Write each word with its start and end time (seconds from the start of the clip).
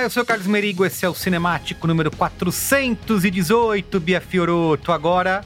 Olá, 0.00 0.06
eu 0.06 0.10
sou 0.10 0.22
o 0.22 0.26
Carlos 0.26 0.46
Merigo, 0.46 0.82
esse 0.82 1.04
é 1.04 1.08
o 1.10 1.14
Cinemático 1.14 1.86
número 1.86 2.10
418, 2.10 4.00
Bia 4.00 4.18
Fioroto. 4.18 4.92
Agora, 4.92 5.44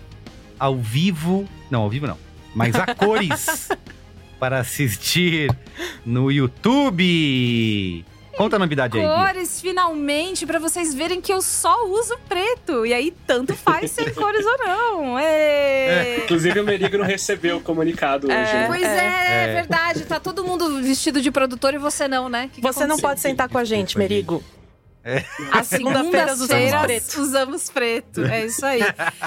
ao 0.56 0.78
vivo, 0.78 1.48
não, 1.68 1.82
ao 1.82 1.90
vivo 1.90 2.06
não, 2.06 2.16
mas 2.54 2.76
a 2.76 2.94
cores 2.94 3.68
para 4.38 4.60
assistir 4.60 5.50
no 6.06 6.30
YouTube. 6.30 8.04
Conta 8.36 8.56
a 8.56 8.58
novidade 8.58 8.98
aí. 8.98 9.04
Cores, 9.06 9.60
finalmente, 9.60 10.46
pra 10.46 10.58
vocês 10.58 10.94
verem 10.94 11.20
que 11.20 11.32
eu 11.32 11.40
só 11.40 11.86
uso 11.86 12.16
preto. 12.28 12.84
E 12.84 12.92
aí, 12.92 13.12
tanto 13.26 13.54
faz 13.54 13.90
ser 13.90 14.12
cores 14.14 14.44
ou 14.44 14.58
não. 14.58 15.18
É. 15.18 16.18
Inclusive, 16.24 16.60
o 16.60 16.64
Merigo 16.64 16.98
não 16.98 17.04
recebeu 17.04 17.58
o 17.58 17.60
comunicado 17.60 18.26
hoje, 18.26 18.36
né? 18.36 18.66
Pois 18.66 18.82
é, 18.82 19.44
é, 19.44 19.54
verdade. 19.54 20.04
Tá 20.04 20.18
todo 20.18 20.44
mundo 20.44 20.82
vestido 20.82 21.20
de 21.20 21.30
produtor 21.30 21.74
e 21.74 21.78
você 21.78 22.08
não, 22.08 22.28
né? 22.28 22.50
Que 22.52 22.60
que 22.60 22.66
Você 22.72 22.86
não 22.86 22.98
pode 22.98 23.20
sentar 23.20 23.48
com 23.48 23.58
a 23.58 23.64
gente, 23.64 23.96
Merigo. 23.98 24.42
A 25.52 25.62
segunda-feira 25.62 26.32
usamos 26.32 27.14
usamos 27.16 27.70
preto. 27.70 28.22
É 28.24 28.46
isso 28.46 28.64
aí. 28.64 28.80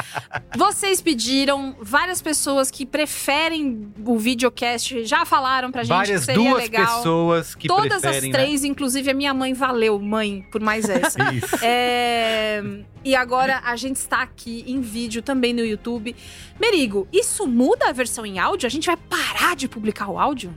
Vocês 0.58 1.02
pediram, 1.02 1.76
várias 1.80 2.22
pessoas 2.22 2.72
que 2.72 2.86
preferem 2.86 3.92
o 4.04 4.18
videocast 4.18 5.04
já 5.06 5.24
falaram 5.26 5.72
pra 5.72 5.84
gente 5.84 5.96
Várias 5.96 6.22
que 6.22 6.26
seria 6.26 6.50
duas 6.50 6.64
legal. 6.64 6.98
pessoas 6.98 7.56
que 7.56 7.68
Todas 7.68 8.02
preferem, 8.02 8.32
as 8.32 8.36
três, 8.38 8.64
inclusive 8.64 9.12
a 9.12 9.14
minha 9.14 9.34
mãe, 9.34 9.54
valeu, 9.54 10.00
mãe, 10.00 10.44
por 10.52 10.62
mais 10.62 10.90
essa. 10.90 11.18
né? 11.20 11.34
Isso. 11.38 11.58
É, 11.62 12.64
E 13.04 13.16
agora 13.16 13.62
a 13.64 13.76
gente 13.76 13.98
está 13.98 14.22
aqui 14.22 14.64
em 14.68 14.82
vídeo 14.82 15.22
também 15.22 15.54
no 15.54 15.64
YouTube. 15.64 16.16
Merigo, 16.60 17.08
isso 17.14 17.46
muda 17.46 17.90
a 17.90 17.92
versão 17.92 18.26
em 18.26 18.40
áudio? 18.40 18.66
A 18.66 18.70
gente 18.70 18.88
vai 18.88 18.98
parar 18.98 19.56
de 19.56 19.68
publicar 19.68 20.10
o 20.10 20.18
áudio? 20.20 20.54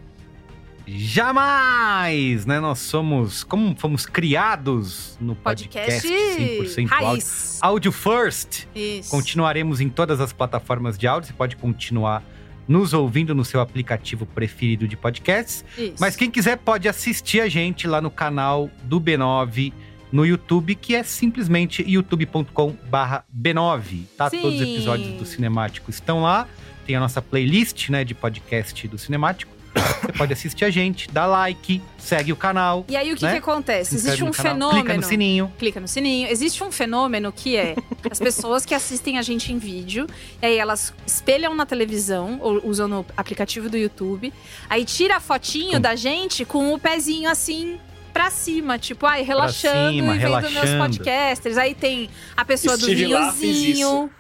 Jamais, 0.87 2.47
né? 2.47 2.61
Nós 2.61 2.79
somos, 2.79 3.45
como 3.45 3.75
fomos 3.77 4.07
criados 4.07 5.17
no 5.21 5.35
podcast, 5.35 6.09
Podcast 6.09 6.41
100% 6.41 6.91
áudio. 6.93 7.07
raiz. 7.07 7.59
Áudio 7.61 7.93
first. 7.93 8.67
Isso. 8.75 9.11
Continuaremos 9.11 9.81
em 9.81 9.89
todas 9.89 10.21
as 10.21 10.33
plataformas 10.33 10.97
de 10.99 11.07
áudio. 11.07 11.29
Você 11.29 11.35
pode 11.35 11.57
continuar 11.57 12.23
nos 12.67 12.93
ouvindo 12.93 13.35
no 13.35 13.45
seu 13.45 13.61
aplicativo 13.61 14.27
preferido 14.27 14.87
de 14.87 14.97
podcasts. 14.97 15.65
Isso. 15.77 15.95
Mas 15.99 16.15
quem 16.17 16.31
quiser 16.31 16.57
pode 16.59 16.89
assistir 16.89 17.41
a 17.41 17.49
gente 17.49 17.87
lá 17.89 18.01
no 18.01 18.11
canal 18.11 18.71
do 18.85 19.01
B9 19.01 19.73
no 20.13 20.25
YouTube, 20.27 20.75
que 20.75 20.95
é 20.95 21.03
simplesmente 21.03 21.83
youtube.com/b9. 21.89 24.03
Tá? 24.17 24.31
Sim. 24.31 24.41
Todos 24.41 24.61
os 24.61 24.63
episódios 24.63 25.19
do 25.19 25.25
Cinemático 25.25 25.91
estão 25.91 26.23
lá. 26.23 26.47
Tem 26.87 26.97
a 26.97 27.01
nossa 27.01 27.21
playlist, 27.23 27.89
né, 27.91 28.05
de 28.05 28.15
podcast 28.15 28.87
do 28.89 28.99
Cinemático. 28.99 29.53
Você 29.75 30.13
pode 30.13 30.33
assistir 30.33 30.65
a 30.65 30.71
gente, 30.71 31.09
dá 31.11 31.27
like, 31.27 31.81
segue 31.99 32.33
o 32.33 32.37
canal. 32.37 32.85
E 32.89 32.97
aí 32.97 33.13
o 33.13 33.17
que, 33.17 33.23
né? 33.25 33.33
que 33.33 33.39
acontece? 33.39 33.95
Existe 33.95 34.25
um 34.25 34.31
canal, 34.31 34.53
fenômeno. 34.55 34.81
Clica 34.85 34.97
no 34.97 35.03
sininho. 35.03 35.53
Clica 35.59 35.81
no 35.81 35.89
sininho. 35.89 36.29
Existe 36.29 36.65
um 36.65 36.73
fenômeno 36.73 37.31
que 37.33 37.57
é 37.57 37.77
as 38.11 38.19
pessoas 38.19 38.65
que 38.65 38.75
assistem 38.75 39.19
a 39.19 39.23
gente 39.23 39.53
em 39.53 39.59
vídeo, 39.59 40.07
e 40.43 40.47
aí 40.47 40.57
elas 40.59 40.93
espelham 41.07 41.55
na 41.55 41.65
televisão, 41.67 42.39
ou 42.41 42.61
usam 42.67 42.89
no 42.89 43.07
aplicativo 43.17 43.69
do 43.69 43.77
YouTube, 43.77 44.33
aí 44.69 44.85
tira 44.85 45.17
a 45.17 45.21
fotinho 45.21 45.73
Com- 45.75 45.81
da 45.81 45.95
gente 45.95 46.45
com 46.45 46.73
o 46.75 46.79
pezinho 46.79 47.29
assim 47.31 47.79
pra 48.13 48.29
cima, 48.29 48.77
tipo, 48.77 49.07
ai, 49.07 49.23
relaxando 49.23 49.93
cima, 49.93 50.17
e 50.17 50.19
vendo 50.19 50.31
meus 50.41 50.43
relaxando. 50.43 50.79
podcasters. 50.83 51.57
Aí 51.57 51.75
tem 51.77 52.11
a 52.37 52.45
pessoa 52.45 52.77
do 52.77 52.81
Estive 52.89 53.07
lá, 53.07 53.33
fiz 53.33 53.57
vinhozinho. 53.63 54.11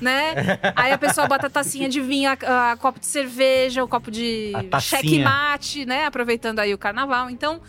Né? 0.00 0.34
Aí 0.76 0.92
a 0.92 0.98
pessoa 0.98 1.26
bota 1.26 1.48
a 1.48 1.50
tacinha 1.50 1.88
de 1.88 2.00
vinho, 2.00 2.30
a, 2.30 2.72
a 2.72 2.76
copo 2.76 3.00
de 3.00 3.06
cerveja, 3.06 3.82
o 3.82 3.88
copo 3.88 4.10
de 4.10 4.52
checkmate, 4.80 5.84
né? 5.86 6.04
Aproveitando 6.06 6.60
aí 6.60 6.72
o 6.72 6.78
carnaval. 6.78 7.28
Então, 7.30 7.60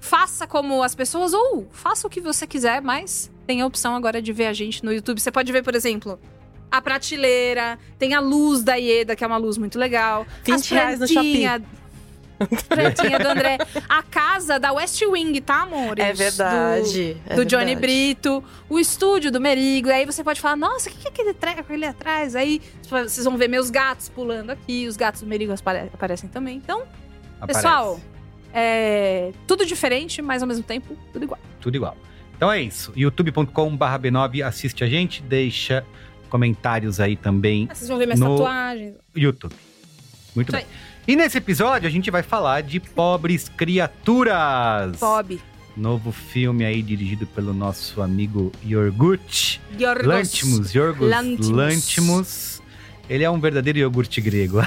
faça 0.00 0.46
como 0.46 0.82
as 0.82 0.94
pessoas, 0.94 1.32
ou 1.32 1.68
faça 1.72 2.06
o 2.06 2.10
que 2.10 2.20
você 2.20 2.46
quiser, 2.46 2.80
mas 2.82 3.30
tem 3.46 3.60
a 3.62 3.66
opção 3.66 3.94
agora 3.94 4.20
de 4.20 4.32
ver 4.32 4.46
a 4.46 4.52
gente 4.52 4.84
no 4.84 4.92
YouTube. 4.92 5.20
Você 5.20 5.30
pode 5.30 5.52
ver, 5.52 5.62
por 5.62 5.74
exemplo, 5.74 6.18
a 6.70 6.80
prateleira, 6.82 7.78
tem 7.98 8.14
a 8.14 8.20
luz 8.20 8.62
da 8.62 8.74
Ieda, 8.74 9.14
que 9.14 9.22
é 9.22 9.26
uma 9.26 9.36
luz 9.36 9.56
muito 9.56 9.78
legal. 9.78 10.26
20 10.44 10.54
as 10.54 10.68
reais 10.68 11.00
no 11.00 11.06
plantinha- 11.08 11.62
plantinha 12.68 13.18
do 13.18 13.28
André. 13.28 13.58
A 13.88 14.02
casa 14.02 14.58
da 14.58 14.72
West 14.72 15.00
Wing, 15.02 15.40
tá, 15.40 15.62
amores? 15.62 16.04
É 16.04 16.12
verdade. 16.12 17.14
Do, 17.26 17.32
é 17.32 17.36
do 17.36 17.44
Johnny 17.44 17.74
verdade. 17.74 17.80
Brito, 17.80 18.44
o 18.68 18.78
estúdio 18.78 19.30
do 19.32 19.40
Merigo. 19.40 19.88
E 19.88 19.92
aí 19.92 20.04
você 20.06 20.22
pode 20.22 20.40
falar, 20.40 20.56
nossa, 20.56 20.88
o 20.88 20.92
que, 20.92 20.98
que 20.98 21.08
é 21.08 21.10
aquele 21.10 21.34
treco 21.34 21.72
ali 21.72 21.84
atrás? 21.84 22.36
Aí 22.36 22.60
vocês 22.88 23.24
vão 23.24 23.36
ver 23.36 23.48
meus 23.48 23.70
gatos 23.70 24.08
pulando 24.08 24.50
aqui, 24.50 24.86
os 24.86 24.96
gatos 24.96 25.22
do 25.22 25.26
Merigo 25.26 25.52
apare- 25.52 25.90
aparecem 25.92 26.28
também. 26.28 26.56
Então, 26.56 26.82
Aparece. 27.40 27.60
pessoal, 27.62 28.00
é 28.52 29.32
tudo 29.46 29.64
diferente, 29.66 30.20
mas 30.22 30.42
ao 30.42 30.48
mesmo 30.48 30.62
tempo, 30.64 30.96
tudo 31.12 31.22
igual. 31.24 31.40
tudo 31.60 31.74
igual. 31.76 31.96
Então 32.36 32.52
é 32.52 32.60
isso. 32.60 32.92
youtube.com/barra 32.94 33.98
B9 33.98 34.44
assiste 34.44 34.84
a 34.84 34.86
gente, 34.86 35.22
deixa 35.22 35.84
comentários 36.28 36.98
aí 37.00 37.16
também 37.16 37.66
Ah, 37.70 37.74
Vocês 37.74 37.88
vão 37.88 37.96
ver 37.98 38.06
minhas 38.06 38.20
No- 38.20 38.36
tatuagens. 38.36 38.94
YouTube. 39.14 39.54
Muito 40.34 40.48
Isso 40.48 40.56
bem. 40.56 40.66
E 41.06 41.14
nesse 41.14 41.38
episódio 41.38 41.86
a 41.88 41.90
gente 41.90 42.10
vai 42.10 42.22
falar 42.22 42.62
de 42.62 42.80
Pobres 42.80 43.48
Criaturas. 43.48 44.96
Bob. 44.98 45.40
Novo 45.76 46.10
filme 46.10 46.64
aí 46.64 46.82
dirigido 46.82 47.26
pelo 47.26 47.52
nosso 47.52 48.00
amigo 48.02 48.50
Yorgut 48.66 49.60
Yorgos. 49.78 50.06
Lantimos, 50.06 50.72
Yorgos 50.74 51.08
Lantimos. 51.10 51.48
Lantimos. 51.50 52.62
Ele 53.08 53.22
é 53.22 53.30
um 53.30 53.38
verdadeiro 53.38 53.78
iogurte 53.78 54.20
grego. 54.20 54.60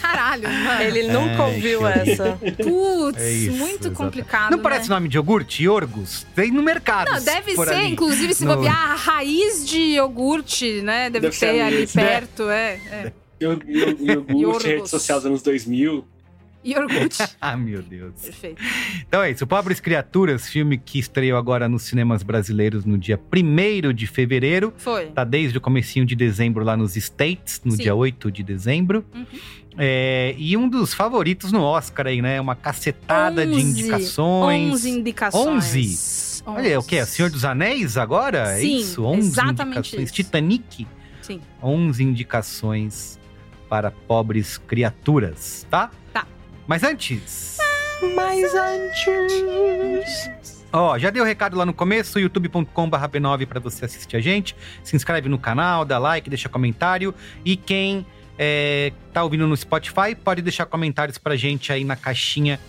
caralho, 0.00 0.48
mano. 0.48 0.82
Ele 0.82 1.08
nunca 1.08 1.42
Ai, 1.44 1.54
ouviu 1.54 1.78
que 1.80 1.86
essa. 2.10 2.38
Putz, 2.62 3.18
É 3.22 3.32
isso, 3.32 3.52
muito 3.52 3.64
exatamente. 3.88 3.96
complicado. 3.96 4.50
Não 4.52 4.58
parece 4.60 4.88
né? 4.88 4.94
nome 4.94 5.08
de 5.08 5.16
iogurte? 5.16 5.62
Iorgos? 5.64 6.26
Tem 6.34 6.50
no 6.52 6.62
mercado. 6.62 7.10
Não, 7.10 7.24
deve 7.24 7.54
por 7.54 7.66
ser, 7.66 7.74
ali. 7.74 7.88
inclusive, 7.92 8.34
se 8.34 8.44
No- 8.44 8.54
bobear, 8.56 8.92
a 8.92 8.94
raiz 8.94 9.66
de 9.66 9.78
iogurte, 9.78 10.80
né? 10.82 11.10
Deve, 11.10 11.22
Deve 11.28 11.34
ser 11.36 11.52
ter 11.54 11.60
ali 11.62 11.76
ali. 11.78 11.86
perto, 11.88 12.50
é. 12.50 12.74
é. 12.74 13.12
Iogurte, 13.40 14.66
rede 14.68 14.88
social 14.88 15.18
dos 15.18 15.26
anos 15.26 15.42
2000. 15.42 16.04
Iogurte. 16.64 17.22
Ah, 17.40 17.56
meu 17.56 17.80
Deus. 17.80 18.14
Perfeito. 18.20 18.60
Então 19.06 19.22
é 19.22 19.30
isso. 19.30 19.46
Pobres 19.46 19.78
Criaturas, 19.78 20.48
filme 20.48 20.76
que 20.76 20.98
estreou 20.98 21.38
agora 21.38 21.68
nos 21.68 21.82
cinemas 21.82 22.22
brasileiros 22.24 22.84
no 22.84 22.98
dia 22.98 23.20
1 23.32 23.92
de 23.92 24.06
fevereiro. 24.06 24.72
Foi. 24.76 25.06
Tá 25.06 25.22
desde 25.22 25.58
o 25.58 25.60
comecinho 25.60 26.04
de 26.04 26.16
dezembro 26.16 26.64
lá 26.64 26.76
nos 26.76 26.96
States, 26.96 27.60
no 27.64 27.72
Sim. 27.72 27.82
dia 27.84 27.94
8 27.94 28.32
de 28.32 28.42
dezembro. 28.42 29.04
Uhum. 29.14 29.26
É, 29.78 30.34
e 30.38 30.56
um 30.56 30.68
dos 30.68 30.94
favoritos 30.94 31.52
no 31.52 31.62
Oscar 31.62 32.06
aí, 32.06 32.20
né? 32.22 32.40
Uma 32.40 32.56
cacetada 32.56 33.46
de 33.46 33.52
11, 33.54 33.62
indicações. 33.62 34.72
11 34.72 34.90
indicações. 34.90 35.64
11? 35.76 36.42
Olha, 36.46 36.80
o 36.80 36.82
que? 36.82 37.00
O 37.00 37.06
Senhor 37.06 37.30
dos 37.30 37.44
Anéis 37.44 37.96
agora? 37.96 38.52
é 38.56 38.60
Sim, 38.60 38.78
isso? 38.78 39.04
11 39.04 39.28
exatamente 39.28 39.78
indicações. 39.78 40.02
isso. 40.04 40.14
Titanic? 40.14 40.86
Sim. 41.20 41.40
11 41.62 42.02
indicações 42.04 43.18
para 43.68 43.90
pobres 43.90 44.58
criaturas, 44.58 45.66
tá? 45.70 45.90
Tá. 46.12 46.26
Mas 46.66 46.82
antes... 46.82 47.56
Mas 48.14 48.54
antes. 48.54 50.30
Ó, 50.72 50.98
já 50.98 51.10
dei 51.10 51.22
o 51.22 51.24
recado 51.24 51.56
lá 51.56 51.64
no 51.64 51.72
começo, 51.72 52.18
youtube.com.br 52.18 52.96
b9 52.96 53.46
para 53.46 53.60
você 53.60 53.84
assistir 53.86 54.16
a 54.16 54.20
gente. 54.20 54.54
Se 54.84 54.94
inscreve 54.94 55.28
no 55.28 55.38
canal, 55.38 55.84
dá 55.84 55.98
like, 55.98 56.28
deixa 56.28 56.48
comentário. 56.48 57.14
E 57.44 57.56
quem 57.56 58.04
é, 58.38 58.92
tá 59.12 59.22
ouvindo 59.22 59.46
no 59.46 59.56
Spotify, 59.56 60.14
pode 60.22 60.42
deixar 60.42 60.66
comentários 60.66 61.16
pra 61.16 61.36
gente 61.36 61.72
aí 61.72 61.84
na 61.84 61.96
caixinha 61.96 62.60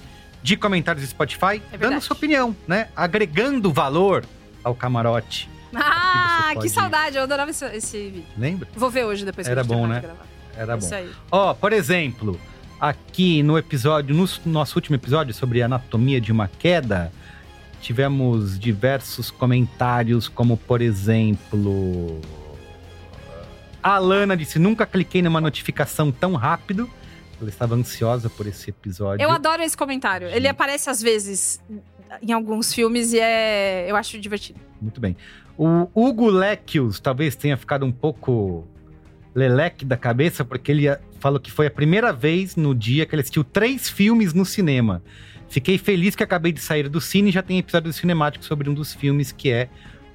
de 0.42 0.56
comentários 0.56 1.04
do 1.04 1.10
Spotify, 1.10 1.62
É 1.74 1.78
dando 1.78 2.00
sua 2.00 2.16
opinião, 2.16 2.56
né? 2.66 2.88
Agregando 2.96 3.74
valor 3.74 4.24
ao 4.64 4.74
camarote. 4.74 5.50
Ah, 5.76 6.44
você 6.44 6.48
que 6.50 6.56
pode- 6.56 6.70
saudade. 6.70 7.18
Eu 7.18 7.24
adorava 7.24 7.52
esse, 7.52 7.66
esse 7.76 7.98
vídeo. 7.98 8.24
Lembra? 8.38 8.70
Vou 8.74 8.90
ver 8.90 9.04
hoje 9.04 9.26
depois 9.26 9.46
que 9.46 9.52
Era 9.52 9.62
a 9.62 9.64
gente 9.66 9.74
bom, 9.74 9.86
né? 9.88 10.00
gravar. 10.00 10.26
Era 10.58 10.76
bom. 10.76 10.86
Isso 10.86 10.96
aí. 10.96 11.12
Ó, 11.32 11.54
por 11.54 11.72
exemplo, 11.72 12.40
aqui 12.80 13.44
no 13.44 13.58
episódio, 13.58 14.16
no 14.16 14.28
nosso 14.52 14.78
último 14.78 14.96
episódio 14.96 15.34
sobre 15.34 15.62
anatomia 15.62 16.20
de 16.20 16.32
uma 16.32 16.48
queda, 16.48 17.12
tivemos 17.82 18.60
diversos 18.60 19.30
comentários, 19.30 20.28
como 20.28 20.58
por 20.58 20.82
exemplo. 20.82 22.20
A 23.82 23.96
Alana 23.96 24.36
disse: 24.36 24.58
Nunca 24.58 24.86
cliquei 24.86 25.22
numa 25.22 25.40
notificação 25.40 26.12
tão 26.12 26.34
rápido. 26.34 26.90
Ela 27.40 27.50
estava 27.50 27.76
ansiosa 27.76 28.30
por 28.30 28.48
esse 28.48 28.72
episódio. 28.72 29.24
Eu 29.24 29.30
adoro 29.30 29.62
esse 29.62 29.78
comentário. 29.78 30.28
Ele 30.28 30.48
aparece 30.48 30.90
às 30.90 31.00
vezes 31.00 31.62
em 32.22 32.32
alguns 32.32 32.74
filmes 32.74 33.14
e 33.14 33.20
é. 33.20 33.86
Eu 33.88 33.96
acho 33.96 34.20
divertido. 34.20 34.60
Muito 34.82 35.00
bem. 35.00 35.16
O 35.56 35.88
Hugo 35.94 36.30
Lequius 36.30 37.00
talvez 37.00 37.36
tenha 37.36 37.58
ficado 37.58 37.86
um 37.86 37.92
pouco 37.92 38.68
leleque 39.38 39.86
da 39.86 39.96
cabeça, 39.96 40.44
porque 40.44 40.72
ele 40.72 40.86
falou 41.20 41.40
que 41.40 41.52
foi 41.52 41.68
a 41.68 41.72
primeira 41.72 42.12
vez 42.12 42.56
no 42.56 42.74
dia 42.74 43.06
que 43.06 43.14
ele 43.14 43.22
assistiu 43.22 43.44
três 43.44 43.88
filmes 43.88 44.34
no 44.34 44.44
cinema. 44.44 45.02
Fiquei 45.48 45.78
feliz 45.78 46.16
que 46.16 46.24
acabei 46.24 46.52
de 46.52 46.60
sair 46.60 46.90
do 46.90 47.00
cine 47.00 47.30
e 47.30 47.32
já 47.32 47.44
tem 47.44 47.60
episódio 47.60 47.94
cinemático 47.94 48.44
sobre 48.44 48.68
um 48.68 48.74
dos 48.74 48.94
filmes, 48.96 49.32
que 49.32 49.52
é 49.52 49.70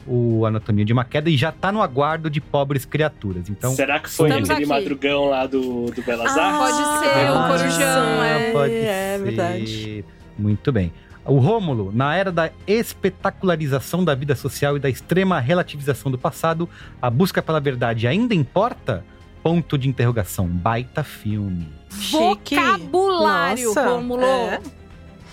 o 0.05 0.45
Anatomia 0.45 0.85
de 0.85 0.93
uma 0.93 1.05
Queda, 1.05 1.31
e 1.31 1.37
já 1.37 1.53
tá 1.53 1.71
no 1.71 1.81
aguardo 1.81 2.29
de 2.29 2.41
pobres 2.41 2.85
criaturas. 2.85 3.49
Então, 3.49 3.71
Será 3.77 4.01
que 4.01 4.11
foi 4.11 4.29
aquele 4.33 4.53
aqui. 4.53 4.67
madrugão 4.67 5.27
lá 5.27 5.47
do, 5.47 5.87
do 5.87 6.03
Belas 6.03 6.37
Ah, 6.37 6.43
Artes? 6.43 6.59
pode 6.77 6.99
ser, 6.99 7.31
o 7.31 7.35
Ah, 7.39 7.49
Corujão, 7.49 8.25
é. 8.25 8.53
Pode 8.53 8.75
É 8.75 9.17
ser. 9.19 9.23
verdade. 9.25 10.05
Muito 10.37 10.73
bem. 10.73 10.93
O 11.25 11.39
Rômulo, 11.39 11.93
na 11.95 12.17
era 12.17 12.33
da 12.33 12.51
espetacularização 12.67 14.05
da 14.05 14.15
vida 14.15 14.35
social 14.35 14.77
e 14.77 14.81
da 14.81 14.91
extrema 14.91 15.39
relativização 15.39 16.11
do 16.11 16.19
passado, 16.19 16.69
a 17.01 17.09
busca 17.09 17.41
pela 17.41 17.61
verdade 17.61 18.07
ainda 18.09 18.35
importa? 18.35 19.05
Ponto 19.43 19.77
de 19.77 19.89
interrogação. 19.89 20.47
Baita 20.47 21.03
filme. 21.03 21.69
Chique. 21.91 22.55
Vocabulário, 22.57 23.67
Nossa, 23.69 23.89
Rômulo. 23.89 24.23
é. 24.25 24.61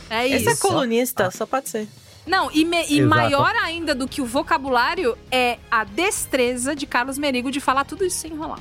É 0.10 0.28
isso. 0.28 0.50
Esse 0.50 0.66
é 0.66 0.68
colunista, 0.68 1.28
Ah. 1.28 1.32
só 1.32 1.46
pode 1.46 1.70
ser. 1.70 1.88
Não, 2.26 2.50
e, 2.52 2.66
me- 2.66 2.86
e 2.90 3.02
maior 3.02 3.54
ainda 3.64 3.94
do 3.96 4.08
que 4.08 4.22
o 4.22 4.26
vocabulário 4.26 5.18
é 5.32 5.58
a 5.70 5.84
destreza 5.84 6.76
de 6.76 6.86
Carlos 6.86 7.18
Merigo 7.18 7.52
de 7.52 7.60
falar 7.60 7.86
tudo 7.86 8.04
isso 8.06 8.18
sem 8.18 8.32
enrolar. 8.34 8.60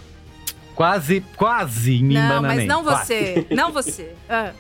Quase, 0.75 1.23
quase 1.37 2.03
me 2.03 2.15
não, 2.15 2.41
mas 2.43 2.65
não 2.67 2.85
quase. 2.85 3.05
você. 3.07 3.47
Não 3.51 3.73
você. 3.73 4.15
Ah. 4.29 4.53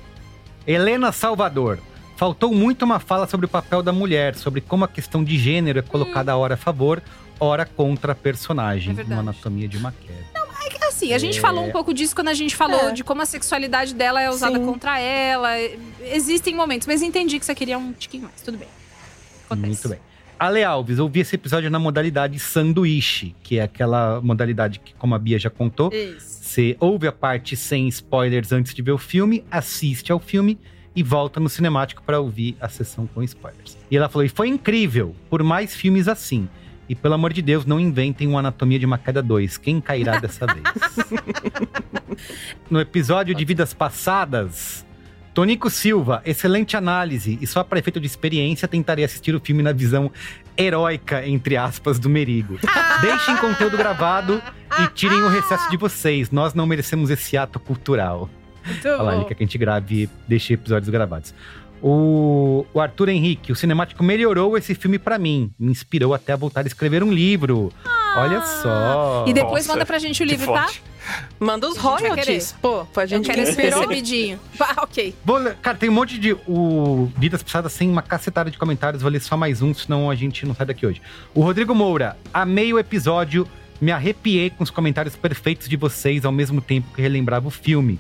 Helena 0.66 1.12
Salvador. 1.12 1.78
Faltou 2.16 2.52
muito 2.52 2.84
uma 2.84 2.98
fala 2.98 3.28
sobre 3.28 3.46
o 3.46 3.48
papel 3.48 3.82
da 3.82 3.92
mulher, 3.92 4.34
sobre 4.34 4.60
como 4.60 4.84
a 4.84 4.88
questão 4.88 5.22
de 5.22 5.38
gênero 5.38 5.78
é 5.78 5.82
colocada 5.82 6.36
ora 6.36 6.54
a 6.54 6.56
favor, 6.56 7.00
ora 7.38 7.64
contra 7.64 8.10
a 8.12 8.14
personagem, 8.14 8.96
É 8.98 9.02
uma 9.04 9.20
anatomia 9.20 9.68
de 9.68 9.76
uma 9.76 9.92
queda. 9.92 10.37
Assim, 10.98 11.12
a 11.12 11.18
gente 11.18 11.38
É. 11.38 11.40
falou 11.40 11.64
um 11.64 11.70
pouco 11.70 11.94
disso 11.94 12.14
quando 12.14 12.28
a 12.28 12.34
gente 12.34 12.56
falou 12.56 12.88
É. 12.88 12.92
de 12.92 13.04
como 13.04 13.22
a 13.22 13.26
sexualidade 13.26 13.94
dela 13.94 14.20
é 14.20 14.28
usada 14.28 14.58
Sim. 14.58 14.64
contra 14.64 14.98
ela. 14.98 15.50
Existem 16.02 16.54
momentos, 16.54 16.88
mas 16.88 17.02
entendi 17.02 17.38
que 17.38 17.44
você 17.46 17.54
queria 17.54 17.78
um 17.78 17.92
tiquinho 17.92 18.24
mais. 18.24 18.42
Tudo 18.42 18.58
bem. 18.58 18.68
Acontece. 19.46 19.66
Muito 19.68 19.88
bem. 19.88 19.98
Ale 20.40 20.62
Alves, 20.62 20.98
ouvi 20.98 21.20
esse 21.20 21.34
episódio 21.34 21.68
na 21.70 21.78
modalidade 21.78 22.38
sanduíche, 22.38 23.34
que 23.42 23.58
é 23.58 23.62
aquela 23.62 24.20
modalidade 24.20 24.78
que, 24.80 24.94
como 24.94 25.14
a 25.14 25.18
Bia 25.18 25.38
já 25.38 25.50
contou, 25.50 25.90
Isso. 25.92 26.44
você 26.44 26.76
ouve 26.78 27.06
a 27.08 27.12
parte 27.12 27.56
sem 27.56 27.88
spoilers 27.88 28.52
antes 28.52 28.72
de 28.74 28.80
ver 28.82 28.92
o 28.92 28.98
filme, 28.98 29.44
assiste 29.50 30.12
ao 30.12 30.20
filme 30.20 30.56
e 30.94 31.02
volta 31.02 31.40
no 31.40 31.48
cinemático 31.48 32.02
para 32.04 32.20
ouvir 32.20 32.56
a 32.60 32.68
sessão 32.68 33.06
com 33.06 33.22
spoilers. 33.22 33.76
E 33.90 33.96
ela 33.96 34.08
falou: 34.08 34.24
e 34.24 34.28
foi 34.28 34.48
incrível, 34.48 35.14
por 35.30 35.42
mais 35.42 35.74
filmes 35.74 36.06
assim. 36.08 36.48
E 36.88 36.94
pelo 36.94 37.14
amor 37.14 37.32
de 37.32 37.42
Deus, 37.42 37.66
não 37.66 37.78
inventem 37.78 38.26
uma 38.26 38.38
Anatomia 38.38 38.78
de 38.78 38.86
uma 38.86 38.96
Queda 38.96 39.22
2. 39.22 39.58
Quem 39.58 39.80
cairá 39.80 40.18
dessa 40.18 40.46
vez? 40.46 40.64
no 42.70 42.80
episódio 42.80 43.34
de 43.34 43.44
Vidas 43.44 43.74
Passadas, 43.74 44.86
Tonico 45.34 45.68
Silva, 45.68 46.22
excelente 46.24 46.76
análise. 46.76 47.38
E 47.40 47.46
só 47.46 47.62
para 47.62 47.78
efeito 47.78 48.00
de 48.00 48.06
experiência, 48.06 48.66
tentarei 48.66 49.04
assistir 49.04 49.34
o 49.34 49.40
filme 49.40 49.62
na 49.62 49.72
visão 49.72 50.10
heróica, 50.56 51.26
entre 51.26 51.56
aspas, 51.56 51.98
do 51.98 52.08
Merigo. 52.08 52.58
Deixem 53.00 53.36
conteúdo 53.36 53.76
gravado 53.76 54.42
e 54.80 54.86
tirem 54.88 55.22
o 55.22 55.28
recesso 55.28 55.70
de 55.70 55.76
vocês. 55.76 56.30
Nós 56.30 56.54
não 56.54 56.66
merecemos 56.66 57.10
esse 57.10 57.36
ato 57.36 57.60
cultural. 57.60 58.28
Muito 58.66 58.88
Olha 58.88 59.02
lá, 59.02 59.12
ele 59.12 59.20
bom. 59.22 59.28
quer 59.28 59.34
que 59.34 59.42
a 59.44 59.46
gente 59.46 59.58
grave 59.58 60.02
e 60.02 60.10
deixe 60.26 60.54
episódios 60.54 60.90
gravados. 60.90 61.34
O, 61.82 62.66
o 62.74 62.80
Arthur 62.80 63.08
Henrique, 63.10 63.52
o 63.52 63.56
cinemático 63.56 64.02
melhorou 64.02 64.56
esse 64.56 64.74
filme 64.74 64.98
pra 64.98 65.18
mim. 65.18 65.50
Me 65.58 65.70
inspirou 65.70 66.12
até 66.14 66.32
a 66.32 66.36
voltar 66.36 66.64
a 66.64 66.66
escrever 66.66 67.02
um 67.02 67.12
livro. 67.12 67.72
Olha 68.16 68.40
só. 68.62 69.24
E 69.28 69.32
depois 69.32 69.64
Nossa, 69.66 69.72
manda 69.74 69.86
pra 69.86 69.98
gente 69.98 70.22
o 70.22 70.26
livro, 70.26 70.46
tá? 70.52 70.62
forte. 70.64 70.82
Manda 71.38 71.68
os 71.68 71.78
A 71.78 71.80
royalties. 71.80 72.54
Pô, 72.60 72.84
pra 72.86 73.04
Eu 73.04 73.08
gente 73.08 73.26
quero 73.26 73.40
esse 73.40 73.52
inspirou. 73.52 73.80
percebidinho. 73.80 74.38
Ah, 74.60 74.82
ok. 74.82 75.14
Vou 75.24 75.40
cara, 75.62 75.76
tem 75.78 75.88
um 75.88 75.92
monte 75.92 76.18
de 76.18 76.32
o, 76.46 77.10
vidas 77.16 77.42
passadas 77.42 77.72
sem 77.72 77.88
uma 77.88 78.02
cacetada 78.02 78.50
de 78.50 78.58
comentários. 78.58 79.00
Vou 79.02 79.10
ler 79.10 79.20
só 79.20 79.36
mais 79.36 79.62
um, 79.62 79.72
senão 79.72 80.10
a 80.10 80.14
gente 80.14 80.44
não 80.44 80.54
sai 80.54 80.66
daqui 80.66 80.84
hoje. 80.86 81.00
O 81.34 81.40
Rodrigo 81.42 81.74
Moura, 81.74 82.16
amei 82.34 82.72
o 82.72 82.78
episódio. 82.78 83.46
Me 83.80 83.92
arrepiei 83.92 84.50
com 84.50 84.64
os 84.64 84.70
comentários 84.70 85.14
perfeitos 85.14 85.68
de 85.68 85.76
vocês 85.76 86.24
ao 86.24 86.32
mesmo 86.32 86.60
tempo 86.60 86.88
que 86.94 87.00
relembrava 87.00 87.46
o 87.46 87.50
filme. 87.50 87.98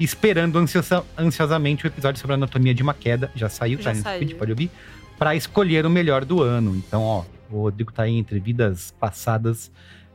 Esperando 0.00 0.58
ansiosa- 0.58 1.04
ansiosamente 1.16 1.84
o 1.84 1.86
episódio 1.86 2.18
sobre 2.20 2.32
a 2.32 2.36
anatomia 2.36 2.74
de 2.74 2.82
uma 2.82 2.94
queda. 2.94 3.30
Já 3.36 3.48
saiu, 3.48 3.78
Já 3.78 3.90
tá 3.90 3.96
no 3.96 4.02
saiu. 4.02 4.18
feed, 4.20 4.34
pode 4.34 4.50
ouvir. 4.50 4.70
Pra 5.18 5.36
escolher 5.36 5.84
o 5.84 5.90
melhor 5.90 6.24
do 6.24 6.42
ano. 6.42 6.74
Então, 6.74 7.02
ó, 7.02 7.24
o 7.50 7.62
Rodrigo 7.62 7.92
tá 7.92 8.04
aí 8.04 8.16
entre 8.16 8.40
vidas 8.40 8.94
passadas 8.98 9.70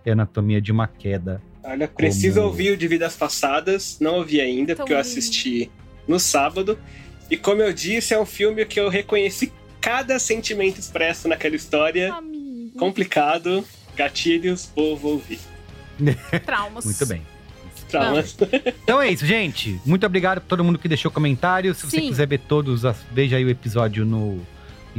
e 0.06 0.10
anatomia 0.10 0.60
de 0.60 0.72
uma 0.72 0.88
queda. 0.88 1.42
Olha, 1.64 1.88
preciso 1.88 2.36
Como- 2.36 2.48
ouvir 2.48 2.72
o 2.72 2.78
de 2.78 2.88
Vidas 2.88 3.16
Passadas. 3.16 3.98
Não 4.00 4.16
ouvi 4.16 4.40
ainda, 4.42 4.76
Tão 4.76 4.84
porque 4.86 4.94
eu 4.94 5.00
assisti 5.00 5.72
no 6.08 6.20
sábado. 6.20 6.78
E 7.30 7.36
como 7.38 7.62
eu 7.62 7.74
disse, 7.74 8.14
é 8.14 8.20
um 8.20 8.26
filme 8.26 8.64
que 8.66 8.80
eu 8.80 8.88
reconheci 8.90 9.52
cada 9.82 10.20
sentimento 10.20 10.80
expresso 10.80 11.28
naquela 11.28 11.56
história. 11.56 12.14
Amigo. 12.14 12.78
Complicado, 12.78 13.64
gatilhos, 13.96 14.72
vou, 14.76 14.96
vou 14.98 15.14
ouvir. 15.14 15.40
Traumas. 16.46 16.86
Muito 16.86 17.06
bem. 17.08 17.22
Traumas. 18.00 18.38
Então 18.84 19.02
é 19.02 19.10
isso, 19.12 19.26
gente. 19.26 19.80
Muito 19.86 20.06
obrigado 20.06 20.40
por 20.42 20.48
todo 20.48 20.64
mundo 20.64 20.78
que 20.78 20.88
deixou 20.88 21.10
comentário. 21.12 21.74
Se 21.74 21.86
você 21.90 22.00
Sim. 22.02 22.08
quiser 22.10 22.28
ver 22.28 22.40
todos, 22.40 22.84
veja 23.12 23.38
aí 23.38 23.44
o 23.46 23.50
episódio 23.50 24.06
no 24.06 24.40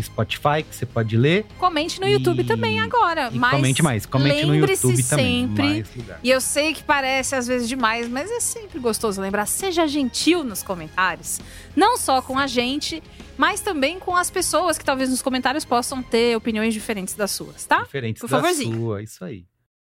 Spotify, 0.00 0.62
que 0.68 0.74
você 0.74 0.84
pode 0.84 1.16
ler. 1.16 1.46
Comente 1.58 2.00
no 2.00 2.06
YouTube 2.08 2.42
E- 2.42 2.44
também 2.44 2.80
agora. 2.80 3.30
E 3.32 3.38
mas 3.38 3.52
comente 3.52 3.82
mais. 3.82 4.04
Comente 4.04 4.44
no 4.44 4.52
lembre-se 4.52 4.86
YouTube 4.86 5.02
também. 5.04 5.46
sempre. 5.48 5.62
Mais 5.64 5.94
lugar. 5.96 6.20
E 6.22 6.30
eu 6.30 6.40
sei 6.40 6.74
que 6.74 6.82
parece 6.82 7.34
às 7.34 7.46
vezes 7.46 7.68
demais, 7.68 8.08
mas 8.08 8.30
é 8.30 8.40
sempre 8.40 8.78
gostoso 8.78 9.20
lembrar. 9.22 9.46
Seja 9.46 9.86
gentil 9.86 10.44
nos 10.44 10.62
comentários. 10.62 11.40
Não 11.74 11.96
só 11.96 12.20
com 12.20 12.38
a 12.38 12.46
gente, 12.46 13.02
mas 13.38 13.60
também 13.60 13.98
com 13.98 14.14
as 14.14 14.28
pessoas 14.30 14.76
que 14.76 14.84
talvez 14.84 15.08
nos 15.08 15.22
comentários 15.22 15.64
possam 15.64 16.02
ter 16.02 16.36
opiniões 16.36 16.74
diferentes 16.74 17.14
das 17.14 17.30
suas, 17.30 17.64
tá? 17.64 17.82
Diferentes 17.82 18.20
Por 18.20 18.28
da 18.28 18.36
favorzinho. 18.40 18.76
sua, 18.78 19.02
isso 19.02 19.24
aí. 19.24 19.44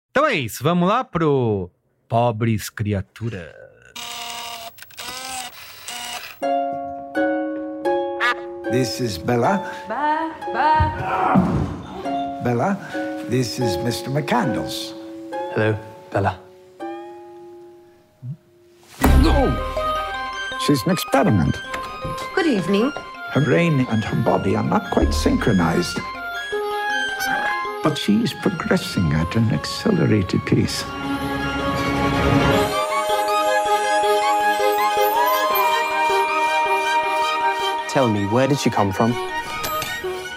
Então 0.09 0.25
é 0.25 0.33
isso. 0.33 0.63
Vamos 0.63 0.89
lá 0.89 1.03
pro 1.03 1.69
pobres 2.09 2.71
criaturas. 2.71 3.53
This 8.71 8.99
is 8.99 9.17
Bella. 9.17 9.61
Ba, 9.87 10.33
ba. 10.53 10.73
Bella, 12.43 12.77
this 13.29 13.59
is 13.59 13.77
Mr. 13.77 14.09
McCandles. 14.09 14.93
Hello, 15.53 15.77
Bella. 16.11 16.39
No! 19.21 19.37
She's 20.65 20.81
an 20.85 20.91
experiment. 20.91 21.55
Good 22.35 22.47
evening. 22.47 22.91
Her 23.33 23.41
brain 23.41 23.85
and 23.89 24.03
her 24.03 24.23
body 24.23 24.55
are 24.55 24.63
not 24.63 24.89
quite 24.91 25.13
synchronized. 25.13 25.99
But 27.83 27.97
she 27.97 28.23
is 28.23 28.33
progressing 28.41 29.13
at 29.13 29.35
an 29.35 29.51
accelerated 29.53 30.45
pace. 30.45 30.83
Tell 37.99 38.07
me, 38.07 38.25
where 38.27 38.47
did 38.47 38.57
she 38.57 38.69
come 38.69 38.93
from? 38.93 39.11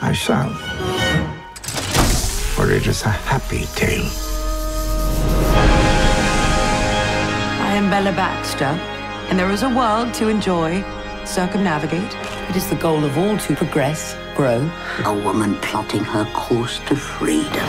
I 0.02 0.12
shall. 0.12 0.50
For 2.56 2.72
it 2.72 2.88
is 2.88 3.04
a 3.04 3.14
happy 3.30 3.66
tale. 3.78 4.10
I 7.62 7.74
am 7.78 7.88
Bella 7.88 8.10
Baxter, 8.10 8.74
and 9.30 9.38
there 9.38 9.48
is 9.52 9.62
a 9.62 9.68
world 9.68 10.12
to 10.14 10.26
enjoy, 10.26 10.82
circumnavigate. 11.24 12.12
It 12.50 12.56
is 12.56 12.68
the 12.68 12.74
goal 12.74 13.04
of 13.04 13.16
all 13.16 13.38
to 13.38 13.54
progress, 13.54 14.16
grow. 14.34 14.68
A 15.04 15.14
woman 15.14 15.54
plotting 15.62 16.02
her 16.02 16.24
course 16.34 16.80
to 16.88 16.96
freedom. 16.96 17.68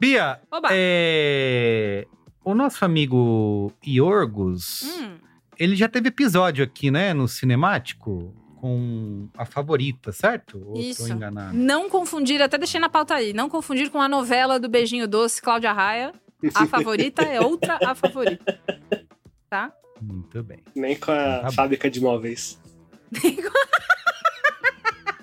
Bia, 0.00 0.40
é, 0.70 2.06
eh, 2.06 2.06
o 2.42 2.54
nosso 2.54 2.86
amigo 2.86 3.70
Iorgos, 3.86 4.80
Hum. 4.80 5.31
Ele 5.62 5.76
já 5.76 5.88
teve 5.88 6.08
episódio 6.08 6.64
aqui, 6.64 6.90
né, 6.90 7.14
no 7.14 7.28
Cinemático, 7.28 8.34
com 8.56 9.28
a 9.36 9.44
favorita, 9.44 10.10
certo? 10.10 10.60
Ou 10.66 10.76
Isso. 10.76 11.06
tô 11.06 11.12
enganado? 11.12 11.56
Não 11.56 11.88
confundir, 11.88 12.42
até 12.42 12.58
deixei 12.58 12.80
na 12.80 12.88
pauta 12.88 13.14
aí, 13.14 13.32
não 13.32 13.48
confundir 13.48 13.88
com 13.88 14.00
a 14.00 14.08
novela 14.08 14.58
do 14.58 14.68
Beijinho 14.68 15.06
Doce, 15.06 15.40
Cláudia 15.40 15.72
Raia. 15.72 16.12
A 16.52 16.66
favorita 16.66 17.22
é 17.22 17.40
outra 17.40 17.78
a 17.80 17.94
favorita. 17.94 18.60
Tá? 19.48 19.72
Muito 20.00 20.42
bem. 20.42 20.64
Nem 20.74 20.96
com 20.96 21.12
a 21.12 21.52
fábrica 21.52 21.88
de 21.88 22.00
móveis. 22.00 22.60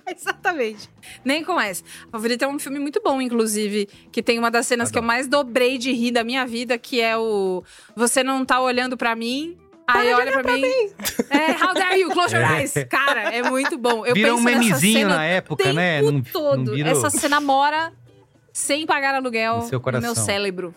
Exatamente. 0.07 0.89
Nem 1.25 1.43
com 1.43 1.59
essa. 1.59 1.83
A 2.07 2.11
favorita 2.11 2.45
é 2.45 2.47
um 2.47 2.57
filme 2.59 2.79
muito 2.79 3.01
bom, 3.03 3.21
inclusive, 3.21 3.87
que 4.11 4.23
tem 4.23 4.39
uma 4.39 4.49
das 4.49 4.67
cenas 4.67 4.89
que 4.89 4.97
eu 4.97 5.03
mais 5.03 5.27
dobrei 5.27 5.77
de 5.77 5.91
rir 5.91 6.11
da 6.11 6.23
minha 6.23 6.45
vida, 6.45 6.77
que 6.77 7.01
é 7.01 7.17
o 7.17 7.61
Você 7.95 8.23
não 8.23 8.45
tá 8.45 8.61
olhando 8.61 8.95
pra 8.95 9.15
mim. 9.15 9.57
Aí 9.93 10.13
olha 10.13 10.31
pra, 10.41 10.53
mim. 10.53 10.63
É, 11.29 11.51
how 11.63 11.73
dare 11.73 11.99
you, 11.99 12.09
close 12.11 12.33
your 12.35 12.43
É. 12.43 12.59
eyes. 12.61 12.73
Cara, 12.89 13.33
é 13.33 13.41
muito 13.49 13.77
bom. 13.77 14.05
Eu 14.05 14.13
Virou 14.13 14.37
um 14.37 14.41
memezinho 14.41 14.99
cena 14.99 15.15
na 15.15 15.25
época, 15.25 15.53
o 15.53 15.57
tempo 15.57 15.73
né? 15.75 16.01
Não- 16.01 16.11
não 16.13 16.21
todo. 16.21 16.73
virou? 16.75 16.91
Essa 16.91 17.09
cena 17.09 17.39
mora 17.39 17.93
sem 18.53 18.85
pagar 18.85 19.15
aluguel 19.15 19.57
No 19.57 19.67
seu 19.67 19.79
no 19.79 19.83
coração. 19.83 20.13
meu 20.13 20.15
cérebro. 20.15 20.73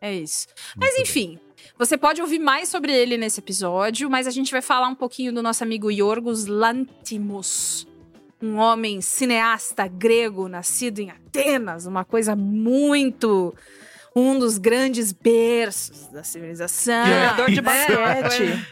É 0.00 0.12
isso. 0.12 0.46
Mas 0.76 0.96
enfim, 0.98 1.38
você 1.78 1.96
pode 1.96 2.20
ouvir 2.20 2.38
mais 2.38 2.68
sobre 2.68 2.92
ele 2.92 3.16
nesse 3.16 3.40
episódio, 3.40 4.08
mas 4.10 4.26
a 4.26 4.30
gente 4.30 4.52
vai 4.52 4.60
falar 4.62 4.88
um 4.88 4.94
pouquinho 4.94 5.32
do 5.32 5.42
nosso 5.42 5.62
amigo 5.64 5.90
Yorgos 5.90 6.46
Lantimos. 6.46 7.86
Um 8.42 8.56
homem 8.56 9.00
cineasta 9.00 9.86
grego 9.86 10.48
nascido 10.48 10.98
em 10.98 11.10
Atenas, 11.10 11.86
uma 11.86 12.04
coisa 12.04 12.36
muito. 12.36 13.54
Um 14.14 14.38
dos 14.38 14.58
grandes 14.58 15.12
berços 15.12 16.06
da 16.08 16.22
civilização. 16.22 17.04
Jogador 17.06 17.50
de 17.50 17.56
né? 17.56 17.62
basquete. 17.62 18.66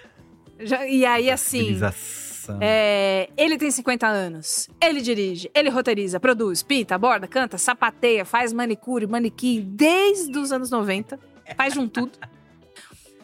Já- 0.60 0.86
E 0.86 1.04
aí, 1.04 1.30
assim. 1.30 1.58
Civilização. 1.58 2.58
É, 2.60 3.28
ele 3.36 3.56
tem 3.56 3.70
50 3.70 4.06
anos. 4.06 4.68
Ele 4.80 5.00
dirige, 5.00 5.50
ele 5.54 5.68
roteiriza, 5.70 6.18
produz, 6.18 6.62
pinta, 6.62 6.94
aborda, 6.96 7.26
canta, 7.28 7.56
sapateia, 7.56 8.24
faz 8.24 8.52
manicure, 8.52 9.06
manequim 9.06 9.60
desde 9.64 10.36
os 10.38 10.50
anos 10.52 10.70
90. 10.70 11.18
Faz 11.56 11.72
de 11.74 11.78
um 11.80 11.88
tudo. 11.88 12.12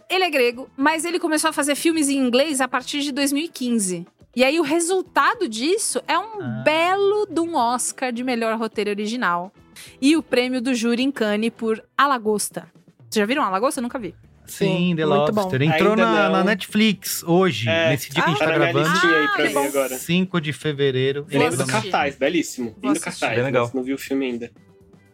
Ele 0.08 0.24
é 0.24 0.30
grego, 0.30 0.70
mas 0.76 1.04
ele 1.04 1.18
começou 1.18 1.50
a 1.50 1.52
fazer 1.52 1.74
filmes 1.74 2.08
em 2.08 2.16
inglês 2.16 2.60
a 2.60 2.68
partir 2.68 3.00
de 3.00 3.12
2015. 3.12 4.06
E 4.36 4.44
aí 4.44 4.58
o 4.60 4.62
resultado 4.62 5.48
disso 5.48 6.00
é 6.06 6.16
um 6.18 6.62
belo 6.62 7.26
de 7.28 7.40
um 7.40 7.56
Oscar 7.56 8.12
de 8.12 8.22
melhor 8.22 8.56
roteiro 8.56 8.90
original. 8.90 9.52
E 10.00 10.16
o 10.16 10.22
prêmio 10.22 10.60
do 10.60 10.74
júri 10.74 11.02
em 11.02 11.10
Cannes 11.10 11.50
por 11.56 11.82
Alagosta. 11.96 12.68
Vocês 13.08 13.22
já 13.22 13.26
viram 13.26 13.42
Alagosta? 13.42 13.80
Eu 13.80 13.82
nunca 13.82 13.98
vi. 13.98 14.14
Sim, 14.46 14.94
The 14.96 15.04
muito 15.04 15.32
Lobster. 15.34 15.58
bom. 15.60 15.64
Entrou 15.74 15.94
na, 15.96 16.28
na 16.30 16.42
Netflix 16.44 17.22
hoje, 17.22 17.68
É, 17.68 17.90
nesse 17.90 18.10
dia 18.10 18.22
que 18.22 18.28
a 18.30 18.32
gente 18.32 18.38
tá 18.38 18.46
tá 18.46 18.52
na 18.52 18.58
minha 18.58 18.72
gravando. 18.72 18.92
listinha 18.94 19.16
aí 19.18 19.26
pra 19.28 19.34
Ah, 19.44 19.46
ver 19.48 19.52
bom. 19.54 19.64
agora. 19.66 19.98
5 19.98 20.40
de 20.40 20.52
fevereiro. 20.54 21.26
Lindo 21.28 21.66
cartaz, 21.66 22.16
belíssimo. 22.16 22.74
Lindo 22.82 22.98
cartaz. 22.98 23.34
Bem 23.34 23.44
legal. 23.44 23.70
Não 23.74 23.82
vi 23.82 23.92
o 23.92 23.98
filme 23.98 24.24
ainda. 24.26 24.50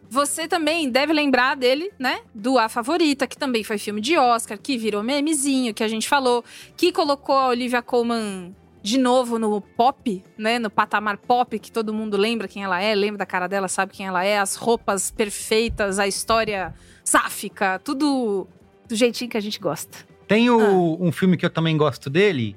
Você 0.09 0.47
também 0.47 0.89
deve 0.89 1.11
lembrar 1.11 1.55
dele, 1.55 1.91
né? 1.99 2.19
Do 2.33 2.57
A 2.57 2.69
Favorita, 2.69 3.27
que 3.27 3.37
também 3.37 3.63
foi 3.63 3.77
filme 3.77 3.99
de 3.99 4.15
Oscar, 4.17 4.57
que 4.57 4.77
virou 4.77 5.03
memezinho, 5.03 5.73
que 5.73 5.83
a 5.83 5.87
gente 5.87 6.07
falou, 6.07 6.43
que 6.77 6.91
colocou 6.93 7.35
a 7.35 7.47
Olivia 7.49 7.81
Colman 7.81 8.55
de 8.85 8.99
novo 8.99 9.39
no 9.39 9.59
pop, 9.61 10.23
né? 10.37 10.59
No 10.59 10.69
patamar 10.69 11.17
pop, 11.17 11.57
que 11.57 11.71
todo 11.71 11.91
mundo 11.91 12.15
lembra 12.15 12.47
quem 12.47 12.63
ela 12.63 12.79
é, 12.79 12.93
lembra 12.93 13.17
da 13.17 13.25
cara 13.25 13.47
dela, 13.47 13.67
sabe 13.67 13.91
quem 13.91 14.05
ela 14.05 14.23
é, 14.23 14.37
as 14.37 14.55
roupas 14.55 15.09
perfeitas, 15.09 15.97
a 15.97 16.07
história 16.07 16.71
sáfica, 17.03 17.79
tudo 17.83 18.47
do 18.87 18.95
jeitinho 18.95 19.29
que 19.31 19.37
a 19.37 19.41
gente 19.41 19.59
gosta. 19.59 19.97
Tem 20.27 20.51
o- 20.51 20.59
Ah. 20.61 21.03
um 21.03 21.11
filme 21.11 21.35
que 21.35 21.43
eu 21.45 21.49
também 21.49 21.75
gosto 21.75 22.11
dele, 22.11 22.55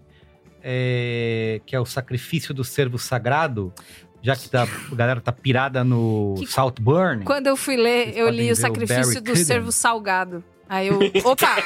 é, 0.62 1.60
que 1.64 1.74
é 1.74 1.80
o 1.80 1.86
Sacrifício 1.86 2.52
do 2.52 2.62
Servo 2.62 2.98
Sagrado, 2.98 3.72
já 4.20 4.36
que 4.36 4.50
tá- 4.50 4.64
a 4.92 4.94
galera 4.94 5.20
tá 5.22 5.32
pirada 5.32 5.82
no 5.82 6.34
Que- 6.38 6.46
Saltburn. 6.46 7.24
Quando 7.24 7.46
eu 7.46 7.56
fui 7.56 7.76
ler, 7.76 8.14
eu 8.16 8.28
li 8.28 8.50
o 8.50 8.52
o 8.52 8.56
Sacrifício 8.56 9.22
Barry 9.22 9.32
do. 9.32 9.36
Servo 9.36 9.72
Salgado. 9.72 10.44
Aí 10.68 10.88
eu. 10.88 10.98
Opa! 11.24 11.56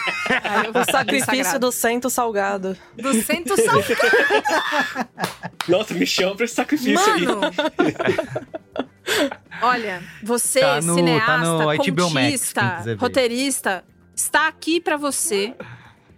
Aí 0.44 0.66
eu 0.66 0.80
O 0.80 0.84
sacrifício 0.84 1.58
do 1.58 1.72
cento 1.72 2.08
salgado. 2.08 2.76
do 2.96 3.12
Cento 3.22 3.56
Salgado. 3.56 3.94
Nossa, 5.68 5.94
me 5.94 6.06
chama 6.06 6.36
pra 6.36 6.44
esse 6.44 6.54
sacrifício 6.54 7.12
aí. 7.12 7.26
Mano! 7.26 7.40
Olha, 9.60 10.02
você, 10.22 10.60
Tá 10.60 10.80
no- 10.80 10.94
cineasta, 10.94 11.26
tá 11.26 11.38
no 11.38 11.66
Max, 11.66 11.86
contista, 11.86 12.80
ver. 12.84 12.96
roteirista, 12.98 13.84
está 14.14 14.48
aqui 14.48 14.80
pra 14.80 14.96
você. 14.96 15.54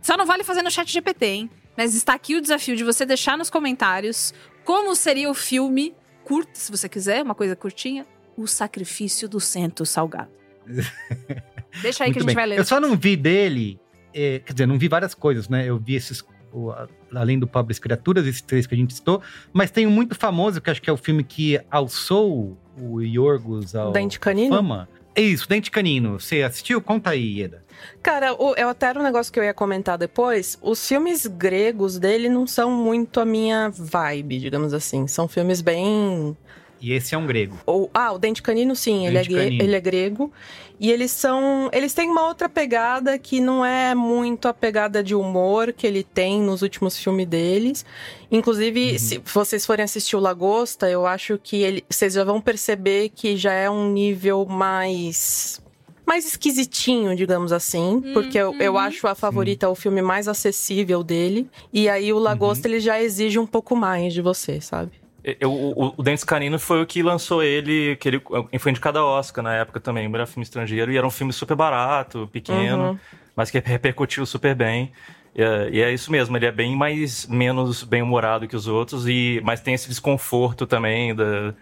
Só 0.03 0.17
não 0.17 0.27
vale 0.27 0.45
fazer 0.45 0.63
no 0.63 0.71
chat 0.71 0.91
GPT, 0.93 1.27
hein? 1.27 1.51
Mas 1.77 1.95
está 1.95 2.15
aqui 2.15 2.37
o 2.37 2.41
desafio 2.41 2.77
de 2.77 2.85
você 2.85 3.05
deixar 3.07 3.37
nos 3.39 3.51
comentários 3.51 4.33
como 4.65 4.95
seria 4.95 5.31
o 5.31 5.35
filme 5.35 5.95
curto, 6.25 6.51
se 6.55 6.71
você 6.71 6.89
quiser, 6.89 7.23
uma 7.23 7.35
coisa 7.35 7.55
curtinha, 7.57 8.07
O 8.37 8.47
Sacrifício 8.47 9.29
do 9.29 9.41
Cento 9.41 9.85
Salgado. 9.87 10.31
Deixa 11.83 12.05
aí 12.05 12.13
que 12.13 12.19
a 12.19 12.23
Muito 12.23 12.23
gente 12.23 12.27
bem. 12.27 12.35
vai 12.35 12.47
ler. 12.47 12.59
Eu 12.59 12.65
só 12.65 12.81
não 12.81 12.97
vi 12.97 13.17
dele, 13.17 13.79
é, 14.13 14.39
quer 14.41 14.53
dizer, 14.53 14.67
não 14.67 14.79
vi 14.79 14.89
várias 14.89 15.15
coisas, 15.15 15.49
né? 15.49 15.69
Eu 15.69 15.79
vi 15.79 15.95
esses, 15.95 16.23
o- 16.53 16.73
além 17.15 17.39
do 17.39 17.47
Pobres 17.47 17.79
Criaturas, 17.79 18.27
esses 18.27 18.41
três 18.43 18.67
que 18.67 18.75
a 18.75 18.79
gente 18.79 18.95
citou, 18.95 19.21
mas 19.53 19.71
tem 19.71 19.87
um 19.87 19.91
muito 19.91 20.15
famoso, 20.15 20.61
que 20.61 20.71
acho 20.71 20.81
que 20.83 20.89
é 20.91 20.93
o 20.93 20.97
filme 20.97 21.23
que 21.25 21.61
alçou 21.71 22.57
o 22.79 23.01
Yorgos 23.01 23.75
ao 23.75 23.93
Dente 23.93 24.19
Canino? 24.21 24.55
fama. 24.55 24.89
É 25.17 25.21
isso, 25.23 25.49
Dente 25.49 25.71
Canino. 25.71 26.19
Você 26.19 26.43
assistiu? 26.43 26.81
Conta 26.83 27.11
aí, 27.11 27.41
Eda. 27.43 27.63
Cara, 28.03 28.35
o, 28.35 28.53
eu 28.57 28.69
até 28.69 28.87
era 28.87 28.99
um 28.99 29.03
negócio 29.03 29.33
que 29.33 29.39
eu 29.39 29.45
ia 29.45 29.55
comentar 29.55 29.97
depois. 29.97 30.59
Os 30.61 30.87
filmes 30.89 31.25
gregos 31.27 32.01
dele 32.01 32.29
não 32.29 32.49
são 32.49 32.69
muito 32.71 33.21
a 33.21 33.25
minha 33.25 33.69
vibe, 33.71 34.41
digamos 34.41 34.75
assim. 34.75 35.07
São 35.07 35.29
filmes 35.29 35.61
bem. 35.61 36.37
E 36.85 36.93
esse 36.93 37.15
é 37.15 37.19
um 37.19 37.27
grego. 37.27 37.57
Ou, 37.65 37.91
ah, 37.95 38.13
o 38.13 38.19
Dente 38.19 38.43
Canino, 38.43 38.77
sim, 38.77 39.07
ele 39.07 39.17
é, 39.17 39.25
Canino. 39.25 39.63
ele 39.65 39.75
é 39.75 39.81
grego. 39.81 40.31
E 40.79 40.91
eles 40.91 41.13
são. 41.13 41.71
Eles 41.73 41.95
têm 41.95 42.11
uma 42.11 42.27
outra 42.27 42.47
pegada 42.47 43.19
que 43.19 43.41
não 43.41 43.65
é 43.65 43.95
muito 43.95 44.49
a 44.49 44.53
pegada 44.53 45.03
de 45.03 45.15
humor 45.15 45.73
que 45.73 45.87
ele 45.87 46.03
tem 46.03 46.43
nos 46.43 46.61
últimos 46.61 46.99
filmes 46.99 47.27
deles. 47.27 47.87
Inclusive, 48.31 48.93
Uhum. 48.93 48.99
se 48.99 49.19
vocês 49.33 49.65
forem 49.65 49.85
assistir 49.85 50.15
o 50.17 50.21
Lagosta, 50.21 50.91
eu 50.91 51.07
acho 51.07 51.39
que 51.43 51.63
ele, 51.63 51.85
vocês 51.89 52.13
já 52.13 52.25
vão 52.25 52.39
perceber 52.41 53.09
que 53.15 53.35
já 53.37 53.53
é 53.53 53.71
um 53.71 53.91
nível 53.91 54.45
mais. 54.45 55.63
Mais 56.07 56.27
esquisitinho, 56.27 57.17
digamos 57.17 57.51
assim. 57.51 58.03
Porque 58.13 58.37
eu, 58.37 58.55
eu 58.61 58.77
acho 58.77 59.07
a 59.07 59.15
favorita 59.15 59.71
o 59.71 59.75
filme 59.75 60.03
mais 60.03 60.29
acessível 60.29 61.03
dele. 61.03 61.49
E 61.73 61.89
aí 61.89 62.13
o 62.13 62.19
Lagosta 62.19 62.69
ele 62.69 62.79
já 62.79 63.01
exige 63.01 63.39
um 63.39 63.47
pouco 63.47 63.75
mais 63.75 64.13
de 64.13 64.21
você, 64.21 64.61
sabe? 64.61 64.91
Eu, 65.41 65.51
o, 65.51 65.95
o 65.97 66.03
Dentes 66.03 66.23
Canino 66.23 66.59
foi 66.59 66.83
o 66.83 66.87
que 66.87 67.03
lançou 67.03 67.43
ele, 67.43 67.97
que 67.97 68.09
ele 68.09 68.23
foi 68.59 68.71
indicado 68.71 68.99
a 68.99 69.05
Oscar 69.05 69.43
na 69.43 69.55
época 69.55 69.81
também, 69.81 70.07
melhor 70.09 70.27
filme 70.27 70.43
estrangeiro, 70.45 70.93
e 70.93 70.99
era 70.99 71.07
um 71.07 71.11
filme 71.11 71.33
super 71.33 71.57
barato, 71.57 72.29
pequeno, 72.31 72.91
Uhum. 72.91 72.99
mas 73.35 73.51
que 73.51 73.59
repercutiu 73.59 74.27
super 74.27 74.55
bem. 74.55 74.93
E 75.35 75.43
é, 75.43 75.69
e 75.71 75.81
é 75.83 75.93
isso 75.93 76.13
mesmo, 76.13 76.37
ele 76.37 76.45
é 76.47 76.53
bem 76.53 76.77
mais 76.77 77.27
menos 77.27 77.83
bem-humorado 77.83 78.47
que 78.47 78.55
os 78.55 78.67
outros, 78.69 79.09
e 79.09 79.41
mas 79.43 79.61
tem 79.61 79.73
esse 79.75 79.89
desconforto 79.89 80.67
também 80.67 81.15
da, 81.15 81.55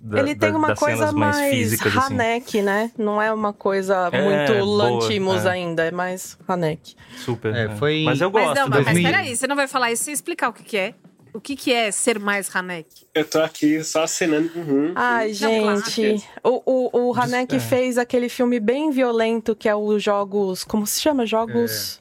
da- 0.00 0.18
ele 0.18 0.34
tem 0.34 0.50
da- 0.50 0.58
uma 0.58 0.74
coisa 0.74 1.12
mais, 1.12 1.36
mais 1.36 1.50
físicas, 1.54 1.96
assim. 1.96 2.14
Hanek, 2.14 2.60
né? 2.60 2.90
Não 2.98 3.22
é 3.22 3.32
uma 3.32 3.52
coisa 3.52 4.10
É, 4.12 4.20
muito 4.20 4.52
boa, 4.66 4.82
Lantimos 4.90 5.46
é. 5.46 5.50
ainda, 5.50 5.84
é 5.84 5.90
mais 5.92 6.36
Hanek. 6.46 6.94
Super. 7.18 7.54
É, 7.54 7.64
é. 7.66 7.68
foi- 7.76 8.02
Mas 8.04 8.20
eu 8.20 8.30
gosto. 8.32 8.48
Mas 8.48 8.58
não, 8.58 8.68
mas, 8.68 8.78
mas 8.84 8.84
2000. 8.94 9.10
peraí, 9.10 9.36
você 9.36 9.46
não 9.46 9.56
vai 9.56 9.68
falar 9.68 9.92
isso 9.92 10.02
sem 10.04 10.12
explicar 10.12 10.48
o 10.48 10.52
que, 10.52 10.64
que 10.64 10.76
é. 10.76 10.94
O 11.36 11.40
que, 11.40 11.54
que 11.54 11.72
é 11.72 11.90
ser 11.92 12.18
mais 12.18 12.54
Hanek? 12.54 12.86
Eu 13.14 13.24
tô 13.24 13.40
aqui 13.40 13.82
só 13.84 14.04
acenando. 14.04 14.50
Uhum. 14.56 14.92
Ai, 14.94 15.32
gente. 15.32 16.24
O, 16.42 16.62
o, 16.64 17.08
o 17.10 17.14
Hanek 17.14 17.56
É. 17.56 17.58
fez 17.60 17.98
aquele 17.98 18.28
filme 18.28 18.58
bem 18.58 18.90
violento 18.90 19.54
que 19.54 19.68
é 19.68 19.74
os 19.76 20.02
jogos. 20.02 20.64
Como 20.64 20.86
se 20.86 21.00
chama? 21.00 21.26
Jogos. 21.26 22.00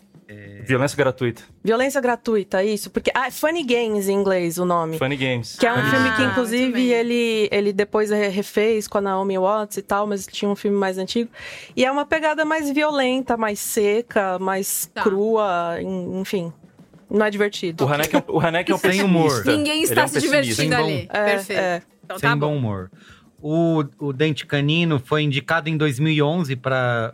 Violência 0.63 0.97
gratuita. 0.97 1.43
Violência 1.63 2.01
gratuita, 2.01 2.63
isso. 2.63 2.89
Porque. 2.89 3.11
Ah, 3.13 3.29
Funny 3.29 3.63
Games 3.63 4.07
em 4.09 4.13
inglês 4.13 4.57
o 4.57 4.65
nome. 4.65 4.97
Funny 4.97 5.15
Games. 5.15 5.55
Que 5.57 5.67
é 5.67 5.71
um 5.71 5.75
Ah, 5.77 5.89
filme 5.91 6.09
que, 6.15 6.17
muito 6.21 6.31
inclusive, 6.31 6.91
ele, 6.91 7.47
ele 7.51 7.71
depois 7.71 8.09
re- 8.09 8.29
refez 8.29 8.87
com 8.87 8.97
a 8.97 9.01
Naomi 9.01 9.37
Watts 9.37 9.77
e 9.77 9.81
tal, 9.83 10.07
mas 10.07 10.25
tinha 10.25 10.49
um 10.49 10.55
filme 10.55 10.75
mais 10.75 10.97
antigo. 10.97 11.29
E 11.75 11.85
é 11.85 11.91
uma 11.91 12.05
pegada 12.05 12.43
mais 12.43 12.71
violenta, 12.71 13.37
mais 13.37 13.59
seca, 13.59 14.39
mais 14.39 14.89
Tá. 14.91 15.03
crua, 15.03 15.77
en- 15.79 16.19
enfim. 16.21 16.51
Não 17.09 17.25
é 17.25 17.29
divertido. 17.29 17.85
O 17.85 17.87
Hanek 17.87 18.15
é 18.15 18.23
o 18.27 18.39
Hanek 18.39 18.71
é 18.71 18.75
um 18.75 18.77
Sem 18.77 19.03
humor. 19.03 19.45
Ninguém 19.45 19.77
Ele 19.77 19.83
está 19.83 20.01
é 20.01 20.05
um 20.05 20.07
se 20.07 20.19
divertindo 20.19 20.55
Sem 20.55 20.73
ali. 20.73 21.09
É, 21.11 21.25
Perfeito. 21.25 21.59
é. 21.59 21.81
Então 22.03 22.19
Sem 22.19 22.29
tá 22.29 22.35
bom 22.35 22.51
bom. 22.51 22.57
humor. 22.57 22.91
O, 23.41 23.83
o 23.99 24.13
Dente 24.13 24.45
Canino 24.45 24.99
foi 24.99 25.21
indicado 25.21 25.69
em 25.69 25.77
2011 25.77 26.55
para 26.55 27.13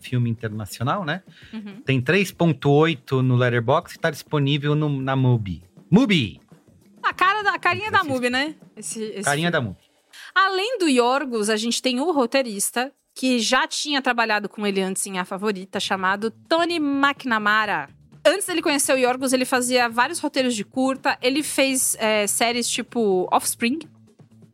filme 0.00 0.28
internacional, 0.28 1.04
né? 1.04 1.22
Uhum. 1.52 1.80
Tem 1.84 2.00
3.8 2.00 3.22
no 3.22 3.36
Letterboxd 3.36 3.96
e 3.96 4.00
tá 4.00 4.10
disponível 4.10 4.74
no, 4.74 4.88
na 5.00 5.16
Mubi. 5.16 5.62
Mubi! 5.90 6.40
A 7.02 7.14
cara 7.14 7.42
da 7.42 7.54
a 7.54 7.58
carinha 7.58 7.90
da 7.90 8.04
Mubi, 8.04 8.28
né? 8.28 8.54
Esse, 8.76 9.02
esse 9.02 9.22
Carinha 9.22 9.50
da 9.50 9.60
Mubi. 9.60 9.78
Além 10.34 10.78
do 10.78 10.88
Yorgos, 10.88 11.48
a 11.48 11.56
gente 11.56 11.80
tem 11.80 12.00
o 12.00 12.12
roteirista, 12.12 12.92
que 13.14 13.38
já 13.38 13.66
tinha 13.66 14.02
trabalhado 14.02 14.48
com 14.48 14.66
ele 14.66 14.82
antes 14.82 15.06
em 15.06 15.18
A 15.18 15.24
Favorita, 15.24 15.80
chamado 15.80 16.30
Tony 16.30 16.76
McNamara. 16.76 17.88
Antes 18.28 18.46
dele 18.46 18.60
conhecer 18.62 18.92
o 18.92 18.98
Yorgos, 18.98 19.32
ele 19.32 19.44
fazia 19.44 19.88
vários 19.88 20.18
roteiros 20.18 20.54
de 20.54 20.64
curta. 20.64 21.16
Ele 21.22 21.42
fez 21.42 21.96
é, 21.98 22.26
séries 22.26 22.68
tipo 22.68 23.26
Offspring. 23.32 23.78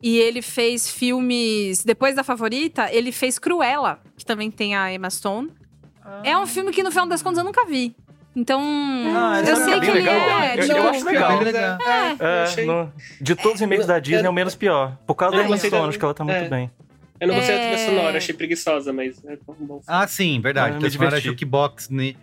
E 0.03 0.19
ele 0.19 0.43
fez 0.43 0.91
filmes... 0.91 1.83
Depois 1.83 2.15
da 2.15 2.23
Favorita, 2.23 2.89
ele 2.93 3.11
fez 3.11 3.39
Cruella, 3.39 3.99
que 4.19 4.25
também 4.25 4.51
tem 4.51 4.77
a 4.77 4.93
Emma 4.93 5.09
Stone. 5.09 5.51
É 6.23 6.37
um 6.37 6.47
filme 6.47 6.71
que, 6.73 6.83
no 6.83 6.91
final 6.91 7.07
das 7.07 7.23
contas, 7.23 7.39
eu 7.39 7.45
nunca 7.45 7.65
vi. 7.65 7.97
Então, 8.37 8.61
Ah, 9.17 9.39
eu 9.41 9.55
esse 9.55 9.65
sei 9.65 9.73
é 9.75 9.81
que 9.81 9.87
bem 9.87 9.91
ele 9.91 9.99
legal. 10.01 10.41
é... 10.43 10.59
Eu- 10.59 10.67
tipo, 10.67 10.77
eu 10.77 10.89
acho 10.91 11.05
legal. 11.07 11.39
Legal. 11.41 11.79
É, 11.81 12.17
É, 12.21 12.43
achei- 12.43 12.67
no- 12.67 12.93
de 13.21 13.35
todos 13.35 13.55
os 13.55 13.61
remakes 13.61 13.87
da 13.87 13.99
Disney 13.99 14.27
é 14.27 14.29
o 14.29 14.33
menos 14.33 14.55
pior. 14.55 14.99
Por 15.07 15.15
causa 15.15 15.37
da 15.39 15.45
Emma 15.45 15.57
Stone, 15.57 15.89
acho 15.89 15.99
que 15.99 16.05
ela 16.05 16.13
tá 16.15 16.23
muito 16.25 16.37
é. 16.37 16.49
bem. 16.49 16.71
Eu 17.21 17.29
não 17.29 17.37
gostei 17.37 17.55
da 17.55 17.61
trilha 17.63 17.75
É. 17.77 17.87
sonora, 17.87 18.19
achei 18.19 18.35
preguiçosa, 18.35 18.93
mas 18.93 19.25
é 19.25 19.39
bom. 19.47 19.81
Ah, 19.87 20.07
sim, 20.07 20.39
verdade. 20.41 20.69
Ah, 20.69 20.73
me 20.73 20.79
Então, 20.81 20.91
sonora 20.91 21.17
diverti. 21.17 21.29
jukebox, 21.29 21.89
né? 21.89 22.15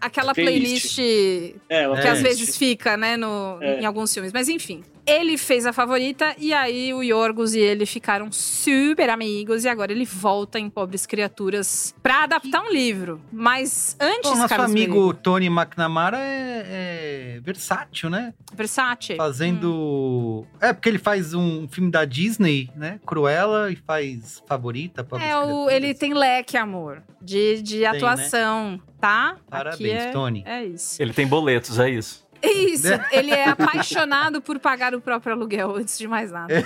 Aquela 0.00 0.34
Playlist. 0.34 0.96
playlist 0.96 1.56
É, 1.68 1.84
que 1.84 1.92
às 1.92 2.00
playlist. 2.00 2.22
vezes 2.22 2.56
fica, 2.56 2.96
né, 2.96 3.16
no, 3.16 3.58
É. 3.62 3.80
em 3.80 3.84
alguns 3.86 4.12
filmes. 4.12 4.32
Mas 4.32 4.48
enfim, 4.48 4.82
ele 5.06 5.38
fez 5.38 5.64
a 5.64 5.72
favorita 5.72 6.34
e 6.36 6.52
aí 6.52 6.92
o 6.92 7.02
Yorgos 7.02 7.54
e 7.54 7.60
ele 7.60 7.86
ficaram 7.86 8.32
super 8.32 9.08
amigos 9.08 9.64
e 9.64 9.68
agora 9.68 9.92
ele 9.92 10.04
volta 10.04 10.58
em 10.58 10.68
Pobres 10.68 11.06
Criaturas 11.06 11.94
pra 12.02 12.24
adaptar 12.24 12.62
um 12.62 12.70
livro. 12.70 13.20
Mas 13.32 13.96
antes, 14.00 14.30
Bom, 14.30 14.36
nosso 14.36 14.48
Carlos 14.48 14.70
amigo 14.72 14.94
Merigo, 14.94 15.14
Tony 15.14 15.46
McNamara 15.46 16.18
é, 16.18 17.36
é 17.36 17.40
versátil, 17.40 18.10
né? 18.10 18.34
Versace. 18.52 19.14
Fazendo. 19.16 20.44
É, 20.60 20.72
porque 20.72 20.88
ele 20.88 20.98
faz 20.98 21.34
um 21.34 21.68
filme 21.68 21.90
da 21.90 22.04
Disney, 22.04 22.70
né? 22.74 22.98
Cruella 23.06 23.70
e 23.70 23.76
faz 23.76 24.42
Favorita. 24.46 25.04
Pobres 25.04 25.28
É, 25.28 25.38
o, 25.38 25.70
ele 25.70 25.94
tem 25.94 26.14
leque, 26.14 26.56
amor, 26.56 27.02
de, 27.22 27.62
de 27.62 27.80
né? 27.80 27.86
atuação, 27.86 28.80
tá? 29.00 29.36
Parabéns, 29.48 30.02
é, 30.02 30.10
Tony. 30.10 30.42
É 30.44 30.64
isso. 30.64 31.00
Ele 31.00 31.12
tem 31.12 31.26
boletos, 31.26 31.78
é 31.78 31.88
isso. 31.88 32.25
É 32.46 32.52
Isso, 32.52 32.88
ele 33.10 33.30
é 33.30 33.48
apaixonado 33.48 34.40
por 34.40 34.58
pagar 34.58 34.94
o 34.94 35.00
próprio 35.00 35.34
aluguel, 35.34 35.76
antes 35.76 35.98
de 35.98 36.06
mais 36.06 36.30
nada. 36.30 36.64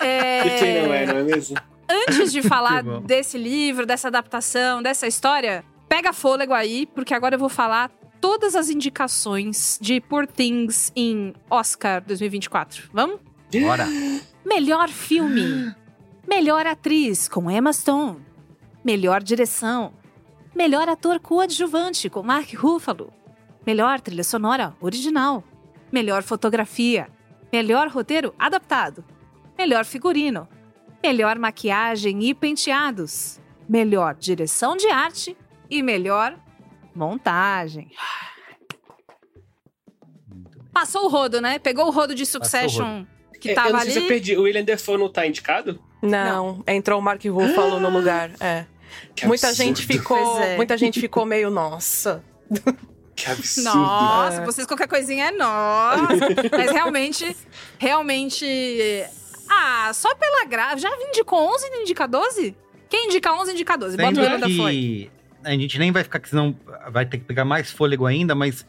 É... 0.00 0.46
E 0.46 0.58
quem 0.58 0.82
não 0.82 0.94
é, 0.94 1.06
não 1.06 1.16
é 1.16 1.22
mesmo? 1.22 1.56
Antes 1.88 2.32
de 2.32 2.42
falar 2.42 2.82
desse 3.00 3.36
livro, 3.36 3.86
dessa 3.86 4.08
adaptação, 4.08 4.82
dessa 4.82 5.06
história, 5.06 5.64
pega 5.88 6.12
fôlego 6.12 6.52
aí, 6.52 6.86
porque 6.86 7.14
agora 7.14 7.34
eu 7.34 7.38
vou 7.38 7.48
falar 7.48 7.90
todas 8.20 8.56
as 8.56 8.70
indicações 8.70 9.78
de 9.80 10.00
Poor 10.00 10.26
Things 10.26 10.90
em 10.96 11.34
Oscar 11.50 12.02
2024. 12.02 12.88
Vamos? 12.92 13.20
Bora. 13.62 13.86
Melhor 14.44 14.88
filme. 14.88 15.74
Melhor 16.26 16.66
atriz 16.66 17.28
com 17.28 17.50
Emma 17.50 17.72
Stone. 17.72 18.20
Melhor 18.82 19.22
direção. 19.22 19.92
Melhor 20.54 20.88
ator 20.88 21.20
coadjuvante 21.20 22.08
com 22.08 22.22
Mark 22.22 22.52
Ruffalo. 22.54 23.12
Melhor 23.66 24.00
trilha 24.00 24.24
sonora 24.24 24.74
original. 24.80 25.42
Melhor 25.92 26.22
fotografia. 26.22 27.08
Melhor 27.52 27.88
roteiro 27.88 28.34
adaptado. 28.38 29.04
Melhor 29.56 29.84
figurino. 29.84 30.48
Melhor 31.02 31.38
maquiagem 31.38 32.24
e 32.24 32.34
penteados. 32.34 33.40
Melhor 33.68 34.14
direção 34.14 34.76
de 34.76 34.88
arte 34.88 35.36
e 35.70 35.82
melhor 35.82 36.38
montagem. 36.94 37.90
Passou 40.72 41.04
o 41.04 41.08
rodo, 41.08 41.40
né? 41.40 41.58
Pegou 41.58 41.86
o 41.86 41.90
rodo 41.90 42.14
de 42.14 42.26
Succession 42.26 43.04
que 43.40 43.50
É, 43.50 43.52
eu 43.52 43.56
tava 43.56 43.70
não 43.72 43.80
sei 43.80 43.90
se 43.90 43.98
eu 43.98 44.02
ali. 44.02 44.08
perdi. 44.08 44.36
O 44.36 44.42
William 44.42 44.64
Defoe 44.64 44.96
não 44.98 45.08
tá 45.10 45.26
indicado? 45.26 45.78
Não, 46.02 46.62
entrou 46.66 46.98
o 46.98 47.02
Mark 47.02 47.22
Ruffalo 47.24 47.78
no 47.78 47.90
lugar. 47.90 48.30
É. 48.40 48.64
Que 49.14 49.26
Muita 49.26 49.48
absurdo. 49.48 49.66
gente 49.66 49.86
ficou, 49.86 50.40
é. 50.40 50.56
muita 50.56 50.76
gente 50.78 51.00
ficou 51.00 51.24
meio 51.26 51.50
nossa. 51.50 52.24
Que 53.16 53.30
absurdo. 53.30 53.78
Nossa, 53.78 54.42
É. 54.42 54.44
vocês 54.44 54.66
qualquer 54.66 54.88
coisinha 54.88 55.26
é 55.26 55.30
nossa. 55.30 56.08
Mas 56.50 56.70
realmente, 56.72 57.36
realmente. 57.78 59.04
Ah, 59.48 59.90
só 59.94 60.14
pela 60.14 60.44
graça. 60.46 60.78
Já 60.78 60.90
indicou 61.08 61.38
11 61.54 61.70
não 61.70 61.82
indica 61.82 62.06
12? 62.08 62.56
Quem 62.88 63.06
indica 63.06 63.32
11 63.32 63.52
indica 63.52 63.76
12. 63.76 63.96
Bota 63.96 64.20
o 64.20 64.38
da 64.38 64.48
Foi. 64.48 64.72
que 64.72 65.10
a 65.44 65.50
gente 65.50 65.78
nem 65.78 65.92
vai 65.92 66.02
ficar, 66.02 66.18
que 66.20 66.28
senão 66.28 66.56
vai 66.90 67.04
ter 67.06 67.18
que 67.18 67.24
pegar 67.24 67.44
mais 67.44 67.70
fôlego 67.70 68.06
ainda, 68.06 68.34
mas 68.34 68.64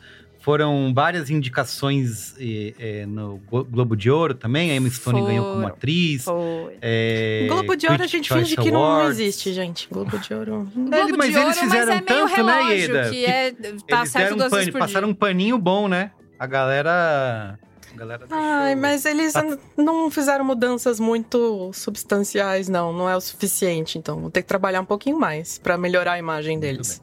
foram 0.46 0.94
várias 0.94 1.32
indicações 1.32 2.36
eh, 2.40 2.74
eh, 2.78 3.06
no 3.08 3.38
Glo- 3.50 3.64
Globo 3.66 3.96
de 3.98 4.12
Ouro 4.12 4.36
também. 4.36 4.70
A 4.70 4.76
Emma 4.76 4.88
Stone 4.92 5.20
ganhou 5.24 5.54
como 5.54 5.66
atriz. 5.66 6.24
Foi. 6.26 6.78
eh, 6.84 7.48
Globo 7.50 7.76
de 7.76 7.88
Ouro 7.88 8.04
a 8.04 8.06
gente 8.08 8.28
Choice 8.28 8.44
finge 8.52 8.56
que 8.62 8.70
não 8.70 8.84
Awards. 8.84 9.20
existe, 9.20 9.52
gente. 9.52 9.88
Globo 9.92 10.16
de 10.20 10.32
Ouro. 10.36 10.68
É, 10.76 10.80
Globo 11.02 11.18
mas 11.18 11.32
de 11.32 11.36
eles 11.40 11.46
Ouro, 11.48 11.54
fizeram 11.54 11.88
mas 11.88 11.90
é 11.90 12.14
meio 12.14 12.28
tanto, 12.30 12.44
né, 12.46 12.54
relógio, 12.62 12.78
Ieda? 12.96 13.10
Que 13.10 13.26
é, 13.26 13.52
tá 13.52 13.98
Eles 13.98 14.12
certo 14.12 14.36
deram 14.36 14.48
um 14.48 14.50
pano, 14.52 14.72
passaram 14.74 15.08
dia. 15.08 15.12
um 15.14 15.16
paninho 15.16 15.58
bom, 15.58 15.88
né? 15.88 16.12
A 16.38 16.46
galera. 16.46 17.60
A 17.92 17.98
galera 17.98 18.26
Ai, 18.30 18.76
mas 18.76 19.04
eles 19.06 19.34
Tá- 19.34 19.58
não 19.78 20.12
fizeram 20.12 20.46
mudanças 20.46 21.00
muito 21.00 21.72
substanciais, 21.74 22.70
não. 22.70 22.94
Não 22.94 23.10
é 23.10 23.16
o 23.16 23.22
suficiente. 23.22 23.98
Então, 23.98 24.20
vou 24.20 24.30
ter 24.30 24.42
que 24.44 24.48
trabalhar 24.48 24.82
um 24.82 24.86
pouquinho 24.86 25.18
mais 25.18 25.58
pra 25.58 25.76
melhorar 25.78 26.12
a 26.14 26.20
imagem 26.20 26.60
deles. 26.60 27.02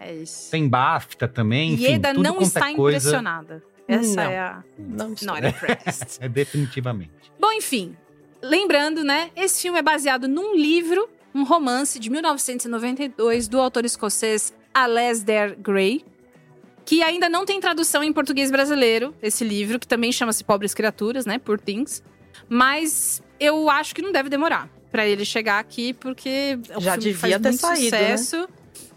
É 0.00 0.14
isso. 0.14 0.50
Tem 0.50 0.68
BAFTA 0.68 1.26
também. 1.28 1.72
Enfim, 1.74 1.82
Ieda 1.84 2.14
tudo 2.14 2.22
não 2.22 2.38
é 2.40 2.42
está 2.42 2.72
coisa. 2.74 2.98
impressionada. 2.98 3.62
Essa 3.86 4.16
Não. 4.24 4.30
é 4.30 4.38
a. 4.38 4.64
Não. 4.78 5.08
Not 5.08 5.46
impressed. 5.46 6.18
É 6.20 6.28
definitivamente. 6.28 7.10
Bom, 7.40 7.50
enfim. 7.52 7.96
Lembrando, 8.42 9.02
né? 9.02 9.30
Esse 9.34 9.62
filme 9.62 9.78
é 9.78 9.82
baseado 9.82 10.28
num 10.28 10.54
livro, 10.54 11.08
um 11.34 11.42
romance 11.42 11.98
de 11.98 12.08
1992 12.10 13.48
do 13.48 13.60
autor 13.60 13.84
escocês 13.84 14.52
Alasdair 14.72 15.56
Gray, 15.58 16.04
que 16.84 17.02
ainda 17.02 17.28
não 17.28 17.44
tem 17.44 17.58
tradução 17.60 18.02
em 18.04 18.12
português 18.12 18.50
brasileiro, 18.50 19.14
esse 19.22 19.42
livro, 19.42 19.78
que 19.80 19.86
também 19.88 20.12
chama-se 20.12 20.44
Pobres 20.44 20.72
Criaturas, 20.74 21.26
né? 21.26 21.38
Por 21.38 21.58
Things. 21.58 22.02
Mas 22.48 23.22
eu 23.40 23.68
acho 23.68 23.94
que 23.94 24.02
não 24.02 24.12
deve 24.12 24.28
demorar 24.28 24.68
pra 24.90 25.06
ele 25.06 25.24
chegar 25.24 25.58
aqui, 25.58 25.92
porque 25.94 26.58
Já 26.78 26.96
devia 26.96 27.14
faz 27.18 27.32
ter 27.34 27.48
muito 27.48 27.60
saído, 27.60 27.96
né? 27.96 28.16
sucesso. 28.16 28.48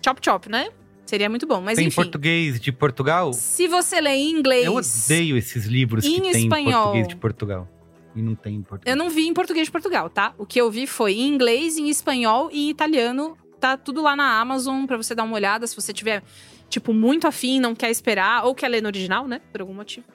Chop 0.06 0.20
chop, 0.24 0.50
né? 0.50 0.70
Seria 1.12 1.30
muito 1.30 1.46
bom. 1.46 1.60
Mas 1.60 1.76
tem 1.76 1.88
enfim. 1.88 1.96
português 1.96 2.58
de 2.58 2.72
Portugal? 2.72 3.34
Se 3.34 3.68
você 3.68 4.00
lê 4.00 4.12
em 4.12 4.32
inglês. 4.32 4.66
Eu 4.66 4.76
odeio 4.76 5.36
esses 5.36 5.66
livros 5.66 6.06
Em 6.06 6.22
que 6.22 6.32
tem 6.32 6.44
em 6.44 6.44
espanhol. 6.46 6.84
português 6.84 7.08
de 7.10 7.16
Portugal. 7.18 7.68
E 8.16 8.22
não 8.22 8.34
tem 8.34 8.56
em 8.56 8.62
português. 8.62 8.90
Eu 8.90 8.98
não 8.98 9.10
vi 9.10 9.28
em 9.28 9.34
português 9.34 9.68
de 9.68 9.72
Portugal, 9.74 10.10
tá? 10.10 10.34
O 10.38 10.46
que 10.46 10.58
eu 10.62 10.72
vi 10.72 10.88
foi 10.88 11.12
em 11.16 11.28
inglês, 11.28 11.78
em 11.78 11.90
espanhol 11.90 12.50
e 12.50 12.68
em 12.68 12.70
italiano. 12.70 13.38
Tá 13.60 13.76
tudo 13.76 14.02
lá 14.02 14.16
na 14.16 14.40
Amazon 14.40 14.86
pra 14.86 14.96
você 14.96 15.14
dar 15.14 15.24
uma 15.24 15.36
olhada. 15.36 15.68
Se 15.68 15.76
você 15.76 15.92
tiver, 15.92 16.24
tipo, 16.70 16.94
muito 16.94 17.28
afim, 17.28 17.60
não 17.60 17.76
quer 17.76 17.92
esperar, 17.92 18.46
ou 18.46 18.56
quer 18.56 18.70
ler 18.70 18.82
no 18.82 18.88
original, 18.88 19.28
né? 19.28 19.42
Por 19.52 19.60
algum 19.60 19.74
motivo. 19.74 20.06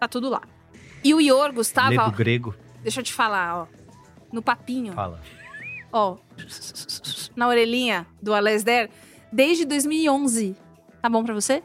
Tá 0.00 0.08
tudo 0.08 0.30
lá. 0.30 0.40
E 1.04 1.12
o 1.12 1.20
Yorgos 1.20 1.68
Lê 1.68 1.74
tava. 1.74 1.94
do 1.94 2.00
ó, 2.00 2.10
grego, 2.10 2.54
deixa 2.82 3.00
eu 3.00 3.04
te 3.04 3.12
falar, 3.12 3.54
ó. 3.54 3.66
No 4.32 4.40
papinho, 4.40 4.94
fala. 4.94 5.20
ó. 5.92 6.16
Na 7.36 7.46
orelhinha 7.48 8.06
do 8.22 8.32
Alasdair, 8.32 8.88
desde 9.32 9.64
2011. 9.64 10.56
Tá 11.00 11.08
bom 11.08 11.24
pra 11.24 11.34
você? 11.34 11.62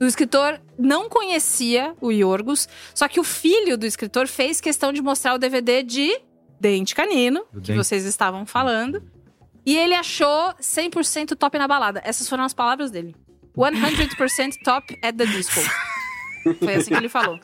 O 0.00 0.04
escritor 0.04 0.60
não 0.78 1.08
conhecia 1.08 1.94
o 2.00 2.12
Yorgos, 2.12 2.68
só 2.94 3.08
que 3.08 3.18
o 3.18 3.24
filho 3.24 3.76
do 3.76 3.84
escritor 3.84 4.28
fez 4.28 4.60
questão 4.60 4.92
de 4.92 5.02
mostrar 5.02 5.34
o 5.34 5.38
DVD 5.38 5.82
de 5.82 6.20
Dente 6.60 6.94
Canino, 6.94 7.40
Do 7.52 7.60
que 7.60 7.68
Dente. 7.68 7.76
vocês 7.78 8.04
estavam 8.04 8.46
falando. 8.46 9.02
E 9.66 9.76
ele 9.76 9.94
achou 9.94 10.54
100% 10.60 11.36
top 11.36 11.58
na 11.58 11.66
balada. 11.68 12.00
Essas 12.04 12.28
foram 12.28 12.44
as 12.44 12.54
palavras 12.54 12.90
dele. 12.90 13.14
100% 13.56 14.62
top 14.64 14.98
at 15.02 15.16
the 15.16 15.26
disco. 15.26 15.60
Foi 16.60 16.74
assim 16.76 16.90
que 16.92 16.96
ele 16.96 17.08
falou. 17.08 17.38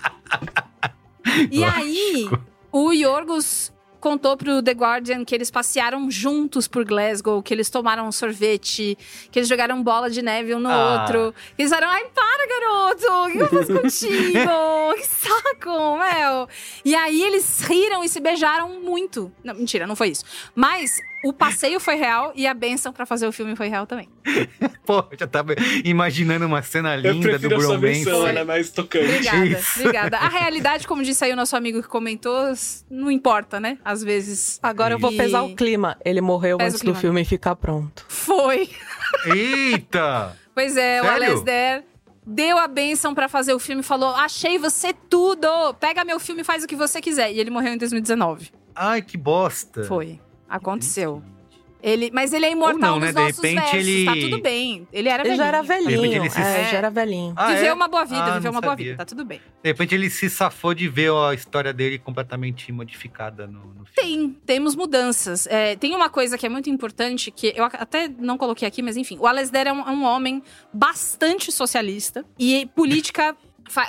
E 1.51 1.65
aí, 1.65 2.31
o 2.71 2.93
Yorgos 2.93 3.73
contou 4.05 4.37
pro 4.37 4.63
The 4.63 4.73
Guardian 4.73 5.25
que 5.25 5.35
eles 5.35 5.51
passearam 5.51 6.11
juntos 6.11 6.69
por 6.69 6.85
Glasgow, 6.85 7.43
que 7.43 7.55
eles 7.55 7.71
tomaram 7.71 8.07
um 8.07 8.13
sorvete, 8.13 8.99
que 9.33 9.39
eles 9.39 9.49
jogaram 9.49 9.83
bola 9.83 10.11
de 10.11 10.21
neve 10.21 10.55
um 10.55 10.61
no 10.61 10.69
Ah. 10.69 11.01
outro. 11.01 11.35
Eles 11.59 11.71
falaram, 11.73 11.91
ai, 11.91 12.05
para, 12.15 12.47
garoto! 12.47 13.07
O 13.07 13.33
que 13.33 13.39
eu 13.39 13.49
faço 13.49 13.73
contigo? 13.81 14.95
que 14.97 15.07
saco, 15.07 15.99
Mel! 15.99 16.49
E 16.85 16.95
aí 16.95 17.23
eles 17.23 17.61
riram 17.63 18.05
e 18.05 18.09
se 18.11 18.21
beijaram 18.21 18.69
muito. 18.83 19.33
Não, 19.43 19.55
mentira, 19.55 19.87
não 19.87 19.97
foi 19.97 20.09
isso. 20.11 20.25
Mas 20.55 21.01
o 21.25 21.33
passeio 21.33 21.81
foi 21.81 21.95
real 21.97 22.33
e 22.35 22.47
a 22.47 22.55
benção 22.55 22.93
pra 22.93 23.07
fazer 23.07 23.27
o 23.27 23.33
filme 23.33 23.57
foi 23.57 23.69
real 23.69 23.87
também. 23.87 24.09
Pô, 24.85 24.99
eu 25.11 25.19
já 25.19 25.27
tava 25.27 25.55
imaginando 25.85 26.47
uma 26.47 26.63
cena 26.63 26.95
linda 26.95 27.39
do 27.39 27.49
prefiro 27.49 27.57
a 27.57 27.61
sua 27.61 27.79
bromance. 27.79 28.05
versão, 28.05 28.27
ela 28.27 28.41
é 28.41 28.45
mais 28.45 28.71
tocante. 28.71 29.05
Obrigada, 29.07 29.47
Isso. 29.47 29.81
obrigada. 29.81 30.19
A 30.19 30.29
realidade, 30.29 30.87
como 30.87 31.03
disse 31.03 31.25
aí 31.25 31.33
o 31.33 31.37
nosso 31.37 31.57
amigo 31.57 31.83
que 31.83 31.89
comentou, 31.89 32.53
não 32.91 33.11
importa, 33.11 33.59
né? 33.59 33.79
Às 33.85 34.03
vezes. 34.03 34.59
Agora 34.63 34.95
eu 34.95 34.99
vou 34.99 35.13
pesar 35.17 35.43
o 35.43 35.55
clima. 35.57 35.97
Ele 36.05 36.21
morreu 36.21 36.59
Pesa 36.59 36.69
o 36.69 36.71
antes 36.75 36.83
do 36.83 36.95
filme 36.95 37.25
ficar 37.25 37.57
pronto. 37.57 38.05
Foi. 38.09 38.69
Eita! 39.27 40.37
Pois 40.55 40.77
é, 40.77 41.01
o 41.01 41.05
Sério? 41.05 41.27
Alasdair 41.27 41.85
deu 42.27 42.59
a 42.59 42.67
benção 42.67 43.15
pra 43.15 43.29
fazer 43.29 43.53
o 43.55 43.59
filme 43.59 43.81
e 43.81 43.85
falou: 43.85 44.11
Achei 44.11 44.59
você 44.59 44.93
tudo! 44.93 45.49
Pega 45.81 46.05
meu 46.05 46.19
filme 46.21 46.43
e 46.43 46.45
faz 46.45 46.65
o 46.65 46.67
que 46.67 46.77
você 46.77 47.01
quiser. 47.01 47.33
E 47.33 47.41
ele 47.41 47.51
morreu 47.51 47.73
em 47.75 47.79
2019. 47.79 48.51
Ai, 48.75 49.03
que 49.03 49.17
bosta. 49.17 49.85
Foi. 49.85 50.19
Aconteceu. 50.57 51.23
Ele, 51.87 52.11
mas 52.15 52.33
ele 52.33 52.47
é 52.47 52.51
imortal 52.53 52.95
Ou 52.95 53.01
não, 53.01 53.07
nos 53.07 53.07
né? 53.09 53.13
De 53.13 53.29
nossos 53.29 53.37
repente 53.45 53.61
versos, 53.61 53.89
ele- 53.89 54.05
tá 54.07 54.13
tudo 54.15 54.41
bem. 54.43 54.89
Ele 54.91 55.07
era 55.11 55.23
Ele 55.23 55.29
velhinho. 55.29 55.37
já 55.37 55.47
era 55.47 55.61
De 55.61 55.69
velhinho. 55.69 56.15
ele 56.15 56.31
se- 56.31 56.41
É, 56.41 56.69
já 56.71 56.79
era 56.79 56.89
velhinho. 56.91 57.35
Ah, 57.37 57.53
viveu 57.53 57.67
é? 57.67 57.75
uma 57.75 57.89
boa 57.89 58.05
vida, 58.07 58.25
Ah, 58.25 58.35
viveu 58.37 58.51
uma 58.53 58.61
boa 58.63 58.73
sabia. 58.73 58.85
vida, 58.93 58.97
tá 58.97 59.05
tudo 59.05 59.23
bem. 59.23 59.39
De 59.63 59.69
repente 59.69 59.95
ele 59.95 60.09
se 60.09 60.31
safou 60.31 60.73
de 60.73 60.89
ver 60.89 61.13
a 61.13 61.35
história 61.35 61.75
dele 61.75 61.99
completamente 61.99 62.73
modificada 62.73 63.47
no, 63.47 63.59
no 63.75 63.85
filme. 63.85 63.93
Tem, 63.97 64.31
temos 64.47 64.75
mudanças. 64.75 65.47
É, 65.47 65.77
tem 65.77 65.95
uma 65.95 66.09
coisa 66.09 66.39
que 66.39 66.47
é 66.47 66.49
muito 66.49 66.71
importante, 66.71 67.31
que 67.31 67.53
eu 67.55 67.65
até 67.65 68.09
não 68.19 68.39
coloquei 68.39 68.67
aqui, 68.67 68.81
mas 68.81 68.97
enfim. 68.97 69.19
O 69.21 69.27
Alasdair 69.27 69.67
é 69.67 69.73
um, 69.75 69.81
é 69.81 69.91
um 69.91 70.05
homem 70.05 70.43
bastante 70.73 71.53
socialista. 71.53 72.25
E 72.39 72.65
política... 72.75 73.37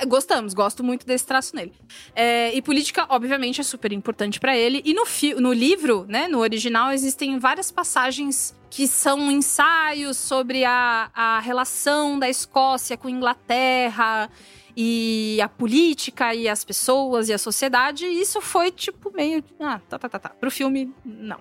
Gostamos, 0.07 0.53
gosto 0.53 0.83
muito 0.83 1.05
desse 1.05 1.25
traço 1.25 1.55
nele. 1.55 1.73
É, 2.15 2.53
e 2.53 2.61
política, 2.61 3.05
obviamente, 3.09 3.61
é 3.61 3.63
super 3.63 3.91
importante 3.91 4.39
pra 4.39 4.55
ele. 4.55 4.81
E 4.85 4.93
no, 4.93 5.03
no 5.41 5.53
livro, 5.53 6.05
né, 6.07 6.27
no 6.27 6.39
original, 6.39 6.91
existem 6.91 7.37
várias 7.37 7.71
passagens 7.71 8.55
que 8.69 8.87
são 8.87 9.31
ensaios 9.31 10.17
sobre 10.17 10.65
a, 10.65 11.09
a 11.13 11.39
relação 11.39 12.17
da 12.19 12.29
Escócia 12.29 12.97
com 12.97 13.07
Inglaterra 13.07 14.29
e 14.75 15.39
a 15.41 15.47
política 15.47 16.35
e 16.35 16.49
as 16.49 16.65
pessoas 16.65 17.29
e 17.29 17.33
a 17.33 17.37
sociedade. 17.37 18.05
E 18.05 18.21
isso 18.21 18.41
foi 18.41 18.71
tipo 18.71 19.11
meio. 19.13 19.43
Ah, 19.59 19.79
tá, 19.87 19.97
tá, 19.97 20.09
tá, 20.09 20.19
tá. 20.19 20.29
Pro 20.29 20.51
filme, 20.51 20.93
não. 21.05 21.39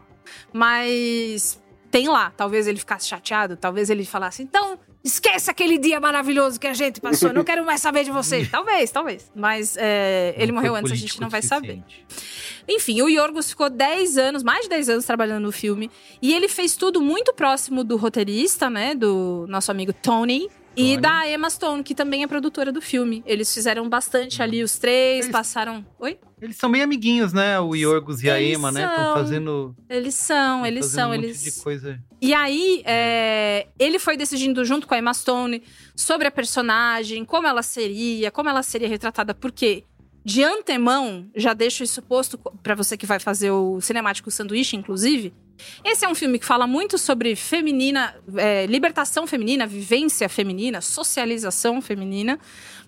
Mas 0.53 1.61
tem 1.91 2.09
lá. 2.09 2.33
Talvez 2.37 2.67
ele 2.67 2.79
ficasse 2.79 3.09
chateado, 3.09 3.57
talvez 3.57 3.91
ele 3.91 4.05
falasse, 4.05 4.43
então. 4.43 4.79
Esqueça 5.05 5.51
aquele 5.51 5.77
dia 5.77 6.01
maravilhoso 6.01 6.59
que 6.59 6.67
a 6.67 6.73
gente 6.73 6.99
passou. 6.99 7.31
Não 7.31 7.45
quero 7.45 7.63
mais 7.63 7.83
saber 7.83 8.05
de 8.05 8.11
você. 8.11 8.47
talvez, 8.51 8.91
talvez. 8.91 9.31
Mas 9.37 9.77
é, 9.77 10.35
ele 10.39 10.51
morreu 10.51 10.75
antes, 10.75 10.91
a 10.91 10.95
gente 10.95 11.21
não 11.21 11.29
vai 11.29 11.43
saber. 11.43 11.83
Enfim, 12.67 13.03
o 13.03 13.09
Yorgos 13.09 13.51
ficou 13.51 13.69
10 13.69 14.17
anos, 14.17 14.43
mais 14.43 14.63
de 14.63 14.71
10 14.71 14.89
anos 14.89 15.05
trabalhando 15.05 15.43
no 15.43 15.53
filme. 15.53 15.91
E 16.23 16.33
ele 16.33 16.49
fez 16.49 16.75
tudo 16.75 17.03
muito 17.03 17.35
próximo 17.35 17.85
do 17.85 17.99
roteirista, 17.99 18.71
né? 18.71 18.95
Do 18.95 19.45
nosso 19.47 19.71
amigo 19.71 19.93
Tony. 19.93 20.49
E 20.77 20.97
da 20.97 21.29
Emma 21.31 21.49
Stone, 21.49 21.83
que 21.83 21.95
também 21.95 22.23
é 22.23 22.27
produtora 22.27 22.73
do 22.73 22.81
filme. 22.81 23.23
Eles 23.27 23.53
fizeram 23.53 23.89
bastante 23.89 24.43
ali, 24.43 24.63
os 24.63 24.77
três, 24.79 25.27
Eles- 25.27 25.33
passaram. 25.33 25.85
Oi? 25.99 26.19
Eles 26.41 26.57
são 26.57 26.71
bem 26.71 26.83
amiguinhos, 26.83 27.33
né? 27.33 27.59
O 27.61 27.75
Yorgos 27.75 28.23
e 28.23 28.29
a 28.29 28.43
Emma, 28.43 28.71
né? 28.73 28.85
Estão 28.85 29.05
são. 29.05 29.15
fazendo, 29.15 29.77
Eles 29.89 30.15
são, 30.15 30.67
eles 30.67 30.87
são, 30.87 31.11
um 31.11 31.15
monte 31.15 31.25
eles. 31.27 31.43
de 31.43 31.53
coisa. 31.63 31.99
E 32.21 32.35
aí, 32.35 32.83
é, 32.85 33.69
ele 33.79 33.99
foi 33.99 34.17
decidindo 34.17 34.65
junto 34.65 34.87
com 34.87 34.95
a 34.95 34.99
Emma 34.99 35.15
Stone 35.15 35.63
sobre 35.97 36.27
a 36.27 36.31
personagem, 36.31 37.25
como 37.25 37.47
ela 37.47 37.63
seria, 37.63 38.31
como 38.31 38.49
ela 38.49 38.63
seria 38.63 38.89
retratada, 38.89 39.33
porque 39.35 39.85
de 40.25 40.43
antemão, 40.43 41.29
já 41.37 41.53
deixo 41.53 41.85
isso 41.85 42.01
posto 42.03 42.39
pra 42.63 42.75
você 42.75 42.97
que 42.97 43.05
vai 43.07 43.19
fazer 43.21 43.51
o 43.51 43.81
cinemático 43.81 44.31
sanduíche, 44.31 44.75
inclusive. 44.77 45.33
Esse 45.85 46.05
é 46.05 46.09
um 46.09 46.15
filme 46.15 46.39
que 46.39 46.45
fala 46.47 46.67
muito 46.67 46.99
sobre 46.99 47.35
feminina, 47.37 48.15
é, 48.37 48.67
libertação 48.67 49.27
feminina, 49.27 49.67
vivência 49.67 50.29
feminina, 50.29 50.81
socialização 50.81 51.81
feminina, 51.81 52.39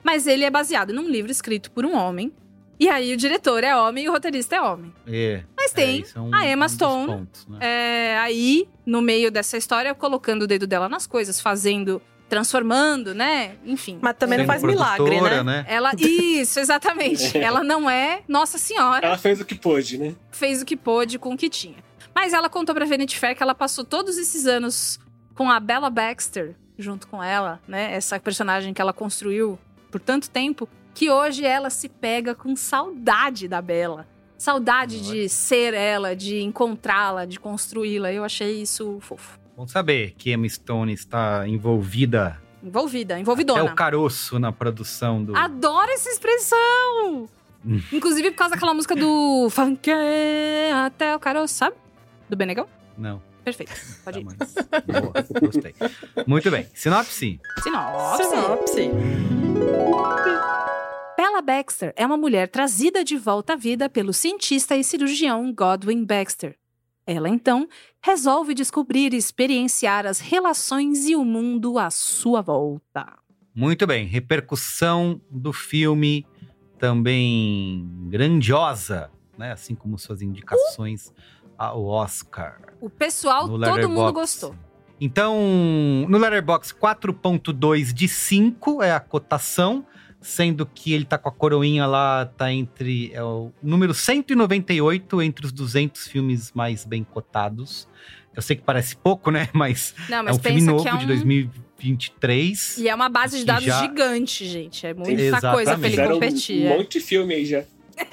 mas 0.03 0.27
ele 0.27 0.45
é 0.45 0.51
baseado 0.51 0.93
num 0.93 1.09
livro 1.09 1.31
escrito 1.31 1.71
por 1.71 1.85
um 1.85 1.97
homem. 1.97 2.33
E 2.79 2.89
aí 2.89 3.15
o 3.15 3.17
diretor 3.17 3.65
é 3.65 3.75
homem 3.75 4.05
e 4.05 4.09
o 4.09 4.13
roteirista 4.13 4.57
é 4.57 4.61
homem. 4.61 4.93
É. 5.07 5.43
Mas 5.57 5.73
tem 5.73 6.01
isso 6.01 6.19
é 6.19 6.21
um- 6.21 6.35
a 6.35 6.47
Emma 6.47 6.67
um 6.67 6.69
Stone, 6.69 7.07
pontos, 7.07 7.47
né? 7.49 7.59
é, 7.63 8.19
aí, 8.19 8.69
no 8.85 9.01
meio 9.01 9.31
dessa 9.31 9.57
história, 9.57 9.95
colocando 9.95 10.43
o 10.43 10.47
dedo 10.47 10.67
dela 10.67 10.87
nas 10.89 11.07
coisas, 11.07 11.41
fazendo, 11.41 12.03
transformando, 12.29 13.15
né? 13.15 13.53
Enfim. 13.65 13.99
Mas 14.03 14.15
também 14.19 14.37
não 14.39 14.45
Sendo 14.45 14.53
faz 14.53 14.63
milagre, 14.63 15.05
produtora, 15.07 15.43
né? 15.43 15.65
Ela. 15.69 15.93
Isso, 15.99 16.61
exatamente. 16.61 17.37
ela 17.39 17.65
não 17.65 17.89
é 17.89 18.21
Nossa 18.29 18.59
Senhora. 18.59 19.07
Ela 19.07 19.17
fez 19.19 19.41
o 19.41 19.45
que 19.47 19.55
pôde, 19.55 19.97
né? 19.97 20.15
Fez 20.31 20.61
o 20.61 20.67
que 20.67 20.77
pôde 20.77 21.19
com 21.19 21.33
o 21.33 21.37
que 21.37 21.49
tinha. 21.49 21.86
Mas 22.17 22.33
ela 22.33 22.49
contou 22.49 22.75
pra 22.75 22.87
Vanity 22.87 23.19
Fair 23.19 23.37
que 23.37 23.43
ela 23.43 23.55
passou 23.55 23.85
todos 23.85 24.17
esses 24.17 24.47
anos 24.47 24.99
com 25.35 25.51
a 25.51 25.61
Bella 25.61 25.91
Baxter 25.91 26.57
junto 26.79 27.07
com 27.09 27.23
ela, 27.23 27.61
né? 27.69 27.95
Essa 27.95 28.19
personagem 28.19 28.73
que 28.73 28.81
ela 28.81 28.95
construiu 28.95 29.59
por 29.91 30.01
tanto 30.01 30.31
tempo, 30.31 30.67
que 30.95 31.11
hoje 31.11 31.45
ela 31.45 31.69
se 31.69 31.91
pega 31.91 32.35
com 32.35 32.57
saudade 32.57 33.47
da 33.47 33.61
Bella. 33.61 34.09
Saudade 34.39 35.03
de 35.03 35.29
ser 35.29 35.75
ela, 35.75 36.17
de 36.17 36.41
encontrá-la, 36.41 37.27
de 37.27 37.39
construí-la. 37.39 38.11
Eu 38.11 38.25
achei 38.25 38.63
isso 38.63 38.97
fofo. 39.03 39.39
Bom 39.55 39.69
saber 39.69 40.15
que 40.17 40.33
Emma 40.33 40.49
Stone 40.49 40.95
está 40.95 41.47
envolvida 41.47 42.41
Envolvida, 42.63 43.21
envolvidona. 43.21 43.65
o 43.65 43.75
caroço 43.75 44.39
na 44.39 44.51
produção 44.53 45.23
do. 45.23 45.37
Adoro 45.37 45.91
essa 45.91 46.09
expressão! 46.09 47.29
Hum. 47.65 47.81
Inclusive 47.93 48.31
por 48.31 48.39
causa 48.39 48.55
daquela 48.55 48.73
música 48.73 48.97
do 48.97 49.49
Funk 49.53 49.91
até 50.87 51.15
o 51.15 51.21
caroço, 51.21 51.55
sabe? 51.55 51.77
Do 52.29 52.37
Benegão? 52.37 52.67
Não. 52.97 53.23
Perfeito. 53.45 53.73
Pode 54.05 54.19
ir. 54.19 54.25
Boa, 54.25 55.41
gostei. 55.41 55.75
Muito 56.27 56.51
bem. 56.51 56.67
Sinopse? 56.75 57.41
Sinopse. 57.63 58.25
Sinopse. 58.25 58.91
Bella 61.17 61.41
Baxter 61.41 61.93
é 61.97 62.05
uma 62.05 62.17
mulher 62.17 62.49
trazida 62.49 63.05
de 63.05 63.17
volta 63.17 63.53
à 63.53 63.57
vida 63.57 63.89
pelo 63.89 64.13
cientista 64.13 64.77
e 64.77 64.83
cirurgião 64.83 65.53
Godwin 65.53 66.05
Baxter. 66.05 66.57
Ela, 67.07 67.29
então, 67.29 67.69
resolve 68.03 68.53
descobrir 68.53 69.15
e 69.15 69.17
experienciar 69.17 70.07
as 70.07 70.19
relações 70.19 71.07
e 71.07 71.15
o 71.15 71.25
mundo 71.25 71.79
à 71.79 71.89
sua 71.89 72.43
volta. 72.43 73.07
Muito 73.55 73.87
bem. 73.87 74.07
Repercussão 74.07 75.21
do 75.31 75.53
filme 75.53 76.27
também 76.79 77.89
grandiosa, 78.09 79.09
né? 79.39 79.53
Assim 79.53 79.75
como 79.75 79.97
suas 79.99 80.21
indicações 80.21 81.13
ao 81.59 81.85
Oscar. 81.85 82.59
O 82.81 82.91
pessoal, 82.91 83.49
todo 83.49 83.89
mundo 83.89 84.13
gostou. 84.13 84.55
Então, 85.01 85.37
no 86.09 86.17
Letterboxd 86.19 86.75
4.2 86.75 87.93
de 87.93 88.09
5 88.09 88.83
é 88.83 88.93
a 88.93 89.01
cotação, 89.01 89.85
sendo 90.21 90.65
que 90.67 90.93
ele 90.93 91.05
tá 91.05 91.19
com 91.19 91.29
a 91.29 91.33
coroinha 91.33 91.87
lá, 91.87 92.25
tá 92.25 92.51
entre 92.53 93.13
é 93.13 93.23
o 93.23 93.53
número 93.63 93.93
198 93.93 95.21
entre 95.23 95.47
os 95.47 95.53
200 95.53 96.09
filmes 96.09 96.51
mais 96.53 96.85
bem 96.85 97.05
cotados. 97.05 97.87
Eu 98.35 98.43
sei 98.43 98.57
que 98.57 98.63
parece 98.63 98.97
pouco, 98.97 99.31
né? 99.31 99.49
Mas, 99.55 99.95
Não, 100.09 100.19
é 100.19 100.23
mas 100.23 100.37
um 100.37 100.41
filme 100.41 100.61
novo 100.63 100.87
é 100.87 100.95
um... 100.95 100.99
de 100.99 101.07
2023. 101.07 102.79
E 102.79 102.89
é 102.89 102.95
uma 102.95 103.09
base 103.09 103.39
de 103.39 103.45
dados 103.45 103.65
já- 103.65 103.81
gigante, 103.81 104.47
gente. 104.47 104.87
É 104.87 104.93
muita 104.93 105.13
Exatamente. 105.21 105.55
coisa 105.55 105.79
pra 105.79 105.89
ele 105.89 106.09
competir. 106.15 106.67
um 106.67 106.73
é. 106.73 106.77
monte 106.79 106.99
de 106.99 107.01
filme 107.01 107.35
aí 107.35 107.47
já. 107.47 107.65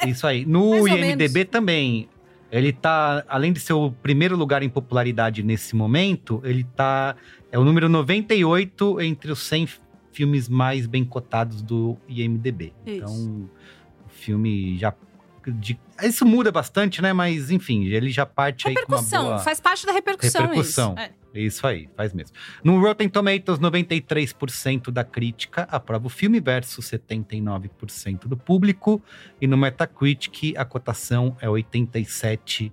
Isso 0.07 0.25
aí. 0.25 0.45
No 0.45 0.87
IMDB 0.87 1.45
também. 1.45 2.07
Ele 2.55 2.71
tá, 2.71 3.23
além 3.27 3.51
de 3.51 3.59
ser 3.59 3.73
o 3.73 3.89
primeiro 3.91 4.37
lugar 4.37 4.61
em 4.61 4.69
popularidade 4.69 5.41
nesse 5.41 5.75
momento, 5.75 6.39
ele 6.43 6.63
tá. 6.75 7.15
É 7.51 7.57
o 7.57 7.63
número 7.63 7.89
98 7.89 9.01
entre 9.01 9.31
os 9.31 9.39
100 9.39 9.67
filmes 10.11 10.47
mais 10.47 10.85
bem 10.85 11.03
cotados 11.03 11.63
do 11.63 11.97
IMDB. 12.07 12.65
Isso. 12.85 12.95
Então, 12.97 13.49
o 14.05 14.09
filme 14.09 14.77
já. 14.77 14.93
de- 15.47 15.79
isso 16.07 16.25
muda 16.25 16.51
bastante, 16.51 17.01
né? 17.01 17.13
Mas, 17.13 17.49
enfim, 17.51 17.85
ele 17.85 18.09
já 18.09 18.25
parte 18.25 18.67
aí 18.67 18.73
com 18.73 18.81
uma 18.81 18.97
Repercussão, 18.97 19.23
boa. 19.25 19.39
faz 19.39 19.59
parte 19.59 19.85
da 19.85 19.91
repercussão, 19.91 20.41
Repercussão. 20.41 20.93
isso. 20.93 21.01
É. 21.01 21.23
Isso 21.35 21.65
aí, 21.65 21.89
faz 21.97 22.13
mesmo. 22.13 22.35
No 22.63 22.79
Rotten 22.79 23.09
Tomatoes, 23.09 23.59
93% 23.59 24.91
da 24.91 25.03
crítica 25.03 25.67
aprova 25.71 26.05
o 26.05 26.09
filme 26.09 26.39
versus 26.39 26.85
79% 26.91 28.27
do 28.27 28.37
público. 28.37 29.01
E 29.41 29.47
no 29.47 29.57
Metacritic, 29.57 30.53
a 30.55 30.63
cotação 30.63 31.35
é 31.41 31.49
87 31.49 32.71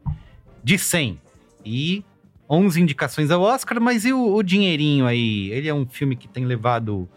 de 0.63 0.79
100. 0.79 1.21
E 1.65 2.05
11 2.49 2.81
indicações 2.83 3.31
ao 3.31 3.41
Oscar, 3.41 3.81
mas 3.81 4.05
e 4.05 4.13
o, 4.13 4.35
o 4.35 4.43
dinheirinho 4.43 5.07
aí? 5.07 5.51
Ele 5.53 5.69
é 5.69 5.75
um 5.75 5.87
filme 5.89 6.15
que 6.15 6.29
tem 6.29 6.45
levado 6.45 7.09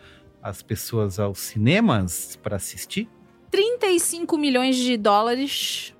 as 0.41 0.61
pessoas 0.61 1.19
aos 1.19 1.39
cinemas 1.39 2.37
para 2.41 2.55
assistir? 2.55 3.09
35 3.51 4.37
milhões 4.37 4.75
de 4.75 4.95
dólares. 4.97 5.92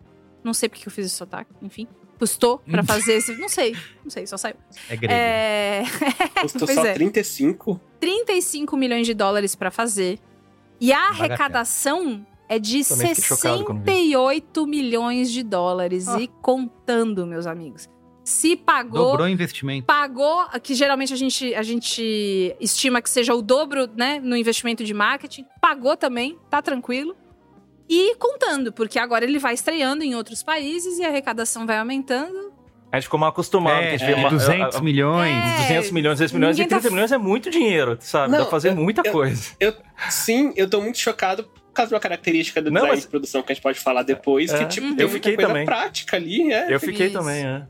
Não 0.44 0.54
sei 0.54 0.70
porque 0.70 0.88
eu 0.88 0.92
fiz 0.92 1.06
esse 1.06 1.16
sotaque, 1.16 1.52
enfim. 1.62 1.88
Custou 2.20 2.60
pra 2.60 2.84
fazer 2.84 3.14
esse. 3.14 3.36
Não 3.38 3.50
sei, 3.50 3.76
não 4.04 4.10
sei, 4.10 4.26
só 4.28 4.38
saiu. 4.38 4.56
É 4.90 4.96
grego. 4.96 5.14
É. 5.14 5.84
Custou 6.42 6.68
Pois 6.68 6.78
só 6.78 6.86
é. 6.86 6.94
35. 6.94 7.82
35 8.00 8.78
milhões 8.78 9.06
de 9.06 9.14
dólares 9.14 9.56
pra 9.56 9.72
fazer. 9.72 10.20
E 10.80 10.92
a 10.94 11.10
arrecadação 11.10 12.26
é 12.48 12.60
de 12.60 12.84
Também 12.84 13.16
fiquei 13.16 13.24
chocado 13.24 13.66
quando 13.66 13.80
vi. 13.80 13.86
68 13.92 14.68
milhões 14.68 15.32
de 15.32 15.44
dólares. 15.44 16.08
E 16.08 16.28
contando, 16.42 17.26
meus 17.26 17.46
amigos. 17.48 17.90
Se 18.24 18.56
pagou. 18.56 19.12
Dobrou 19.12 19.28
o 19.28 19.30
investimento. 19.30 19.86
Pagou, 19.86 20.46
que 20.62 20.74
geralmente 20.76 21.14
a 21.14 21.18
gente, 21.18 21.54
a 21.56 21.64
gente 21.64 22.56
estima 22.60 23.02
que 23.02 23.10
seja 23.10 23.34
o 23.34 23.42
dobro, 23.42 23.90
né, 23.98 24.20
no 24.22 24.38
investimento 24.38 24.84
de 24.84 24.94
marketing. 24.94 25.46
Pagou 25.60 25.98
também, 25.98 26.38
tá 26.50 26.62
tranquilo. 26.62 27.16
E 27.90 28.16
contando, 28.16 28.72
porque 28.72 28.98
agora 28.98 29.26
ele 29.26 29.40
vai 29.40 29.54
estreando 29.54 30.04
em 30.04 30.16
outros 30.16 30.42
países 30.42 30.98
e 31.00 31.04
a 31.04 31.10
arrecadação 31.10 31.66
vai 31.66 31.78
aumentando. 31.78 32.52
A 32.92 32.98
gente 32.98 33.06
ficou 33.06 33.20
mal 33.20 33.30
acostumado. 33.30 33.82
É, 33.82 33.90
que 33.90 33.96
a 33.96 33.98
gente 33.98 34.06
vê 34.08 34.14
é, 34.14 34.16
uma- 34.16 34.30
200 34.30 34.76
a- 34.76 34.80
a- 34.80 34.82
milhões. 34.82 35.36
É, 35.36 35.58
200 35.64 35.92
milhões, 35.92 36.18
200 36.20 36.34
milhões 36.34 36.60
e 36.60 36.62
tá 36.66 36.78
30 36.80 36.90
milhões 36.92 37.12
é 37.12 37.18
muito 37.18 37.50
dinheiro, 37.50 37.98
sabe? 38.00 38.32
Dá 38.32 38.38
Não, 38.38 38.46
pra 38.46 38.52
fazer 38.52 38.70
eu- 38.70 38.76
muita 38.76 39.02
eu- 39.04 39.12
coisa. 39.12 39.52
Eu, 39.60 39.74
sim, 40.10 40.54
eu 40.56 40.70
tô 40.70 40.80
muito 40.80 41.00
chocado 41.00 41.44
por 41.44 41.74
causa 41.74 41.90
de 41.90 41.96
uma 41.96 42.00
característica 42.00 42.62
do 42.62 42.70
Não, 42.70 42.82
design 42.82 42.96
mas- 42.96 43.02
de 43.04 43.08
produção 43.10 43.42
que 43.42 43.52
a 43.52 43.56
gente 43.56 43.64
pode 43.64 43.80
falar 43.80 44.04
depois, 44.04 44.54
É, 44.54 44.60
que, 44.60 44.66
tipo, 44.68 44.86
eu 44.88 44.96
tem 44.96 45.06
muita 45.08 45.14
fiquei 45.16 45.36
coisa 45.36 45.48
também. 45.50 45.66
prática 45.66 46.18
ali, 46.18 46.54
é. 46.54 46.72
Eu 46.74 46.80
fiquei 46.80 47.08
Isso. 47.08 47.18
também, 47.18 47.44
é. 47.46 47.64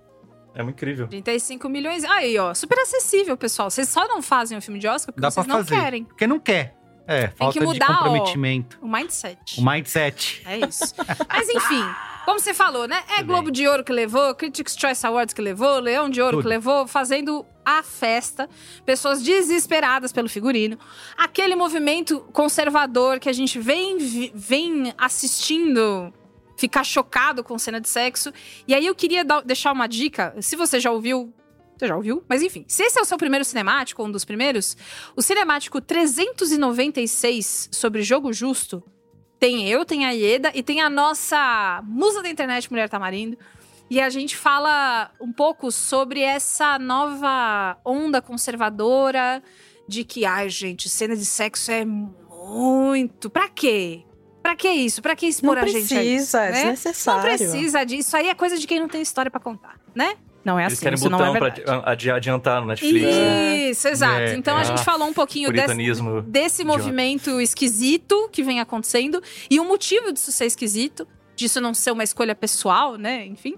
É 0.55 0.61
muito 0.61 0.75
incrível. 0.75 1.07
35 1.07 1.67
milhões. 1.69 2.03
Aí, 2.03 2.37
ó, 2.37 2.53
super 2.53 2.77
acessível, 2.79 3.35
pessoal. 3.37 3.71
Vocês 3.71 3.87
só 3.89 4.05
não 4.07 4.21
fazem 4.21 4.57
o 4.57 4.61
filme 4.61 4.77
de 4.79 4.87
Oscar 4.87 5.13
porque 5.13 5.21
Dá 5.21 5.31
vocês 5.31 5.47
não 5.47 5.57
fazer. 5.59 5.75
querem. 5.81 6.03
Porque 6.03 6.27
não 6.27 6.37
quer. 6.37 6.75
É, 7.07 7.27
falta 7.29 7.59
que 7.59 7.65
mudar, 7.65 7.85
de 7.85 7.91
ó. 7.91 7.95
comprometimento. 7.97 8.77
O 8.81 8.87
mindset. 8.87 9.59
O 9.59 9.63
mindset. 9.65 10.41
É 10.45 10.57
isso. 10.59 10.93
Mas 11.29 11.49
enfim, 11.49 11.83
como 12.25 12.39
você 12.39 12.53
falou, 12.53 12.87
né? 12.87 13.03
É 13.17 13.23
Globo 13.23 13.51
de 13.51 13.67
Ouro 13.67 13.83
que 13.83 13.91
levou, 13.91 14.33
Critics' 14.35 14.75
Choice 14.79 15.05
Awards 15.05 15.33
que 15.33 15.41
levou, 15.41 15.79
Leão 15.79 16.09
de 16.09 16.21
Ouro 16.21 16.37
Tudo. 16.37 16.43
que 16.43 16.47
levou, 16.49 16.87
fazendo 16.87 17.45
a 17.65 17.83
festa. 17.83 18.49
Pessoas 18.85 19.21
desesperadas 19.21 20.11
pelo 20.13 20.29
figurino. 20.29 20.77
Aquele 21.17 21.55
movimento 21.55 22.21
conservador 22.31 23.19
que 23.19 23.27
a 23.27 23.33
gente 23.33 23.59
vem, 23.59 23.97
vem 24.33 24.93
assistindo 24.97 26.13
ficar 26.55 26.83
chocado 26.83 27.43
com 27.43 27.57
cena 27.57 27.81
de 27.81 27.89
sexo. 27.89 28.31
E 28.67 28.73
aí 28.73 28.85
eu 28.85 28.95
queria 28.95 29.25
dar- 29.25 29.41
deixar 29.41 29.71
uma 29.73 29.87
dica. 29.87 30.33
Se 30.39 30.55
você 30.55 30.79
já 30.79 30.91
ouviu. 30.91 31.33
Você 31.83 31.87
já 31.89 31.97
ouviu? 31.97 32.23
Mas 32.29 32.41
enfim, 32.41 32.63
se 32.65 32.81
esse 32.81 32.97
é 32.97 33.01
o 33.01 33.05
seu 33.05 33.17
primeiro 33.17 33.43
cinemático, 33.43 34.01
um 34.01 34.09
dos 34.09 34.23
primeiros, 34.23 34.77
o 35.17 35.21
cinemático 35.21 35.81
396 35.81 37.67
sobre 37.73 38.01
jogo 38.01 38.31
justo 38.31 38.81
tem 39.37 39.67
eu, 39.67 39.83
tem 39.83 40.05
a 40.05 40.11
Ieda 40.11 40.49
e 40.53 40.63
tem 40.63 40.79
a 40.79 40.89
nossa 40.89 41.81
musa 41.83 42.21
da 42.23 42.29
internet, 42.29 42.71
Mulher 42.71 42.87
Tamarindo. 42.87 43.37
E 43.89 43.99
a 43.99 44.09
gente 44.09 44.37
fala 44.37 45.11
um 45.19 45.33
pouco 45.33 45.73
sobre 45.73 46.21
essa 46.21 46.79
nova 46.79 47.77
onda 47.83 48.21
conservadora 48.21 49.43
de 49.85 50.05
que, 50.05 50.23
ai, 50.23 50.47
gente, 50.47 50.87
cena 50.87 51.17
de 51.17 51.25
sexo 51.25 51.69
é 51.69 51.83
muito. 51.83 53.29
Pra 53.29 53.49
quê? 53.49 54.03
Pra 54.41 54.55
que 54.55 54.69
isso? 54.69 55.01
Pra 55.01 55.17
que 55.17 55.25
expor 55.25 55.57
Não 55.57 55.63
a 55.63 55.67
gente 55.67 55.93
a 55.97 56.01
isso? 56.01 56.31
precisa, 56.31 56.43
é 56.43 56.51
né? 56.51 56.57
desnecessário. 56.59 57.21
Não 57.21 57.27
precisa 57.27 57.83
disso. 57.83 58.07
Isso 58.07 58.15
aí 58.15 58.29
é 58.29 58.33
coisa 58.33 58.57
de 58.57 58.65
quem 58.65 58.79
não 58.79 58.87
tem 58.87 59.01
história 59.01 59.29
pra 59.29 59.41
contar, 59.41 59.77
né? 59.93 60.15
Não 60.43 60.59
é 60.59 60.63
Eles 60.63 60.73
assim, 60.73 60.83
querem 60.83 60.95
isso 60.95 61.09
não 61.09 61.17
é 61.17 61.21
botão 61.27 61.33
verdade. 61.33 61.61
pra 61.61 61.91
adi- 61.91 62.11
adiantar 62.11 62.61
no 62.61 62.67
Netflix, 62.67 63.05
né? 63.15 63.69
Isso, 63.69 63.87
exato. 63.87 64.19
É, 64.21 64.35
então 64.35 64.57
a 64.57 64.61
é. 64.61 64.65
gente 64.65 64.83
falou 64.83 65.07
um 65.07 65.13
pouquinho 65.13 65.49
desse, 65.51 65.65
Puritanismo 65.67 66.21
desse 66.21 66.61
idiota. 66.63 66.77
movimento 66.79 67.39
esquisito 67.39 68.27
que 68.31 68.43
vem 68.43 68.59
acontecendo 68.59 69.21
e 69.49 69.59
o 69.59 69.65
motivo 69.65 70.11
disso 70.11 70.31
ser 70.33 70.45
esquisito, 70.45 71.07
disso 71.35 71.59
não 71.61 71.73
ser 71.73 71.91
uma 71.91 72.03
escolha 72.03 72.35
pessoal, 72.35 72.95
né? 72.97 73.25
Enfim. 73.25 73.55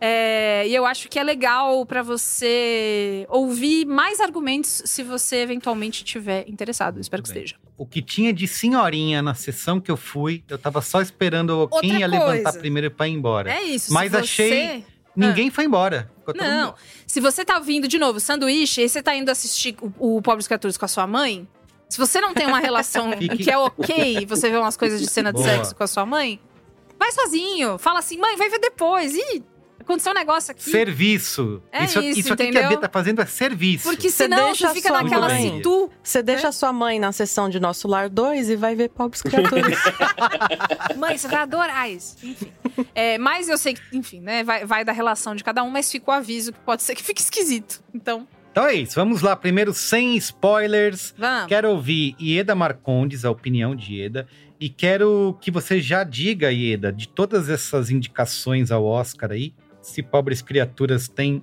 É, 0.00 0.64
e 0.68 0.74
eu 0.74 0.86
acho 0.86 1.08
que 1.08 1.18
é 1.18 1.22
legal 1.24 1.84
pra 1.84 2.02
você 2.02 3.26
ouvir 3.28 3.84
mais 3.86 4.20
argumentos 4.20 4.82
se 4.86 5.02
você 5.02 5.36
eventualmente 5.38 6.04
estiver 6.04 6.44
interessado. 6.48 7.00
Espero 7.00 7.22
que 7.22 7.32
bem. 7.32 7.42
esteja. 7.42 7.60
O 7.76 7.84
que 7.86 8.00
tinha 8.02 8.32
de 8.32 8.46
senhorinha 8.48 9.20
na 9.22 9.34
sessão 9.34 9.80
que 9.80 9.90
eu 9.90 9.96
fui, 9.96 10.42
eu 10.48 10.58
tava 10.58 10.80
só 10.80 11.00
esperando 11.00 11.68
quem 11.80 11.98
ia 11.98 12.06
levantar 12.06 12.52
primeiro 12.54 12.90
pra 12.90 13.06
ir 13.08 13.12
embora. 13.12 13.50
É 13.52 13.62
isso. 13.62 13.92
Mas 13.92 14.10
se 14.12 14.16
achei. 14.16 14.50
você- 14.50 14.84
Ninguém 15.18 15.50
foi 15.50 15.64
embora. 15.64 16.10
Não. 16.34 16.74
Se 17.06 17.20
você 17.20 17.44
tá 17.44 17.58
vindo, 17.58 17.88
de 17.88 17.98
novo, 17.98 18.20
sanduíche, 18.20 18.82
e 18.82 18.88
você 18.88 19.02
tá 19.02 19.14
indo 19.14 19.30
assistir 19.30 19.76
o, 19.80 20.16
o 20.16 20.22
Pobres 20.22 20.46
Criaturas 20.46 20.76
com 20.76 20.84
a 20.84 20.88
sua 20.88 21.06
mãe, 21.06 21.48
se 21.88 21.98
você 21.98 22.20
não 22.20 22.34
tem 22.34 22.46
uma 22.46 22.60
relação 22.60 23.10
que 23.16 23.50
é 23.50 23.58
ok 23.58 24.26
você 24.26 24.50
ver 24.50 24.58
umas 24.58 24.76
coisas 24.76 25.00
de 25.00 25.08
cena 25.08 25.32
de 25.32 25.42
Boa. 25.42 25.48
sexo 25.48 25.74
com 25.74 25.82
a 25.82 25.86
sua 25.86 26.06
mãe, 26.06 26.40
vai 26.98 27.10
sozinho. 27.12 27.78
Fala 27.78 27.98
assim, 27.98 28.18
mãe, 28.18 28.36
vai 28.36 28.48
ver 28.48 28.58
depois. 28.58 29.14
Ih, 29.14 29.42
aconteceu 29.88 30.12
um 30.12 30.14
negócio 30.14 30.50
aqui. 30.52 30.62
Serviço. 30.70 31.62
É 31.72 31.84
isso, 31.84 32.00
isso, 32.00 32.20
isso 32.20 32.32
aqui 32.32 32.50
que 32.50 32.58
a? 32.58 32.68
Bia 32.68 32.76
tá 32.78 32.88
fazendo 32.88 33.20
é 33.20 33.26
serviço. 33.26 33.88
Porque 33.88 34.10
Você 34.10 34.24
senão 34.24 34.46
deixa 34.46 34.68
você 34.68 34.74
fica 34.74 34.88
a 34.88 34.92
sua 34.92 35.02
naquela 35.02 35.28
mãe. 35.28 35.48
assim, 35.48 35.60
tu. 35.62 35.90
Você 36.02 36.22
deixa 36.22 36.48
a 36.48 36.52
sua 36.52 36.72
mãe 36.72 37.00
na 37.00 37.10
sessão 37.12 37.48
de 37.48 37.58
Nosso 37.58 37.88
Lar 37.88 38.08
2 38.08 38.50
e 38.50 38.56
vai 38.56 38.74
ver 38.74 38.90
Pobres 38.90 39.22
Criaturas. 39.22 39.78
Mãe, 40.96 41.16
você 41.16 41.28
vai 41.28 41.40
adorar 41.42 41.90
isso. 41.90 42.16
Enfim. 42.22 42.52
É, 42.94 43.18
mas 43.18 43.48
eu 43.48 43.58
sei 43.58 43.74
que, 43.74 43.80
enfim, 43.92 44.20
né? 44.20 44.44
Vai, 44.44 44.64
vai 44.64 44.84
da 44.84 44.92
relação 44.92 45.34
de 45.34 45.42
cada 45.42 45.62
um, 45.62 45.70
mas 45.70 45.90
fica 45.90 46.10
o 46.10 46.14
aviso 46.14 46.52
que 46.52 46.60
pode 46.60 46.82
ser 46.82 46.94
que 46.94 47.02
fique 47.02 47.20
esquisito. 47.20 47.82
Então, 47.94 48.26
Então 48.50 48.66
é 48.66 48.74
isso. 48.74 48.94
Vamos 48.94 49.22
lá. 49.22 49.34
Primeiro, 49.36 49.72
sem 49.72 50.16
spoilers. 50.16 51.14
vamos. 51.16 51.46
Quero 51.48 51.70
ouvir 51.70 52.14
Ieda 52.20 52.54
Marcondes, 52.54 53.24
a 53.24 53.30
opinião 53.30 53.74
de 53.74 53.94
Ieda. 53.94 54.26
E 54.60 54.68
quero 54.68 55.36
que 55.40 55.50
você 55.50 55.80
já 55.80 56.02
diga, 56.02 56.50
Ieda, 56.52 56.92
de 56.92 57.06
todas 57.08 57.48
essas 57.48 57.90
indicações 57.90 58.72
ao 58.72 58.84
Oscar 58.84 59.30
aí, 59.30 59.52
se 59.88 60.02
Pobres 60.02 60.42
Criaturas 60.42 61.08
tem 61.08 61.42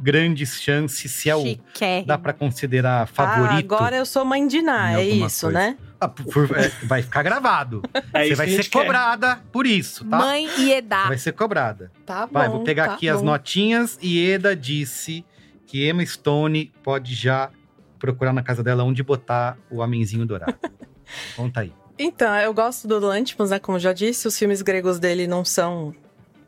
grandes 0.00 0.60
chances, 0.60 1.10
se 1.12 1.30
é 1.30 1.36
o. 1.36 1.42
Chiquérrimo. 1.42 2.06
Dá 2.08 2.18
pra 2.18 2.32
considerar 2.32 3.02
Ah, 3.02 3.06
favorito. 3.06 3.72
agora 3.74 3.96
eu 3.96 4.04
sou 4.04 4.24
mãe 4.24 4.46
de 4.46 4.60
Ná, 4.60 4.98
é 5.00 5.04
isso, 5.04 5.46
coisa. 5.46 5.50
né? 5.58 5.78
Ah, 6.00 6.08
por- 6.08 6.58
é, 6.58 6.68
vai 6.82 7.00
ficar 7.02 7.22
gravado. 7.22 7.80
É 8.12 8.22
você 8.24 8.26
isso 8.28 8.36
vai 8.36 8.48
ser 8.48 8.56
gente 8.56 8.70
quer. 8.70 8.78
cobrada 8.80 9.40
por 9.52 9.66
isso, 9.66 10.04
tá? 10.04 10.18
Mãe 10.18 10.48
e 10.58 10.72
Edá. 10.72 11.06
Vai 11.08 11.18
ser 11.18 11.32
cobrada. 11.32 11.90
Tá 12.04 12.26
bom. 12.26 12.32
Vai, 12.32 12.48
vou 12.48 12.62
pegar 12.64 12.86
tá 12.88 12.94
aqui 12.94 13.08
as 13.08 13.20
bom. 13.20 13.26
notinhas. 13.26 13.98
E 14.02 14.28
Eda 14.30 14.54
disse 14.56 15.24
que 15.66 15.88
Emma 15.88 16.04
Stone 16.04 16.72
pode 16.82 17.14
já 17.14 17.50
procurar 17.98 18.32
na 18.32 18.42
casa 18.42 18.62
dela 18.62 18.82
onde 18.84 19.02
botar 19.02 19.56
o 19.70 19.80
Amenzinho 19.82 20.26
Dourado. 20.26 20.54
Conta 21.36 21.60
aí. 21.60 21.72
Então, 21.98 22.34
eu 22.36 22.52
gosto 22.52 22.86
do 22.88 22.98
Lantimos, 22.98 23.50
né? 23.50 23.58
Como 23.60 23.76
eu 23.76 23.80
já 23.80 23.92
disse, 23.92 24.26
os 24.26 24.36
filmes 24.36 24.60
gregos 24.62 24.98
dele 24.98 25.26
não 25.28 25.44
são 25.44 25.94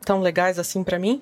tão 0.07 0.21
legais 0.21 0.57
assim 0.57 0.85
pra 0.85 0.97
mim. 0.97 1.21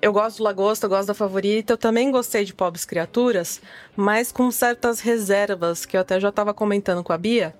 Eu 0.00 0.12
gosto 0.12 0.38
do 0.38 0.44
Lagosta, 0.44 0.86
eu 0.86 0.90
gosto 0.90 1.08
da 1.08 1.14
Favorita, 1.14 1.72
eu 1.72 1.76
também 1.76 2.12
gostei 2.12 2.44
de 2.44 2.54
Pobres 2.54 2.84
Criaturas, 2.84 3.60
mas 3.96 4.30
com 4.30 4.48
certas 4.52 5.00
reservas, 5.00 5.84
que 5.84 5.96
eu 5.96 6.00
até 6.00 6.20
já 6.20 6.30
tava 6.30 6.54
comentando 6.54 7.02
com 7.02 7.12
a 7.12 7.18
Bia. 7.18 7.54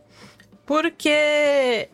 Porque, 0.64 1.88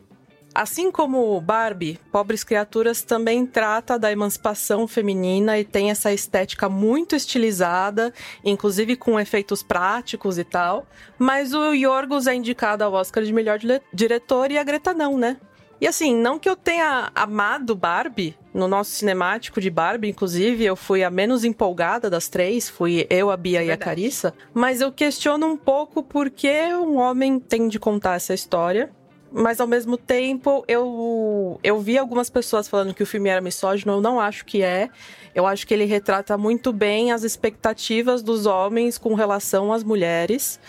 assim 0.53 0.91
como 0.91 1.41
Barbie, 1.41 1.99
Pobres 2.11 2.43
Criaturas 2.43 3.01
também 3.01 3.47
trata 3.47 3.97
da 3.97 4.11
emancipação 4.11 4.87
feminina 4.87 5.57
e 5.57 5.65
tem 5.65 5.89
essa 5.89 6.13
estética 6.13 6.69
muito 6.69 7.15
estilizada, 7.15 8.13
inclusive 8.45 8.95
com 8.95 9.19
efeitos 9.19 9.63
práticos 9.63 10.37
e 10.37 10.43
tal. 10.43 10.85
Mas 11.17 11.51
o 11.51 11.73
Yorgos 11.73 12.27
é 12.27 12.35
indicado 12.35 12.83
ao 12.83 12.93
Oscar 12.93 13.23
de 13.23 13.33
melhor 13.33 13.59
diretor 13.91 14.51
e 14.51 14.57
a 14.59 14.63
Greta 14.63 14.93
não, 14.93 15.17
né? 15.17 15.37
E 15.79 15.87
assim, 15.87 16.15
não 16.15 16.39
que 16.39 16.49
eu 16.49 16.55
tenha 16.55 17.11
amado 17.13 17.75
Barbie, 17.75 18.35
no 18.57 18.67
nosso 18.67 18.89
cinemático 18.89 19.61
de 19.61 19.69
Barbie, 19.69 20.09
inclusive, 20.09 20.65
eu 20.65 20.75
fui 20.75 21.03
a 21.03 21.11
menos 21.11 21.43
empolgada 21.43 22.09
das 22.09 22.27
três, 22.27 22.67
fui 22.67 23.05
eu, 23.09 23.29
a 23.29 23.37
Bia 23.37 23.63
e 23.63 23.71
a. 23.71 23.77
Carissa, 23.77 24.33
mas 24.53 24.81
eu 24.81 24.91
questiono 24.91 25.45
um 25.45 25.55
pouco 25.55 26.01
por 26.01 26.31
que 26.31 26.73
um 26.73 26.97
homem 26.97 27.39
tem 27.39 27.67
de 27.67 27.79
contar 27.79 28.15
essa 28.15 28.33
história. 28.33 28.89
Mas 29.31 29.59
ao 29.59 29.67
mesmo 29.67 29.97
tempo, 29.97 30.63
eu, 30.67 31.59
eu 31.61 31.79
vi 31.79 31.97
algumas 31.97 32.29
pessoas 32.29 32.67
falando 32.67 32.93
que 32.93 33.03
o 33.03 33.05
filme 33.05 33.29
era 33.29 33.41
misógino, 33.41 33.93
eu 33.93 34.01
não 34.01 34.19
acho 34.19 34.45
que 34.45 34.63
é. 34.63 34.89
Eu 35.35 35.45
acho 35.45 35.67
que 35.67 35.73
ele 35.73 35.85
retrata 35.85 36.37
muito 36.37 36.73
bem 36.73 37.11
as 37.11 37.23
expectativas 37.23 38.23
dos 38.23 38.45
homens 38.45 38.97
com 38.97 39.13
relação 39.13 39.71
às 39.71 39.83
mulheres. 39.83 40.59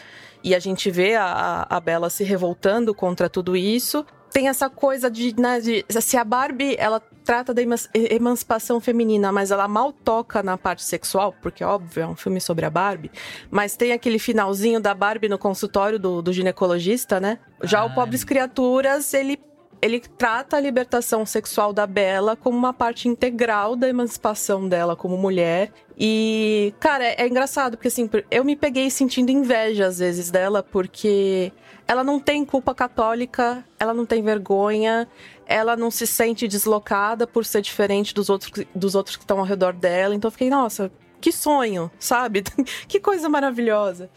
E 0.43 0.55
a 0.55 0.59
gente 0.59 0.91
vê 0.91 1.15
a, 1.15 1.25
a, 1.25 1.77
a 1.77 1.81
Bela 1.81 2.11
se 2.11 2.25
revoltando 2.25 2.93
contra 2.95 3.29
tudo 3.31 3.57
isso. 3.57 4.05
Tem 4.31 4.49
essa 4.49 4.69
coisa 4.69 5.11
de, 5.11 5.41
né, 5.41 5.61
de 5.61 5.85
se 5.89 6.17
a 6.17 6.25
Barbie 6.25 6.77
ela 6.79 7.01
trata 7.29 7.53
da 7.53 7.61
eman- 7.61 7.77
emancipação 7.93 8.81
feminina, 8.81 9.31
mas 9.31 9.51
ela 9.51 9.69
mal 9.69 9.93
toca 9.93 10.43
na 10.43 10.57
parte 10.57 10.83
sexual, 10.83 11.35
porque 11.43 11.63
óbvio 11.63 12.03
é 12.03 12.07
um 12.07 12.17
filme 12.17 12.41
sobre 12.41 12.65
a 12.65 12.71
Barbie. 12.71 13.11
Mas 13.51 13.77
tem 13.77 13.93
aquele 13.93 14.19
finalzinho 14.19 14.81
da 14.81 14.95
Barbie 14.95 15.29
no 15.29 15.37
consultório 15.37 15.99
do, 15.99 16.23
do 16.23 16.33
ginecologista, 16.33 17.21
né? 17.21 17.39
Já 17.63 17.81
Ah, 17.81 17.85
o 17.85 17.95
Pobres 17.95 18.25
Criaturas 18.25 19.13
ele 19.13 19.39
ele 19.81 20.01
trata 20.01 20.57
a 20.57 20.61
libertação 20.61 21.25
sexual 21.27 21.73
da 21.73 21.87
Bella 21.87 22.35
como 22.35 22.57
uma 22.57 22.73
parte 22.73 23.09
integral 23.09 23.77
da 23.77 23.89
emancipação 23.89 24.67
dela 24.67 24.97
como 24.97 25.17
mulher. 25.19 25.71
E, 25.97 26.75
cara, 26.81 27.05
é, 27.05 27.23
é 27.23 27.29
engraçado, 27.29 27.77
porque 27.77 27.89
assim, 27.89 28.09
eu 28.31 28.43
me 28.43 28.57
peguei 28.57 28.89
sentindo 28.91 29.31
inveja 29.31 29.87
às 29.87 29.99
vezes 29.99 30.31
dela, 30.31 30.63
porque 30.63 31.53
ela 31.89 32.05
não 32.05 32.21
tem 32.21 32.45
culpa 32.45 32.75
católica, 32.75 33.65
ela 33.81 33.95
não 33.95 34.05
tem 34.05 34.23
vergonha, 34.23 35.09
ela 35.47 35.75
não 35.75 35.91
se 35.91 36.07
sente 36.07 36.47
deslocada 36.47 37.27
por 37.27 37.47
ser 37.47 37.63
diferente 37.63 38.15
dos 38.15 38.29
outros, 38.29 38.67
dos 38.75 38.95
outros 38.95 39.17
que 39.17 39.23
estão 39.23 39.39
ao 39.39 39.45
redor 39.47 39.73
dela. 39.73 40.15
Então 40.15 40.29
eu 40.29 40.33
fiquei, 40.33 40.51
nossa, 40.51 40.93
que 41.19 41.33
sonho, 41.33 41.91
sabe? 41.99 42.45
que 42.87 43.01
coisa 43.01 43.27
maravilhosa. 43.31 44.11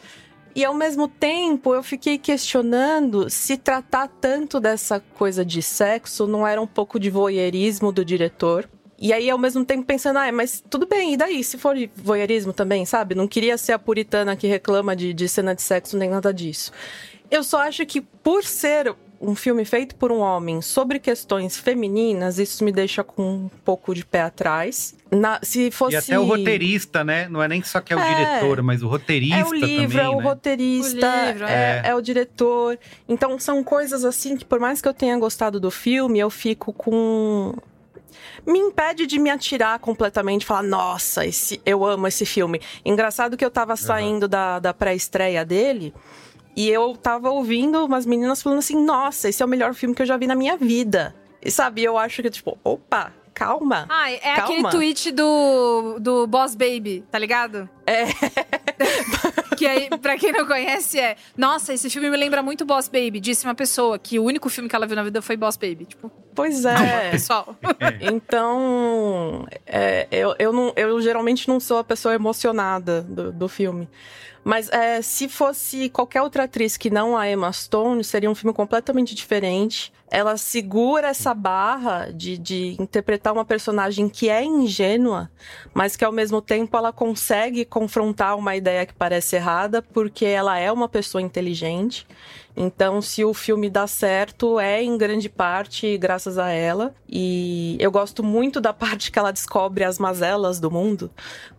E 0.54 0.66
ao 0.66 0.74
mesmo 0.74 1.08
tempo 1.08 1.74
eu 1.74 1.82
fiquei 1.82 2.18
questionando 2.18 3.30
se 3.30 3.56
tratar 3.56 4.10
tanto 4.20 4.60
dessa 4.60 5.00
coisa 5.00 5.46
de 5.46 5.62
sexo 5.62 6.28
não 6.28 6.46
era 6.46 6.62
um 6.62 6.68
pouco 6.68 7.00
de 7.00 7.10
voyeurismo 7.10 7.94
do 7.94 8.04
diretor. 8.04 8.70
E 9.00 9.12
aí, 9.14 9.32
ao 9.32 9.38
mesmo 9.38 9.66
tempo, 9.66 9.84
pensando, 9.84 10.18
ah, 10.18 10.32
mas 10.32 10.64
tudo 10.70 10.86
bem, 10.86 11.14
e 11.14 11.18
daí? 11.18 11.44
Se 11.44 11.58
for 11.58 11.76
voyeurismo 11.96 12.54
também, 12.54 12.86
sabe? 12.86 13.16
Não 13.16 13.28
queria 13.28 13.58
ser 13.58 13.72
a 13.72 13.80
puritana 13.80 14.36
que 14.36 14.46
reclama 14.46 14.96
de, 14.96 15.12
de 15.12 15.28
cena 15.28 15.56
de 15.56 15.62
sexo 15.64 15.98
nem 15.98 16.08
nada 16.08 16.32
disso. 16.32 16.72
Eu 17.32 17.44
só 17.44 17.62
acho 17.62 17.86
que 17.86 18.02
por 18.02 18.44
ser 18.44 18.94
um 19.22 19.36
filme 19.36 19.64
feito 19.64 19.96
por 19.96 20.12
um 20.12 20.20
homem 20.20 20.62
sobre 20.62 21.00
questões 21.00 21.56
femininas, 21.56 22.40
isso 22.40 22.64
me 22.64 22.72
deixa 22.72 23.04
com 23.04 23.22
um 23.22 23.50
pouco 23.64 23.94
de 23.94 24.04
pé 24.04 24.22
atrás. 24.24 24.96
Na, 25.12 25.40
se 25.44 25.70
fosse... 25.70 25.94
E 25.94 25.98
até 25.98 26.20
o 26.20 26.26
roteirista, 26.26 27.04
né? 27.04 27.30
Não 27.30 27.42
é 27.42 27.48
nem 27.48 27.62
só 27.62 27.80
que 27.80 27.94
é 27.94 27.96
o 27.96 28.00
é, 28.00 28.16
diretor, 28.16 28.64
mas 28.64 28.82
o 28.82 28.88
roteirista 28.88 29.38
também, 29.38 29.62
É 29.62 29.66
o 29.66 29.68
livro, 29.68 29.92
também, 29.92 30.06
é 30.06 30.10
o 30.10 30.18
né? 30.18 30.24
roteirista, 30.24 31.08
o 31.08 31.28
livro, 31.28 31.46
é, 31.46 31.52
é. 31.52 31.82
é 31.86 31.96
o 31.96 32.02
diretor. 32.02 32.80
Então 33.08 33.38
são 33.38 33.64
coisas 33.64 34.04
assim 34.04 34.36
que 34.36 34.44
por 34.44 34.60
mais 34.60 34.82
que 34.82 34.88
eu 34.88 34.94
tenha 34.94 35.18
gostado 35.18 35.60
do 35.60 35.70
filme, 35.70 36.20
eu 36.20 36.30
fico 36.30 36.74
com 36.74 37.54
me 38.46 38.58
impede 38.58 39.06
de 39.06 39.20
me 39.20 39.30
atirar 39.30 39.78
completamente, 39.80 40.46
falar, 40.46 40.64
nossa, 40.64 41.26
esse, 41.26 41.62
eu 41.66 41.86
amo 41.86 42.08
esse 42.08 42.26
filme. 42.26 42.60
Engraçado 42.84 43.38
que 43.38 43.46
eu 43.46 43.52
tava 43.52 43.76
saindo 43.76 44.24
uhum. 44.24 44.30
da, 44.30 44.60
da 44.60 44.74
pré-estreia 44.74 45.46
dele. 45.46 45.94
E 46.56 46.70
eu 46.70 46.96
tava 46.96 47.30
ouvindo 47.30 47.86
umas 47.86 48.06
meninas 48.06 48.42
falando 48.42 48.60
assim: 48.60 48.84
nossa, 48.84 49.30
esse 49.30 49.42
é 49.42 49.46
o 49.46 49.50
melhor 49.50 49.74
filme 49.74 49.96
que 49.96 50.02
eu 50.02 50.06
já 50.06 50.18
vi 50.18 50.28
na 50.28 50.36
minha 50.36 50.58
vida. 50.58 51.16
E 51.44 51.50
sabe, 51.50 51.84
eu 51.84 51.98
acho 51.98 52.22
que, 52.22 52.30
tipo, 52.30 52.58
opa, 52.64 53.12
calma. 53.34 53.88
Ah, 53.90 54.12
é 54.12 54.18
calma. 54.18 54.44
aquele 54.44 54.70
tweet 54.70 55.12
do, 55.12 55.98
do 56.00 56.28
Boss 56.28 56.54
Baby, 56.54 57.04
tá 57.10 57.18
ligado? 57.18 57.70
É. 57.86 58.06
que 59.62 59.68
aí, 59.68 59.90
pra 60.02 60.18
quem 60.18 60.32
não 60.32 60.48
conhece, 60.48 61.00
é. 61.00 61.16
Nossa, 61.38 61.72
esse 61.72 61.88
filme 61.88 62.10
me 62.10 62.18
lembra 62.18 62.42
muito 62.42 62.66
Boss 62.66 62.88
Baby. 62.88 63.20
Disse 63.20 63.46
uma 63.46 63.54
pessoa 63.54 64.00
que 64.00 64.18
o 64.18 64.24
único 64.24 64.50
filme 64.50 64.68
que 64.68 64.76
ela 64.76 64.88
viu 64.88 64.96
na 64.96 65.04
vida 65.04 65.22
foi 65.22 65.38
Boss 65.38 65.56
Baby. 65.56 65.86
Tipo. 65.86 66.12
Pois 66.34 66.66
é. 66.66 67.12
pessoal. 67.12 67.56
então, 68.02 69.46
é, 69.68 70.08
eu, 70.12 70.34
eu, 70.40 70.52
não, 70.52 70.74
eu 70.76 71.00
geralmente 71.00 71.48
não 71.48 71.60
sou 71.60 71.78
a 71.78 71.84
pessoa 71.84 72.16
emocionada 72.16 73.04
do, 73.04 73.32
do 73.32 73.48
filme. 73.48 73.88
Mas 74.44 74.70
é, 74.70 75.02
se 75.02 75.30
fosse 75.30 75.90
qualquer 75.90 76.22
outra 76.22 76.44
atriz 76.46 76.76
que 76.76 76.90
não 76.90 77.16
a 77.16 77.30
Emma 77.30 77.52
Stone, 77.54 78.04
seria 78.04 78.30
um 78.30 78.34
filme 78.34 78.54
completamente 78.54 79.14
diferente. 79.14 79.94
Ela 80.10 80.36
segura 80.36 81.10
essa 81.10 81.34
barra 81.34 82.12
de, 82.12 82.38
de 82.38 82.76
interpretar 82.80 83.32
uma 83.32 83.46
personagem 83.46 84.10
que 84.10 84.30
é 84.30 84.44
ingênua, 84.44 85.32
mas 85.74 85.96
que 85.96 86.04
ao 86.04 86.12
mesmo 86.12 86.42
tempo 86.42 86.76
ela 86.76 86.92
consegue 86.92 87.64
confrontar 87.64 88.36
uma 88.36 88.56
ideia 88.56 88.86
que 88.86 88.94
parece 88.94 89.36
errada, 89.36 89.51
porque 89.82 90.26
ela 90.26 90.58
é 90.58 90.72
uma 90.72 90.88
pessoa 90.88 91.22
inteligente. 91.22 92.08
Então, 92.56 93.02
se 93.02 93.24
o 93.24 93.34
filme 93.34 93.70
dá 93.70 93.88
certo, 93.88 94.60
é 94.60 94.84
em 94.84 94.98
grande 94.98 95.30
parte 95.30 95.98
graças 95.98 96.38
a 96.38 96.50
ela. 96.50 96.94
E 97.08 97.78
eu 97.80 97.92
gosto 97.92 98.24
muito 98.24 98.60
da 98.60 98.74
parte 98.74 99.12
que 99.12 99.20
ela 99.20 99.32
descobre 99.32 99.84
as 99.84 99.98
mazelas 99.98 100.60
do 100.60 100.70
mundo, 100.70 101.12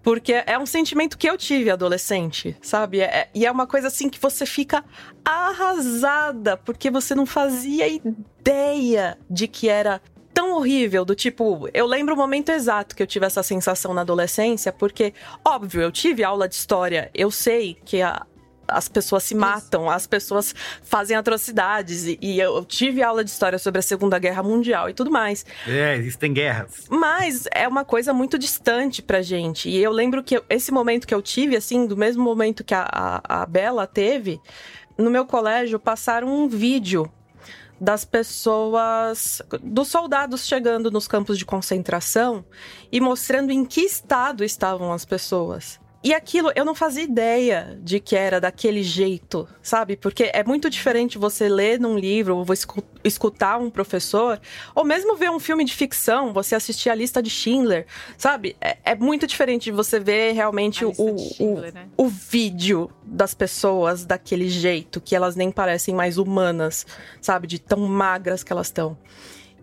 porque 0.02 0.32
é 0.46 0.58
um 0.58 0.66
sentimento 0.66 1.16
que 1.16 1.28
eu 1.28 1.36
tive 1.36 1.70
adolescente, 1.70 2.56
sabe? 2.60 3.00
É, 3.00 3.28
e 3.34 3.46
é 3.46 3.50
uma 3.50 3.66
coisa 3.66 3.88
assim 3.88 4.08
que 4.08 4.20
você 4.20 4.44
fica 4.44 4.84
arrasada, 5.24 6.56
porque 6.56 6.90
você 6.90 7.14
não 7.14 7.26
fazia 7.26 7.86
ideia 7.88 9.18
de 9.30 9.46
que 9.46 9.68
era 9.68 10.00
tão 10.32 10.56
horrível, 10.56 11.04
do 11.04 11.14
tipo, 11.14 11.68
eu 11.72 11.86
lembro 11.86 12.14
o 12.14 12.16
momento 12.16 12.50
exato 12.50 12.96
que 12.96 13.02
eu 13.02 13.06
tive 13.06 13.26
essa 13.26 13.42
sensação 13.42 13.92
na 13.94 14.00
adolescência, 14.00 14.72
porque, 14.72 15.12
óbvio, 15.44 15.82
eu 15.82 15.92
tive 15.92 16.24
aula 16.24 16.48
de 16.48 16.54
história, 16.54 17.10
eu 17.14 17.30
sei 17.30 17.76
que 17.84 18.02
a, 18.02 18.26
as 18.66 18.88
pessoas 18.88 19.22
se 19.24 19.34
matam, 19.34 19.90
as 19.90 20.06
pessoas 20.06 20.54
fazem 20.82 21.16
atrocidades. 21.16 22.06
E, 22.06 22.18
e, 22.20 22.40
eu 22.40 22.64
tive 22.64 23.02
aula 23.02 23.22
de 23.22 23.30
história 23.30 23.58
sobre 23.58 23.78
a 23.78 23.82
Segunda 23.82 24.18
Guerra 24.18 24.42
Mundial 24.42 24.88
e 24.88 24.94
tudo 24.94 25.10
mais. 25.10 25.44
É, 25.66 25.96
existem 25.96 26.32
guerras. 26.32 26.86
Mas 26.88 27.46
é 27.52 27.68
uma 27.68 27.84
coisa 27.84 28.12
muito 28.12 28.38
distante 28.38 29.02
pra 29.02 29.22
gente. 29.22 29.68
E 29.68 29.78
eu 29.78 29.92
lembro 29.92 30.22
que 30.22 30.42
esse 30.48 30.72
momento 30.72 31.06
que 31.06 31.14
eu 31.14 31.22
tive, 31.22 31.56
assim, 31.56 31.86
do 31.86 31.96
mesmo 31.96 32.22
momento 32.22 32.64
que 32.64 32.74
a, 32.74 32.88
a, 32.90 33.42
a 33.42 33.46
Bela 33.46 33.86
teve, 33.86 34.40
no 34.96 35.10
meu 35.10 35.26
colégio 35.26 35.78
passaram 35.78 36.28
um 36.28 36.48
vídeo 36.48 37.10
das 37.82 38.04
pessoas, 38.04 39.42
dos 39.60 39.88
soldados 39.88 40.46
chegando 40.46 40.88
nos 40.88 41.08
campos 41.08 41.36
de 41.36 41.44
concentração 41.44 42.44
e 42.92 43.00
mostrando 43.00 43.50
em 43.50 43.64
que 43.64 43.80
estado 43.80 44.44
estavam 44.44 44.92
as 44.92 45.04
pessoas. 45.04 45.80
E 46.04 46.12
aquilo 46.12 46.50
eu 46.56 46.64
não 46.64 46.74
fazia 46.74 47.04
ideia 47.04 47.78
de 47.80 48.00
que 48.00 48.16
era 48.16 48.40
daquele 48.40 48.82
jeito, 48.82 49.48
sabe? 49.62 49.96
Porque 49.96 50.30
é 50.32 50.42
muito 50.42 50.68
diferente 50.68 51.16
você 51.16 51.48
ler 51.48 51.78
num 51.78 51.96
livro, 51.96 52.36
ou 52.36 52.44
escutar 53.04 53.58
um 53.58 53.70
professor, 53.70 54.40
ou 54.74 54.84
mesmo 54.84 55.16
ver 55.16 55.30
um 55.30 55.38
filme 55.38 55.64
de 55.64 55.72
ficção, 55.72 56.32
você 56.32 56.56
assistir 56.56 56.90
a 56.90 56.94
lista 56.94 57.22
de 57.22 57.30
Schindler, 57.30 57.86
sabe? 58.18 58.56
É, 58.60 58.78
é 58.84 58.94
muito 58.96 59.28
diferente 59.28 59.64
de 59.64 59.70
você 59.70 60.00
ver 60.00 60.32
realmente 60.32 60.84
o, 60.84 60.92
Schindler, 60.92 61.70
o, 61.70 61.74
né? 61.74 61.88
o 61.96 62.08
vídeo 62.08 62.90
das 63.04 63.32
pessoas 63.32 64.04
daquele 64.04 64.48
jeito, 64.48 65.00
que 65.00 65.14
elas 65.14 65.36
nem 65.36 65.52
parecem 65.52 65.94
mais 65.94 66.18
humanas, 66.18 66.84
sabe? 67.20 67.46
De 67.46 67.60
tão 67.60 67.78
magras 67.78 68.42
que 68.42 68.52
elas 68.52 68.66
estão. 68.66 68.98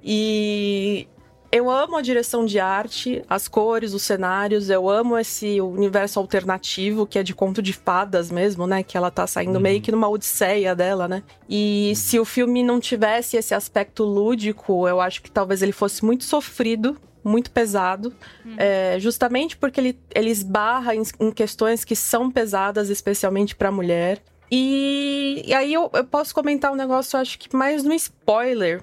E 0.01 1.05
eu 1.51 1.69
amo 1.69 1.97
a 1.97 2.01
direção 2.01 2.45
de 2.45 2.59
arte, 2.59 3.23
as 3.27 3.47
cores, 3.47 3.93
os 3.93 4.03
cenários, 4.03 4.69
eu 4.69 4.87
amo 4.87 5.17
esse 5.17 5.59
universo 5.59 6.19
alternativo 6.19 7.07
que 7.07 7.17
é 7.17 7.23
de 7.23 7.33
conto 7.33 7.61
de 7.61 7.73
fadas 7.73 8.29
mesmo, 8.29 8.67
né? 8.67 8.83
Que 8.83 8.95
ela 8.95 9.09
tá 9.09 9.25
saindo 9.25 9.55
uhum. 9.55 9.61
meio 9.61 9.81
que 9.81 9.91
numa 9.91 10.07
odisseia 10.07 10.75
dela, 10.75 11.07
né? 11.07 11.23
E 11.49 11.93
se 11.95 12.19
o 12.19 12.25
filme 12.25 12.61
não 12.61 12.79
tivesse 12.79 13.35
esse 13.35 13.53
aspecto 13.53 14.03
lúdico, 14.03 14.87
eu 14.87 15.01
acho 15.01 15.23
que 15.23 15.31
talvez 15.31 15.61
ele 15.61 15.71
fosse 15.71 16.05
muito 16.05 16.23
sofrido 16.23 16.97
muito 17.21 17.51
pesado, 17.51 18.13
uhum. 18.45 18.55
é, 18.57 18.97
justamente 18.97 19.57
porque 19.57 19.79
ele, 19.79 19.99
ele 20.15 20.29
esbarra 20.29 20.95
em, 20.95 21.03
em, 21.19 21.31
questões 21.31 21.83
que 21.83 21.93
são 21.93 22.31
pesadas, 22.31 22.89
especialmente 22.89 23.55
para 23.55 23.69
mulher. 23.69 24.21
E, 24.49 25.43
e 25.45 25.53
aí 25.53 25.73
eu, 25.73 25.91
eu, 25.93 26.03
posso 26.05 26.33
comentar 26.33 26.71
um 26.71 26.75
negócio, 26.75 27.19
acho 27.19 27.37
que 27.37 27.53
mais 27.55 27.83
no 27.83 27.93
spoiler, 27.93 28.81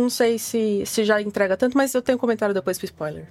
não 0.00 0.10
sei 0.10 0.38
se, 0.38 0.82
se 0.84 1.04
já 1.04 1.22
entrega 1.22 1.56
tanto, 1.56 1.76
mas 1.76 1.94
eu 1.94 2.02
tenho 2.02 2.16
um 2.16 2.20
comentário 2.20 2.54
depois 2.54 2.76
pro 2.76 2.84
spoiler. 2.84 3.28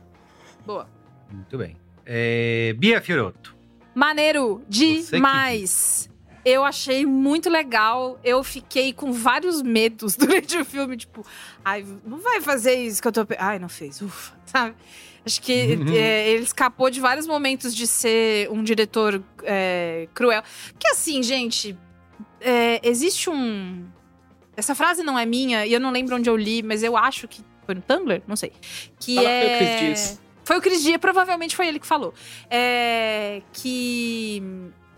Boa. 0.65 0.87
Muito 1.29 1.57
bem. 1.57 1.75
É, 2.05 2.73
Bia 2.77 3.01
Fiorotto. 3.01 3.55
Maneiro 3.93 4.61
demais. 4.67 6.09
Eu 6.45 6.63
achei 6.63 7.05
muito 7.05 7.49
legal. 7.49 8.19
Eu 8.23 8.43
fiquei 8.43 8.91
com 8.93 9.11
vários 9.13 9.61
medos 9.61 10.15
durante 10.17 10.57
o 10.57 10.65
filme. 10.65 10.97
Tipo, 10.97 11.25
ai, 11.63 11.85
não 12.05 12.19
vai 12.19 12.41
fazer 12.41 12.75
isso 12.75 13.01
que 13.01 13.07
eu 13.07 13.11
tô. 13.11 13.25
Ai, 13.37 13.59
não 13.59 13.69
fez. 13.69 14.01
Ufa, 14.01 14.33
sabe? 14.45 14.75
Acho 15.25 15.41
que 15.41 15.77
é, 15.95 16.29
ele 16.29 16.43
escapou 16.43 16.89
de 16.89 16.99
vários 16.99 17.27
momentos 17.27 17.73
de 17.75 17.87
ser 17.87 18.49
um 18.49 18.63
diretor 18.63 19.21
é, 19.43 20.07
cruel. 20.13 20.43
Porque 20.71 20.87
assim, 20.87 21.23
gente, 21.23 21.77
é, 22.41 22.81
existe 22.83 23.29
um, 23.29 23.85
essa 24.55 24.75
frase 24.75 25.03
não 25.03 25.17
é 25.17 25.25
minha 25.25 25.65
e 25.65 25.73
eu 25.73 25.79
não 25.79 25.91
lembro 25.91 26.15
onde 26.15 26.29
eu 26.29 26.35
li, 26.35 26.61
mas 26.61 26.83
eu 26.83 26.95
acho 26.95 27.27
que 27.27 27.43
foi 27.65 27.75
no 27.75 27.81
Tumblr, 27.81 28.21
não 28.27 28.35
sei. 28.35 28.51
Que 28.99 29.15
Fala 29.15 29.29
é 29.29 29.41
foi 29.41 29.55
o 29.55 29.57
Chris 29.57 29.79
Dias. 29.79 30.21
Foi 30.43 30.57
o 30.57 30.61
Chris 30.61 30.83
Dias, 30.83 30.97
provavelmente 30.97 31.55
foi 31.55 31.67
ele 31.67 31.79
que 31.79 31.87
falou. 31.87 32.13
É 32.49 33.41
que 33.51 34.43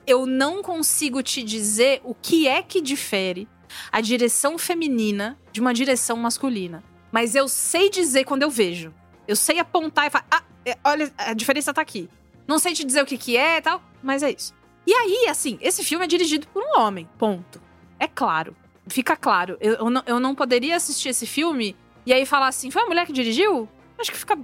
eu 0.06 0.26
não 0.26 0.62
consigo 0.62 1.22
te 1.24 1.43
dizer 1.43 2.01
o 2.03 2.14
que 2.14 2.47
é 2.47 2.62
que 2.62 2.82
difere 2.82 3.47
a 3.91 4.01
direção 4.01 4.58
feminina 4.58 5.38
de 5.51 5.62
uma 5.62 5.74
direção 5.74 6.18
masculina. 6.18 6.84
Mas 7.12 7.36
eu 7.36 7.47
sei 7.47 7.89
dizer 7.89 8.26
quando 8.26 8.43
eu 8.43 8.49
vejo. 8.49 8.93
Eu 9.28 9.36
sei 9.36 9.60
apontar 9.60 10.08
e 10.08 10.10
falar, 10.10 10.26
ah, 10.30 10.43
é, 10.66 10.78
olha, 10.84 11.12
a 11.18 11.34
diferença 11.34 11.74
tá 11.74 11.82
aqui. 11.82 12.10
Não 12.47 12.60
sei 12.60 12.74
te 12.74 12.84
dizer 12.84 13.01
o 13.01 13.06
que 13.06 13.18
que 13.18 13.38
é 13.38 13.58
e 13.58 13.62
tal, 13.62 13.82
mas 14.03 14.22
é 14.22 14.32
isso. 14.32 14.53
E 14.86 14.93
aí, 14.93 15.28
assim, 15.30 15.58
esse 15.62 15.84
filme 15.84 16.06
é 16.06 16.08
dirigido 16.08 16.47
por 16.47 16.64
um 16.64 16.80
homem, 16.80 17.10
ponto. 17.18 17.60
É 17.99 18.08
claro 18.08 18.56
fica 18.88 19.16
claro. 19.16 19.58
Eu, 19.60 19.74
eu, 19.76 19.90
não, 19.90 20.04
eu 20.06 20.20
não 20.20 20.36
poderia 20.36 20.76
assistir 20.76 21.10
esse 21.10 21.26
filme 21.26 21.76
e 22.06 22.14
aí 22.14 22.26
falar 22.26 22.48
assim: 22.48 22.70
foi 22.72 22.84
a 22.84 22.86
mulher 22.86 23.06
que 23.06 23.14
dirigiu? 23.14 23.68
Acho 23.98 24.12
que 24.12 24.18
fica 24.18 24.38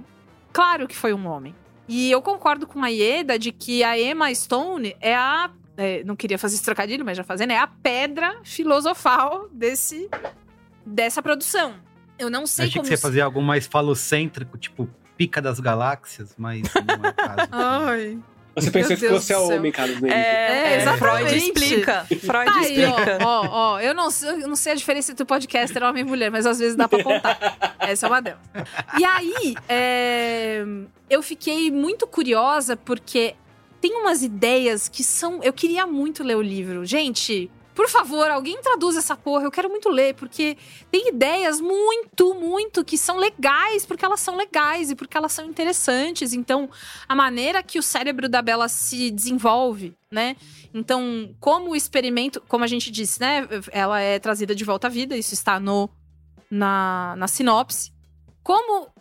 claro 0.52 0.86
que 0.86 0.96
foi 0.96 1.12
um 1.12 1.26
homem. 1.26 1.54
E 1.88 2.10
eu 2.10 2.22
concordo 2.22 2.66
com 2.66 2.82
a 2.82 2.88
Ieda 2.88 3.38
de 3.38 3.52
que 3.52 3.82
a 3.84 3.98
Emma 3.98 4.34
Stone 4.34 4.96
é 5.00 5.14
a. 5.14 5.50
É, 5.76 6.04
não 6.04 6.14
queria 6.14 6.38
fazer 6.38 6.56
esse 6.56 6.64
trocadilho, 6.64 7.04
mas 7.04 7.16
já 7.16 7.24
fazendo, 7.24 7.50
é 7.50 7.58
a 7.58 7.66
pedra 7.66 8.40
filosofal 8.44 9.48
desse, 9.50 10.08
dessa 10.84 11.22
produção. 11.22 11.74
Eu 12.18 12.28
não 12.28 12.46
sei 12.46 12.66
Achei 12.66 12.74
como. 12.74 12.82
que 12.82 12.88
você 12.88 12.94
ia 12.94 12.98
fazer 12.98 13.20
algo 13.22 13.40
mais 13.40 13.66
falocêntrico, 13.66 14.58
tipo 14.58 14.88
pica 15.16 15.40
das 15.40 15.60
galáxias, 15.60 16.34
mas 16.36 16.62
não 16.62 17.06
é 17.06 17.08
o 17.10 17.14
caso. 17.14 17.48
Ai. 17.52 18.18
Você 18.54 18.70
pensou 18.70 18.96
que 18.96 19.08
você 19.08 19.32
é 19.32 19.38
homem, 19.38 19.72
Carlos 19.72 19.98
Merigo. 20.00 20.18
É, 20.18 20.74
É, 20.74 20.76
exatamente. 20.82 20.98
Freud 21.30 21.36
explica. 21.38 22.04
Freud 22.04 22.44
Tá 22.52 22.58
aí, 22.60 22.84
ó, 22.84 22.88
explica. 22.90 23.18
ó, 23.24 23.48
ó, 23.50 23.80
eu 23.80 23.94
não, 23.94 24.10
sei- 24.10 24.28
eu 24.42 24.48
não 24.48 24.56
sei 24.56 24.72
a 24.72 24.74
diferença 24.74 25.12
entre 25.12 25.24
podcaster 25.24 25.82
homem 25.82 26.02
e 26.02 26.06
mulher, 26.06 26.30
mas 26.30 26.44
às 26.46 26.58
vezes 26.58 26.76
dá 26.76 26.86
pra 26.86 27.02
contar. 27.02 27.38
Essa 27.80 28.06
é 28.06 28.08
uma 28.08 28.20
delas. 28.20 28.40
E 28.98 29.04
aí, 29.04 29.54
é, 29.68 30.64
eu 31.08 31.22
fiquei 31.22 31.70
muito 31.70 32.06
curiosa 32.06 32.76
porque 32.76 33.34
tem 33.80 33.94
umas 33.94 34.22
ideias 34.22 34.88
que 34.88 35.02
são. 35.02 35.40
Eu 35.42 35.52
queria 35.52 35.86
muito 35.86 36.22
ler 36.22 36.36
o 36.36 36.42
livro. 36.42 36.84
Gente, 36.84 37.50
por 37.74 37.88
favor, 37.88 38.30
alguém 38.30 38.60
traduz 38.60 38.96
essa 38.96 39.16
porra. 39.16 39.44
Eu 39.44 39.50
quero 39.50 39.70
muito 39.70 39.88
ler, 39.88 40.14
porque 40.14 40.56
tem 40.90 41.08
ideias 41.08 41.60
muito, 41.60 42.34
muito 42.34 42.84
que 42.84 42.98
são 42.98 43.16
legais, 43.16 43.86
porque 43.86 44.04
elas 44.04 44.20
são 44.20 44.36
legais 44.36 44.90
e 44.90 44.94
porque 44.94 45.16
elas 45.16 45.32
são 45.32 45.46
interessantes. 45.46 46.32
Então, 46.34 46.68
a 47.08 47.14
maneira 47.14 47.62
que 47.62 47.78
o 47.78 47.82
cérebro 47.82 48.28
da 48.28 48.42
Bela 48.42 48.68
se 48.68 49.10
desenvolve, 49.10 49.96
né? 50.10 50.36
Então, 50.74 51.34
como 51.40 51.70
o 51.70 51.76
experimento, 51.76 52.42
como 52.46 52.64
a 52.64 52.66
gente 52.68 52.90
disse, 52.90 53.20
né? 53.20 53.48
Ela 53.70 54.00
é 54.00 54.18
trazida 54.18 54.54
de 54.54 54.64
volta 54.64 54.88
à 54.88 54.90
vida, 54.90 55.16
isso 55.16 55.32
está 55.32 55.58
no, 55.58 55.88
na, 56.50 57.14
na 57.16 57.26
sinopse. 57.26 57.90
Como 58.42 58.91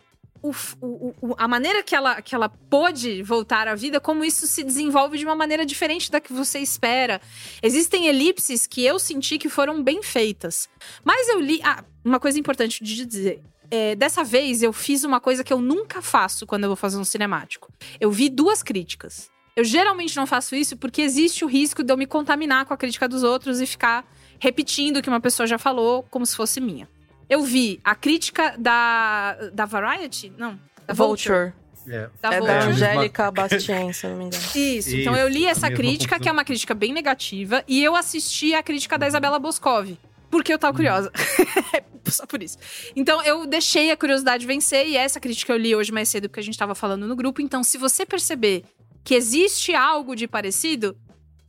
o, 0.42 0.52
o- 0.82 1.16
o- 1.22 1.36
a 1.38 1.48
maneira 1.48 1.84
que 1.84 1.96
ela, 1.96 2.22
que 2.22 2.34
ela 2.34 2.50
pôde 2.50 3.22
voltar 3.24 3.68
à 3.68 3.76
vida, 3.76 4.00
como 4.00 4.24
isso 4.24 4.48
se 4.48 4.64
desenvolve 4.64 5.18
de 5.18 5.26
uma 5.26 5.36
maneira 5.36 5.66
diferente 5.66 6.10
da 6.12 6.20
que 6.20 6.34
você 6.34 6.60
espera. 6.60 7.22
Existem 7.62 8.08
elipses 8.08 8.66
que 8.68 8.84
eu 8.84 8.98
senti 9.00 9.38
que 9.38 9.50
foram 9.50 9.84
bem 9.84 10.02
feitas. 10.02 10.68
Mas 11.04 11.28
eu 11.30 11.40
li. 11.40 11.60
Ah, 11.64 11.84
uma 12.04 12.20
coisa 12.20 12.40
importante 12.40 12.84
de 12.84 13.06
dizer. 13.06 13.42
É, 13.70 13.96
dessa 13.96 14.24
vez 14.24 14.62
eu 14.62 14.74
fiz 14.74 15.04
uma 15.06 15.20
coisa 15.22 15.44
que 15.44 15.54
eu 15.54 15.62
nunca 15.62 16.02
faço 16.02 16.46
quando 16.46 16.64
eu 16.64 16.70
vou 16.70 16.76
fazer 16.76 16.98
um 16.98 17.06
cinemático. 17.06 17.72
Eu 18.00 18.12
vi 18.12 18.28
duas 18.28 18.62
críticas. 18.62 19.30
Eu 19.56 19.64
geralmente 19.64 20.16
não 20.18 20.26
faço 20.26 20.56
isso 20.56 20.76
porque 20.78 21.02
existe 21.02 21.46
o 21.46 21.48
risco 21.48 21.84
de 21.84 21.92
eu 21.94 21.98
me 21.98 22.06
contaminar 22.08 22.66
com 22.66 22.74
a 22.74 22.78
crítica 22.78 23.08
dos 23.08 23.22
outros 23.24 23.62
e 23.62 23.66
ficar 23.66 24.06
repetindo 24.40 24.98
o 24.98 25.02
que 25.02 25.10
uma 25.10 25.20
pessoa 25.22 25.46
já 25.46 25.58
falou 25.58 26.04
como 26.10 26.26
se 26.26 26.36
fosse 26.36 26.60
minha. 26.60 26.90
Eu 27.32 27.44
vi 27.44 27.80
a 27.82 27.96
crítica 27.96 28.54
da, 28.58 29.38
da 29.54 29.64
Variety? 29.64 30.34
Não. 30.38 30.60
Da 30.86 30.94
Vulture. 30.94 31.54
É, 31.88 32.10
Da 32.22 32.34
É 32.34 32.40
Vulture. 32.40 32.46
da 32.46 32.66
Angélica 32.66 33.32
Bastien, 33.32 33.94
se 33.94 34.06
não 34.06 34.18
me 34.18 34.26
engano. 34.26 34.44
Isso, 34.54 34.98
então 34.98 35.14
Isso, 35.14 35.22
eu 35.22 35.30
li 35.30 35.46
essa 35.46 35.72
crítica, 35.72 36.20
que 36.20 36.28
é 36.28 36.32
uma 36.32 36.44
crítica 36.44 36.74
bem 36.74 36.92
negativa, 36.92 37.64
e 37.70 37.82
eu 37.82 37.96
assisti 37.96 38.54
a 38.54 38.62
crítica 38.62 38.98
da 38.98 39.08
Isabela 39.08 39.40
Boscov. 39.40 39.98
Porque 40.30 40.52
eu 40.52 40.60
tava 40.60 40.76
curiosa. 40.76 41.10
Só 42.06 42.26
por 42.26 42.44
isso. 42.44 42.58
Então 42.98 43.24
eu 43.24 43.46
deixei 43.48 43.92
a 43.92 43.96
curiosidade 43.96 44.46
vencer, 44.46 44.86
e 44.90 44.98
essa 44.98 45.18
crítica 45.18 45.54
eu 45.54 45.58
li 45.58 45.74
hoje 45.74 45.90
mais 45.94 46.10
cedo, 46.10 46.28
porque 46.28 46.42
a 46.42 46.44
gente 46.44 46.58
tava 46.58 46.76
falando 46.76 47.08
no 47.08 47.16
grupo. 47.16 47.42
Então, 47.42 47.64
se 47.64 47.78
você 47.78 48.06
perceber 48.06 48.66
que 49.06 49.16
existe 49.16 49.74
algo 49.74 50.18
de 50.18 50.28
parecido, 50.28 50.98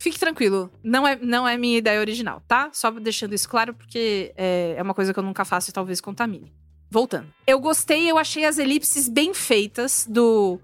fique 0.03 0.19
tranquilo. 0.19 0.69
Não 0.83 1.07
é, 1.07 1.17
não 1.21 1.47
é 1.47 1.57
minha 1.57 1.77
ideia 1.77 1.97
original, 1.97 2.43
tá? 2.45 2.69
Só 2.73 2.91
deixando 2.91 3.33
isso 3.33 3.47
claro, 3.47 3.73
porque 3.73 4.33
é, 4.35 4.75
é 4.77 4.83
uma 4.83 4.93
coisa 4.93 5.13
que 5.13 5.19
eu 5.19 5.23
nunca 5.23 5.45
faço 5.45 5.69
e 5.69 5.73
talvez 5.73 6.01
contamine. 6.01 6.51
Voltando. 6.91 7.33
Eu 7.47 7.57
gostei, 7.59 8.11
eu 8.11 8.17
achei 8.17 8.43
as 8.43 8.57
elipses 8.57 9.07
bem 9.07 9.33
feitas 9.33 10.05
do. 10.07 10.59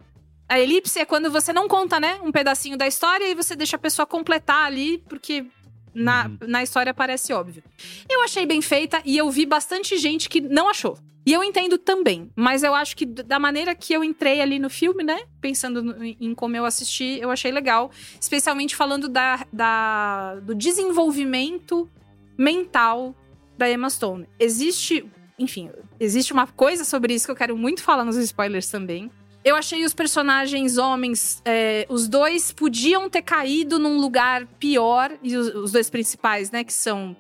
A 0.48 0.60
elipse 0.60 1.00
é 1.00 1.06
quando 1.06 1.32
você 1.32 1.54
não 1.54 1.70
conta, 1.70 2.00
né? 2.00 2.20
Um 2.22 2.34
pedacinho 2.34 2.78
da 2.78 2.86
história 2.86 3.30
e 3.30 3.34
você 3.34 3.56
deixa 3.56 3.78
a 3.78 3.80
pessoa 3.80 4.06
completar 4.06 4.66
ali, 4.66 4.98
porque 5.08 5.46
na, 5.94 6.30
na 6.42 6.62
história 6.62 6.94
parece 6.94 7.32
óbvio. 7.32 7.64
Eu 8.10 8.22
achei 8.24 8.46
bem 8.46 8.62
feita 8.62 9.02
e 9.06 9.18
eu 9.18 9.32
vi 9.32 9.46
bastante 9.46 9.98
gente 9.98 10.28
que 10.28 10.42
não 10.42 10.70
achou. 10.70 11.00
E 11.26 11.34
eu 11.34 11.44
entendo 11.44 11.78
também, 11.78 12.32
mas 12.36 12.64
eu 12.64 12.74
acho 12.74 12.96
que 12.96 13.06
da 13.06 13.38
maneira 13.38 13.76
que 13.76 13.94
eu 13.94 14.04
entrei 14.04 14.42
ali 14.42 14.58
no 14.58 14.70
filme, 14.70 15.04
né? 15.04 15.20
Pensando 15.40 15.96
em 16.04 16.34
como 16.34 16.56
eu 16.56 16.66
assisti, 16.66 17.20
eu 17.22 17.30
achei 17.30 17.52
legal. 17.52 17.92
Especialmente 18.20 18.76
falando 18.76 19.08
da, 19.08 19.46
da- 19.54 20.36
do 20.36 20.56
desenvolvimento 20.56 21.90
mental 22.38 23.14
da 23.58 23.70
Emma 23.70 23.90
Stone. 23.90 24.26
Existe, 24.40 25.06
enfim, 25.38 25.70
existe 26.00 26.32
uma 26.34 26.48
coisa 26.48 26.84
sobre 26.86 27.14
isso 27.14 27.26
que 27.26 27.32
eu 27.32 27.36
quero 27.36 27.58
muito 27.58 27.84
falar 27.84 28.06
nos 28.06 28.16
spoilers 28.16 28.70
também. 28.70 29.12
Eu 29.44 29.56
achei 29.56 29.84
os 29.86 29.94
personagens 29.94 30.78
homens, 30.78 31.42
é, 31.46 31.86
os 31.90 32.08
dois 32.08 32.52
podiam 32.52 33.10
ter 33.10 33.22
caído 33.22 33.78
num 33.80 33.98
lugar 34.00 34.46
pior, 34.60 35.12
e 35.24 35.36
os, 35.36 35.54
os 35.56 35.72
dois 35.72 35.90
principais, 35.90 36.52
né, 36.52 36.64
que 36.64 36.74
são 36.74 37.16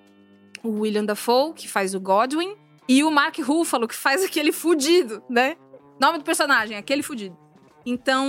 o 0.63 0.81
William 0.81 1.05
Dafoe, 1.05 1.53
que 1.53 1.67
faz 1.67 1.95
o 1.95 1.99
Godwin, 1.99 2.55
e 2.89 3.03
o 3.03 3.11
Mark 3.11 3.37
Ruffalo, 3.37 3.87
que 3.87 3.95
faz 3.95 4.23
aquele 4.25 4.51
fudido, 4.51 5.21
né? 5.29 5.55
Nome 6.01 6.17
do 6.17 6.23
personagem, 6.23 6.75
aquele 6.75 7.03
fudido. 7.03 7.37
Então, 7.85 8.27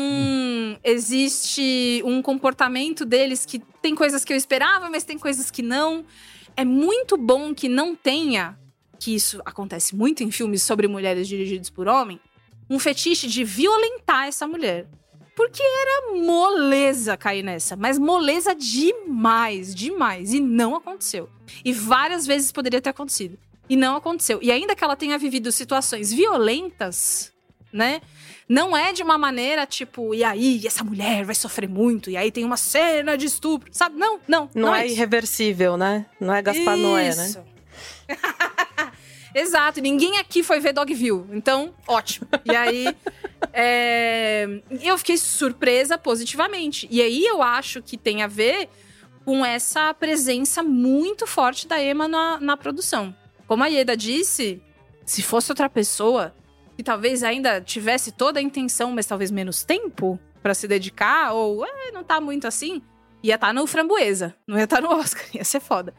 existe 0.84 2.02
um 2.04 2.20
comportamento 2.20 3.04
deles 3.04 3.46
que 3.46 3.58
tem 3.80 3.94
coisas 3.94 4.24
que 4.24 4.32
eu 4.32 4.36
esperava, 4.36 4.90
mas 4.90 5.02
tem 5.02 5.18
coisas 5.18 5.50
que 5.50 5.62
não. 5.62 6.04
É 6.56 6.64
muito 6.64 7.16
bom 7.16 7.54
que 7.54 7.68
não 7.68 7.96
tenha, 7.96 8.58
que 8.98 9.14
isso 9.14 9.40
acontece 9.44 9.96
muito 9.96 10.22
em 10.22 10.30
filmes 10.30 10.62
sobre 10.62 10.86
mulheres 10.86 11.26
dirigidos 11.26 11.70
por 11.70 11.88
homem, 11.88 12.20
um 12.68 12.78
fetiche 12.78 13.26
de 13.26 13.42
violentar 13.42 14.26
essa 14.26 14.46
mulher. 14.46 14.86
Porque 15.34 15.62
era 15.62 16.16
moleza 16.18 17.16
cair 17.16 17.42
nessa, 17.42 17.76
mas 17.76 17.98
moleza 17.98 18.54
demais, 18.54 19.74
demais. 19.74 20.34
E 20.34 20.40
não 20.40 20.76
aconteceu. 20.76 21.30
E 21.64 21.72
várias 21.72 22.26
vezes 22.26 22.52
poderia 22.52 22.80
ter 22.80 22.90
acontecido. 22.90 23.38
E 23.70 23.76
não 23.76 23.94
aconteceu. 23.94 24.40
E 24.42 24.50
ainda 24.50 24.74
que 24.74 24.82
ela 24.82 24.96
tenha 24.96 25.16
vivido 25.16 25.52
situações 25.52 26.12
violentas, 26.12 27.32
né? 27.72 28.00
Não 28.48 28.76
é 28.76 28.92
de 28.92 29.00
uma 29.00 29.16
maneira 29.16 29.64
tipo, 29.64 30.12
e 30.12 30.24
aí, 30.24 30.66
essa 30.66 30.82
mulher 30.82 31.24
vai 31.24 31.36
sofrer 31.36 31.68
muito, 31.68 32.10
e 32.10 32.16
aí 32.16 32.32
tem 32.32 32.44
uma 32.44 32.56
cena 32.56 33.16
de 33.16 33.26
estupro, 33.26 33.70
sabe? 33.72 33.96
Não, 33.96 34.18
não. 34.26 34.50
Não, 34.52 34.74
é 34.74 34.86
isso. 34.86 34.96
irreversível, 34.96 35.76
né? 35.76 36.04
Não 36.18 36.34
é 36.34 36.42
Gaspar 36.42 36.76
Noé, 36.76 37.14
né? 37.14 37.26
Isso. 37.26 37.44
Exato, 39.32 39.80
ninguém 39.80 40.18
aqui 40.18 40.42
foi 40.42 40.58
ver 40.58 40.72
Dogville, 40.72 41.26
então, 41.30 41.72
ótimo. 41.86 42.26
E 42.44 42.56
aí, 42.56 42.88
é, 43.52 44.48
eu 44.82 44.98
fiquei 44.98 45.16
surpresa 45.16 45.96
positivamente. 45.96 46.88
E 46.90 47.00
aí 47.00 47.24
eu 47.24 47.40
acho 47.40 47.80
que 47.80 47.96
tem 47.96 48.24
a 48.24 48.26
ver 48.26 48.68
com 49.24 49.44
essa 49.44 49.94
presença 49.94 50.60
muito 50.60 51.24
forte 51.24 51.68
da 51.68 51.80
Emma 51.80 52.08
na, 52.08 52.40
na 52.40 52.56
produção. 52.56 53.14
Como 53.50 53.64
a 53.64 53.66
Ieda 53.66 53.96
disse, 53.96 54.62
se 55.04 55.24
fosse 55.24 55.50
outra 55.50 55.68
pessoa 55.68 56.32
que 56.76 56.84
talvez 56.84 57.24
ainda 57.24 57.60
tivesse 57.60 58.12
toda 58.12 58.38
a 58.38 58.42
intenção, 58.42 58.92
mas 58.92 59.06
talvez 59.06 59.28
menos 59.32 59.64
tempo 59.64 60.20
pra 60.40 60.54
se 60.54 60.68
dedicar, 60.68 61.32
ou 61.32 61.66
"É, 61.66 61.90
não 61.90 62.04
tá 62.04 62.20
muito 62.20 62.46
assim, 62.46 62.80
ia 63.20 63.34
estar 63.34 63.52
no 63.52 63.66
Framboesa, 63.66 64.36
não 64.46 64.56
ia 64.56 64.62
estar 64.62 64.80
no 64.80 64.88
Oscar, 64.94 65.24
ia 65.34 65.42
ser 65.42 65.58
foda. 65.58 65.92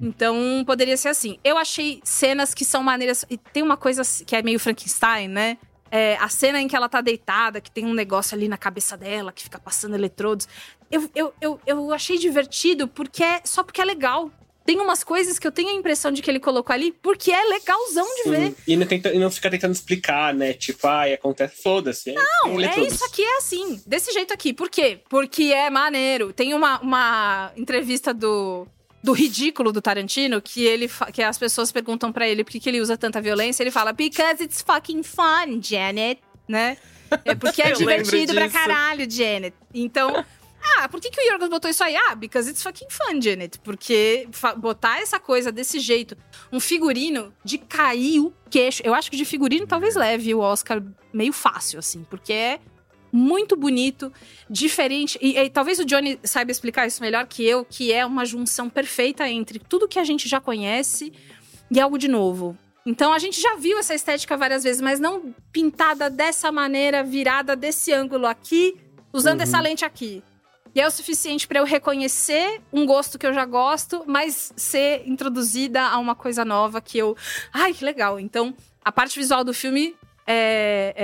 Então, 0.00 0.64
poderia 0.66 0.96
ser 0.96 1.08
assim. 1.08 1.38
Eu 1.44 1.58
achei 1.58 2.00
cenas 2.04 2.54
que 2.54 2.64
são 2.64 2.82
maneiras. 2.82 3.22
E 3.28 3.36
tem 3.36 3.62
uma 3.62 3.76
coisa 3.76 4.00
que 4.24 4.34
é 4.34 4.40
meio 4.40 4.58
Frankenstein, 4.58 5.28
né? 5.28 5.58
É, 5.90 6.16
a 6.16 6.30
cena 6.30 6.58
em 6.58 6.66
que 6.66 6.74
ela 6.74 6.88
tá 6.88 7.02
deitada, 7.02 7.60
que 7.60 7.70
tem 7.70 7.84
um 7.84 7.92
negócio 7.92 8.34
ali 8.34 8.48
na 8.48 8.56
cabeça 8.56 8.96
dela, 8.96 9.30
que 9.30 9.42
fica 9.42 9.58
passando 9.58 9.94
eletrodos. 9.94 10.48
Eu, 10.90 11.10
eu, 11.14 11.34
eu, 11.38 11.60
eu 11.66 11.92
achei 11.92 12.16
divertido 12.16 12.88
porque 12.88 13.22
é, 13.22 13.42
só 13.44 13.62
porque 13.62 13.82
é 13.82 13.84
legal. 13.84 14.30
Tem 14.64 14.80
umas 14.80 15.04
coisas 15.04 15.38
que 15.38 15.46
eu 15.46 15.52
tenho 15.52 15.68
a 15.68 15.72
impressão 15.74 16.10
de 16.10 16.22
que 16.22 16.30
ele 16.30 16.40
colocou 16.40 16.72
ali 16.72 16.90
porque 16.90 17.30
é 17.30 17.44
legalzão 17.44 18.06
de 18.24 18.30
ver. 18.30 18.46
Sim. 18.48 18.56
E 18.66 18.76
não, 18.76 18.86
tenta, 18.86 19.12
e 19.12 19.18
não 19.18 19.30
fica 19.30 19.50
tentando 19.50 19.72
explicar, 19.72 20.32
né? 20.32 20.54
Tipo, 20.54 20.86
ai, 20.86 21.12
acontece, 21.12 21.62
foda-se. 21.62 22.10
é- 22.10 22.14
Não, 22.14 22.52
é 22.52 22.54
eletrodos. 22.54 22.94
isso 22.94 23.04
aqui, 23.04 23.22
é 23.22 23.36
assim. 23.36 23.82
Desse 23.86 24.10
jeito 24.12 24.32
aqui. 24.32 24.54
Por 24.54 24.70
quê? 24.70 25.00
Porque 25.10 25.44
é 25.52 25.68
maneiro. 25.68 26.32
Tem 26.32 26.54
uma, 26.54 26.80
uma 26.80 27.52
entrevista 27.56 28.14
do, 28.14 28.66
do 29.02 29.12
ridículo 29.12 29.70
do 29.70 29.82
Tarantino 29.82 30.40
que 30.40 30.64
ele 30.64 30.90
que 31.12 31.22
as 31.22 31.36
pessoas 31.36 31.70
perguntam 31.70 32.10
pra 32.10 32.26
ele 32.26 32.42
por 32.42 32.50
que, 32.50 32.58
que 32.60 32.68
ele 32.70 32.80
usa 32.80 32.96
tanta 32.96 33.20
violência. 33.20 33.62
Ele 33.62 33.70
fala, 33.70 33.92
because 33.92 34.42
it's 34.42 34.62
fucking 34.62 35.02
fun, 35.02 35.60
Janet. 35.60 36.22
Né? 36.48 36.78
É 37.24 37.34
porque 37.34 37.60
é 37.60 37.72
divertido 37.76 38.32
pra 38.32 38.48
caralho, 38.48 39.10
Janet. 39.10 39.54
Então. 39.74 40.24
Ah, 40.78 40.88
por 40.88 41.00
que, 41.00 41.10
que 41.10 41.20
o 41.20 41.24
Yorgos 41.30 41.48
botou 41.48 41.70
isso 41.70 41.84
aí? 41.84 41.94
Ah, 41.94 42.14
because 42.14 42.48
it's 42.48 42.62
fucking 42.62 42.88
fun, 42.90 43.20
Janet. 43.20 43.58
Porque 43.60 44.26
botar 44.56 44.98
essa 45.00 45.20
coisa 45.20 45.52
desse 45.52 45.78
jeito, 45.78 46.16
um 46.50 46.58
figurino 46.58 47.32
de 47.44 47.58
cair 47.58 48.20
o 48.20 48.32
queixo. 48.50 48.82
Eu 48.84 48.94
acho 48.94 49.10
que 49.10 49.16
de 49.16 49.24
figurino 49.24 49.66
talvez 49.66 49.94
leve 49.94 50.34
o 50.34 50.40
Oscar 50.40 50.82
meio 51.12 51.32
fácil, 51.32 51.78
assim, 51.78 52.04
porque 52.04 52.32
é 52.32 52.60
muito 53.12 53.54
bonito, 53.56 54.12
diferente. 54.48 55.18
E, 55.20 55.38
e 55.38 55.50
talvez 55.50 55.78
o 55.78 55.84
Johnny 55.84 56.18
saiba 56.24 56.50
explicar 56.50 56.86
isso 56.86 57.00
melhor 57.02 57.26
que 57.26 57.44
eu, 57.44 57.64
que 57.64 57.92
é 57.92 58.04
uma 58.04 58.24
junção 58.24 58.68
perfeita 58.70 59.28
entre 59.28 59.58
tudo 59.58 59.86
que 59.86 59.98
a 59.98 60.04
gente 60.04 60.28
já 60.28 60.40
conhece 60.40 61.12
e 61.70 61.78
algo 61.78 61.98
de 61.98 62.08
novo. 62.08 62.56
Então 62.86 63.12
a 63.12 63.18
gente 63.18 63.40
já 63.40 63.54
viu 63.56 63.78
essa 63.78 63.94
estética 63.94 64.36
várias 64.36 64.64
vezes, 64.64 64.80
mas 64.80 64.98
não 64.98 65.34
pintada 65.52 66.10
dessa 66.10 66.50
maneira, 66.50 67.02
virada 67.04 67.54
desse 67.54 67.92
ângulo 67.92 68.26
aqui, 68.26 68.76
usando 69.12 69.36
Uhum. 69.38 69.42
essa 69.44 69.60
lente 69.60 69.84
aqui. 69.84 70.22
E 70.74 70.80
é 70.80 70.86
o 70.86 70.90
suficiente 70.90 71.46
pra 71.46 71.60
eu 71.60 71.64
reconhecer 71.64 72.60
um 72.72 72.84
gosto 72.84 73.18
que 73.18 73.26
eu 73.26 73.32
já 73.32 73.44
gosto, 73.44 74.02
mas 74.06 74.52
ser 74.56 75.02
introduzida 75.06 75.82
a 75.82 75.98
uma 75.98 76.14
coisa 76.14 76.44
nova 76.44 76.80
que 76.80 76.98
eu. 76.98 77.16
Ai, 77.52 77.72
que 77.72 77.84
legal. 77.84 78.18
Então, 78.18 78.52
a 78.84 78.90
parte 78.90 79.18
visual 79.18 79.44
do 79.44 79.54
filme 79.54 79.94
é, 80.26 80.94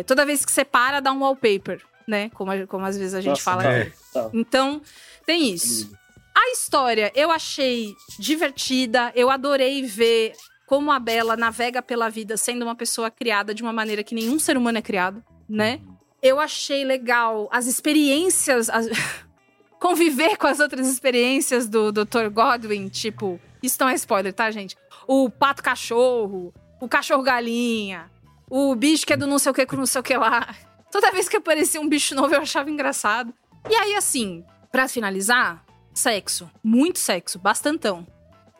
é- 0.00 0.02
toda 0.04 0.24
vez 0.24 0.44
que 0.44 0.50
você 0.50 0.64
para 0.64 1.00
dá 1.00 1.12
um 1.12 1.20
wallpaper, 1.20 1.82
né? 2.06 2.30
Como, 2.30 2.66
como 2.66 2.86
às 2.86 2.96
vezes 2.96 3.14
a 3.14 3.20
gente 3.20 3.30
Nossa, 3.30 3.42
fala. 3.42 3.66
é. 3.66 3.92
Então, 4.32 4.80
tem 5.26 5.52
isso. 5.52 5.92
A 6.34 6.50
história 6.52 7.12
eu 7.14 7.30
achei 7.30 7.94
divertida, 8.18 9.12
eu 9.14 9.28
adorei 9.30 9.82
ver 9.82 10.32
como 10.66 10.90
a 10.92 10.98
Bela 10.98 11.36
navega 11.36 11.82
pela 11.82 12.08
vida 12.08 12.36
sendo 12.36 12.62
uma 12.62 12.76
pessoa 12.76 13.10
criada 13.10 13.52
de 13.52 13.62
uma 13.62 13.72
maneira 13.72 14.02
que 14.04 14.14
nenhum 14.14 14.38
ser 14.38 14.56
humano 14.56 14.78
é 14.78 14.82
criado, 14.82 15.22
né? 15.48 15.80
Eu 16.22 16.38
achei 16.38 16.84
legal 16.84 17.48
as 17.50 17.66
experiências, 17.66 18.68
as- 18.68 18.88
conviver 19.80 20.36
com 20.36 20.46
as 20.46 20.60
outras 20.60 20.86
experiências 20.88 21.68
do 21.68 21.90
Dr. 21.90 22.28
Godwin, 22.30 22.88
tipo, 22.88 23.40
isso 23.62 23.76
não 23.80 23.88
é 23.88 23.94
spoiler, 23.94 24.32
tá, 24.32 24.50
gente? 24.50 24.76
O 25.06 25.30
pato 25.30 25.62
cachorro, 25.62 26.52
o 26.80 26.88
cachorro 26.88 27.22
galinha, 27.22 28.10
o 28.48 28.74
bicho 28.74 29.06
que 29.06 29.12
é 29.12 29.16
do 29.16 29.26
não 29.26 29.38
sei 29.38 29.50
o 29.50 29.54
que 29.54 29.64
com 29.66 29.76
não 29.76 29.86
sei 29.86 30.00
o 30.00 30.04
que 30.04 30.16
lá. 30.16 30.54
Toda 30.90 31.10
vez 31.12 31.28
que 31.28 31.36
aparecia 31.36 31.80
um 31.80 31.88
bicho 31.88 32.14
novo 32.14 32.34
eu 32.34 32.40
achava 32.42 32.68
engraçado. 32.70 33.32
E 33.68 33.74
aí, 33.74 33.94
assim, 33.94 34.44
pra 34.72 34.88
finalizar, 34.88 35.64
sexo. 35.94 36.50
Muito 36.62 36.98
sexo, 36.98 37.38
bastantão. 37.38 38.06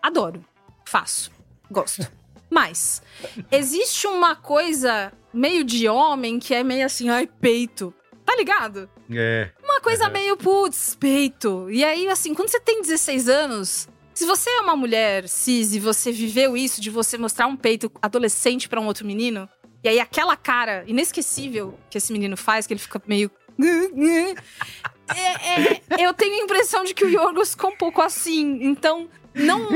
Adoro. 0.03 0.45
Faço. 0.85 1.31
Gosto. 1.71 2.07
Mas, 2.49 3.03
existe 3.51 4.07
uma 4.07 4.35
coisa 4.37 5.13
meio 5.33 5.64
de 5.64 5.89
homem 5.89 6.39
que 6.39 6.55
é 6.55 6.62
meio 6.62 6.87
assim, 6.87 7.09
ai, 7.09 7.26
peito. 7.26 7.95
Tá 8.24 8.37
ligado? 8.37 8.89
É. 9.11 9.51
Uma 9.62 9.81
coisa 9.81 10.09
meio, 10.09 10.37
putz, 10.37 10.95
peito. 10.95 11.68
E 11.70 11.85
aí, 11.85 12.09
assim, 12.09 12.33
quando 12.33 12.49
você 12.49 12.61
tem 12.61 12.81
16 12.81 13.28
anos, 13.28 13.89
se 14.14 14.24
você 14.24 14.49
é 14.51 14.61
uma 14.61 14.76
mulher 14.76 15.28
cis 15.28 15.74
e 15.74 15.81
você 15.81 16.12
viveu 16.12 16.57
isso 16.57 16.81
de 16.81 16.91
você 16.91 17.18
mostrar 17.18 17.47
um 17.47 17.57
peito 17.57 17.91
adolescente 18.01 18.68
pra 18.68 18.81
um 18.81 18.87
outro 18.87 19.07
menino, 19.07 19.49
e 19.83 19.89
aí 19.89 19.99
aquela 19.99 20.37
cara 20.37 20.85
inesquecível 20.87 21.76
que 21.89 21.99
esse 21.99 22.12
menino 22.12 22.37
faz, 22.37 22.66
que 22.66 22.74
ele 22.74 22.81
fica 22.81 23.01
meio. 23.07 23.31
É, 25.12 25.72
é, 25.99 26.07
eu 26.07 26.14
tenho 26.14 26.35
a 26.35 26.45
impressão 26.45 26.85
de 26.85 26.95
que 26.95 27.05
o 27.05 27.09
Yorgos 27.09 27.51
ficou 27.51 27.70
um 27.70 27.76
pouco 27.76 28.01
assim. 28.01 28.61
Então, 28.62 29.09
não. 29.35 29.68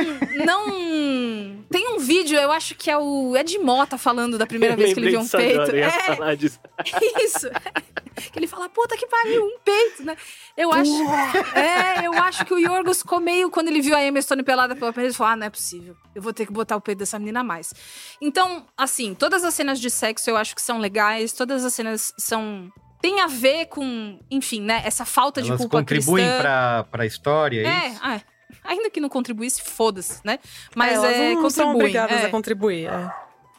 não 0.45 1.65
Tem 1.71 1.89
um 1.95 1.99
vídeo, 1.99 2.39
eu 2.39 2.51
acho 2.53 2.75
que 2.75 2.91
é 2.91 2.97
o 2.97 3.37
Ed 3.37 3.59
Mota 3.59 3.97
falando 3.99 4.39
da 4.39 4.47
primeira 4.47 4.75
Eu 4.75 4.79
vez 4.79 4.95
que 4.95 5.01
ele 5.01 5.11
viu 5.11 5.21
um 5.21 5.25
agora, 5.25 5.67
peito. 5.67 5.77
É, 5.77 5.91
falar 5.91 6.35
disso. 6.37 6.61
isso. 7.23 7.49
Que 8.33 8.39
ele 8.39 8.47
fala, 8.47 8.69
puta 8.69 8.97
que 8.97 9.07
pariu, 9.07 9.45
um 9.45 9.59
peito, 9.65 10.05
né? 10.05 10.17
Eu 10.57 10.73
acho. 10.73 10.93
É, 11.55 12.07
eu 12.07 12.13
acho 12.15 12.45
que 12.45 12.55
o 12.55 12.59
Yorgos 12.59 12.99
ficou 13.03 13.19
meio. 13.21 13.51
Quando 13.51 13.69
ele 13.69 13.81
viu 13.81 13.95
a 13.97 14.05
Emma 14.05 14.21
Stone 14.23 14.43
pelada 14.43 14.75
pela 14.77 14.93
primeira 14.93 15.09
vez, 15.09 15.15
ele 15.15 15.19
falou: 15.19 15.33
ah, 15.33 15.37
não 15.37 15.47
é 15.47 15.51
possível. 15.51 15.97
Eu 16.15 16.23
vou 16.23 16.33
ter 16.33 16.47
que 16.47 16.53
botar 16.53 16.77
o 16.77 16.81
peito 16.81 16.99
dessa 16.99 17.19
menina 17.19 17.41
a 17.41 17.45
mais. 17.45 17.73
Então, 18.21 18.67
assim, 18.77 19.15
todas 19.15 19.43
as 19.45 19.53
cenas 19.55 19.81
de 19.81 19.91
sexo 19.91 20.31
eu 20.31 20.37
acho 20.37 20.55
que 20.55 20.63
são 20.63 20.79
legais, 20.79 21.33
todas 21.33 21.65
as 21.65 21.75
cenas 21.75 22.13
são. 22.19 22.71
Tem 23.03 23.21
a 23.21 23.27
ver 23.27 23.67
com, 23.67 24.19
enfim, 24.31 24.61
né? 24.63 24.81
Essa 24.85 25.05
falta 25.05 25.43
de 25.43 25.49
Elas 25.49 25.61
culpa 25.61 25.79
contribuem 25.79 26.25
cristã. 26.25 26.41
pra, 26.41 26.85
pra 26.85 27.05
história, 27.07 27.61
é, 27.67 27.69
É, 27.69 27.89
isso? 27.89 28.01
ah, 28.03 28.21
ainda 28.65 28.91
que 28.91 29.01
não 29.01 29.09
contribuísse, 29.09 29.63
foda-se, 29.63 30.21
né? 30.25 30.39
Mas 30.75 30.95
elas 30.95 31.13
é, 31.17 31.35
não 31.35 31.51
são 31.51 31.75
obrigadas 31.75 32.23
é. 32.23 32.27
a 32.27 32.31
contribuir. 32.31 32.87
é. 32.87 33.13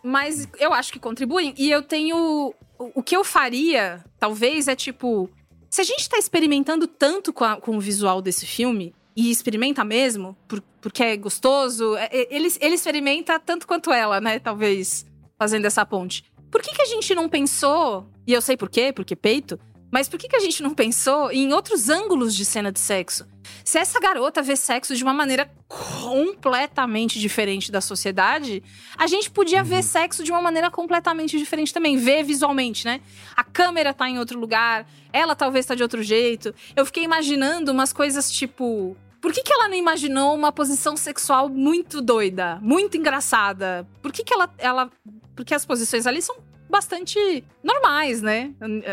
Mas 0.04 0.48
eu 0.60 0.72
acho 0.74 0.92
que 0.94 1.00
contribuem. 1.00 1.54
E 1.58 1.70
eu 1.72 1.82
tenho. 1.82 2.54
O 2.78 2.92
o 3.00 3.02
que 3.02 3.16
eu 3.16 3.24
faria, 3.24 4.04
talvez, 4.20 4.68
é 4.68 4.76
tipo. 4.76 5.30
Se 5.70 5.82
a 5.82 5.84
gente 5.84 6.08
tá 6.10 6.18
experimentando 6.18 6.88
tanto 6.88 7.32
com, 7.34 7.44
a- 7.44 7.56
com 7.60 7.76
o 7.78 7.80
visual 7.80 8.22
desse 8.22 8.46
filme, 8.46 8.94
e 9.16 9.32
experimenta 9.32 9.84
mesmo, 9.84 10.36
por- 10.48 10.62
porque 10.82 11.02
é 11.04 11.18
gostoso, 11.18 11.96
é- 11.98 12.10
é- 12.12 12.28
ele, 12.36 12.54
ele 12.62 12.76
experimenta 12.76 13.40
tanto 13.40 13.66
quanto 13.68 13.92
ela, 13.92 14.20
né? 14.22 14.40
Talvez, 14.40 15.06
fazendo 15.40 15.66
essa 15.66 15.86
ponte. 15.86 16.24
Por 16.52 16.62
que, 16.62 16.74
que 16.74 16.82
a 16.82 16.86
gente 16.86 17.16
não 17.16 17.28
pensou, 17.28 18.06
e 18.28 18.34
eu 18.34 18.42
sei 18.42 18.56
por 18.56 18.70
quê, 18.70 18.94
porque 18.94 19.16
peito, 19.16 19.60
mas 19.92 20.10
por 20.10 20.20
que, 20.20 20.28
que 20.28 20.36
a 20.36 20.40
gente 20.40 20.62
não 20.62 20.74
pensou 20.74 21.32
em 21.32 21.54
outros 21.54 21.90
ângulos 21.90 22.36
de 22.36 22.44
cena 22.44 22.72
de 22.72 22.80
sexo? 22.80 23.26
Se 23.64 23.78
essa 23.78 24.00
garota 24.00 24.42
vê 24.42 24.56
sexo 24.56 24.96
de 24.96 25.04
uma 25.04 25.14
maneira 25.14 25.50
completamente 25.68 27.20
diferente 27.20 27.72
da 27.72 27.82
sociedade, 27.82 28.64
a 28.98 29.08
gente 29.08 29.30
podia 29.30 29.64
ver 29.64 29.84
sexo 29.84 30.24
de 30.24 30.32
uma 30.32 30.42
maneira 30.42 30.70
completamente 30.70 31.38
diferente 31.38 31.74
também, 31.74 31.98
ver 31.98 32.24
visualmente, 32.24 32.86
né? 32.86 33.02
A 33.36 33.44
câmera 33.44 33.94
tá 33.94 34.10
em 34.10 34.20
outro 34.20 34.40
lugar, 34.40 34.88
ela 35.14 35.36
talvez 35.36 35.66
tá 35.66 35.76
de 35.76 35.84
outro 35.84 36.04
jeito. 36.04 36.54
Eu 36.76 36.86
fiquei 36.86 37.04
imaginando 37.04 37.72
umas 37.72 37.94
coisas 37.94 38.32
tipo. 38.32 38.96
Por 39.22 39.34
que, 39.34 39.42
que 39.42 39.52
ela 39.52 39.68
não 39.68 39.76
imaginou 39.76 40.36
uma 40.36 40.52
posição 40.52 40.96
sexual 40.96 41.50
muito 41.50 42.00
doida, 42.00 42.60
muito 42.62 42.96
engraçada? 42.96 43.88
Por 44.02 44.12
que, 44.12 44.24
que 44.24 44.34
ela, 44.34 44.54
ela. 44.58 44.92
Porque 45.36 45.56
as 45.56 45.66
posições 45.66 46.06
ali 46.06 46.22
são 46.22 46.36
bastante 46.76 47.44
normais, 47.64 48.22
né? 48.22 48.52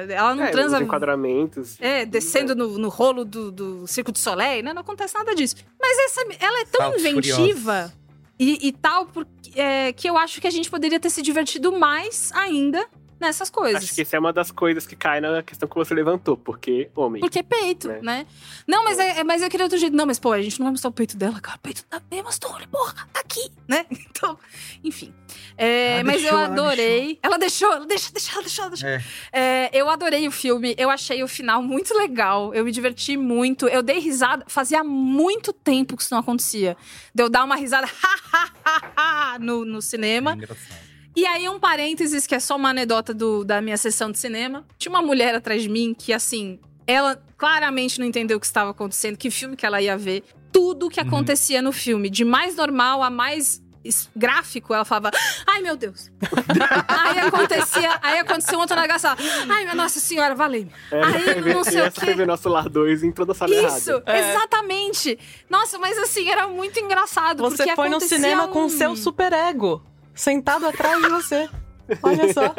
Ela 0.09 0.37
não 0.37 0.45
É, 0.45 0.51
transa. 0.51 0.77
os 0.77 0.83
enquadramentos. 0.83 1.77
É, 1.81 2.07
descendo 2.07 2.55
no, 2.55 2.79
no 2.79 2.89
rolo 2.89 3.25
do, 3.25 3.51
do 3.51 3.87
Circo 3.89 4.13
de 4.13 4.21
Soleil, 4.21 4.63
né? 4.63 4.73
Não 4.73 4.83
acontece 4.83 5.15
nada 5.15 5.35
disso. 5.35 5.57
Mas 5.81 5.99
essa, 5.99 6.21
ela 6.39 6.61
é 6.61 6.65
tão 6.67 6.81
Saltos 6.83 7.05
inventiva 7.05 7.93
e, 8.39 8.69
e 8.69 8.73
tal, 8.73 9.07
porque, 9.07 9.59
é, 9.61 9.93
que 9.93 10.09
eu 10.09 10.17
acho 10.17 10.41
que 10.41 10.47
a 10.47 10.51
gente 10.51 10.71
poderia 10.71 11.01
ter 11.01 11.11
se 11.11 11.23
divertido 11.23 11.73
mais 11.73 12.31
ainda 12.35 12.87
nessas 13.23 13.49
coisas. 13.49 13.83
Acho 13.83 13.95
que 13.95 14.03
isso 14.03 14.15
é 14.15 14.19
uma 14.19 14.33
das 14.33 14.51
coisas 14.51 14.87
que 14.87 14.95
cai 14.95 15.21
na 15.21 15.43
questão 15.43 15.69
que 15.69 15.75
você 15.75 15.95
levantou, 15.95 16.37
porque 16.37 16.91
homem. 16.95 17.21
Porque 17.21 17.39
é 17.39 17.43
peito, 17.43 17.89
Né? 17.89 18.01
né? 18.03 18.27
Não, 18.67 18.85
mas, 18.85 18.99
é, 18.99 19.21
é- 19.21 19.25
mas 19.25 19.41
eu 19.41 19.49
queria 19.49 19.65
outro 19.65 19.79
jeito. 19.79 19.97
Não, 19.97 20.05
mas 20.05 20.19
pô, 20.19 20.33
a 20.33 20.43
gente 20.43 20.59
não 20.59 20.67
vai 20.67 20.73
mostrar 20.73 20.91
o 20.91 20.93
peito 20.93 21.17
dela, 21.17 21.41
cara. 21.41 21.57
O 21.57 21.61
peito 21.61 21.85
da 21.89 22.03
Emma 22.11 22.31
Stone, 22.31 22.67
porra, 22.67 23.09
tá 23.13 23.21
aqui, 23.21 23.51
né? 23.67 23.87
Então, 24.13 24.39
enfim. 24.85 25.13
É, 25.57 26.01
mas 26.05 26.21
deixou, 26.23 26.39
eu 26.39 26.45
adorei. 26.45 27.19
Ela 27.23 27.37
deixou, 27.39 27.73
ela 27.73 27.85
deixa, 27.87 28.13
deixa, 28.13 28.33
ela 28.33 28.43
deixou, 28.43 28.63
ela 28.65 28.71
deixou. 28.71 28.89
É. 28.89 29.03
É, 29.33 29.71
eu 29.73 29.89
adorei 29.91 30.29
o 30.29 30.31
filme, 30.31 30.75
eu 30.79 30.89
achei 30.91 31.23
o 31.25 31.29
final 31.29 31.61
muito 31.63 31.93
legal, 31.97 32.55
eu 32.55 32.65
me 32.65 32.71
diverti 32.71 33.17
muito, 33.17 33.67
eu 33.69 33.83
dei 33.83 33.99
risada, 33.99 34.45
fazia 34.47 34.85
muito 34.85 35.53
tempo 35.53 35.97
que 35.97 36.03
isso 36.05 36.15
não 36.15 36.21
acontecia. 36.21 36.77
De 37.15 37.23
eu 37.23 37.29
dar 37.29 37.43
uma 37.45 37.57
risada 37.57 37.89
no, 39.41 39.65
no 39.65 39.83
cinema. 39.83 40.37
E 41.15 41.27
aí, 41.27 41.49
um 41.49 41.61
parênteses, 41.61 42.27
que 42.27 42.35
é 42.35 42.41
só 42.41 42.57
uma 42.57 42.71
anedota 42.71 43.13
do- 43.13 43.45
da 43.45 43.61
minha 43.61 43.77
sessão 43.77 44.11
de 44.11 44.19
cinema. 44.19 44.65
Tinha 44.79 44.91
uma 44.91 45.03
mulher 45.03 45.35
atrás 45.35 45.63
de 45.63 45.69
mim 45.69 45.95
que, 45.97 46.13
assim, 46.13 46.59
ela 46.87 47.23
claramente 47.37 47.99
não 48.01 48.07
entendeu 48.07 48.37
o 48.39 48.41
que 48.41 48.47
estava 48.47 48.71
acontecendo, 48.71 49.17
que 49.19 49.31
filme 49.31 49.55
que 49.57 49.67
ela 49.67 49.81
ia 49.83 49.97
ver. 49.97 50.25
Tudo 50.51 50.89
que 50.89 51.01
acontecia 51.01 51.61
no 51.63 51.73
filme, 51.73 52.09
de 52.11 52.25
mais 52.25 52.57
normal 52.57 53.03
a 53.03 53.11
mais 53.11 53.61
gráfico, 54.15 54.73
ela 54.73 54.85
falava, 54.85 55.11
ai 55.47 55.61
meu 55.61 55.77
Deus. 55.77 56.09
aí 56.87 57.19
acontecia, 57.19 57.99
aí 58.01 58.19
aconteceu 58.21 58.57
um 58.57 58.61
outro 58.61 58.79
negócio, 58.81 59.09
ela, 59.09 59.17
ai 59.51 59.65
minha 59.65 59.75
nossa 59.75 59.99
senhora, 59.99 60.35
valeu. 60.37 60.69
É, 60.91 61.03
Aí 61.03 61.41
não 61.53 61.65
sei 61.65 61.83
o 61.89 61.91
quê. 61.91 62.07
teve 62.07 62.25
nosso 62.25 62.49
lar 62.49 62.69
2 62.69 63.03
em 63.03 63.11
toda 63.11 63.33
a 63.33 63.35
sala 63.35 63.53
Isso, 63.53 63.91
errada. 63.91 64.19
exatamente. 64.19 65.19
Nossa, 65.51 65.79
mas 65.79 65.99
assim, 65.99 66.29
era 66.31 66.47
muito 66.47 66.79
engraçado. 66.79 67.43
Você 67.43 67.57
porque 67.65 67.75
foi 67.75 67.89
no 67.89 68.01
cinema 68.01 68.47
com 68.49 68.61
um- 68.63 68.67
o 68.67 68.71
seu 68.71 68.95
superego 68.95 69.83
sentado 70.15 70.67
atrás 70.67 71.01
de 71.03 71.09
você. 71.09 71.49
Olha 72.03 72.33
só. 72.33 72.55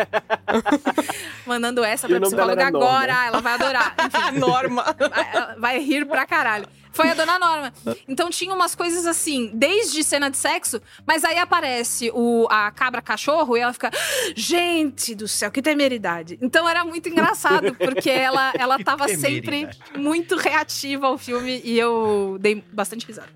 Mandando 1.46 1.84
essa 1.84 2.08
pra 2.08 2.20
psicóloga 2.20 2.68
agora, 2.68 3.28
ela 3.28 3.42
vai 3.42 3.54
adorar. 3.54 3.96
Enfim. 4.06 4.40
Norma. 4.40 4.84
Vai, 4.84 5.56
vai 5.60 5.80
rir 5.80 6.06
pra 6.06 6.26
caralho. 6.26 6.68
Foi 6.92 7.10
a 7.10 7.16
dona 7.16 7.40
Norma. 7.40 7.74
Então 8.08 8.30
tinha 8.30 8.54
umas 8.54 8.76
coisas 8.76 9.08
assim, 9.08 9.50
desde 9.52 10.04
cena 10.04 10.30
de 10.30 10.38
sexo, 10.38 10.80
mas 11.08 11.24
aí 11.24 11.40
aparece 11.40 12.12
o, 12.14 12.48
a 12.52 12.70
cabra 12.70 13.02
cachorro 13.02 13.58
e 13.58 13.62
ela 13.62 13.74
fica, 13.74 13.90
gente 14.36 15.16
do 15.16 15.28
céu, 15.28 15.50
que 15.50 15.60
temeridade. 15.60 16.38
Então 16.40 16.70
era 16.70 16.86
muito 16.86 17.10
engraçado, 17.10 17.74
porque 17.76 18.12
ela, 18.12 18.54
ela 18.60 18.78
tava 18.78 19.08
sempre 19.08 19.68
muito 19.98 20.38
reativa 20.38 21.08
ao 21.08 21.18
filme 21.18 21.62
e 21.64 21.80
eu 21.80 22.38
dei 22.40 22.64
bastante 22.72 23.08
risada. 23.08 23.30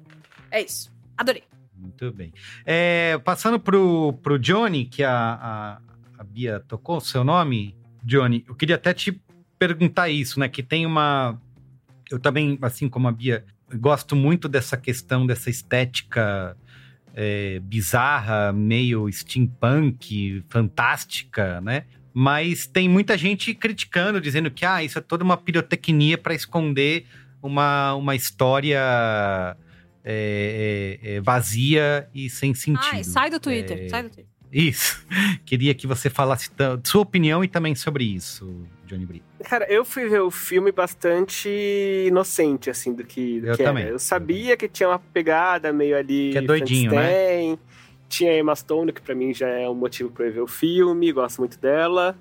É 0.51 0.61
isso. 0.61 0.91
Adorei. 1.17 1.43
Muito 1.87 2.11
bem. 2.11 2.33
É, 2.65 3.17
passando 3.23 3.59
pro, 3.59 4.13
pro 4.21 4.37
Johnny, 4.37 4.85
que 4.85 5.03
a, 5.03 5.11
a, 5.11 5.81
a 6.19 6.23
Bia 6.23 6.59
tocou 6.67 6.97
o 6.97 7.01
seu 7.01 7.23
nome, 7.23 7.75
Johnny, 8.03 8.43
eu 8.47 8.55
queria 8.55 8.75
até 8.75 8.93
te 8.93 9.19
perguntar 9.57 10.09
isso, 10.09 10.39
né? 10.39 10.47
Que 10.47 10.61
tem 10.61 10.85
uma. 10.85 11.39
Eu 12.11 12.19
também, 12.19 12.57
assim 12.61 12.87
como 12.87 13.07
a 13.07 13.11
Bia, 13.11 13.45
gosto 13.75 14.15
muito 14.15 14.47
dessa 14.47 14.77
questão, 14.77 15.25
dessa 15.25 15.49
estética 15.49 16.55
é, 17.13 17.59
bizarra, 17.59 18.53
meio 18.53 19.11
steampunk, 19.11 20.43
fantástica, 20.49 21.59
né? 21.61 21.85
Mas 22.13 22.65
tem 22.65 22.89
muita 22.89 23.17
gente 23.17 23.53
criticando, 23.53 24.19
dizendo 24.19 24.49
que 24.49 24.65
ah, 24.65 24.83
isso 24.83 24.97
é 24.97 25.01
toda 25.01 25.23
uma 25.23 25.37
pirotecnia 25.37 26.17
para 26.17 26.33
esconder 26.33 27.05
uma, 27.41 27.93
uma 27.93 28.15
história 28.15 29.55
é, 30.09 30.99
é, 31.03 31.15
é, 31.15 31.21
vazia 31.21 32.07
e 32.15 32.29
sem 32.29 32.53
sentido. 32.53 32.87
Ai, 32.93 33.03
sai 33.03 33.29
do 33.29 33.39
Twitter, 33.39 33.77
É, 33.85 33.89
sai 33.89 34.03
do 34.03 34.09
Twitter. 34.09 34.25
Isso. 34.51 35.05
Queria 35.45 35.73
que 35.73 35.85
você 35.85 36.09
falasse 36.09 36.49
da 36.55 36.79
sua 36.83 37.01
opinião 37.01 37.43
e 37.43 37.49
também 37.49 37.75
sobre 37.75 38.05
isso, 38.05 38.65
Johnny 38.85 39.05
Brito. 39.05 39.25
Cara, 39.43 39.65
eu 39.69 39.83
fui 39.83 40.07
ver 40.07 40.21
o 40.21 40.31
filme 40.31 40.71
bastante 40.71 41.49
inocente, 42.07 42.69
assim, 42.69 42.93
do 42.93 43.03
que, 43.03 43.41
do 43.41 43.47
Eu 43.47 43.57
que 43.57 43.63
também. 43.63 43.83
era. 43.83 43.91
Eu 43.91 43.99
sabia 43.99 44.55
que 44.55 44.69
tinha 44.69 44.87
uma 44.87 44.99
pegada 44.99 45.73
meio 45.73 45.97
ali. 45.97 46.31
Que 46.31 46.37
é 46.37 46.41
doidinho, 46.41 46.91
né? 46.93 47.57
Tinha 48.07 48.31
a 48.31 48.37
Emma 48.37 48.55
Stone, 48.55 48.93
que 48.93 49.01
pra 49.01 49.13
mim 49.13 49.33
já 49.33 49.49
é 49.49 49.67
um 49.67 49.75
motivo 49.75 50.09
pra 50.09 50.25
eu 50.25 50.31
ver 50.33 50.39
o 50.41 50.47
filme, 50.47 51.11
gosto 51.11 51.39
muito 51.39 51.59
dela. 51.59 52.17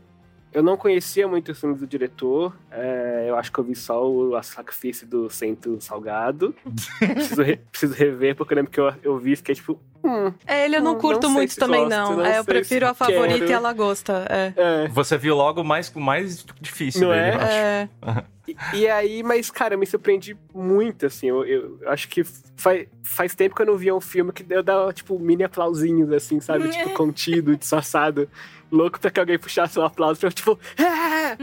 Eu 0.57 0.63
não 0.63 0.75
conhecia 0.75 1.29
muito 1.29 1.53
os 1.53 1.61
filmes 1.61 1.81
do 1.81 1.87
diretor. 1.87 2.57
é, 2.71 3.27
eu 3.29 3.37
acho 3.37 3.53
que 3.53 3.59
eu 3.59 3.65
vi 3.65 3.75
só 3.75 4.09
o 4.09 4.35
A 4.35 4.43
Sacrifício 4.43 5.07
do 5.07 5.29
Centro 5.29 5.79
Salgado. 5.83 6.55
preciso, 6.99 7.43
re- 7.43 7.61
preciso 7.71 7.93
rever, 7.95 8.35
porque 8.35 8.55
eu 8.55 8.57
lembro 8.57 8.71
que 8.73 8.81
eu, 8.81 8.91
eu 9.03 9.19
vi 9.19 9.33
e 9.33 9.37
fiquei 9.37 9.55
tipo. 9.55 9.79
Hum, 10.03 10.33
É, 10.47 10.65
ele 10.65 10.77
eu 10.77 10.83
não 10.83 10.95
Hum, 10.95 10.99
curto 10.99 11.25
não 11.27 11.31
muito 11.35 11.53
se 11.53 11.59
também, 11.61 11.81
gosto, 11.85 11.91
não. 11.91 12.17
não 12.17 12.25
É, 12.25 12.39
eu 12.39 12.45
prefiro 12.45 12.87
a 12.87 12.95
favorita 12.95 13.39
quero. 13.41 13.51
e 13.51 13.53
ela 13.53 13.73
gosta. 13.75 14.25
É. 14.31 14.89
Você 14.89 15.19
viu 15.19 15.37
logo 15.37 15.61
o 15.61 15.65
mais, 15.65 15.93
mais 15.93 16.47
difícil 16.61 17.03
Não 17.03 17.11
dele, 17.11 17.29
é? 17.29 17.35
eu 17.35 17.41
acho. 17.41 17.47
É. 17.55 17.89
E, 18.47 18.57
e 18.83 18.89
aí, 18.89 19.25
mas, 19.25 19.51
cara, 19.51 19.75
eu 19.75 19.79
me 19.81 19.85
surpreendi 19.87 20.37
muito, 20.55 21.05
assim. 21.05 21.27
Eu, 21.27 21.45
eu 21.45 21.81
acho 21.87 22.07
que 22.09 22.23
faz, 22.57 22.87
faz 23.03 23.35
tempo 23.35 23.57
que 23.57 23.63
eu 23.63 23.67
não 23.67 23.77
via 23.77 23.93
um 23.93 24.01
filme 24.01 24.31
que 24.33 24.47
eu 24.49 24.63
dava, 24.63 24.93
tipo, 24.93 25.19
mini 25.19 25.43
aplausinhos, 25.43 26.13
assim, 26.13 26.39
sabe? 26.39 26.69
tipo, 26.69 26.91
contido, 26.95 27.57
disfarçado. 27.57 28.31
Louco 28.71 28.99
pra 28.99 29.11
que 29.11 29.21
alguém 29.21 29.39
puxasse 29.39 29.79
um 29.79 29.83
aplauso 29.83 30.21
pra 30.21 30.29
eu, 30.29 30.33
tipo, 30.33 30.59
"É!" 30.77 31.37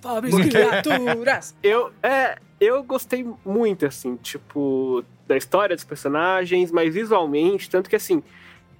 Pobres 0.00 0.34
criaturas. 0.34 1.54
Eu, 1.62 1.92
é, 2.02 2.38
eu 2.60 2.82
gostei 2.82 3.26
muito, 3.44 3.86
assim, 3.86 4.16
tipo, 4.16 5.04
da 5.26 5.36
história 5.36 5.76
dos 5.76 5.84
personagens, 5.84 6.70
mas 6.70 6.92
visualmente, 6.94 7.68
tanto 7.68 7.88
que, 7.88 7.96
assim, 7.96 8.22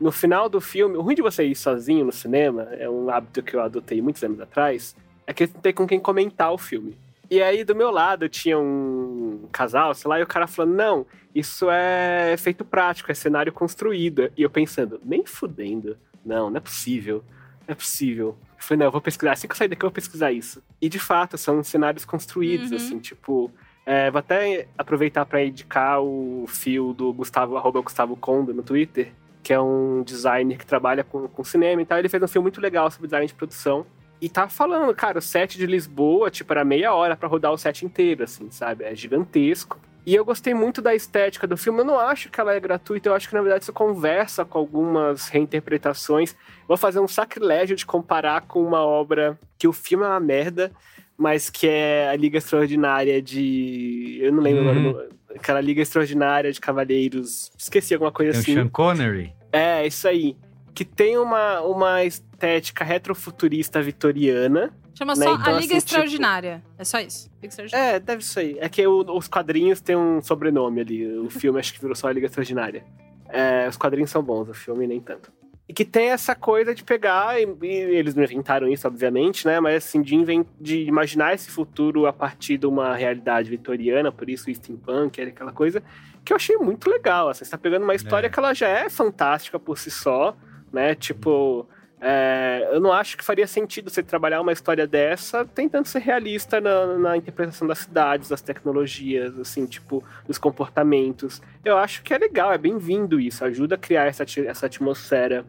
no 0.01 0.11
final 0.11 0.49
do 0.49 0.61
filme, 0.61 0.97
o 0.97 1.03
ruim 1.03 1.15
de 1.15 1.23
você 1.23 1.45
ir 1.45 1.55
sozinho 1.55 2.05
no 2.05 2.13
cinema, 2.13 2.69
é 2.73 2.89
um 2.89 3.11
hábito 3.11 3.43
que 3.43 3.55
eu 3.55 3.61
adotei 3.61 4.01
muitos 4.01 4.23
anos 4.23 4.41
atrás, 4.41 4.97
é 5.27 5.33
que 5.33 5.47
não 5.47 5.61
tem 5.61 5.73
com 5.73 5.87
quem 5.87 6.01
comentar 6.01 6.53
o 6.53 6.59
filme. 6.59 6.97
E 7.31 7.41
aí, 7.41 7.63
do 7.63 7.77
meu 7.77 7.91
lado, 7.91 8.29
tinha 8.29 8.59
um 8.59 9.47
casal, 9.53 9.95
sei 9.95 10.09
lá, 10.09 10.19
e 10.19 10.23
o 10.23 10.27
cara 10.27 10.47
falando, 10.49 10.75
não, 10.75 11.07
isso 11.35 11.71
é 11.71 12.33
efeito 12.33 12.65
prático, 12.65 13.13
é 13.13 13.15
cenário 13.15 13.53
construído. 13.53 14.33
E 14.37 14.43
eu 14.43 14.51
pensando, 14.51 15.01
nem 15.05 15.25
fudendo. 15.25 15.97
Não, 16.25 16.51
não 16.51 16.57
é 16.57 16.61
possível. 16.61 17.23
Não 17.71 17.75
é 17.75 17.77
possível. 17.77 18.37
Eu 18.41 18.55
falei, 18.59 18.79
não, 18.81 18.87
eu 18.87 18.91
vou 18.91 19.01
pesquisar. 19.01 19.31
Assim 19.33 19.47
que 19.47 19.53
eu 19.53 19.57
sair 19.57 19.68
daqui, 19.68 19.85
eu 19.85 19.89
vou 19.89 19.95
pesquisar 19.95 20.33
isso. 20.33 20.61
E 20.83 20.89
de 20.89 20.99
fato, 20.99 21.39
são 21.39 21.62
cenários 21.62 22.05
construídos, 22.05 22.71
Uhum. 22.73 22.77
assim, 22.77 22.99
tipo. 22.99 23.49
é, 23.87 24.11
vou 24.11 24.18
até 24.18 24.66
aproveitar 24.77 25.25
para 25.25 25.45
indicar 25.45 26.01
o 26.03 26.45
fio 26.49 26.93
do 26.93 27.12
Gustavo, 27.12 27.57
arroba 27.57 27.81
Gustavo 27.81 28.16
Conda 28.16 28.53
no 28.53 28.62
Twitter, 28.62 29.12
que 29.43 29.53
é 29.53 29.61
um 29.61 30.03
designer 30.03 30.59
que 30.59 30.66
trabalha 30.66 31.03
com, 31.05 31.29
com 31.29 31.45
cinema 31.45 31.81
e 31.81 31.87
tal. 31.87 31.99
Ele 31.99 32.09
fez 32.09 32.21
um 32.23 32.29
filme 32.29 32.45
muito 32.45 32.61
legal 32.61 32.91
sobre 32.91 33.07
design 33.07 33.27
de 33.27 33.35
produção. 33.35 33.87
E 34.21 34.29
tá 34.29 34.49
falando, 34.49 34.93
cara, 34.95 35.18
o 35.18 35.23
set 35.23 35.57
de 35.57 35.64
Lisboa, 35.64 36.29
tipo, 36.31 36.53
era 36.53 36.64
meia 36.64 36.93
hora 36.93 37.16
para 37.16 37.29
rodar 37.29 37.53
o 37.53 37.57
set 37.57 37.87
inteiro, 37.87 38.25
assim, 38.25 38.51
sabe? 38.51 38.85
É 38.85 38.95
gigantesco. 38.97 39.79
E 40.07 40.15
eu 40.15 40.25
gostei 40.25 40.55
muito 40.55 40.81
da 40.81 40.95
estética 40.95 41.47
do 41.47 41.57
filme. 41.57 41.81
Eu 41.81 41.85
não 41.85 41.99
acho 41.99 42.31
que 42.31 42.41
ela 42.41 42.55
é 42.55 42.61
gratuita, 42.61 43.09
eu 43.09 43.15
acho 43.15 43.29
que 43.29 43.35
na 43.35 43.43
verdade 43.43 43.65
isso 43.65 43.73
conversa 43.73 44.45
com 44.45 44.59
algumas 44.59 45.29
reinterpretações. 45.29 46.35
Vou 46.67 46.77
fazer 46.77 47.01
um 47.01 47.09
sacrilégio 47.09 47.77
de 47.77 47.85
comparar 47.85 48.41
com 48.43 48.63
uma 48.65 48.81
obra 48.85 49.39
que 49.59 49.69
o 49.69 49.73
filme 49.73 50.05
é 50.05 50.09
uma 50.09 50.21
merda, 50.21 50.73
mas 51.19 51.51
que 51.51 51.69
é 51.69 52.09
a 52.09 52.17
Liga 52.17 52.39
Extraordinária 52.39 53.21
de. 53.21 54.19
Eu 54.23 54.33
não 54.33 54.43
lembro 54.43 54.65
Uhum. 54.65 54.89
agora. 54.91 55.09
Aquela 55.37 55.61
Liga 55.61 55.83
Extraordinária 55.83 56.51
de 56.51 56.61
Cavaleiros. 56.61 57.53
Esqueci 57.57 57.95
alguma 57.95 58.11
coisa 58.11 58.33
Tem 58.33 58.39
o 58.39 58.43
assim. 58.43 58.55
Sean 58.55 58.69
Connery. 58.69 59.33
É, 59.53 59.87
isso 59.87 60.09
aí. 60.09 60.35
Que 60.75 60.85
tem 60.85 61.18
uma, 61.18 61.61
uma 61.62 62.05
estética 62.05 62.85
retrofuturista 62.85 63.83
vitoriana. 63.83 64.73
Chama 64.95 65.14
né? 65.14 65.25
só 65.27 65.35
Então, 65.35 65.45
a 65.47 65.51
Liga 65.53 65.57
assim, 65.57 65.66
tipo, 65.66 65.77
Extraordinária. 65.79 66.62
É 66.79 66.85
só 66.85 66.99
isso. 67.01 67.31
Liga 67.37 67.49
Extraordinária. 67.49 67.97
é, 67.97 68.01
deve 68.01 68.25
ser. 68.25 68.57
É 68.61 68.68
que 68.68 68.87
o- 68.87 69.16
os 69.16 69.29
quadrinhos 69.29 69.81
têm 69.81 69.97
um 69.97 70.21
sobrenome 70.23 70.81
ali. 70.81 71.18
O 71.18 71.31
filme 71.31 71.59
acho 71.59 71.73
que 71.73 71.81
virou 71.81 71.95
só 71.97 72.09
a 72.09 72.12
Liga 72.12 72.27
Extraordinária. 72.27 72.85
É, 73.29 73.68
os 73.68 73.77
quadrinhos 73.77 74.11
são 74.11 74.23
bons, 74.23 74.49
o 74.49 74.55
filme 74.55 74.87
nem 74.87 75.01
tanto. 75.01 75.33
E 75.68 75.73
que 75.73 75.85
tem 75.85 76.09
essa 76.11 76.35
coisa 76.35 76.75
de 76.75 76.83
pegar, 76.83 77.41
e, 77.41 77.47
e 77.62 77.66
eles 77.68 78.14
não 78.16 78.25
inventaram 78.25 78.66
isso, 78.66 78.89
obviamente, 78.89 79.47
né? 79.47 79.61
Mas 79.61 79.77
assim, 79.85 80.03
de, 80.03 80.16
inven- 80.16 80.45
de 80.61 80.81
imaginar 80.83 81.33
esse 81.33 81.49
futuro 81.49 82.07
a 82.07 82.12
partir 82.12 82.59
de 82.59 82.66
uma 82.66 82.93
realidade 82.97 83.49
vitoriana, 83.49 84.11
por 84.11 84.29
isso 84.29 84.51
o 84.51 84.55
steampunk, 84.55 85.21
era 85.21 85.31
aquela 85.31 85.53
coisa, 85.53 85.81
que 86.25 86.33
eu 86.33 86.37
achei 86.37 86.57
muito 86.57 86.91
legal. 86.91 87.29
Assim, 87.29 87.45
você 87.45 87.53
tá 87.53 87.57
pegando 87.59 87.85
uma 87.85 87.95
história 87.95 88.29
que 88.29 88.37
ela 88.39 88.53
já 88.53 88.66
é 88.68 88.89
fantástica 88.91 89.61
por 89.61 89.79
si 89.79 89.93
só, 89.93 90.37
né? 90.73 90.95
Tipo, 90.95 91.66
é, 92.01 92.66
eu 92.73 92.81
não 92.81 92.93
acho 92.93 93.16
que 93.16 93.23
faria 93.23 93.47
sentido 93.47 93.91
você 93.91 94.03
trabalhar 94.03 94.41
uma 94.41 94.53
história 94.53 94.87
dessa 94.87 95.45
tentando 95.45 95.87
ser 95.87 95.99
realista 95.99 96.59
na, 96.59 96.97
na 96.97 97.16
interpretação 97.16 97.68
das 97.68 97.81
cidades, 97.81 98.31
das 98.31 98.41
tecnologias, 98.41 99.39
assim, 99.39 99.66
tipo, 99.66 100.03
dos 100.27 100.39
comportamentos. 100.39 101.43
Eu 101.62 101.77
acho 101.77 102.03
que 102.03 102.14
é 102.14 102.18
legal, 102.18 102.53
é 102.53 102.59
bem-vindo 102.59 103.21
isso, 103.21 103.45
ajuda 103.45 103.75
a 103.75 103.79
criar 103.79 104.07
essa, 104.07 104.25
essa 104.47 104.66
atmosfera 104.66 105.45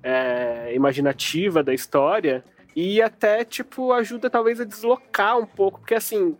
é, 0.00 0.72
imaginativa 0.74 1.62
da 1.62 1.74
história 1.74 2.44
e 2.74 3.02
até, 3.02 3.44
tipo, 3.44 3.92
ajuda 3.92 4.30
talvez 4.30 4.60
a 4.60 4.64
deslocar 4.64 5.36
um 5.38 5.46
pouco, 5.46 5.80
porque 5.80 5.94
assim, 5.94 6.36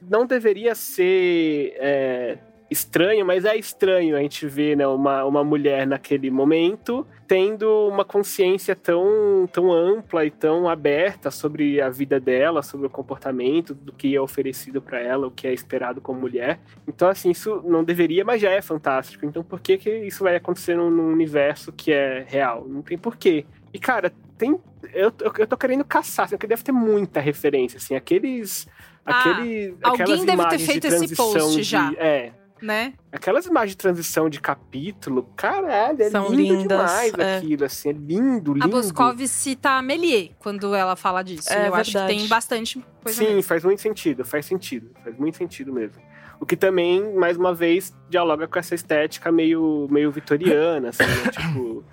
não 0.00 0.26
deveria 0.26 0.76
ser 0.76 1.74
é, 1.78 2.38
estranho, 2.70 3.24
mas 3.24 3.44
é 3.44 3.56
estranho 3.56 4.16
a 4.16 4.20
gente 4.20 4.46
ver 4.46 4.76
né, 4.76 4.86
uma, 4.86 5.24
uma 5.24 5.44
mulher 5.44 5.86
naquele 5.86 6.30
momento 6.30 7.06
tendo 7.28 7.88
uma 7.88 8.06
consciência 8.06 8.74
tão, 8.74 9.46
tão 9.52 9.70
ampla 9.70 10.24
e 10.24 10.30
tão 10.30 10.66
aberta 10.66 11.30
sobre 11.30 11.78
a 11.78 11.90
vida 11.90 12.18
dela, 12.18 12.62
sobre 12.62 12.86
o 12.86 12.90
comportamento, 12.90 13.74
do 13.74 13.92
que 13.92 14.16
é 14.16 14.20
oferecido 14.20 14.80
para 14.80 14.98
ela, 14.98 15.26
o 15.26 15.30
que 15.30 15.46
é 15.46 15.52
esperado 15.52 16.00
como 16.00 16.20
mulher. 16.20 16.58
Então, 16.86 17.06
assim, 17.06 17.30
isso 17.30 17.62
não 17.66 17.84
deveria, 17.84 18.24
mas 18.24 18.40
já 18.40 18.50
é 18.50 18.62
fantástico. 18.62 19.26
Então, 19.26 19.44
por 19.44 19.60
que, 19.60 19.76
que 19.76 19.90
isso 19.98 20.24
vai 20.24 20.36
acontecer 20.36 20.74
num, 20.74 20.90
num 20.90 21.12
universo 21.12 21.70
que 21.70 21.92
é 21.92 22.24
real? 22.26 22.66
Não 22.66 22.80
tem 22.80 22.96
porquê. 22.96 23.44
E, 23.74 23.78
cara, 23.78 24.10
tem. 24.38 24.58
Eu, 24.94 25.12
eu, 25.38 25.46
tô 25.46 25.56
querendo 25.58 25.84
caçar, 25.84 26.24
assim, 26.24 26.36
porque 26.36 26.46
deve 26.46 26.62
ter 26.62 26.72
muita 26.72 27.20
referência, 27.20 27.76
assim, 27.76 27.94
aqueles. 27.94 28.66
Ah, 29.04 29.32
aquele, 29.32 29.76
alguém 29.82 30.02
aquelas 30.02 30.24
deve 30.24 30.48
ter 30.48 30.56
de 30.56 30.66
feito 30.66 30.86
esse 30.86 31.14
post 31.14 31.56
de- 31.56 31.62
já. 31.62 31.92
É. 31.98 32.32
Né? 32.60 32.94
Aquelas 33.12 33.46
imagens 33.46 33.72
de 33.72 33.76
transição 33.76 34.28
de 34.28 34.40
capítulo, 34.40 35.28
caralho, 35.36 36.02
é 36.02 36.10
São 36.10 36.28
lindo 36.28 36.54
lindas, 36.54 36.78
demais 36.78 37.14
é. 37.18 37.36
aquilo, 37.38 37.64
assim, 37.64 37.88
é 37.90 37.92
lindo, 37.92 38.52
lindo. 38.52 38.64
A 38.64 38.68
Boscov 38.68 39.26
cita 39.28 39.70
a 39.70 39.82
Méliès 39.82 40.30
quando 40.38 40.74
ela 40.74 40.96
fala 40.96 41.22
disso. 41.22 41.52
É 41.52 41.68
eu 41.68 41.74
acho 41.74 41.92
que 41.92 41.98
verdade. 41.98 42.18
tem 42.18 42.28
bastante 42.28 42.84
coisa 43.02 43.18
Sim, 43.18 43.26
mesmo. 43.26 43.42
faz 43.42 43.64
muito 43.64 43.80
sentido, 43.80 44.24
faz 44.24 44.46
sentido, 44.46 44.90
faz 45.02 45.16
muito 45.16 45.36
sentido 45.36 45.72
mesmo. 45.72 46.00
O 46.40 46.46
que 46.46 46.56
também, 46.56 47.14
mais 47.14 47.36
uma 47.36 47.52
vez, 47.52 47.92
dialoga 48.08 48.46
com 48.46 48.58
essa 48.58 48.74
estética 48.74 49.32
meio, 49.32 49.88
meio 49.90 50.10
vitoriana, 50.10 50.90
assim, 50.90 51.02
né? 51.02 51.30
tipo, 51.32 51.84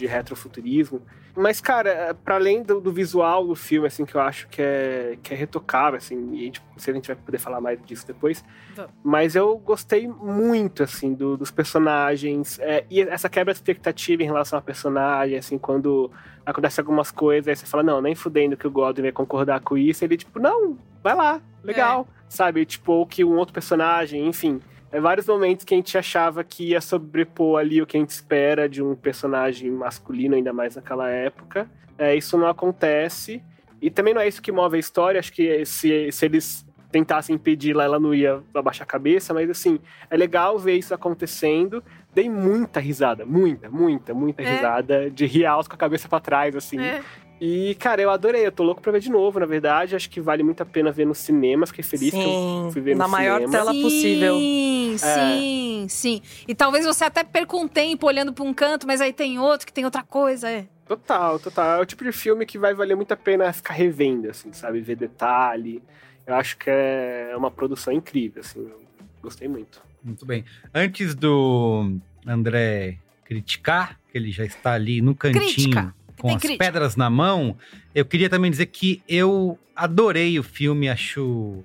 de 0.00 0.06
retrofuturismo. 0.06 1.00
Mas, 1.36 1.60
cara, 1.60 2.14
para 2.24 2.34
além 2.34 2.62
do, 2.62 2.80
do 2.80 2.92
visual 2.92 3.46
do 3.46 3.54
filme, 3.54 3.86
assim, 3.86 4.04
que 4.04 4.14
eu 4.16 4.20
acho 4.20 4.48
que 4.48 4.60
é, 4.60 5.16
que 5.22 5.32
é 5.32 5.36
retocável, 5.36 5.96
assim, 5.98 6.34
e 6.34 6.50
tipo, 6.50 6.66
se 6.76 6.90
a 6.90 6.94
gente 6.94 7.06
vai 7.06 7.14
poder 7.16 7.38
falar 7.38 7.60
mais 7.60 7.78
disso 7.84 8.04
depois, 8.06 8.44
Vamos. 8.74 8.90
mas 9.04 9.36
eu 9.36 9.56
gostei 9.58 10.08
muito, 10.08 10.82
assim, 10.82 11.14
do- 11.14 11.36
dos 11.36 11.50
personagens. 11.50 12.58
é, 12.60 12.84
e 12.90 13.00
essa 13.02 13.28
quebra 13.28 13.52
de 13.54 13.58
expectativa 13.58 14.22
em 14.22 14.26
relação 14.26 14.58
a 14.58 14.62
personagem, 14.62 15.38
assim, 15.38 15.56
quando 15.58 16.10
acontece 16.44 16.80
algumas 16.80 17.10
coisas, 17.12 17.46
aí 17.48 17.54
você 17.56 17.66
fala, 17.66 17.82
não, 17.82 18.00
nem 18.02 18.14
fudendo 18.14 18.56
que 18.56 18.66
o 18.66 18.70
Godwin 18.70 19.02
vai 19.02 19.12
concordar 19.12 19.60
com 19.60 19.78
isso. 19.78 20.04
Ele, 20.04 20.16
tipo, 20.16 20.40
não, 20.40 20.76
vai 21.02 21.14
lá, 21.14 21.40
legal. 21.62 22.08
Sabe? 22.28 22.64
Tipo, 22.64 22.92
ou 22.92 23.06
que 23.06 23.24
um 23.24 23.36
outro 23.36 23.52
personagem, 23.54 24.26
enfim. 24.26 24.60
É 24.92 25.00
vários 25.00 25.26
momentos 25.26 25.64
que 25.64 25.72
a 25.74 25.76
gente 25.76 25.96
achava 25.96 26.42
que 26.42 26.70
ia 26.70 26.80
sobrepor 26.80 27.60
ali 27.60 27.80
o 27.80 27.86
que 27.86 27.96
a 27.96 28.00
gente 28.00 28.10
espera 28.10 28.68
de 28.68 28.82
um 28.82 28.94
personagem 28.96 29.70
masculino, 29.70 30.34
ainda 30.34 30.52
mais 30.52 30.74
naquela 30.76 31.08
época. 31.08 31.70
É, 31.96 32.14
isso 32.16 32.36
não 32.36 32.48
acontece. 32.48 33.42
E 33.80 33.90
também 33.90 34.12
não 34.12 34.20
é 34.20 34.26
isso 34.28 34.42
que 34.42 34.50
move 34.50 34.76
a 34.76 34.80
história. 34.80 35.18
Acho 35.20 35.32
que 35.32 35.64
se, 35.64 36.10
se 36.10 36.24
eles 36.24 36.66
tentassem 36.90 37.36
impedir 37.36 37.72
lá, 37.74 37.84
ela 37.84 38.00
não 38.00 38.12
ia 38.12 38.42
abaixar 38.52 38.82
a 38.82 38.86
cabeça. 38.86 39.32
Mas, 39.32 39.48
assim, 39.48 39.78
é 40.10 40.16
legal 40.16 40.58
ver 40.58 40.74
isso 40.76 40.92
acontecendo. 40.92 41.82
Dei 42.12 42.28
muita 42.28 42.80
risada, 42.80 43.24
muita, 43.24 43.70
muita, 43.70 44.12
muita 44.12 44.42
É. 44.42 44.56
risada. 44.56 45.08
De 45.10 45.24
rir 45.24 45.46
alto 45.46 45.68
com 45.68 45.76
a 45.76 45.78
cabeça 45.78 46.08
pra 46.08 46.18
trás, 46.18 46.56
assim. 46.56 46.80
É. 46.80 47.00
E, 47.40 47.74
cara, 47.76 48.02
eu 48.02 48.10
adorei. 48.10 48.44
Eu 48.46 48.52
tô 48.52 48.62
louco 48.62 48.82
pra 48.82 48.92
ver 48.92 49.00
de 49.00 49.10
novo, 49.10 49.40
na 49.40 49.46
verdade. 49.46 49.96
Acho 49.96 50.10
que 50.10 50.20
vale 50.20 50.42
muito 50.42 50.62
a 50.62 50.66
pena 50.66 50.92
ver 50.92 51.06
no 51.06 51.14
cinema. 51.14 51.66
Fiquei 51.66 51.82
feliz 51.82 52.10
que 52.10 52.16
eu 52.18 52.22
Sim, 52.22 52.68
fui 52.72 52.82
ver 52.82 52.94
na 52.94 53.04
no 53.06 53.10
maior 53.10 53.36
cinema. 53.40 53.52
tela 53.52 53.72
possível. 53.72 54.36
Sim, 54.38 54.94
É. 54.94 54.96
sim, 54.98 55.86
sim. 55.88 56.22
E 56.46 56.54
talvez 56.54 56.84
você 56.84 57.04
até 57.04 57.24
perca 57.24 57.56
um 57.56 57.66
tempo 57.66 58.06
olhando 58.06 58.32
pra 58.32 58.44
um 58.44 58.52
canto, 58.52 58.86
mas 58.86 59.00
aí 59.00 59.12
tem 59.12 59.38
outro 59.38 59.66
que 59.66 59.72
tem 59.72 59.84
outra 59.84 60.02
coisa, 60.02 60.50
é. 60.50 60.66
Total, 60.86 61.38
total. 61.38 61.78
É 61.78 61.80
o 61.82 61.86
tipo 61.86 62.04
de 62.04 62.12
filme 62.12 62.44
que 62.44 62.58
vai 62.58 62.74
valer 62.74 62.94
muito 62.96 63.12
a 63.12 63.16
pena 63.16 63.50
ficar 63.52 63.72
revendo, 63.74 64.28
assim, 64.28 64.52
sabe? 64.52 64.80
Ver 64.80 64.96
detalhe. 64.96 65.82
Eu 66.26 66.34
acho 66.34 66.58
que 66.58 66.68
é 66.68 67.32
uma 67.36 67.50
produção 67.50 67.92
incrível, 67.92 68.40
assim. 68.40 68.58
Eu 68.60 68.80
gostei 69.22 69.48
muito. 69.48 69.80
Muito 70.02 70.26
bem. 70.26 70.44
Antes 70.74 71.14
do 71.14 71.96
André 72.26 72.98
criticar, 73.24 73.98
que 74.10 74.18
ele 74.18 74.32
já 74.32 74.44
está 74.44 74.72
ali 74.72 75.00
no 75.00 75.14
cantinho 75.14 75.40
Crítica. 75.44 75.94
Com 76.20 76.28
Tem 76.28 76.36
as 76.36 76.42
crítica. 76.42 76.64
pedras 76.64 76.96
na 76.96 77.08
mão, 77.08 77.56
eu 77.94 78.04
queria 78.04 78.28
também 78.28 78.50
dizer 78.50 78.66
que 78.66 79.02
eu 79.08 79.58
adorei 79.74 80.38
o 80.38 80.42
filme, 80.42 80.88
acho 80.88 81.64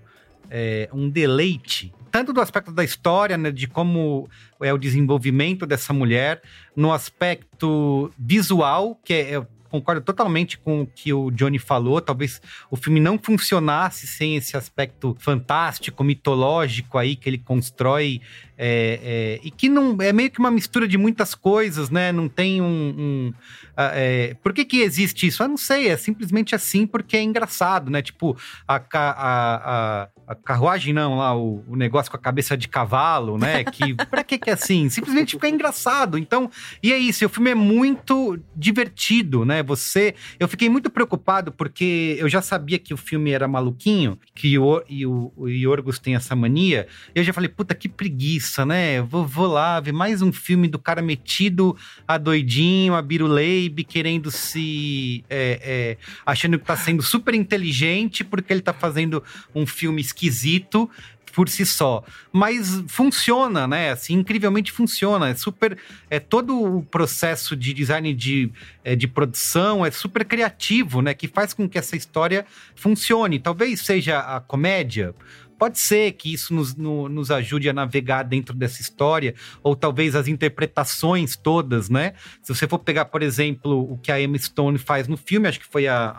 é, 0.50 0.90
um 0.94 1.10
deleite 1.10 1.94
tanto 2.16 2.32
do 2.32 2.40
aspecto 2.40 2.72
da 2.72 2.82
história, 2.82 3.38
né, 3.38 3.52
de 3.52 3.68
como 3.68 4.30
é 4.62 4.72
o 4.72 4.78
desenvolvimento 4.78 5.66
dessa 5.66 5.92
mulher, 5.92 6.42
no 6.74 6.94
aspecto 6.94 8.10
visual, 8.18 8.98
que 9.04 9.14
é, 9.14 9.36
eu 9.36 9.46
concordo 9.70 10.02
totalmente 10.02 10.58
com 10.58 10.82
o 10.82 10.88
que 10.88 11.14
o 11.14 11.32
Johnny 11.32 11.60
falou. 11.60 12.02
Talvez 12.02 12.42
o 12.70 12.76
filme 12.76 13.00
não 13.00 13.18
funcionasse 13.18 14.08
sem 14.08 14.36
esse 14.36 14.56
aspecto 14.56 15.16
fantástico, 15.20 16.04
mitológico 16.04 16.98
aí 16.98 17.16
que 17.16 17.30
ele 17.30 17.38
constrói 17.38 18.22
é, 18.58 19.00
é, 19.04 19.40
e 19.44 19.52
que 19.52 19.68
não 19.68 19.98
é 20.00 20.14
meio 20.14 20.32
que 20.32 20.40
uma 20.40 20.52
mistura 20.52 20.88
de 20.88 20.98
muitas 20.98 21.36
coisas, 21.36 21.90
né? 21.90 22.12
Não 22.12 22.30
tem 22.30 22.62
um. 22.62 22.96
um 22.98 23.34
ah, 23.76 23.92
é, 23.94 24.34
por 24.36 24.54
que, 24.54 24.64
que 24.64 24.80
existe 24.82 25.28
isso? 25.28 25.44
Eu 25.44 25.50
não 25.50 25.58
sei, 25.58 25.90
é 25.90 25.98
simplesmente 25.98 26.56
assim 26.56 26.88
porque 26.88 27.18
é 27.18 27.22
engraçado, 27.22 27.92
né? 27.92 28.02
Tipo, 28.02 28.38
a, 28.66 28.76
a, 28.76 28.82
a, 28.94 30.10
a 30.28 30.36
carruagem, 30.36 30.94
não, 30.94 31.18
lá, 31.18 31.36
o, 31.36 31.66
o, 31.68 31.76
negócio 31.76 32.10
com 32.10 32.16
a 32.16 32.20
cabeça 32.20 32.56
de 32.56 32.70
cavalo, 32.70 33.38
né? 33.38 33.66
Que 33.66 33.94
pra 34.10 34.24
que, 34.24 34.38
que 34.38 34.50
é 34.50 34.54
assim? 34.54 34.90
Simplesmente 34.90 35.32
fica 35.32 35.50
engraçado. 35.50 36.18
Então, 36.18 36.50
e 36.82 36.94
é 36.94 36.98
isso, 36.98 37.26
o 37.26 37.30
filme 37.30 37.52
é 37.52 37.56
muito 37.56 38.40
divertido, 38.56 39.44
né? 39.44 39.55
Você. 39.64 40.16
Eu 40.40 40.48
fiquei 40.48 40.70
muito 40.70 40.90
preocupado 40.90 41.52
porque 41.52 42.16
eu 42.20 42.30
já 42.30 42.42
sabia 42.42 42.80
que 42.80 42.94
o 42.94 42.98
filme 42.98 43.32
era 43.32 43.48
maluquinho, 43.48 44.18
que 44.34 44.58
o, 44.58 44.84
e 44.90 45.06
o, 45.06 45.32
o 45.36 45.48
Yorgos 45.48 46.00
tem 46.00 46.16
essa 46.16 46.36
mania. 46.36 46.88
Eu 47.14 47.24
já 47.24 47.34
falei, 47.34 47.50
puta, 47.50 47.76
que 47.76 47.90
preguiça 47.90 48.16
preguiça, 48.26 48.66
né? 48.66 49.02
Vou, 49.02 49.26
vou 49.26 49.48
lá 49.48 49.80
ver 49.80 49.92
mais 49.92 50.22
um 50.22 50.32
filme 50.32 50.68
do 50.68 50.80
cara 50.80 51.02
metido 51.02 51.76
a 52.08 52.18
doidinho, 52.18 52.94
a 52.94 53.02
biruleibe, 53.02 53.84
querendo 53.84 54.32
se. 54.32 55.24
É, 55.30 55.60
é, 55.62 55.98
achando 56.26 56.58
que 56.58 56.66
tá 56.66 56.78
sendo 56.78 57.04
super 57.04 57.34
inteligente 57.34 58.24
porque 58.24 58.54
ele 58.54 58.62
tá 58.62 58.74
fazendo 58.74 59.24
um 59.54 59.66
filme 59.66 60.02
esquisito 60.02 60.90
por 61.36 61.50
si 61.50 61.66
só. 61.66 62.04
Mas 62.32 62.84
funciona, 62.88 63.68
né? 63.68 63.92
Assim, 63.92 64.14
incrivelmente 64.14 64.72
funciona. 64.72 65.30
É 65.30 65.36
super. 65.36 65.78
É 66.10 66.20
todo 66.20 66.78
o 66.78 66.82
processo 66.84 67.56
de 67.56 67.74
design 67.74 68.14
de, 68.14 68.52
é, 68.84 68.96
de 68.96 69.08
produção 69.08 69.86
é 69.86 69.92
super 69.92 70.24
criativo, 70.24 71.02
né? 71.02 71.14
Que 71.14 71.28
faz 71.28 71.54
com 71.54 71.68
que 71.68 71.78
essa 71.78 71.96
história 71.96 72.46
funcione. 72.76 73.38
Talvez 73.38 73.82
seja 73.82 74.20
a 74.20 74.40
comédia 74.40 75.14
Pode 75.58 75.80
ser 75.80 76.12
que 76.14 76.34
isso 76.34 76.54
nos, 76.54 76.76
no, 76.76 77.08
nos 77.08 77.32
ajude 77.32 77.70
a 77.70 77.74
navegar 77.74 78.24
dentro 78.24 78.54
dessa 78.54 78.82
história, 78.82 79.34
ou 79.64 79.76
talvez 79.76 80.14
as 80.14 80.28
interpretações 80.28 81.38
todas, 81.38 81.90
né? 81.90 82.14
Se 82.42 82.54
você 82.54 82.68
for 82.68 82.80
pegar, 82.80 83.06
por 83.06 83.24
exemplo, 83.24 83.90
o 83.90 83.98
que 83.98 84.12
a 84.12 84.22
Emma 84.22 84.38
Stone 84.38 84.78
faz 84.78 85.08
no 85.08 85.16
filme, 85.16 85.48
acho 85.48 85.60
que 85.60 85.66
foi 85.66 85.88
a, 85.88 86.14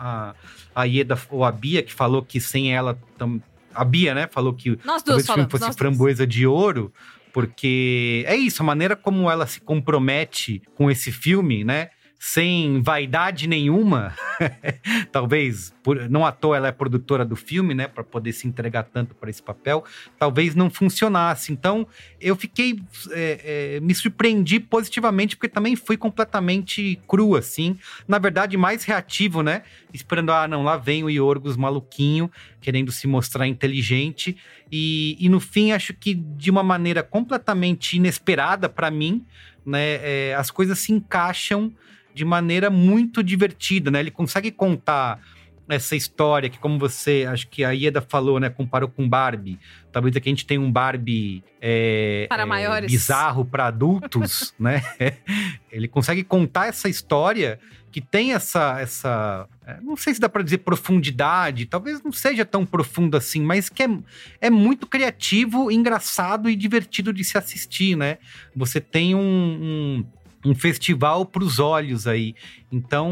a, 0.75 0.81
a 0.81 0.83
Ieda 0.85 1.19
ou 1.29 1.43
a 1.43 1.51
Bia 1.51 1.83
que 1.83 1.93
falou 1.93 2.23
que 2.23 2.41
sem 2.41 2.75
ela. 2.75 2.97
Tam, 3.17 3.39
a 3.77 3.85
Bia, 3.85 4.13
né? 4.13 4.27
Falou 4.31 4.53
que 4.53 4.77
nós 4.83 5.03
talvez 5.03 5.29
o 5.29 5.33
filme 5.33 5.49
fosse 5.49 5.71
framboesa 5.73 6.25
duas. 6.25 6.35
de 6.35 6.47
ouro, 6.47 6.91
porque 7.33 8.23
é 8.27 8.35
isso, 8.35 8.61
a 8.61 8.65
maneira 8.65 8.95
como 8.95 9.29
ela 9.29 9.45
se 9.45 9.61
compromete 9.61 10.61
com 10.75 10.89
esse 10.89 11.11
filme, 11.11 11.63
né? 11.63 11.89
Sem 12.19 12.81
vaidade 12.81 13.47
nenhuma, 13.47 14.15
talvez, 15.11 15.71
por, 15.83 16.09
não 16.09 16.25
à 16.25 16.31
toa 16.31 16.57
ela 16.57 16.67
é 16.67 16.71
produtora 16.71 17.23
do 17.23 17.35
filme, 17.35 17.75
né, 17.75 17.87
para 17.87 18.03
poder 18.03 18.33
se 18.33 18.47
entregar 18.47 18.83
tanto 18.83 19.13
para 19.13 19.29
esse 19.29 19.41
papel, 19.41 19.83
talvez 20.17 20.55
não 20.55 20.69
funcionasse. 20.69 21.53
Então, 21.53 21.87
eu 22.19 22.35
fiquei, 22.35 22.81
é, 23.11 23.75
é, 23.75 23.79
me 23.81 23.93
surpreendi 23.93 24.59
positivamente, 24.59 25.35
porque 25.35 25.47
também 25.47 25.75
fui 25.75 25.95
completamente 25.95 26.99
cru, 27.07 27.35
assim. 27.35 27.77
Na 28.07 28.17
verdade, 28.17 28.57
mais 28.57 28.83
reativo, 28.83 29.43
né, 29.43 29.61
esperando, 29.93 30.31
ah, 30.31 30.47
não, 30.47 30.63
lá 30.63 30.75
vem 30.75 31.03
o 31.03 31.09
Yorgos 31.09 31.55
maluquinho, 31.55 32.31
querendo 32.59 32.91
se 32.91 33.05
mostrar 33.05 33.45
inteligente. 33.45 34.35
E, 34.71 35.15
e 35.19 35.29
no 35.29 35.39
fim, 35.39 35.71
acho 35.71 35.93
que 35.93 36.15
de 36.15 36.49
uma 36.49 36.63
maneira 36.63 37.03
completamente 37.03 37.95
inesperada 37.95 38.67
para 38.67 38.89
mim, 38.89 39.23
né, 39.63 39.99
é, 40.01 40.35
as 40.35 40.49
coisas 40.49 40.79
se 40.79 40.91
encaixam 40.91 41.71
de 42.17 42.25
maneira 42.25 42.69
muito 42.69 43.21
divertida, 43.21 43.91
né? 43.91 43.99
Ele 43.99 44.11
consegue 44.11 44.51
contar 44.51 45.19
essa 45.69 45.95
história 45.95 46.49
que, 46.49 46.57
como 46.57 46.79
você, 46.79 47.27
acho 47.29 47.47
que 47.47 47.63
a 47.63 47.71
Ieda 47.71 48.01
falou, 48.01 48.39
né? 48.39 48.49
Comparou 48.49 48.89
com 48.89 49.07
Barbie. 49.07 49.59
Talvez 49.91 50.15
aqui 50.15 50.29
a 50.29 50.31
gente 50.31 50.45
tenha 50.45 50.59
um 50.59 50.71
Barbie 50.71 51.43
é, 51.61 52.25
para 52.29 52.43
é, 52.43 52.45
maiores. 52.45 52.91
bizarro 52.91 53.45
para 53.45 53.67
adultos, 53.67 54.53
né? 54.59 54.81
Ele 55.71 55.87
consegue 55.87 56.23
contar 56.23 56.67
essa 56.67 56.89
história 56.89 57.59
que 57.91 58.01
tem 58.01 58.33
essa, 58.33 58.79
essa 58.79 59.47
é, 59.65 59.79
não 59.81 59.97
sei 59.97 60.13
se 60.13 60.19
dá 60.19 60.29
para 60.29 60.43
dizer 60.43 60.59
profundidade, 60.59 61.65
talvez 61.65 62.01
não 62.03 62.11
seja 62.11 62.45
tão 62.45 62.65
profundo 62.65 63.17
assim, 63.17 63.41
mas 63.41 63.69
que 63.69 63.83
é, 63.83 63.89
é 64.41 64.49
muito 64.49 64.85
criativo, 64.85 65.71
engraçado 65.71 66.49
e 66.49 66.55
divertido 66.55 67.11
de 67.11 67.23
se 67.23 67.37
assistir, 67.37 67.97
né? 67.97 68.17
Você 68.55 68.79
tem 68.79 69.15
um, 69.15 69.19
um 69.19 70.05
um 70.47 70.55
festival 70.55 71.25
para 71.25 71.43
os 71.43 71.59
olhos 71.59 72.07
aí. 72.07 72.35
Então, 72.71 73.11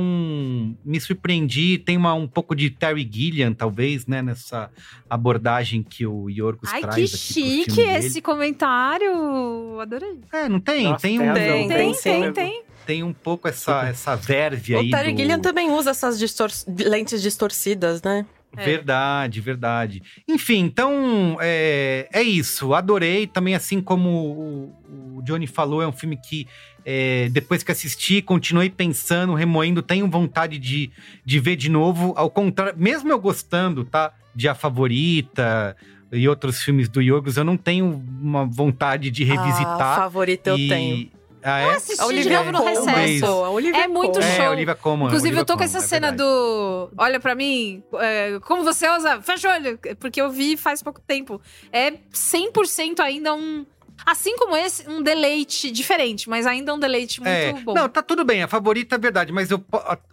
me 0.84 1.00
surpreendi. 1.00 1.78
Tem 1.78 1.98
uma, 1.98 2.14
um 2.14 2.28
pouco 2.28 2.56
de 2.56 2.70
Terry 2.70 3.10
Gilliam, 3.12 3.54
talvez, 3.54 4.06
né? 4.06 4.22
Nessa 4.22 4.70
abordagem 5.10 5.84
que 5.84 6.06
o 6.06 6.30
Yorgos 6.30 6.70
Ai, 6.72 6.82
traz 6.82 6.96
que 6.96 7.04
aqui 7.04 7.18
chique 7.18 7.82
esse 7.82 8.10
dele. 8.10 8.22
comentário. 8.22 9.80
Adorei. 9.80 10.20
É, 10.32 10.48
não 10.50 10.60
tem? 10.60 10.86
Nossa, 10.86 11.02
tem 11.02 11.20
um... 11.20 11.34
tem, 11.34 11.68
Tem, 11.68 11.94
tem, 11.94 12.34
tem. 12.34 12.64
Tem 12.86 13.04
um 13.04 13.14
pouco 13.14 13.48
essa, 13.48 13.88
essa 13.88 14.16
verve 14.16 14.76
aí 14.76 14.88
O 14.88 14.92
Terry 14.92 15.12
do... 15.12 15.18
Gilliam 15.18 15.40
também 15.40 15.72
usa 15.72 15.90
essas 15.90 16.20
distor 16.20 16.52
lentes 16.68 17.22
distorcidas, 17.22 18.02
né? 18.04 18.26
É. 18.58 18.64
Verdade, 18.64 19.42
verdade. 19.42 20.04
Enfim, 20.28 20.60
então 20.60 21.38
é, 21.42 22.08
é 22.14 22.24
isso. 22.24 22.74
Adorei. 22.74 23.28
Também, 23.28 23.56
assim 23.56 23.82
como 23.82 24.10
o, 24.10 25.18
o 25.18 25.22
Johnny 25.24 25.48
falou, 25.48 25.82
é 25.82 25.88
um 25.88 25.92
filme 25.92 26.16
que 26.16 26.48
é, 26.86 27.30
depois 27.32 27.64
que 27.64 27.72
assisti, 27.72 28.22
continuei 28.22 28.70
pensando, 28.70 29.34
remoendo, 29.34 29.82
tenho 29.82 30.08
vontade 30.08 30.60
de, 30.60 30.92
de 31.26 31.40
ver 31.40 31.56
de 31.56 31.68
novo. 31.68 32.14
Ao 32.16 32.30
contrário, 32.30 32.76
mesmo 32.78 33.12
eu 33.12 33.20
gostando, 33.20 33.84
tá? 33.84 34.14
De 34.36 34.48
A 34.48 34.54
Favorita 34.54 35.76
e 36.12 36.30
outros 36.30 36.62
filmes 36.62 36.88
do 36.88 37.02
Yorgos, 37.02 37.38
eu 37.38 37.44
não 37.44 37.58
tenho 37.58 38.04
uma 38.22 38.46
vontade 38.46 39.10
de 39.10 39.24
revisitar. 39.24 39.82
Ah, 39.82 39.96
favorita 39.96 40.52
eu 40.52 40.58
e... 40.58 40.68
tenho. 40.68 41.16
Ah, 41.44 41.60
é? 41.60 41.66
Eu 41.66 41.70
assisti 41.72 42.02
A 42.02 42.08
de 42.08 42.14
Olivia 42.14 42.38
novo 42.38 42.52
no 42.52 42.64
recesso. 42.64 43.28
Olivia 43.28 43.84
É 43.84 43.88
muito. 43.88 44.20
É, 44.20 44.36
show. 44.36 44.50
Olivia 44.50 44.74
Colman. 44.74 45.06
Inclusive, 45.08 45.28
Olivia 45.28 45.42
eu 45.42 45.46
tô 45.46 45.56
com 45.56 45.64
essa 45.64 45.78
é 45.78 45.82
cena 45.82 46.08
verdade. 46.08 46.28
do. 46.28 46.90
Olha 46.98 47.20
pra 47.20 47.36
mim, 47.36 47.84
é, 48.00 48.40
como 48.42 48.64
você 48.64 48.90
usa? 48.90 49.22
Fecha 49.22 49.48
o 49.48 49.54
olho. 49.54 49.80
Porque 50.00 50.20
eu 50.20 50.32
vi 50.32 50.58
faz 50.58 50.82
pouco 50.82 51.00
tempo. 51.02 51.40
É 51.72 51.92
100% 52.12 53.00
ainda 53.00 53.36
um. 53.36 53.64
Assim 54.06 54.36
como 54.38 54.56
esse, 54.58 54.88
um 54.90 55.02
deleite 55.02 55.72
diferente, 55.72 56.28
mas 56.30 56.46
ainda 56.46 56.74
um 56.74 56.80
deleite 56.80 57.20
muito 57.22 57.30
É, 57.30 57.54
bom. 57.54 57.74
não, 57.74 57.88
tá 57.90 58.02
tudo 58.02 58.24
bem, 58.26 58.44
a 58.44 58.48
favorita 58.48 58.96
é 58.96 59.00
verdade, 59.00 59.32
mas 59.32 59.50
eu, 59.52 59.58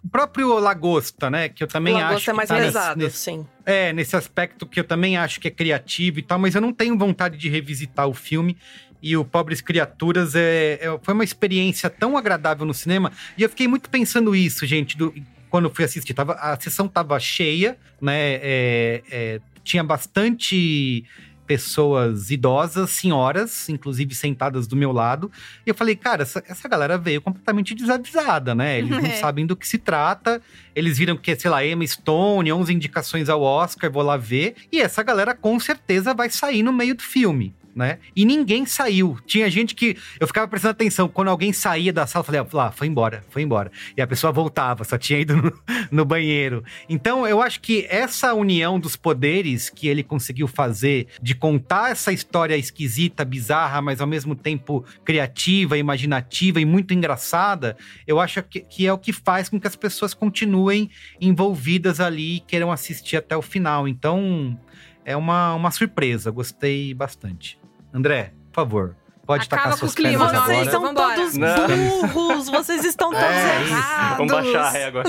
o 0.03 0.09
próprio 0.09 0.57
Lagosta, 0.59 1.29
né, 1.29 1.49
que 1.49 1.63
eu 1.63 1.67
também 1.67 1.93
o 1.93 1.97
acho 1.97 2.05
Lagosta 2.07 2.31
é 2.31 2.33
mais 2.33 2.49
tá 2.49 2.55
pesado, 2.55 2.99
nesse, 3.03 3.17
sim. 3.17 3.45
É, 3.65 3.93
nesse 3.93 4.15
aspecto 4.15 4.65
que 4.65 4.79
eu 4.79 4.83
também 4.83 5.17
acho 5.17 5.39
que 5.39 5.47
é 5.47 5.51
criativo 5.51 6.19
e 6.19 6.21
tal, 6.21 6.39
mas 6.39 6.55
eu 6.55 6.61
não 6.61 6.71
tenho 6.73 6.97
vontade 6.97 7.37
de 7.37 7.49
revisitar 7.49 8.07
o 8.07 8.13
filme. 8.13 8.57
E 9.01 9.17
o 9.17 9.25
Pobres 9.25 9.59
Criaturas 9.59 10.33
é, 10.33 10.79
é- 10.81 10.99
foi 11.03 11.13
uma 11.13 11.25
experiência 11.25 11.89
tão 11.89 12.17
agradável 12.17 12.65
no 12.65 12.73
cinema. 12.73 13.11
E 13.37 13.43
eu 13.43 13.49
fiquei 13.49 13.67
muito 13.67 13.89
pensando 13.89 14.33
isso, 14.33 14.65
gente, 14.65 14.97
do- 14.97 15.13
quando 15.49 15.69
fui 15.69 15.83
assistir. 15.83 16.13
Tava, 16.13 16.33
a 16.35 16.57
sessão 16.59 16.87
tava 16.87 17.19
cheia, 17.19 17.77
né? 18.01 18.35
é, 18.41 19.03
é, 19.11 19.41
tinha 19.61 19.83
bastante 19.83 21.03
pessoas 21.45 22.29
idosas, 22.31 22.89
senhoras, 22.91 23.69
inclusive 23.69 24.13
sentadas 24.15 24.67
do 24.67 24.75
meu 24.75 24.91
lado. 24.91 25.31
E 25.65 25.69
eu 25.69 25.75
falei, 25.75 25.95
cara, 25.95 26.23
essa, 26.23 26.43
essa 26.47 26.67
galera 26.67 26.97
veio 26.97 27.21
completamente 27.21 27.75
desavisada, 27.75 28.55
né? 28.55 28.79
Eles 28.79 28.89
não 28.89 28.99
É. 29.05 29.17
sabem 29.17 29.45
do 29.45 29.55
que 29.55 29.67
se 29.67 29.77
trata. 29.77 30.41
Eles 30.75 30.97
viram 30.97 31.15
que, 31.17 31.35
sei 31.35 31.51
lá, 31.51 31.65
Emma 31.65 31.85
Stone, 31.85 32.51
11 32.51 32.73
indicações 32.73 33.29
ao 33.29 33.41
Oscar, 33.41 33.91
vou 33.91 34.03
lá 34.03 34.17
ver. 34.17 34.55
E 34.71 34.79
essa 34.81 35.03
galera 35.03 35.33
com 35.35 35.59
certeza 35.59 36.13
vai 36.13 36.29
sair 36.29 36.63
no 36.63 36.71
meio 36.73 36.95
do 36.95 37.03
filme. 37.03 37.53
Né? 37.75 37.97
E 38.15 38.23
ninguém 38.23 38.67
saiu. 38.67 39.17
Tinha 39.25 39.49
gente 39.49 39.73
que. 39.73 39.97
Eu 40.19 40.27
ficava 40.27 40.47
prestando 40.47 40.73
atenção. 40.73 41.07
Quando 41.07 41.29
alguém 41.29 41.51
saía 41.51 41.91
da 41.91 42.05
sala, 42.05 42.21
eu 42.23 42.45
falei, 42.45 42.67
ah, 42.67 42.71
foi 42.71 42.87
embora, 42.87 43.23
foi 43.29 43.41
embora. 43.41 43.71
E 43.97 44.01
a 44.01 44.05
pessoa 44.05 44.31
voltava, 44.31 44.83
só 44.83 44.95
tinha 44.95 45.19
ido 45.19 45.35
no, 45.35 45.53
no 45.91 46.05
banheiro. 46.05 46.63
Então, 46.87 47.27
eu 47.27 47.41
acho 47.41 47.59
que 47.61 47.87
essa 47.89 48.33
união 48.33 48.79
dos 48.79 48.95
poderes 48.95 49.71
que 49.71 49.87
ele 49.87 50.03
conseguiu 50.03 50.47
fazer 50.47 51.07
de 51.19 51.33
contar 51.33 51.91
essa 51.91 52.11
história 52.11 52.55
esquisita, 52.55 53.25
bizarra, 53.25 53.81
mas 53.81 53.99
ao 53.99 54.07
mesmo 54.07 54.35
tempo 54.35 54.85
criativa, 55.03 55.77
imaginativa 55.77 56.61
e 56.61 56.65
muito 56.65 56.93
engraçada, 56.93 57.75
eu 58.05 58.19
acho 58.19 58.43
que, 58.43 58.59
que 58.61 58.85
é 58.85 58.93
o 58.93 58.99
que 58.99 59.11
faz 59.11 59.49
com 59.49 59.59
que 59.59 59.67
as 59.67 59.75
pessoas 59.75 60.13
continuem 60.13 60.91
envolvidas 61.19 61.99
ali 61.99 62.35
e 62.35 62.39
queiram 62.39 62.71
assistir 62.71 63.17
até 63.17 63.35
o 63.35 63.41
final. 63.41 63.87
Então, 63.87 64.57
é 65.05 65.15
uma, 65.15 65.53
uma 65.53 65.71
surpresa. 65.71 66.31
Gostei 66.31 66.93
bastante. 66.93 67.62
André, 67.93 68.31
por 68.51 68.55
favor, 68.55 68.95
pode 69.25 69.45
Acaba 69.45 69.61
tacar 69.61 69.71
com 69.73 69.77
suas 69.79 69.91
o 69.93 69.95
clima, 69.95 70.25
pernas 70.25 70.33
agora. 70.41 70.55
Vocês 70.57 70.71
são 70.71 70.81
Vambora. 70.81 71.15
todos 71.15 71.37
Não. 71.37 72.07
burros! 72.09 72.49
Vocês 72.49 72.83
estão 72.85 73.11
todos 73.11 73.25
É 73.27 73.61
errados! 73.61 74.17
Vamos 74.17 74.33
baixar 74.33 74.63
a 74.65 74.69
régua. 74.69 75.03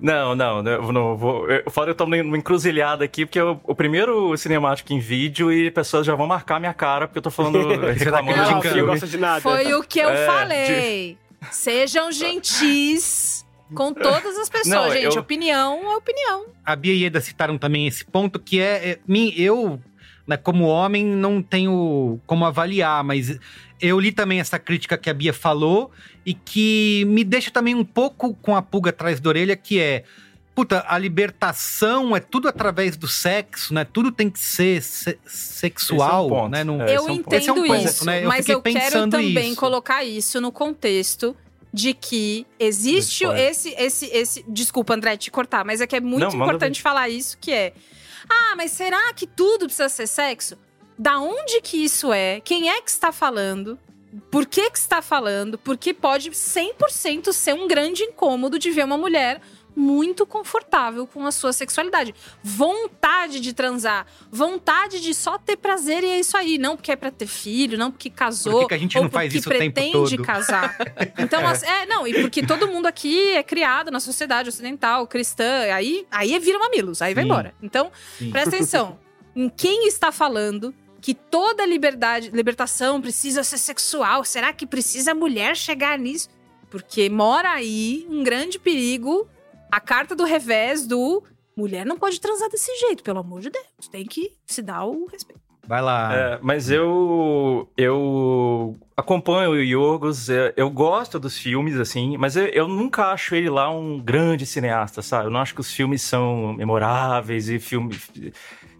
Não, 0.00 0.36
não, 0.36 0.64
eu 0.64 0.92
não 0.92 1.16
vou. 1.16 1.50
Eu 1.50 1.68
falo, 1.72 1.88
eu 1.90 1.94
tô 1.94 2.06
numa 2.06 2.38
encruzilhada 2.38 3.04
aqui, 3.04 3.26
porque 3.26 3.40
eu, 3.40 3.60
o 3.64 3.74
primeiro 3.74 4.36
cinemático 4.36 4.92
em 4.92 5.00
vídeo 5.00 5.52
e 5.52 5.72
pessoas 5.72 6.06
já 6.06 6.14
vão 6.14 6.24
marcar 6.26 6.60
minha 6.60 6.72
cara, 6.72 7.08
porque 7.08 7.18
eu 7.18 7.22
tô 7.22 7.32
falando. 7.32 7.58
reclamando 7.92 8.34
de 8.44 8.54
um 8.54 8.62
Não, 8.62 8.76
não 8.76 8.86
gosta 8.86 9.06
de 9.08 9.16
nada. 9.18 9.40
Foi 9.40 9.74
o 9.74 9.82
que 9.82 9.98
eu 9.98 10.08
É, 10.08 10.24
falei. 10.26 11.18
Sejam 11.50 12.12
gentis 12.12 13.44
com 13.74 13.92
todas 13.92 14.38
as 14.38 14.48
pessoas, 14.48 14.68
Não, 14.86 14.90
gente. 14.92 15.16
eu- 15.16 15.20
Opinião 15.20 15.90
é 15.92 15.96
opinião. 15.96 16.46
A 16.64 16.76
Bia 16.76 16.94
e 16.94 17.04
Eda 17.04 17.20
citaram 17.20 17.58
também 17.58 17.86
esse 17.86 18.04
ponto, 18.04 18.38
que 18.38 18.60
é, 18.60 18.90
é 18.90 18.98
mim, 19.06 19.34
eu, 19.36 19.80
né, 20.28 20.36
como 20.36 20.66
homem, 20.66 21.04
não 21.04 21.42
tenho 21.42 22.20
como 22.26 22.44
avaliar, 22.44 23.02
mas 23.02 23.38
eu 23.80 23.98
li 23.98 24.12
também 24.12 24.38
essa 24.40 24.58
crítica 24.58 24.98
que 24.98 25.08
a 25.08 25.14
Bia 25.14 25.32
falou 25.32 25.90
e 26.26 26.34
que 26.34 27.04
me 27.08 27.24
deixa 27.24 27.50
também 27.50 27.74
um 27.74 27.84
pouco 27.84 28.34
com 28.34 28.54
a 28.54 28.60
pulga 28.60 28.90
atrás 28.90 29.18
da 29.18 29.28
orelha, 29.30 29.56
que 29.56 29.80
é. 29.80 30.04
Puta, 30.54 30.84
a 30.88 30.98
libertação 30.98 32.16
é 32.16 32.20
tudo 32.20 32.48
através 32.48 32.96
do 32.96 33.06
sexo, 33.06 33.72
né? 33.72 33.84
Tudo 33.84 34.10
tem 34.10 34.28
que 34.28 34.40
ser 34.40 34.82
se- 34.82 35.16
sexual, 35.24 36.26
Esse 36.26 36.34
é 36.34 36.36
um 36.36 36.40
ponto. 36.40 36.50
né? 36.50 36.64
Não- 36.64 36.82
É, 36.82 36.90
eu 36.90 36.94
esse 36.96 37.08
é 37.08 37.12
um 37.12 37.14
entendo 37.14 37.48
é 37.48 37.52
um 37.52 37.66
ponto, 37.66 37.84
isso, 37.88 38.04
né? 38.04 38.24
Eu 38.24 38.28
mas 38.28 38.48
eu 38.48 38.60
quero 38.60 39.08
também 39.08 39.50
isso. 39.52 39.56
colocar 39.60 40.04
isso 40.04 40.40
no 40.40 40.50
contexto 40.52 41.36
de 41.72 41.94
que 41.94 42.44
existe 42.58 43.24
esse, 43.24 43.70
esse, 43.78 44.06
esse. 44.06 44.44
Desculpa, 44.48 44.94
André, 44.94 45.16
te 45.16 45.30
cortar, 45.30 45.64
mas 45.64 45.80
é 45.80 45.86
que 45.86 45.94
é 45.94 46.00
muito 46.00 46.36
Não, 46.36 46.42
importante 46.44 46.82
falar 46.82 47.08
isso, 47.08 47.38
que 47.40 47.52
é. 47.52 47.72
Ah, 48.28 48.54
mas 48.56 48.72
será 48.72 49.12
que 49.14 49.26
tudo 49.26 49.66
precisa 49.66 49.88
ser 49.88 50.06
sexo? 50.06 50.56
Da 50.98 51.18
onde 51.18 51.60
que 51.60 51.84
isso 51.84 52.12
é? 52.12 52.40
Quem 52.40 52.70
é 52.70 52.80
que 52.80 52.90
está 52.90 53.12
falando? 53.12 53.78
Por 54.30 54.46
que 54.46 54.70
que 54.70 54.78
está 54.78 55.00
falando? 55.00 55.58
Porque 55.58 55.92
pode 55.94 56.30
100% 56.30 57.32
ser 57.32 57.54
um 57.54 57.68
grande 57.68 58.02
incômodo 58.02 58.58
de 58.58 58.70
ver 58.70 58.84
uma 58.84 58.98
mulher 58.98 59.40
muito 59.78 60.26
confortável 60.26 61.06
com 61.06 61.24
a 61.24 61.30
sua 61.30 61.52
sexualidade. 61.52 62.14
Vontade 62.42 63.40
de 63.40 63.52
transar, 63.52 64.06
vontade 64.30 65.00
de 65.00 65.14
só 65.14 65.38
ter 65.38 65.56
prazer 65.56 66.02
e 66.02 66.08
é 66.08 66.18
isso 66.18 66.36
aí. 66.36 66.58
Não 66.58 66.76
porque 66.76 66.90
é 66.90 66.96
pra 66.96 67.10
ter 67.10 67.26
filho, 67.26 67.78
não 67.78 67.90
porque 67.90 68.10
casou. 68.10 68.60
Por 68.60 68.68
que 68.68 68.74
a 68.74 68.78
gente 68.78 69.00
não 69.00 69.08
faz 69.08 69.32
isso 69.32 69.48
o 69.48 69.52
tempo 69.52 69.74
pretende 69.74 70.16
todo? 70.16 70.26
casar. 70.26 70.76
Então, 71.18 71.46
assim, 71.46 71.66
é, 71.66 71.86
não, 71.86 72.06
e 72.06 72.22
porque 72.22 72.42
todo 72.42 72.68
mundo 72.68 72.86
aqui 72.86 73.30
é 73.32 73.42
criado 73.42 73.90
na 73.90 74.00
sociedade 74.00 74.48
ocidental, 74.48 75.06
cristã, 75.06 75.72
aí, 75.72 76.06
aí 76.10 76.38
vira 76.38 76.58
mamilos, 76.58 77.02
aí 77.02 77.14
vai 77.14 77.24
Sim. 77.24 77.30
embora. 77.30 77.54
Então, 77.62 77.90
Sim. 78.18 78.30
presta 78.30 78.56
atenção. 78.56 78.98
Em 79.34 79.48
quem 79.48 79.86
está 79.86 80.10
falando 80.10 80.74
que 81.00 81.14
toda 81.14 81.64
liberdade, 81.64 82.30
libertação 82.30 83.00
precisa 83.00 83.44
ser 83.44 83.58
sexual? 83.58 84.24
Será 84.24 84.52
que 84.52 84.66
precisa 84.66 85.12
a 85.12 85.14
mulher 85.14 85.56
chegar 85.56 85.98
nisso? 85.98 86.28
Porque 86.70 87.08
mora 87.08 87.50
aí 87.50 88.06
um 88.10 88.22
grande 88.22 88.58
perigo, 88.58 89.28
a 89.70 89.80
carta 89.80 90.14
do 90.14 90.24
revés 90.24 90.86
do 90.86 91.22
mulher 91.56 91.84
não 91.84 91.98
pode 91.98 92.20
transar 92.20 92.48
desse 92.48 92.74
jeito, 92.78 93.02
pelo 93.02 93.18
amor 93.18 93.40
de 93.40 93.50
Deus. 93.50 93.88
Tem 93.90 94.04
que 94.04 94.32
se 94.46 94.62
dar 94.62 94.84
o 94.84 95.06
respeito. 95.06 95.48
Vai 95.68 95.82
lá. 95.82 96.14
É, 96.14 96.38
mas 96.40 96.70
eu 96.70 97.70
eu 97.76 98.74
acompanho 98.96 99.50
o 99.50 99.56
Yorgos, 99.62 100.30
é, 100.30 100.54
eu 100.56 100.70
gosto 100.70 101.20
dos 101.20 101.36
filmes, 101.36 101.78
assim, 101.78 102.16
mas 102.16 102.36
eu, 102.36 102.46
eu 102.46 102.66
nunca 102.66 103.12
acho 103.12 103.34
ele 103.34 103.50
lá 103.50 103.70
um 103.70 104.00
grande 104.00 104.46
cineasta, 104.46 105.02
sabe? 105.02 105.26
Eu 105.26 105.30
não 105.30 105.40
acho 105.40 105.54
que 105.54 105.60
os 105.60 105.70
filmes 105.70 106.00
são 106.00 106.54
memoráveis 106.54 107.50
e 107.50 107.58
filmes, 107.58 108.10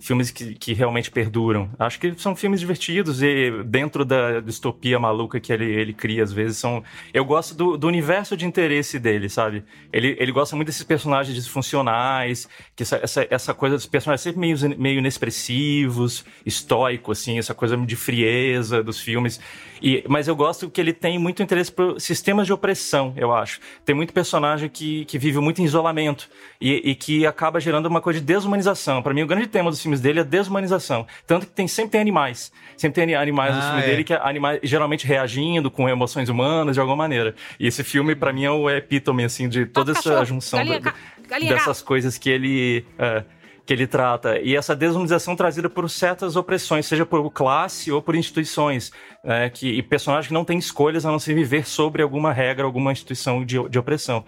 filmes 0.01 0.31
que, 0.31 0.55
que 0.55 0.73
realmente 0.73 1.11
perduram. 1.11 1.71
Acho 1.79 1.99
que 1.99 2.15
são 2.17 2.37
filmes 2.37 2.61
divertidos 2.61 3.23
e 3.23 3.51
dentro 3.65 4.05
da 4.05 4.41
distopia 4.41 4.99
maluca 4.99 5.41
que 5.41 5.53
ele, 5.53 5.65
ele 5.65 5.93
cria, 5.93 6.23
às 6.23 6.33
vezes, 6.33 6.59
são... 6.59 6.83
Eu 7.13 7.25
gosto 7.25 7.55
do, 7.55 7.77
do 7.77 7.87
universo 7.87 8.37
de 8.37 8.47
interesse 8.47 8.99
dele, 8.99 9.29
sabe? 9.29 9.65
Ele, 9.93 10.17
ele 10.19 10.33
gosta 10.33 10.55
muito 10.57 10.69
desses 10.69 10.85
personagens 10.85 11.35
disfuncionais, 11.35 12.49
que 12.77 12.83
essa, 12.83 13.01
essa, 13.03 13.27
essa 13.31 13.55
coisa 13.55 13.77
dos 13.77 13.87
personagens 13.87 14.23
sempre 14.23 14.41
meio, 14.41 14.57
meio 14.79 14.99
inexpressivos, 14.99 16.25
estoico, 16.45 17.13
assim, 17.13 17.39
essa 17.39 17.55
coisa 17.55 17.77
de 17.77 17.97
frieza 17.97 18.83
dos 18.83 19.01
filmes. 19.01 19.41
E, 19.83 20.05
mas 20.09 20.27
eu 20.29 20.35
gosto 20.37 20.69
que 20.71 20.81
ele 20.81 20.93
tem 20.93 21.19
muito 21.19 21.43
interesse 21.43 21.71
por 21.71 22.01
sistemas 22.01 22.47
de 22.47 22.53
opressão, 22.53 23.13
eu 23.17 23.33
acho. 23.35 23.61
Tem 23.85 23.95
muito 23.95 24.13
personagem 24.13 24.69
que, 24.69 25.05
que 25.05 25.19
vive 25.19 25.39
muito 25.41 25.61
em 25.61 25.65
isolamento 25.65 26.29
e, 26.61 26.91
e 26.91 26.95
que 26.95 27.27
acaba 27.27 27.61
gerando 27.61 27.87
uma 27.87 28.01
coisa 28.01 28.19
de 28.21 28.27
desumanização. 28.27 29.03
Para 29.03 29.15
mim, 29.15 29.23
o 29.23 29.27
grande 29.27 29.47
tema 29.47 29.71
dos 29.71 29.81
filmes 29.81 30.01
dele 30.01 30.21
é 30.21 30.25
desumanização. 30.25 31.07
Tanto 31.27 31.47
que 31.47 31.53
tem, 31.53 31.69
sempre 31.69 31.93
tem 31.93 32.01
animais. 32.01 32.53
Sempre 32.77 33.05
tem 33.07 33.15
animais 33.15 33.55
no 33.55 33.61
Ah, 33.61 33.65
filme 33.67 33.83
é. 33.83 33.87
dele 33.87 34.05
que 34.05 34.13
é 34.15 34.21
animais 34.23 34.61
geralmente 34.63 35.07
reagindo 35.07 35.71
com 35.71 35.89
emoções 35.89 36.29
humanas 36.29 36.75
de 36.75 36.81
alguma 36.81 36.97
maneira. 36.97 37.35
E 37.59 37.67
esse 37.67 37.83
filme, 37.85 38.15
para 38.15 38.33
mim, 38.33 38.45
é 38.45 38.51
o 38.51 38.69
epítome, 38.71 39.25
assim, 39.25 39.49
de 39.49 39.67
toda 39.67 39.93
essa 39.93 40.25
junção 40.25 40.59
galinha 40.59 40.81
da- 40.81 40.95
galinha 41.29 41.55
dessas 41.55 41.83
coisas 41.83 42.17
que 42.19 42.29
ele. 42.31 42.85
é, 42.99 43.23
que 43.69 43.75
ele 43.75 43.87
trata. 43.87 44.41
E 44.41 44.57
essa 44.57 44.75
desumanização 44.75 45.37
trazida 45.37 45.69
por 45.69 45.91
certas 45.91 46.37
opressões, 46.37 46.87
seja 46.87 47.05
por 47.05 47.31
classe 47.31 47.93
ou 47.93 48.01
por 48.01 48.15
instituições, 48.15 48.91
né, 49.23 49.51
que, 49.51 49.69
e 49.69 49.83
personagens 49.83 50.29
que 50.29 50.33
não 50.33 50.43
têm 50.43 50.57
escolhas 50.57 51.05
a 51.05 51.11
não 51.11 51.19
se 51.19 51.35
viver 51.35 51.69
sobre 51.69 52.03
alguma 52.03 52.33
regra, 52.33 52.65
alguma 52.65 52.91
instituição 52.93 53.45
de, 53.45 53.59
de 53.69 53.79
opressão. 53.79 54.25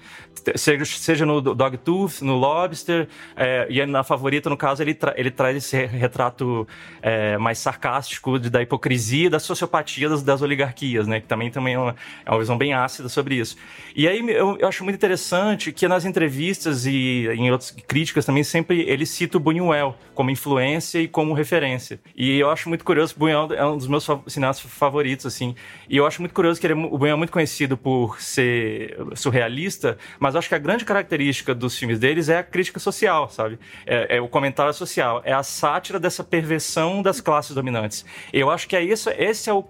Seja, 0.57 0.85
seja 0.85 1.25
no 1.25 1.41
Dogtooth, 1.41 2.21
no 2.21 2.37
Lobster, 2.37 3.09
é, 3.35 3.67
e 3.71 3.87
na 3.87 4.05
favorita, 4.05 4.51
no 4.51 4.59
caso, 4.59 4.83
ele, 4.83 4.93
tra- 4.93 5.15
ele 5.17 5.31
traz 5.31 5.57
esse 5.57 5.75
re- 5.75 5.87
retrato 5.87 6.69
é, 7.01 7.39
mais 7.39 7.59
sarcástico 7.59 8.39
de- 8.39 8.51
da 8.51 8.61
hipocrisia 8.61 9.29
e 9.29 9.31
da 9.31 9.39
sociopatia 9.39 10.11
das, 10.11 10.23
das 10.23 10.43
oligarquias, 10.43 11.07
né, 11.07 11.19
que 11.19 11.27
também, 11.27 11.51
também 11.51 11.75
é, 11.77 11.79
uma, 11.79 11.97
é 12.27 12.31
uma 12.31 12.39
visão 12.41 12.59
bem 12.59 12.75
ácida 12.75 13.09
sobre 13.09 13.37
isso. 13.37 13.57
E 13.97 14.07
aí 14.07 14.21
eu, 14.29 14.59
eu 14.59 14.69
acho 14.69 14.85
muito 14.85 14.97
interessante 14.97 15.73
que 15.73 15.89
nas 15.89 16.05
entrevistas 16.05 16.85
e 16.85 17.27
em 17.33 17.51
outras 17.51 17.71
críticas 17.71 18.27
também 18.27 18.45
sempre 18.45 18.83
ele 18.83 19.07
cita 19.07 19.30
o 19.37 19.41
Buñuel 19.41 19.95
como 20.15 20.31
influência 20.31 20.99
e 20.99 21.09
como 21.09 21.33
referência. 21.33 22.01
E 22.15 22.39
eu 22.39 22.51
acho 22.51 22.69
muito 22.69 22.85
curioso, 22.85 23.15
Buñuel 23.17 23.53
é 23.53 23.65
um 23.65 23.77
dos 23.77 23.87
meus 23.87 24.07
cineastas 24.27 24.71
favoritos, 24.71 25.27
assim. 25.27 25.55
E 25.89 25.97
eu 25.97 26.07
acho 26.07 26.21
muito 26.21 26.35
curioso 26.35 26.61
que 26.61 26.67
ele 26.67 26.75
é, 26.75 26.77
o 26.77 26.99
Buñuel 26.99 27.15
é 27.15 27.17
muito 27.17 27.33
conhecido 27.33 27.77
por 27.77 28.21
ser 28.21 28.97
surrealista, 29.15 29.97
mas 30.19 30.35
eu 30.35 30.39
acho 30.39 30.49
que 30.49 30.55
a 30.55 30.59
grande 30.59 30.85
característica 30.85 31.55
dos 31.55 31.79
filmes 31.79 31.99
deles 31.99 32.29
é 32.29 32.39
a 32.39 32.43
crítica 32.43 32.79
social, 32.79 33.29
sabe? 33.31 33.59
É, 33.87 34.17
é 34.17 34.21
o 34.21 34.29
comentário 34.29 34.73
social, 34.75 35.23
é 35.25 35.33
a 35.33 35.43
sátira 35.43 35.99
dessa 35.99 36.23
perversão 36.23 37.03
das 37.03 37.21
classes 37.21 37.55
dominantes. 37.55 38.05
Eu 38.33 38.51
acho 38.51 38.69
que 38.69 38.77
é 38.77 38.83
isso, 38.83 39.11
esse 39.11 39.49
é 39.49 39.53
o, 39.53 39.65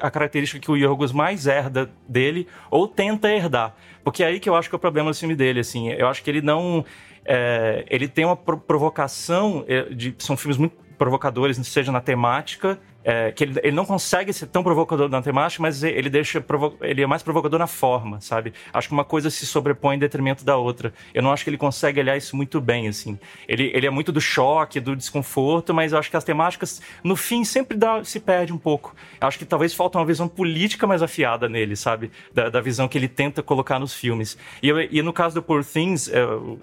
a 0.00 0.10
característica 0.10 0.60
que 0.60 0.70
o 0.70 0.76
Yorgos 0.76 1.12
mais 1.12 1.46
herda 1.46 1.90
dele, 2.08 2.46
ou 2.70 2.88
tenta 2.88 3.30
herdar. 3.30 3.74
Porque 4.04 4.22
é 4.22 4.26
aí 4.26 4.40
que 4.40 4.48
eu 4.48 4.56
acho 4.56 4.68
que 4.68 4.74
é 4.74 4.78
o 4.78 4.80
problema 4.80 5.10
do 5.10 5.16
filme 5.16 5.34
dele, 5.34 5.60
assim. 5.60 5.90
Eu 5.90 6.08
acho 6.08 6.22
que 6.22 6.30
ele 6.30 6.42
não... 6.42 6.84
é, 7.24 7.84
ele 7.88 8.08
tem 8.08 8.24
uma 8.24 8.36
pro- 8.36 8.58
provocação, 8.58 9.64
é, 9.68 9.82
de, 9.84 10.14
são 10.18 10.36
filmes 10.36 10.56
muito 10.58 10.76
provocadores, 10.98 11.56
seja 11.66 11.90
na 11.90 12.00
temática, 12.00 12.78
é, 13.04 13.32
que 13.32 13.42
ele, 13.42 13.58
ele 13.64 13.74
não 13.74 13.84
consegue 13.84 14.32
ser 14.32 14.46
tão 14.46 14.62
provocador 14.62 15.08
na 15.08 15.20
temática, 15.20 15.60
mas 15.60 15.82
ele 15.82 16.08
deixa 16.08 16.44
ele 16.82 17.02
é 17.02 17.06
mais 17.06 17.20
provocador 17.20 17.58
na 17.58 17.66
forma, 17.66 18.20
sabe? 18.20 18.52
Acho 18.72 18.86
que 18.86 18.94
uma 18.94 19.04
coisa 19.04 19.28
se 19.28 19.44
sobrepõe 19.44 19.96
em 19.96 19.98
detrimento 19.98 20.44
da 20.44 20.56
outra. 20.56 20.94
Eu 21.12 21.20
não 21.20 21.32
acho 21.32 21.42
que 21.42 21.50
ele 21.50 21.56
consegue 21.58 21.98
olhar 21.98 22.16
isso 22.16 22.36
muito 22.36 22.60
bem, 22.60 22.86
assim. 22.86 23.18
Ele, 23.48 23.72
ele 23.74 23.86
é 23.88 23.90
muito 23.90 24.12
do 24.12 24.20
choque, 24.20 24.78
do 24.78 24.94
desconforto, 24.94 25.74
mas 25.74 25.90
eu 25.92 25.98
acho 25.98 26.08
que 26.08 26.16
as 26.16 26.22
temáticas, 26.22 26.80
no 27.02 27.16
fim, 27.16 27.42
sempre 27.44 27.76
dá- 27.76 28.04
se 28.04 28.20
perde 28.20 28.52
um 28.52 28.58
pouco. 28.58 28.94
Eu 29.20 29.26
acho 29.26 29.36
que 29.38 29.44
talvez 29.44 29.74
falta 29.74 29.98
uma 29.98 30.06
visão 30.06 30.28
política 30.28 30.86
mais 30.86 31.02
afiada 31.02 31.48
nele, 31.48 31.74
sabe? 31.74 32.12
Da, 32.32 32.48
da 32.48 32.60
visão 32.60 32.86
que 32.86 32.96
ele 32.96 33.08
tenta 33.08 33.42
colocar 33.42 33.80
nos 33.80 33.92
filmes. 33.92 34.38
E, 34.62 34.68
eu- 34.68 34.80
e 34.80 35.02
no 35.02 35.12
caso 35.12 35.34
do 35.34 35.42
Poor 35.42 35.64
Things, 35.64 36.08
é, 36.08 36.24
o 36.24 36.56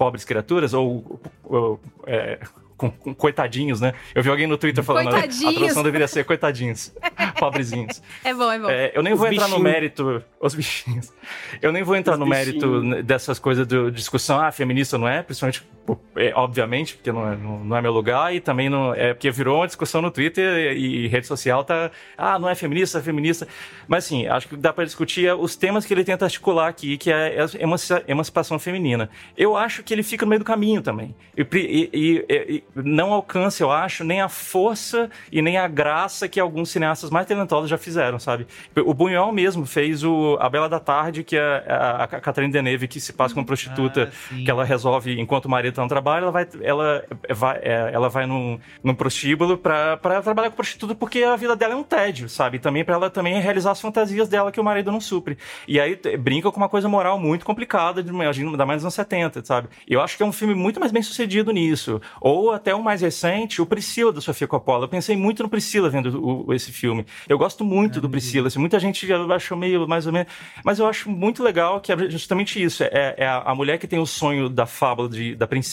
Pobres 0.00 0.24
Criaturas, 0.24 0.72
ou, 0.72 1.20
ou, 1.44 1.78
é, 2.06 2.38
com, 2.74 2.90
com 2.90 3.14
coitadinhos, 3.14 3.82
né? 3.82 3.92
Eu 4.14 4.22
vi 4.22 4.30
alguém 4.30 4.46
no 4.46 4.56
Twitter 4.56 4.82
falando 4.82 5.08
"Ah, 5.14 5.18
a 5.18 5.52
tradução 5.52 5.82
deveria 5.82 6.08
ser 6.08 6.24
coitadinhos, 6.24 6.90
pobrezinhos. 7.38 8.02
É 8.24 8.32
bom, 8.32 8.50
é 8.50 8.58
bom. 8.58 8.70
É, 8.70 8.92
eu 8.94 9.02
nem 9.02 9.12
vou 9.12 9.26
Os 9.28 9.32
entrar 9.34 9.48
no 9.48 9.56
bichinhos. 9.56 9.72
mérito. 9.74 10.24
Os 10.40 10.54
bichinhos. 10.54 11.12
Eu 11.60 11.70
nem 11.70 11.82
vou 11.82 11.94
entrar 11.96 12.14
Os 12.14 12.18
no 12.18 12.24
mérito 12.26 12.80
bichinhos. 12.80 13.04
dessas 13.04 13.38
coisas 13.38 13.66
de 13.66 13.90
discussão, 13.90 14.40
ah, 14.40 14.50
feminista 14.50 14.96
não 14.96 15.06
é, 15.06 15.22
principalmente, 15.22 15.68
é, 16.16 16.32
obviamente, 16.34 16.94
porque 16.96 17.10
não 17.12 17.30
é, 17.32 17.36
não, 17.36 17.58
não 17.64 17.76
é 17.76 17.80
meu 17.82 17.92
lugar, 17.92 18.34
e 18.34 18.40
também 18.40 18.68
não. 18.68 18.94
É 18.94 19.14
porque 19.14 19.30
virou 19.30 19.58
uma 19.60 19.66
discussão 19.66 20.02
no 20.02 20.10
Twitter 20.10 20.76
e, 20.76 21.04
e 21.04 21.08
rede 21.08 21.26
social 21.26 21.64
tá. 21.64 21.90
Ah, 22.16 22.38
não 22.38 22.48
é 22.48 22.54
feminista, 22.54 22.98
é 22.98 23.02
feminista. 23.02 23.46
Mas 23.88 24.04
assim, 24.04 24.26
acho 24.26 24.48
que 24.48 24.56
dá 24.56 24.72
pra 24.72 24.84
discutir 24.84 25.32
os 25.34 25.56
temas 25.56 25.84
que 25.86 25.92
ele 25.94 26.04
tenta 26.04 26.24
articular 26.24 26.68
aqui, 26.68 26.96
que 26.98 27.10
é 27.10 27.40
a 27.42 27.62
emanci- 27.62 28.02
emancipação 28.06 28.58
feminina. 28.58 29.08
Eu 29.36 29.56
acho 29.56 29.82
que 29.82 29.92
ele 29.94 30.02
fica 30.02 30.24
no 30.24 30.30
meio 30.30 30.40
do 30.40 30.44
caminho 30.44 30.82
também. 30.82 31.14
E, 31.36 31.90
e- 31.92 32.26
e- 32.28 32.64
não 32.74 33.12
alcança, 33.12 33.62
eu 33.62 33.70
acho, 33.70 34.04
nem 34.04 34.20
a 34.20 34.28
força 34.28 35.10
e 35.32 35.40
nem 35.42 35.56
a 35.56 35.66
graça 35.68 36.28
que 36.28 36.38
alguns 36.40 36.70
cineastas 36.70 37.10
mais 37.10 37.26
talentosos 37.26 37.68
já 37.70 37.78
fizeram, 37.78 38.18
sabe? 38.18 38.46
O 38.76 38.92
Buñuel 38.94 39.32
mesmo 39.32 39.64
fez 39.66 40.04
o 40.04 40.36
A 40.40 40.48
Bela 40.48 40.68
da 40.68 40.78
Tarde, 40.80 41.22
que 41.24 41.36
é 41.36 41.40
a, 41.68 42.04
a 42.04 42.06
Catherine 42.06 42.52
Deneuve, 42.52 42.86
que 42.88 43.00
se 43.00 43.12
passa 43.12 43.34
como 43.34 43.46
prostituta, 43.46 44.10
Ah, 44.30 44.34
que 44.36 44.50
ela 44.50 44.64
resolve, 44.64 45.18
enquanto 45.20 45.46
o 45.46 45.48
marido 45.50 45.74
tá 45.80 45.84
no 45.84 45.88
trabalho, 45.88 46.24
ela 46.24 46.32
vai, 46.32 46.48
ela 46.62 47.04
vai, 47.30 47.58
é, 47.62 47.90
ela 47.92 48.08
vai 48.08 48.26
num, 48.26 48.58
num 48.82 48.94
prostíbulo 48.94 49.56
pra, 49.58 49.96
pra 49.96 50.22
trabalhar 50.22 50.50
com 50.50 50.56
prostituta 50.56 50.94
porque 50.94 51.22
a 51.22 51.36
vida 51.36 51.56
dela 51.56 51.74
é 51.74 51.76
um 51.76 51.82
tédio, 51.82 52.28
sabe? 52.28 52.56
E 52.56 52.60
também 52.60 52.84
pra 52.84 52.94
ela 52.94 53.10
também 53.10 53.40
realizar 53.40 53.70
as 53.72 53.80
fantasias 53.80 54.28
dela 54.28 54.52
que 54.52 54.60
o 54.60 54.64
marido 54.64 54.90
não 54.92 55.00
supre. 55.00 55.38
E 55.66 55.80
aí 55.80 55.98
brinca 56.18 56.50
com 56.50 56.56
uma 56.58 56.68
coisa 56.68 56.88
moral 56.88 57.18
muito 57.18 57.44
complicada, 57.44 58.02
de, 58.02 58.10
imagino, 58.10 58.56
da 58.56 58.66
mais 58.66 58.78
nos 58.78 58.84
anos 58.84 58.94
70, 58.94 59.44
sabe? 59.44 59.68
Eu 59.88 60.00
acho 60.00 60.16
que 60.16 60.22
é 60.22 60.26
um 60.26 60.32
filme 60.32 60.54
muito 60.54 60.78
mais 60.80 60.92
bem 60.92 61.02
sucedido 61.02 61.50
nisso. 61.52 62.00
Ou 62.20 62.50
até 62.52 62.74
o 62.74 62.82
mais 62.82 63.00
recente, 63.00 63.62
o 63.62 63.66
Priscila, 63.66 64.12
da 64.12 64.20
Sofia 64.20 64.46
Coppola. 64.46 64.84
Eu 64.84 64.88
pensei 64.88 65.16
muito 65.16 65.42
no 65.42 65.48
Priscila 65.48 65.88
vendo 65.88 66.20
o- 66.46 66.52
esse 66.52 66.72
filme. 66.72 67.06
Eu 67.28 67.38
gosto 67.38 67.64
muito 67.64 68.00
do 68.00 68.08
Priscila. 68.08 68.48
assim, 68.48 68.58
muita 68.58 68.78
gente 68.78 69.10
achou 69.12 69.56
meio 69.56 69.86
mais 69.86 70.06
ou 70.06 70.12
menos. 70.12 70.32
Mas 70.64 70.78
eu 70.78 70.86
acho 70.86 71.10
muito 71.10 71.42
legal 71.42 71.80
que 71.80 71.92
é 71.92 72.10
justamente 72.10 72.62
isso. 72.62 72.82
É, 72.84 73.14
é 73.16 73.26
a, 73.26 73.38
a 73.38 73.54
mulher 73.54 73.78
que 73.78 73.86
tem 73.86 73.98
o 73.98 74.06
sonho 74.06 74.48
da 74.48 74.66
fábula 74.66 75.08
de, 75.08 75.34
da 75.34 75.46
princesa, 75.46 75.69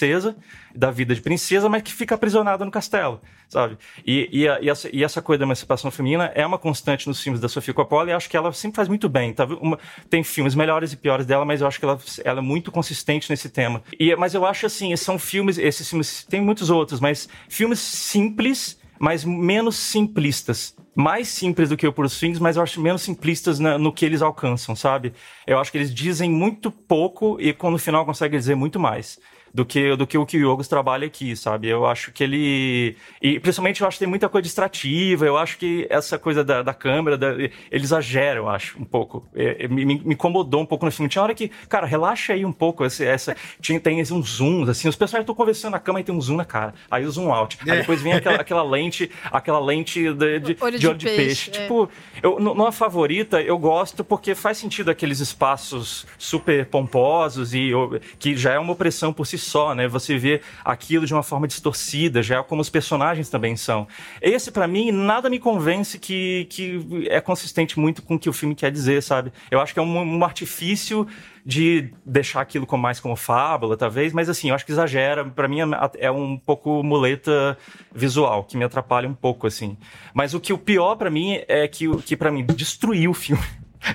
da 0.75 0.91
vida 0.91 1.13
de 1.15 1.21
princesa, 1.21 1.67
mas 1.69 1.81
que 1.81 1.91
fica 1.93 2.15
aprisionada 2.15 2.63
no 2.63 2.71
castelo, 2.71 3.19
sabe? 3.49 3.77
E, 4.05 4.29
e, 4.31 4.47
a- 4.47 4.59
e 4.61 4.69
essa, 4.69 4.89
e 4.95 5.03
essa 5.03 5.21
coisa 5.21 5.39
da 5.39 5.45
emancipação 5.45 5.89
feminina 5.89 6.31
é 6.35 6.45
uma 6.45 6.57
constante 6.57 7.07
nos 7.07 7.21
filmes 7.21 7.41
da 7.41 7.47
Sofia 7.49 7.73
Coppola 7.73 8.09
e 8.09 8.13
acho 8.13 8.29
que 8.29 8.37
ela 8.37 8.51
sempre 8.53 8.75
faz 8.75 8.87
muito 8.87 9.09
bem. 9.09 9.33
Tá? 9.33 9.45
Uma- 9.45 9.79
tem 10.09 10.23
filmes 10.23 10.53
melhores 10.55 10.93
e 10.93 10.97
piores 10.97 11.25
dela, 11.25 11.45
mas 11.45 11.61
eu 11.61 11.67
acho 11.67 11.79
que 11.79 11.85
ela, 11.85 11.99
ela 12.23 12.39
é 12.39 12.41
muito 12.41 12.71
consistente 12.71 13.29
nesse 13.29 13.49
tema. 13.49 13.81
E, 13.99 14.15
mas 14.15 14.33
eu 14.33 14.45
acho 14.45 14.65
assim, 14.65 14.95
são 14.95 15.17
filmes, 15.17 15.57
esses 15.57 15.89
filmes, 15.89 16.23
tem 16.29 16.41
muitos 16.41 16.69
outros, 16.69 16.99
mas 16.99 17.27
filmes 17.49 17.79
simples, 17.79 18.79
mas 18.99 19.23
menos 19.25 19.75
simplistas. 19.75 20.75
Mais 20.95 21.27
simples 21.27 21.69
do 21.69 21.77
que 21.77 21.85
o 21.85 21.93
Por 21.93 22.09
Swings, 22.09 22.39
mas 22.39 22.55
eu 22.57 22.63
acho 22.63 22.81
menos 22.81 23.03
simplistas 23.03 23.59
na- 23.59 23.77
no 23.77 23.93
que 23.93 24.03
eles 24.03 24.21
alcançam, 24.23 24.75
sabe? 24.75 25.13
Eu 25.45 25.59
acho 25.59 25.71
que 25.71 25.77
eles 25.77 25.93
dizem 25.93 26.27
muito 26.29 26.71
pouco 26.71 27.37
e 27.39 27.53
quando 27.53 27.73
no 27.73 27.79
final 27.79 28.03
conseguem 28.03 28.39
dizer 28.39 28.55
muito 28.55 28.79
mais 28.79 29.19
do 29.53 29.65
que, 29.65 29.95
do 29.95 30.05
que 30.07 30.17
o 30.17 30.25
que 30.25 30.37
o 30.37 30.41
Yogos 30.41 30.67
trabalha 30.67 31.07
aqui, 31.07 31.35
sabe? 31.35 31.67
Eu 31.67 31.85
acho 31.85 32.11
que 32.11 32.23
ele. 32.23 32.95
E 33.21 33.39
principalmente 33.39 33.81
eu 33.81 33.87
acho 33.87 33.95
que 33.97 34.03
tem 34.03 34.07
muita 34.09 34.29
coisa 34.29 34.43
distrativa, 34.43 35.25
eu 35.25 35.37
acho 35.37 35.57
que 35.57 35.87
essa 35.89 36.17
coisa 36.19 36.43
da, 36.43 36.61
da 36.61 36.73
câmera, 36.73 37.17
da- 37.17 37.33
ele 37.33 37.51
exagera, 37.71 38.39
eu 38.39 38.49
acho, 38.49 38.79
um 38.79 38.85
pouco. 38.85 39.25
É, 39.35 39.65
é, 39.65 39.67
me, 39.67 39.85
me 39.85 40.01
incomodou 40.13 40.61
um 40.61 40.65
pouco 40.65 40.85
no 40.85 40.91
filme. 40.91 41.09
Tinha 41.09 41.21
hora 41.23 41.33
que, 41.35 41.49
cara, 41.69 41.85
relaxa 41.85 42.33
aí 42.33 42.45
um 42.45 42.51
pouco. 42.51 42.85
Esse, 42.85 43.05
essa, 43.05 43.35
tinha, 43.61 43.79
tem 43.79 44.01
uns 44.01 44.29
zooms, 44.37 44.69
assim, 44.69 44.87
os 44.87 44.95
personagens 44.95 45.23
estão 45.23 45.35
conversando 45.35 45.71
na 45.73 45.79
cama 45.79 45.99
e 45.99 46.03
tem 46.03 46.13
um 46.13 46.21
zoom 46.21 46.37
na 46.37 46.45
cara. 46.45 46.73
Aí 46.89 47.05
o 47.05 47.11
zoom 47.11 47.31
out. 47.33 47.57
Aí 47.63 47.69
É. 47.69 47.79
depois 47.79 48.01
vem 48.01 48.13
aquela, 48.13 48.37
aquela 48.37 48.63
lente, 48.63 49.09
aquela 49.31 49.59
lente 49.59 50.13
de, 50.13 50.39
de, 50.39 50.57
Olho 50.61 50.71
de 50.73 50.79
de 50.79 50.87
olho 50.87 50.97
de 50.97 51.05
peixe. 51.05 51.17
peixe, 51.17 51.49
é. 51.49 51.61
Tipo, 51.63 51.89
eu, 52.21 52.39
numa 52.39 52.71
favorita, 52.71 53.41
eu 53.41 53.57
gosto 53.57 54.03
porque 54.03 54.35
faz 54.35 54.57
sentido 54.57 54.89
aqueles 54.89 55.19
espaços 55.19 56.05
super 56.17 56.65
pomposos 56.65 57.53
e 57.53 57.71
que 58.19 58.35
já 58.35 58.53
é 58.53 58.59
uma 58.59 58.73
opressão 58.73 59.11
por 59.13 59.25
si 59.25 59.36
só, 59.37 59.73
né? 59.73 59.87
Você 59.87 60.17
vê 60.17 60.41
aquilo 60.63 61.05
de 61.05 61.13
uma 61.13 61.23
forma 61.23 61.47
distorcida, 61.47 62.23
já 62.23 62.37
é 62.37 62.43
como 62.43 62.61
os 62.61 62.69
personagens 62.69 63.29
também 63.29 63.55
são. 63.55 63.87
Esse, 64.21 64.51
pra 64.51 64.67
mim, 64.67 64.91
nada 64.91 65.29
me 65.29 65.39
convence 65.39 65.97
que, 65.99 66.47
que 66.49 67.07
é 67.09 67.21
consistente 67.21 67.79
muito 67.79 68.01
com 68.01 68.15
o 68.15 68.19
que 68.19 68.29
o 68.29 68.33
filme 68.33 68.55
quer 68.55 68.71
dizer, 68.71 69.01
sabe? 69.01 69.31
Eu 69.49 69.59
acho 69.59 69.73
que 69.73 69.79
é 69.79 69.83
um, 69.83 70.17
um 70.17 70.23
artifício 70.23 71.07
de 71.45 71.93
deixar 72.05 72.41
aquilo 72.41 72.65
como 72.65 72.83
mais 72.83 72.99
como 72.99 73.15
fábula, 73.15 73.77
talvez, 73.77 74.11
mas 74.11 74.27
assim, 74.27 74.49
eu 74.49 74.55
acho 74.55 74.65
que 74.65 74.71
exagera. 74.73 75.23
Pra 75.23 75.47
mim 75.47 75.61
é, 75.61 75.65
é 76.07 76.11
um 76.11 76.37
pouco 76.37 76.83
muleta 76.83 77.57
visual, 77.95 78.43
que 78.43 78.57
me 78.57 78.65
atrapalha 78.65 79.07
um 79.07 79.13
pouco, 79.13 79.47
assim. 79.47 79.77
Mas 80.13 80.33
o 80.33 80.41
que 80.41 80.51
o 80.51 80.57
pior 80.57 80.95
pra 80.95 81.09
mim 81.09 81.39
é 81.47 81.65
que, 81.67 81.87
que 81.99 82.17
para 82.17 82.29
mim 82.29 82.45
destruiu 82.45 83.11
o 83.11 83.13
filme. 83.13 83.43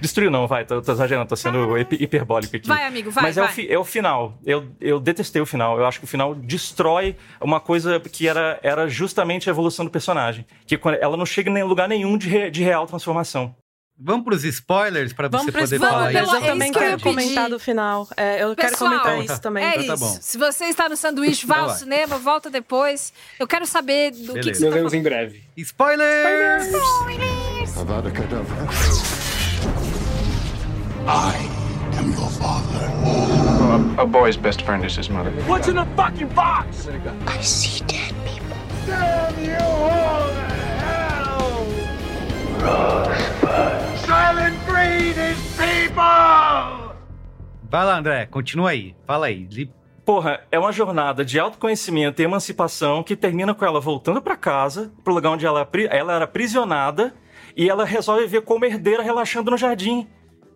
Destruiu 0.00 0.30
não, 0.30 0.46
vai, 0.46 0.64
tô, 0.64 0.80
tô 0.80 0.92
exagerando, 0.92 1.28
tô 1.28 1.36
sendo 1.36 1.76
hiper- 1.78 2.00
hiperbólico 2.00 2.56
aqui. 2.56 2.68
Vai, 2.68 2.84
amigo, 2.86 3.10
vai, 3.10 3.24
Mas 3.24 3.36
é 3.36 3.42
o, 3.42 3.44
vai. 3.46 3.54
fi- 3.54 3.70
é 3.72 3.78
o 3.78 3.84
final. 3.84 4.38
Eu, 4.46 4.68
eu 4.80 5.00
detestei 5.00 5.42
o 5.42 5.46
final. 5.46 5.78
Eu 5.78 5.86
acho 5.86 5.98
que 5.98 6.04
o 6.04 6.08
final 6.08 6.34
destrói 6.34 7.16
uma 7.40 7.60
coisa 7.60 7.98
que 8.00 8.26
era, 8.28 8.58
era 8.62 8.88
justamente 8.88 9.48
a 9.48 9.52
evolução 9.52 9.84
do 9.84 9.90
personagem. 9.90 10.46
Que 10.66 10.78
quando- 10.78 10.96
ela 11.00 11.16
não 11.16 11.26
chega 11.26 11.50
em 11.50 11.62
lugar 11.64 11.88
nenhum 11.88 12.16
de, 12.16 12.28
re- 12.28 12.50
de 12.50 12.62
real 12.62 12.86
transformação. 12.86 13.54
Vamos 14.04 14.24
pros 14.24 14.42
spoilers 14.44 15.12
pra 15.12 15.28
Vamos 15.28 15.46
você 15.46 15.52
para 15.52 15.60
poder 15.62 15.76
spoilers. 15.76 15.96
falar 15.96 16.12
Eu 16.14 16.24
isso. 16.24 16.46
também 16.46 16.70
isso 16.70 16.78
que 16.78 16.84
eu 16.84 16.88
quero 16.88 16.96
pedir. 17.02 17.04
comentar 17.14 17.48
do 17.50 17.58
final. 17.60 18.08
É, 18.16 18.42
eu 18.42 18.56
quero 18.56 18.70
Pessoal, 18.70 18.90
comentar 18.90 19.12
Então 19.12 19.24
isso 19.24 19.34
tá. 19.34 19.38
também. 19.40 19.64
É 19.64 19.68
Então 19.74 19.86
tá 19.86 19.94
isso. 19.94 20.04
bom. 20.04 20.18
Se 20.20 20.38
você 20.38 20.64
está 20.64 20.88
no 20.88 20.96
sanduíche, 20.96 21.46
vá 21.46 21.58
ao 21.58 21.68
vai. 21.68 21.76
cinema, 21.76 22.18
volta 22.18 22.50
depois. 22.50 23.12
Eu 23.38 23.46
quero 23.46 23.66
saber 23.66 24.10
do 24.12 24.16
que, 24.16 24.26
que 24.26 24.32
Beleza. 24.32 24.54
você 24.60 24.64
Nos 24.64 24.70
tá 24.70 24.76
vemos 24.76 24.94
em 24.94 25.02
breve. 25.02 25.42
Spoilers! 25.56 26.72
Avada 27.78 28.10
Kedavra. 28.10 29.21
I 31.06 31.34
am 31.94 32.12
your 32.12 32.30
father. 32.30 32.90
A 34.00 34.06
boy's 34.06 34.36
best 34.36 34.62
friend 34.62 34.84
is 34.84 34.96
his 34.96 35.10
mother. 35.10 35.32
What's 35.48 35.66
in 35.68 35.74
the 35.74 35.84
fucking 35.96 36.28
box? 36.28 36.88
I 37.26 37.40
see 37.40 37.82
dead 37.86 38.14
people. 38.24 38.56
Damn 38.86 39.44
you 39.44 39.56
all 39.56 40.28
to 40.28 40.46
hell! 40.84 41.66
Silent 44.06 44.56
breed 44.64 45.16
is 45.18 45.38
people! 45.56 46.94
Vai 47.68 47.84
lá, 47.84 47.98
André, 47.98 48.26
continua 48.26 48.70
aí. 48.70 48.94
Fala 49.04 49.26
aí. 49.26 49.48
Porra, 50.04 50.40
é 50.52 50.58
uma 50.58 50.72
jornada 50.72 51.24
de 51.24 51.40
autoconhecimento 51.40 52.22
e 52.22 52.24
emancipação 52.24 53.02
que 53.02 53.16
termina 53.16 53.54
com 53.54 53.64
ela 53.64 53.80
voltando 53.80 54.22
pra 54.22 54.36
casa, 54.36 54.92
pro 55.02 55.14
lugar 55.14 55.30
onde 55.30 55.46
ela, 55.46 55.62
é 55.62 55.96
ela 55.96 56.14
era 56.14 56.24
aprisionada, 56.24 57.14
e 57.56 57.68
ela 57.68 57.84
resolve 57.84 58.22
viver 58.22 58.42
como 58.42 58.64
herdeira 58.64 59.02
relaxando 59.02 59.50
no 59.50 59.56
jardim. 59.56 60.08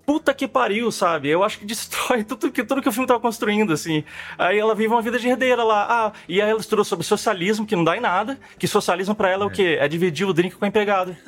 Puta 0.07 0.32
que 0.32 0.46
pariu, 0.46 0.92
sabe? 0.92 1.28
Eu 1.28 1.42
acho 1.42 1.59
que 1.59 1.64
destrói 1.66 2.22
tudo 2.22 2.50
que, 2.52 2.62
tudo 2.62 2.80
que 2.80 2.88
o 2.88 2.92
filme 2.92 3.09
tava 3.09 3.18
construindo, 3.18 3.72
assim. 3.72 4.04
Aí 4.38 4.57
ela 4.59 4.72
vive 4.74 4.94
uma 4.94 5.02
vida 5.02 5.18
de 5.18 5.28
herdeira 5.28 5.64
lá. 5.64 5.86
Ah, 5.90 6.12
e 6.28 6.40
aí 6.40 6.48
ela 6.48 6.61
estudou 6.61 6.84
sobre 6.84 7.04
socialismo, 7.04 7.66
que 7.66 7.74
não 7.74 7.82
dá 7.82 7.96
em 7.96 8.00
nada. 8.00 8.38
Que 8.59 8.68
socialismo 8.68 9.14
pra 9.16 9.28
ela 9.30 9.44
é 9.44 9.46
o 9.46 9.50
quê? 9.50 9.76
É 9.80 9.88
dividir 9.88 10.24
o 10.26 10.32
drink 10.32 10.54
com 10.54 10.64
a 10.64 10.68
empregada. 10.68 11.18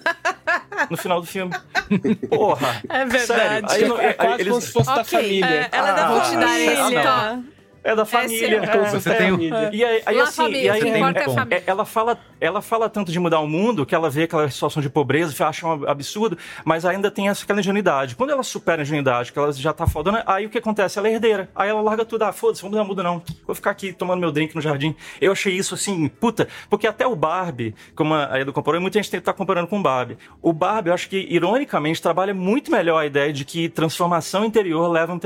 No 0.89 0.97
final 0.97 1.21
do 1.21 1.27
filme. 1.27 1.53
Porra. 2.31 2.81
É 2.89 3.05
verdade. 3.05 3.27
Sério. 3.27 3.69
Aí, 3.71 3.89
não- 3.89 3.99
É 4.01 4.07
aí 4.09 4.15
quase 4.15 4.41
eles- 4.43 4.49
como 4.51 4.61
se 4.63 4.73
fosse 4.73 4.87
da 4.95 5.01
Ok, 5.03 5.05
família. 5.23 5.47
É, 5.47 5.69
ela 5.73 5.89
é 5.91 5.95
da 5.95 6.07
Ah, 6.17 6.21
te 6.21 6.37
dar 6.37 6.49
família. 6.49 7.35
não. 7.35 7.58
É 7.89 7.97
da 7.97 8.03
é- 8.03 8.05
família. 8.05 8.57
É 8.59 8.67
fosse 8.67 9.01
Você 9.01 9.15
tem 9.15 9.31
família. 9.31 9.71
E 9.73 9.83
aí, 9.83 10.03
aí, 10.05 10.21
assim, 10.21 10.43
família, 10.43 10.63
e 10.63 10.71
aí 10.71 10.81
tem 10.81 10.93
é 10.93 11.03
a 11.03 11.09
um 11.09 11.35
família. 11.35 11.57
é, 11.57 11.63
ela 11.67 11.87
fala, 11.87 12.19
ela 12.39 12.61
fala 12.61 12.91
tanto 12.91 13.11
de 13.11 13.19
mudar 13.19 13.41
o 13.41 13.49
mundo 13.49 13.87
que 13.87 13.95
ela 13.95 14.11
vê 14.11 14.25
aquela 14.25 14.51
situação 14.51 14.83
de 14.83 14.91
pobreza, 14.91 15.47
acha 15.47 15.67
um 15.67 15.89
absurdo, 15.89 16.37
mas 16.67 16.85
ainda 16.85 17.11
tem 17.11 17.31
essa, 17.31 17.45
aquela 17.45 17.61
ingenuidade. 17.61 18.15
Quando 18.15 18.31
ela 18.31 18.43
supera 18.43 18.83
a 18.83 18.85
ingenuidade, 18.85 19.33
que 19.33 19.39
ela 19.39 19.51
já 19.53 19.73
tá 19.73 19.87
fodona, 19.87 20.23
aí 20.27 20.45
o 20.45 20.51
que 20.51 20.59
acontece? 20.59 20.99
Ela 20.99 21.09
é 21.09 21.13
herdeira. 21.15 21.49
Aí 21.55 21.71
ela 21.71 21.81
larga 21.81 22.05
tudo, 22.05 22.25
ah, 22.25 22.33
foda-se, 22.33 22.61
vamos 22.61 22.77
dar 22.77 22.85
muda 22.85 23.03
não. 23.03 23.23
Vou 23.47 23.55
ficar 23.55 23.71
aqui 23.71 23.91
tomando 23.91 24.21
meu 24.21 24.31
drink 24.31 24.55
no 24.55 24.61
jardim. 24.61 24.95
Eu 25.19 25.33
achei 25.33 25.55
isso 25.55 25.75
assim, 25.75 26.09
puta, 26.09 26.47
porque 26.69 26.87
até 26.87 27.07
o 27.07 27.17
Barbie, 27.17 27.75
como 27.95 28.13
a 28.15 28.39
Edu 28.39 28.53
comparou, 28.53 28.83
muita 28.83 29.03
gente 29.03 29.19
tá 29.23 29.33
comparando 29.33 29.67
com 29.67 29.79
o 29.79 29.83
Barbie. 29.83 30.19
O 30.43 30.53
Barbie, 30.53 30.91
eu 30.91 30.95
acho 30.95 31.09
que, 31.09 31.27
ironicamente, 31.31 32.03
trabalha 32.03 32.35
muito 32.35 32.71
melhor 32.71 32.99
a 32.99 33.07
ideia 33.07 33.33
de 33.33 33.47
que 33.47 33.71
transformação 33.71 34.45
interior 34.45 34.89
leva 34.89 35.15
a 35.15 35.19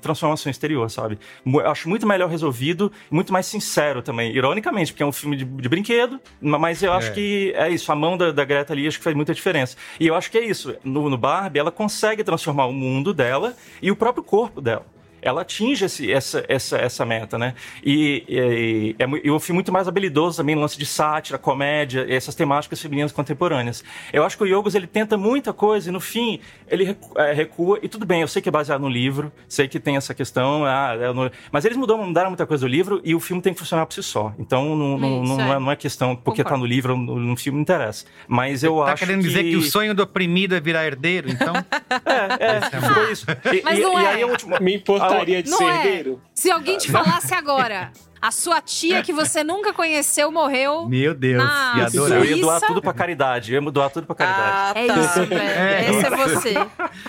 transformação 0.00 0.50
exterior, 0.50 0.90
sabe? 0.90 1.18
Acho 1.60 1.88
muito 1.88 2.06
melhor 2.06 2.28
resolvido, 2.28 2.90
muito 3.10 3.32
mais 3.32 3.46
sincero 3.46 4.02
também, 4.02 4.32
ironicamente, 4.34 4.92
porque 4.92 5.02
é 5.02 5.06
um 5.06 5.12
filme 5.12 5.36
de, 5.36 5.44
de 5.44 5.68
brinquedo, 5.68 6.20
ma- 6.40 6.58
mas 6.58 6.82
eu 6.82 6.92
acho 6.92 7.10
É. 7.10 7.12
que 7.14 7.52
é 7.56 7.68
isso, 7.70 7.90
a 7.90 7.94
mão 7.94 8.16
da, 8.16 8.30
da 8.32 8.44
Greta 8.44 8.72
ali 8.72 8.86
acho 8.86 8.98
que 8.98 9.04
faz 9.04 9.14
muita 9.16 9.34
diferença. 9.34 9.76
E 9.98 10.06
eu 10.06 10.14
acho 10.14 10.30
que 10.30 10.38
é 10.38 10.44
isso, 10.44 10.74
no, 10.84 11.08
no 11.10 11.16
Barbie 11.18 11.58
ela 11.58 11.70
consegue 11.70 12.22
transformar 12.24 12.66
o 12.66 12.72
mundo 12.72 13.12
dela 13.14 13.54
e 13.82 13.90
o 13.90 13.96
próprio 13.96 14.22
corpo 14.24 14.60
dela. 14.60 14.84
Ela 15.22 15.42
atinge 15.42 15.84
esse- 15.84 16.10
essa, 16.12 16.44
essa, 16.48 16.76
essa 16.76 17.04
meta, 17.04 17.38
né? 17.38 17.54
E, 17.84 18.24
e, 18.28 18.96
é 18.98 19.06
e 19.24 19.30
o 19.30 19.38
filme 19.40 19.56
muito 19.58 19.72
mais 19.72 19.88
habilidoso 19.88 20.36
também 20.38 20.54
no 20.54 20.60
lance 20.60 20.78
de 20.78 20.86
sátira, 20.86 21.38
comédia, 21.38 22.06
essas 22.08 22.34
temáticas 22.34 22.80
femininas 22.80 23.12
contemporâneas. 23.12 23.82
Eu 24.12 24.24
acho 24.24 24.36
que 24.36 24.42
o 24.44 24.46
Yogos 24.46 24.74
ele 24.74 24.86
tenta 24.86 25.16
muita 25.16 25.52
coisa 25.52 25.88
e 25.88 25.92
no 25.92 26.00
fim 26.00 26.40
ele 26.68 26.96
é, 27.16 27.32
recua. 27.32 27.78
E 27.82 27.88
tudo 27.88 28.04
bem, 28.06 28.20
eu 28.20 28.28
sei 28.28 28.40
que 28.42 28.48
é 28.48 28.52
baseado 28.52 28.80
no 28.80 28.88
livro, 28.88 29.32
sei 29.48 29.66
que 29.68 29.80
tem 29.80 29.96
essa 29.96 30.14
questão, 30.14 30.64
ah, 30.64 30.96
é 31.00 31.12
no- 31.12 31.30
mas 31.50 31.64
eles 31.64 31.76
mudaram, 31.76 32.04
mudaram 32.06 32.30
muita 32.30 32.46
coisa 32.46 32.66
do 32.66 32.68
livro 32.70 33.00
e 33.04 33.14
o 33.14 33.20
filme 33.20 33.42
tem 33.42 33.52
que 33.52 33.58
funcionar 33.58 33.86
por 33.86 33.94
si 33.94 34.02
só. 34.02 34.32
Então 34.38 34.76
não, 34.76 34.98
não, 34.98 35.22
não, 35.24 35.40
é. 35.40 35.56
é, 35.56 35.58
não 35.58 35.70
é 35.72 35.76
questão 35.76 36.14
porque 36.14 36.42
Concordo. 36.42 36.48
tá 36.48 36.56
no 36.60 36.66
livro 36.66 36.92
ou 36.92 36.98
no, 36.98 37.16
no 37.18 37.36
filme, 37.36 37.56
não 37.58 37.62
interessa. 37.62 38.04
Mas 38.26 38.62
eu 38.62 38.76
Tá 38.78 38.92
acho 38.92 39.04
querendo 39.04 39.22
dizer 39.22 39.42
que 39.44 39.56
o 39.56 39.62
sonho 39.62 39.94
do 39.94 40.02
oprimido 40.02 40.54
é 40.54 40.60
virar 40.60 40.86
herdeiro, 40.86 41.28
então? 41.30 41.52
É, 42.08 42.56
é, 42.56 42.60
ficou 42.80 43.10
isso. 43.10 43.26
E, 43.52 43.62
Mas 43.62 43.78
e- 43.78 43.82
não 43.82 43.98
e 44.00 44.04
é. 44.04 44.08
aí 44.08 44.22
a 44.22 44.26
última. 44.26 44.58
Me 44.60 44.78
importaria 45.08 45.42
de 45.42 45.50
Não 45.50 45.58
ser 45.58 45.64
é. 45.64 45.76
herdeiro? 45.76 46.20
Se 46.34 46.50
alguém 46.50 46.78
te 46.78 46.90
falasse 46.92 47.34
agora, 47.34 47.90
a 48.20 48.30
sua 48.30 48.60
tia 48.60 49.02
que 49.02 49.12
você 49.12 49.42
nunca 49.44 49.72
conheceu 49.72 50.30
morreu. 50.32 50.88
Meu 50.88 51.14
Deus, 51.14 51.42
ia 51.76 51.86
adorar. 51.86 52.18
Eu 52.18 52.24
ia 52.24 52.36
doar 52.40 52.60
tudo 52.60 52.82
pra 52.82 52.92
caridade. 52.92 53.52
Eu 53.54 53.62
ia 53.62 53.70
doar 53.70 53.90
tudo 53.90 54.06
pra 54.06 54.14
caridade. 54.16 54.50
Ah, 54.52 54.72
É 54.80 54.86
tá. 54.86 54.96
isso, 54.98 55.24
velho. 55.26 55.40
É. 55.40 55.90
Esse 55.90 56.06
é 56.06 56.10
você. 56.10 56.54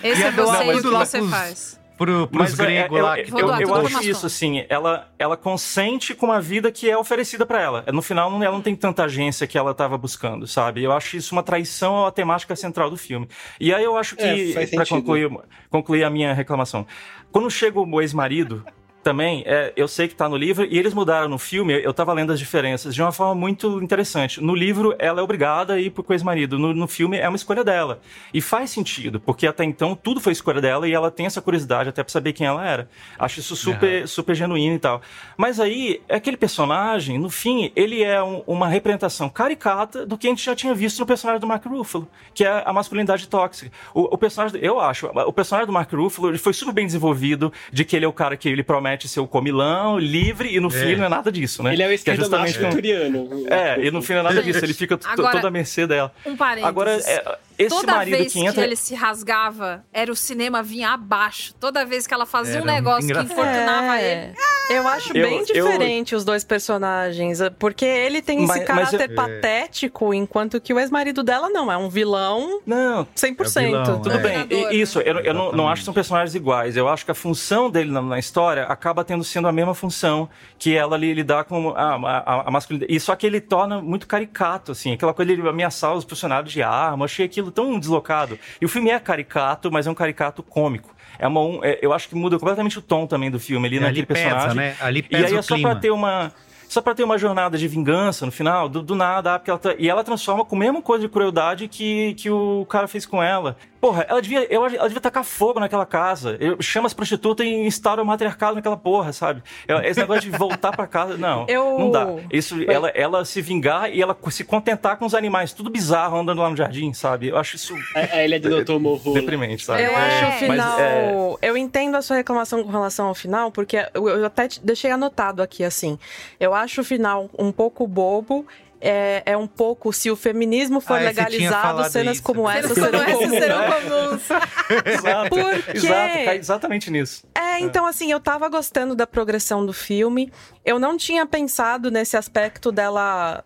Esse 0.03 0.21
Ia 0.21 0.27
é 0.27 0.31
você 0.31 0.63
e 0.65 0.75
o 0.75 0.81
que 0.81 0.89
você 0.89 1.17
pros- 1.19 1.29
faz. 1.31 1.79
Pro, 1.99 2.29
pros 2.29 2.57
é, 2.57 2.63
gregos 2.63 2.97
eu, 2.97 3.03
lá. 3.03 3.19
eu, 3.19 3.25
eu, 3.39 3.59
eu 3.59 3.75
acho 3.75 4.01
isso, 4.09 4.25
assim, 4.25 4.63
ela, 4.69 5.09
ela 5.19 5.35
consente 5.35 6.15
com 6.15 6.31
a 6.31 6.39
vida 6.39 6.71
que 6.71 6.89
é 6.89 6.97
oferecida 6.97 7.45
pra 7.45 7.61
ela. 7.61 7.83
No 7.91 8.01
final, 8.01 8.31
não- 8.31 8.41
ela 8.41 8.53
não 8.53 8.61
tem 8.61 8.73
tanta 8.73 9.03
agência 9.03 9.45
que 9.45 9.57
ela 9.57 9.73
tava 9.73 9.97
buscando, 9.97 10.47
sabe? 10.47 10.81
Eu 10.81 10.93
acho 10.93 11.17
isso 11.17 11.35
uma 11.35 11.43
traição 11.43 12.05
à 12.05 12.11
temática 12.11 12.55
central 12.55 12.89
do 12.89 12.95
filme. 12.95 13.27
E 13.59 13.73
aí 13.73 13.83
eu 13.83 13.97
acho 13.97 14.15
É, 14.17 14.33
que, 14.33 14.53
faz 14.53 14.69
pra 14.69 14.85
sentido. 14.85 14.95
concluir, 15.01 15.29
concluir 15.69 16.05
a 16.05 16.09
minha 16.09 16.33
reclamação, 16.33 16.87
quando 17.31 17.49
chega 17.49 17.79
o 17.79 18.01
ex-marido, 18.01 18.65
também, 19.01 19.43
é, 19.45 19.71
eu 19.75 19.87
sei 19.87 20.07
que 20.07 20.15
tá 20.15 20.27
no 20.27 20.35
livro, 20.35 20.65
e 20.69 20.77
eles 20.77 20.93
mudaram 20.93 21.29
no 21.29 21.37
filme, 21.37 21.73
eu 21.81 21.93
tava 21.93 22.11
lendo 22.13 22.33
as 22.33 22.39
diferenças 22.39 22.93
de 22.93 23.01
uma 23.01 23.11
forma 23.11 23.33
muito 23.33 23.81
interessante. 23.81 24.41
No 24.43 24.53
livro, 24.53 24.93
ela 24.99 25.21
é 25.21 25.23
obrigada 25.23 25.73
a 25.75 25.79
ir 25.79 25.89
pro 25.89 26.05
ex-marido. 26.13 26.59
No, 26.59 26.73
no 26.73 26.87
filme, 26.87 27.17
é 27.17 27.27
uma 27.27 27.35
escolha 27.37 27.63
dela. 27.63 28.01
E 28.33 28.41
faz 28.41 28.69
sentido, 28.71 29.19
porque 29.19 29.47
até 29.47 29.63
então 29.63 29.95
tudo 29.95 30.19
foi 30.19 30.33
escolha 30.33 30.59
dela 30.59 30.87
e 30.87 30.93
ela 30.93 31.09
tem 31.09 31.25
essa 31.25 31.41
curiosidade 31.41 31.87
até 31.89 32.03
pra 32.03 32.11
saber 32.11 32.33
quem 32.33 32.45
ela 32.45 32.65
era. 32.67 32.89
Acho 33.17 33.39
isso 33.39 33.55
super, 33.55 34.07
super 34.07 34.35
genuíno 34.35 34.75
e 34.75 34.79
tal. 34.79 35.01
Mas 35.37 35.59
aí, 35.61 36.01
aquele 36.09 36.35
personagem, 36.37 37.17
no 37.17 37.29
fim, 37.29 37.71
ele 37.75 38.03
é 38.03 38.21
um- 38.21 38.43
uma 38.45 38.67
representação 38.67 39.29
caricata 39.29 40.05
do 40.05 40.17
que 40.17 40.27
a 40.27 40.29
gente 40.29 40.43
já 40.43 40.53
tinha 40.55 40.73
visto 40.73 40.99
no 40.99 41.05
personagem 41.05 41.39
do 41.39 41.47
Mark 41.47 41.65
Ruffalo, 41.65 42.07
que 42.33 42.43
é 42.43 42.63
a 42.65 42.73
masculinidade 42.73 43.27
tóxica. 43.29 43.71
O, 43.93 44.13
o 44.13 44.17
personagem, 44.17 44.59
eu 44.61 44.77
acho, 44.79 45.07
o 45.07 45.31
personagem 45.33 45.67
do 45.67 45.73
Mark 45.73 45.91
Ruffalo 45.93 46.27
ele 46.29 46.37
foi 46.37 46.51
super 46.53 46.73
bem 46.73 46.85
desenvolvido, 46.85 47.51
de 47.71 47.85
que 47.85 47.95
ele 47.95 48.03
é 48.03 48.07
o 48.07 48.13
cara 48.13 48.35
que 48.35 48.49
ele 48.49 48.61
promete 48.61 48.88
ser 49.07 49.19
o 49.19 49.27
comilão, 49.27 49.97
livre, 49.99 50.53
e 50.55 50.59
no 50.59 50.69
fim 50.69 50.79
É. 50.79 50.85
ele 50.91 50.95
não 50.97 51.05
é 51.05 51.09
nada 51.09 51.31
disso, 51.31 51.61
né? 51.63 51.73
Ele 51.73 51.83
é 51.83 51.85
o 51.85 51.89
Que 51.89 51.95
esquerdomacho 51.95 52.59
um- 52.65 52.69
vitoriano. 52.69 53.29
É, 53.49 53.79
e 53.85 53.91
no 53.91 54.01
fim 54.01 54.13
não 54.13 54.19
é 54.21 54.23
nada 54.23 54.41
disso, 54.41 54.63
ele 54.65 54.73
fica 54.73 54.99
Agora, 55.05 55.31
todo 55.33 55.45
à 55.47 55.51
mercê 55.51 55.85
dela. 55.87 56.11
Um 56.25 56.35
parênteses. 56.35 56.67
Agora, 56.67 56.91
é, 56.91 57.37
esse 57.59 57.69
Toda 57.75 57.91
marido 57.91 58.17
vez 58.17 58.33
que 58.33 58.39
entra... 58.45 58.63
ele 58.63 58.75
se 58.75 58.95
rasgava, 58.95 59.83
era 59.93 60.11
o 60.11 60.15
cinema 60.15 60.63
vinha 60.63 60.91
abaixo. 60.91 61.53
Toda 61.59 61.85
vez 61.85 62.07
que 62.07 62.13
ela 62.13 62.25
fazia 62.25 62.55
Era 62.55 62.63
um 62.63 62.65
negócio 62.65 63.13
que 63.13 63.19
infortunava 63.21 63.99
É. 63.99 64.23
ele. 64.27 64.35
Eu 64.71 64.87
acho 64.87 65.09
Eu- 65.17 65.27
bem 65.27 65.39
eu- 65.39 65.45
diferente 65.45 66.15
os 66.15 66.23
dois 66.23 66.43
personagens, 66.43 67.39
porque 67.57 67.83
ele 67.85 68.21
tem 68.21 68.37
esse 68.39 68.47
Mas- 68.47 68.59
mas 68.59 68.67
caráter 68.91 69.09
eu- 69.09 69.15
patético, 69.15 70.13
enquanto 70.13 70.61
que 70.61 70.73
o 70.73 70.79
ex-marido 70.79 71.23
dela 71.23 71.49
não, 71.49 71.71
é 71.71 71.77
um 71.77 71.89
vilão 71.89 72.61
Não, 72.65 73.07
100%. 73.15 73.99
Tudo 74.03 74.19
bem, 74.19 74.45
e- 74.49 74.79
isso, 74.81 74.99
eu, 75.01 75.19
eu 75.19 75.33
não, 75.33 75.51
não 75.51 75.67
acho 75.67 75.81
que 75.81 75.85
são 75.85 75.93
personagens 75.93 76.35
iguais. 76.35 76.77
Eu 76.77 76.87
acho 76.87 77.03
que 77.03 77.11
a 77.11 77.15
função 77.15 77.69
dele 77.69 77.91
na, 77.91 78.01
na 78.01 78.19
história 78.19 78.63
acaba 78.65 79.03
tendo 79.03 79.23
sendo 79.23 79.47
a 79.47 79.51
mesma 79.51 79.73
função 79.73 80.29
que 80.57 80.75
ela 80.75 80.95
li- 80.97 81.13
lidar 81.13 81.45
com 81.45 81.69
a, 81.71 81.95
a, 81.95 82.47
a 82.47 82.51
masculinidade. 82.51 82.93
E 82.93 82.99
só 82.99 83.15
que 83.15 83.25
ele 83.25 83.41
torna 83.41 83.81
muito 83.81 84.07
caricato, 84.07 84.71
assim, 84.71 84.93
aquela 84.93 85.13
coisa 85.13 85.33
de 85.33 85.41
ele 85.41 85.49
ameaçar 85.49 85.93
os 85.95 86.03
funcionários 86.03 86.51
de 86.53 86.61
arma. 86.61 87.01
Eu 87.03 87.05
achei 87.05 87.25
aquilo 87.25 87.48
tão 87.51 87.79
deslocado. 87.79 88.37
E 88.61 88.65
o 88.65 88.69
filme 88.69 88.89
é 88.89 88.99
caricato, 88.99 89.71
mas 89.71 89.87
é 89.87 89.91
um 89.91 89.95
caricato 89.95 90.41
cômico. 90.43 90.95
É 91.17 91.27
uma, 91.27 91.41
um- 91.41 91.63
é- 91.63 91.79
eu 91.81 91.91
acho 91.93 92.07
que 92.07 92.15
muda 92.15 92.37
completamente 92.39 92.79
o 92.79 92.81
tom 92.81 93.05
também 93.05 93.29
do 93.29 93.39
filme 93.39 93.67
ali 93.67 93.77
É, 93.77 93.79
naquele 93.81 93.99
ali 93.99 94.05
pesa, 94.05 94.21
personagem. 94.21 94.55
né? 94.55 94.75
Ali 94.79 94.99
e 94.99 95.03
pesa 95.03 95.25
aí 95.27 95.33
o 95.33 95.39
é 95.39 95.41
só 95.41 95.55
clima. 95.55 95.71
pra 95.71 95.79
ter 95.79 95.91
uma. 95.91 96.31
Só 96.69 96.81
pra 96.81 96.93
ter 96.93 97.03
uma 97.03 97.17
jornada 97.17 97.57
de 97.57 97.67
vingança 97.67 98.27
no 98.27 98.31
final, 98.31 98.69
do, 98.69 98.83
do 98.83 98.93
nada, 98.93 99.33
ah, 99.33 99.39
porque 99.39 99.49
ela 99.49 99.59
tá- 99.59 99.73
e 99.79 99.89
ela 99.89 100.03
transforma 100.03 100.45
com 100.45 100.55
a 100.55 100.59
mesma 100.59 100.83
coisa 100.83 101.01
de 101.07 101.09
crueldade 101.11 101.67
que, 101.67 102.13
que 102.13 102.29
o 102.29 102.63
cara 102.69 102.87
fez 102.87 103.07
com 103.07 103.23
ela. 103.23 103.57
Porra, 103.79 104.05
ela 104.09 104.21
devia, 104.21 104.45
eu, 104.53 104.65
ela 104.65 104.87
devia 104.87 104.99
tacar 105.01 105.23
fogo 105.23 105.59
naquela 105.59 105.85
casa. 105.85 106.35
Eu, 106.39 106.61
chama 106.61 106.87
as 106.87 106.93
prostitutas 106.93 107.45
e 107.45 107.49
instaura 107.49 108.01
o 108.03 108.05
matriarcado 108.05 108.55
naquela 108.55 108.75
porra, 108.77 109.13
sabe? 109.13 109.41
Eu- 109.67 109.79
Esse 109.81 109.99
negócio 109.99 110.29
de 110.29 110.37
voltar 110.37 110.71
pra 110.71 110.85
casa, 110.85 111.17
não. 111.17 111.45
Eu- 111.49 111.79
Não 111.79 111.89
dá. 111.91 112.07
Isso, 112.31 112.55
ela, 112.69 112.89
ela 112.89 113.23
se 113.25 113.41
vingar 113.41 113.89
e 113.93 114.01
ela 114.01 114.17
se 114.29 114.43
contentar 114.43 114.97
com 114.97 115.05
os 115.05 115.13
animais, 115.15 115.53
tudo 115.53 115.69
bizarro 115.69 116.17
andando 116.19 116.41
lá 116.41 116.49
no 116.49 116.57
jardim, 116.57 116.91
sabe? 116.93 117.29
Eu 117.29 117.37
acho 117.37 117.55
isso. 117.55 117.73
A, 117.95 117.99
a 118.17 118.25
ilha 118.25 118.39
de 118.39 118.49
Dr. 118.63 118.79
Morro. 118.79 119.13
Deprimente, 119.13 119.63
sabe? 119.63 119.83
Eu 119.83 119.95
acho 119.95 120.25
o 120.25 120.29
Mas, 120.29 120.39
final. 120.39 120.79
é, 120.79 121.49
Eu 121.49 121.55
entendo 121.57 121.95
a 121.95 122.01
sua 122.01 122.17
reclamação 122.17 122.63
com 122.63 122.69
relação 122.69 123.07
ao 123.07 123.15
final, 123.15 123.51
porque 123.51 123.77
eu, 123.93 124.07
eu 124.09 124.25
até 124.25 124.47
deixei 124.61 124.91
anotado 124.91 125.41
aqui 125.41 125.63
assim. 125.63 125.97
Eu 126.39 126.53
acho 126.53 126.81
o 126.81 126.83
final 126.83 127.29
um 127.37 127.51
pouco 127.51 127.87
bobo. 127.87 128.45
É, 128.81 129.23
é 129.25 129.35
um 129.37 129.45
pouco, 129.45 129.91
se 129.91 130.09
o 130.09 130.15
feminismo 130.15 130.79
for 130.79 130.93
Ah, 130.97 131.01
é, 131.03 131.05
legalizado, 131.07 131.89
cenas 131.89 132.15
isso. 132.15 132.23
como 132.23 132.47
Cenas 132.49 132.65
essa 132.65 132.73
como 132.73 132.85
serão 132.85 133.01
essas 133.03 133.17
comuns. 133.19 133.39
serão 133.39 133.61
comuns. 133.71 134.21
Exato, 134.85 135.29
Por 135.29 135.63
quê? 135.63 135.71
exato, 135.77 136.13
cai 136.25 136.37
exatamente 136.37 136.91
nisso. 136.91 137.23
É, 137.35 137.59
então 137.59 137.85
assim, 137.85 138.09
eu 138.11 138.19
tava 138.21 138.47
gostando 138.47 138.95
da 138.95 139.05
progressão 139.05 139.65
do 139.65 139.73
filme. 139.73 140.31
Eu 140.63 140.79
não 140.79 140.95
tinha 140.95 141.25
pensado 141.25 141.91
nesse 141.91 142.15
aspecto 142.15 142.71
dela 142.71 143.43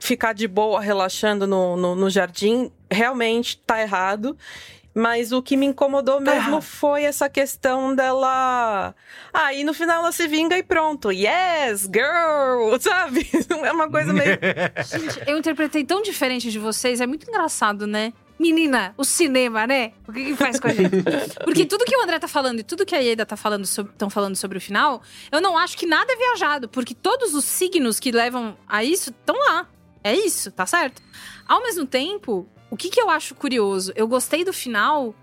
ficar 0.00 0.32
de 0.32 0.46
boa, 0.48 0.80
relaxando 0.80 1.46
no, 1.46 1.76
no, 1.76 1.94
no 1.94 2.08
jardim. 2.10 2.70
Realmente 2.90 3.58
tá 3.66 3.80
errado. 3.82 4.36
Mas 4.94 5.32
o 5.32 5.42
que 5.42 5.56
me 5.56 5.66
incomodou 5.66 6.20
mesmo 6.20 6.60
foi 6.62 7.02
essa 7.02 7.28
questão 7.28 7.94
dela. 7.94 8.94
Ah, 9.32 9.52
e 9.52 9.64
no 9.64 9.74
final 9.74 10.02
ela 10.02 10.12
se 10.12 10.28
vinga 10.28 10.56
e 10.56 10.62
pronto. 10.62 11.10
Yes, 11.10 11.90
girl! 11.92 12.78
Sabe? 12.80 13.28
É 13.64 13.72
uma 13.72 13.90
coisa 13.90 14.12
meio. 14.12 14.38
Gente, 14.86 15.28
eu 15.28 15.36
interpretei 15.36 15.84
tão 15.84 16.00
diferente 16.00 16.50
de 16.50 16.58
vocês, 16.60 17.00
é 17.00 17.06
muito 17.06 17.28
engraçado, 17.28 17.86
né? 17.86 18.12
Menina, 18.38 18.94
o 18.96 19.04
cinema, 19.04 19.66
né? 19.66 19.92
O 20.06 20.12
que, 20.12 20.24
que 20.24 20.36
faz 20.36 20.58
com 20.58 20.66
a 20.66 20.72
gente? 20.72 20.90
Porque 21.44 21.64
tudo 21.64 21.84
que 21.84 21.96
o 21.96 22.02
André 22.02 22.18
tá 22.18 22.26
falando 22.26 22.58
e 22.58 22.62
tudo 22.64 22.84
que 22.84 22.94
a 22.94 22.98
Ieda 22.98 23.24
tá 23.24 23.36
falando 23.36 23.62
estão 23.62 24.10
falando 24.10 24.34
sobre 24.34 24.58
o 24.58 24.60
final, 24.60 25.02
eu 25.30 25.40
não 25.40 25.56
acho 25.56 25.76
que 25.78 25.86
nada 25.86 26.12
é 26.12 26.16
viajado, 26.16 26.68
porque 26.68 26.94
todos 26.94 27.32
os 27.32 27.44
signos 27.44 28.00
que 28.00 28.10
levam 28.10 28.56
a 28.68 28.82
isso 28.82 29.10
estão 29.10 29.36
lá. 29.36 29.68
É 30.02 30.12
isso, 30.14 30.50
tá 30.50 30.66
certo? 30.66 31.00
Ao 31.46 31.62
mesmo 31.62 31.86
tempo, 31.86 32.48
o 32.74 32.76
que, 32.76 32.90
que 32.90 33.00
eu 33.00 33.08
acho 33.08 33.34
curioso? 33.34 33.92
Eu 33.94 34.06
gostei 34.08 34.44
do 34.44 34.52
final 34.52 35.14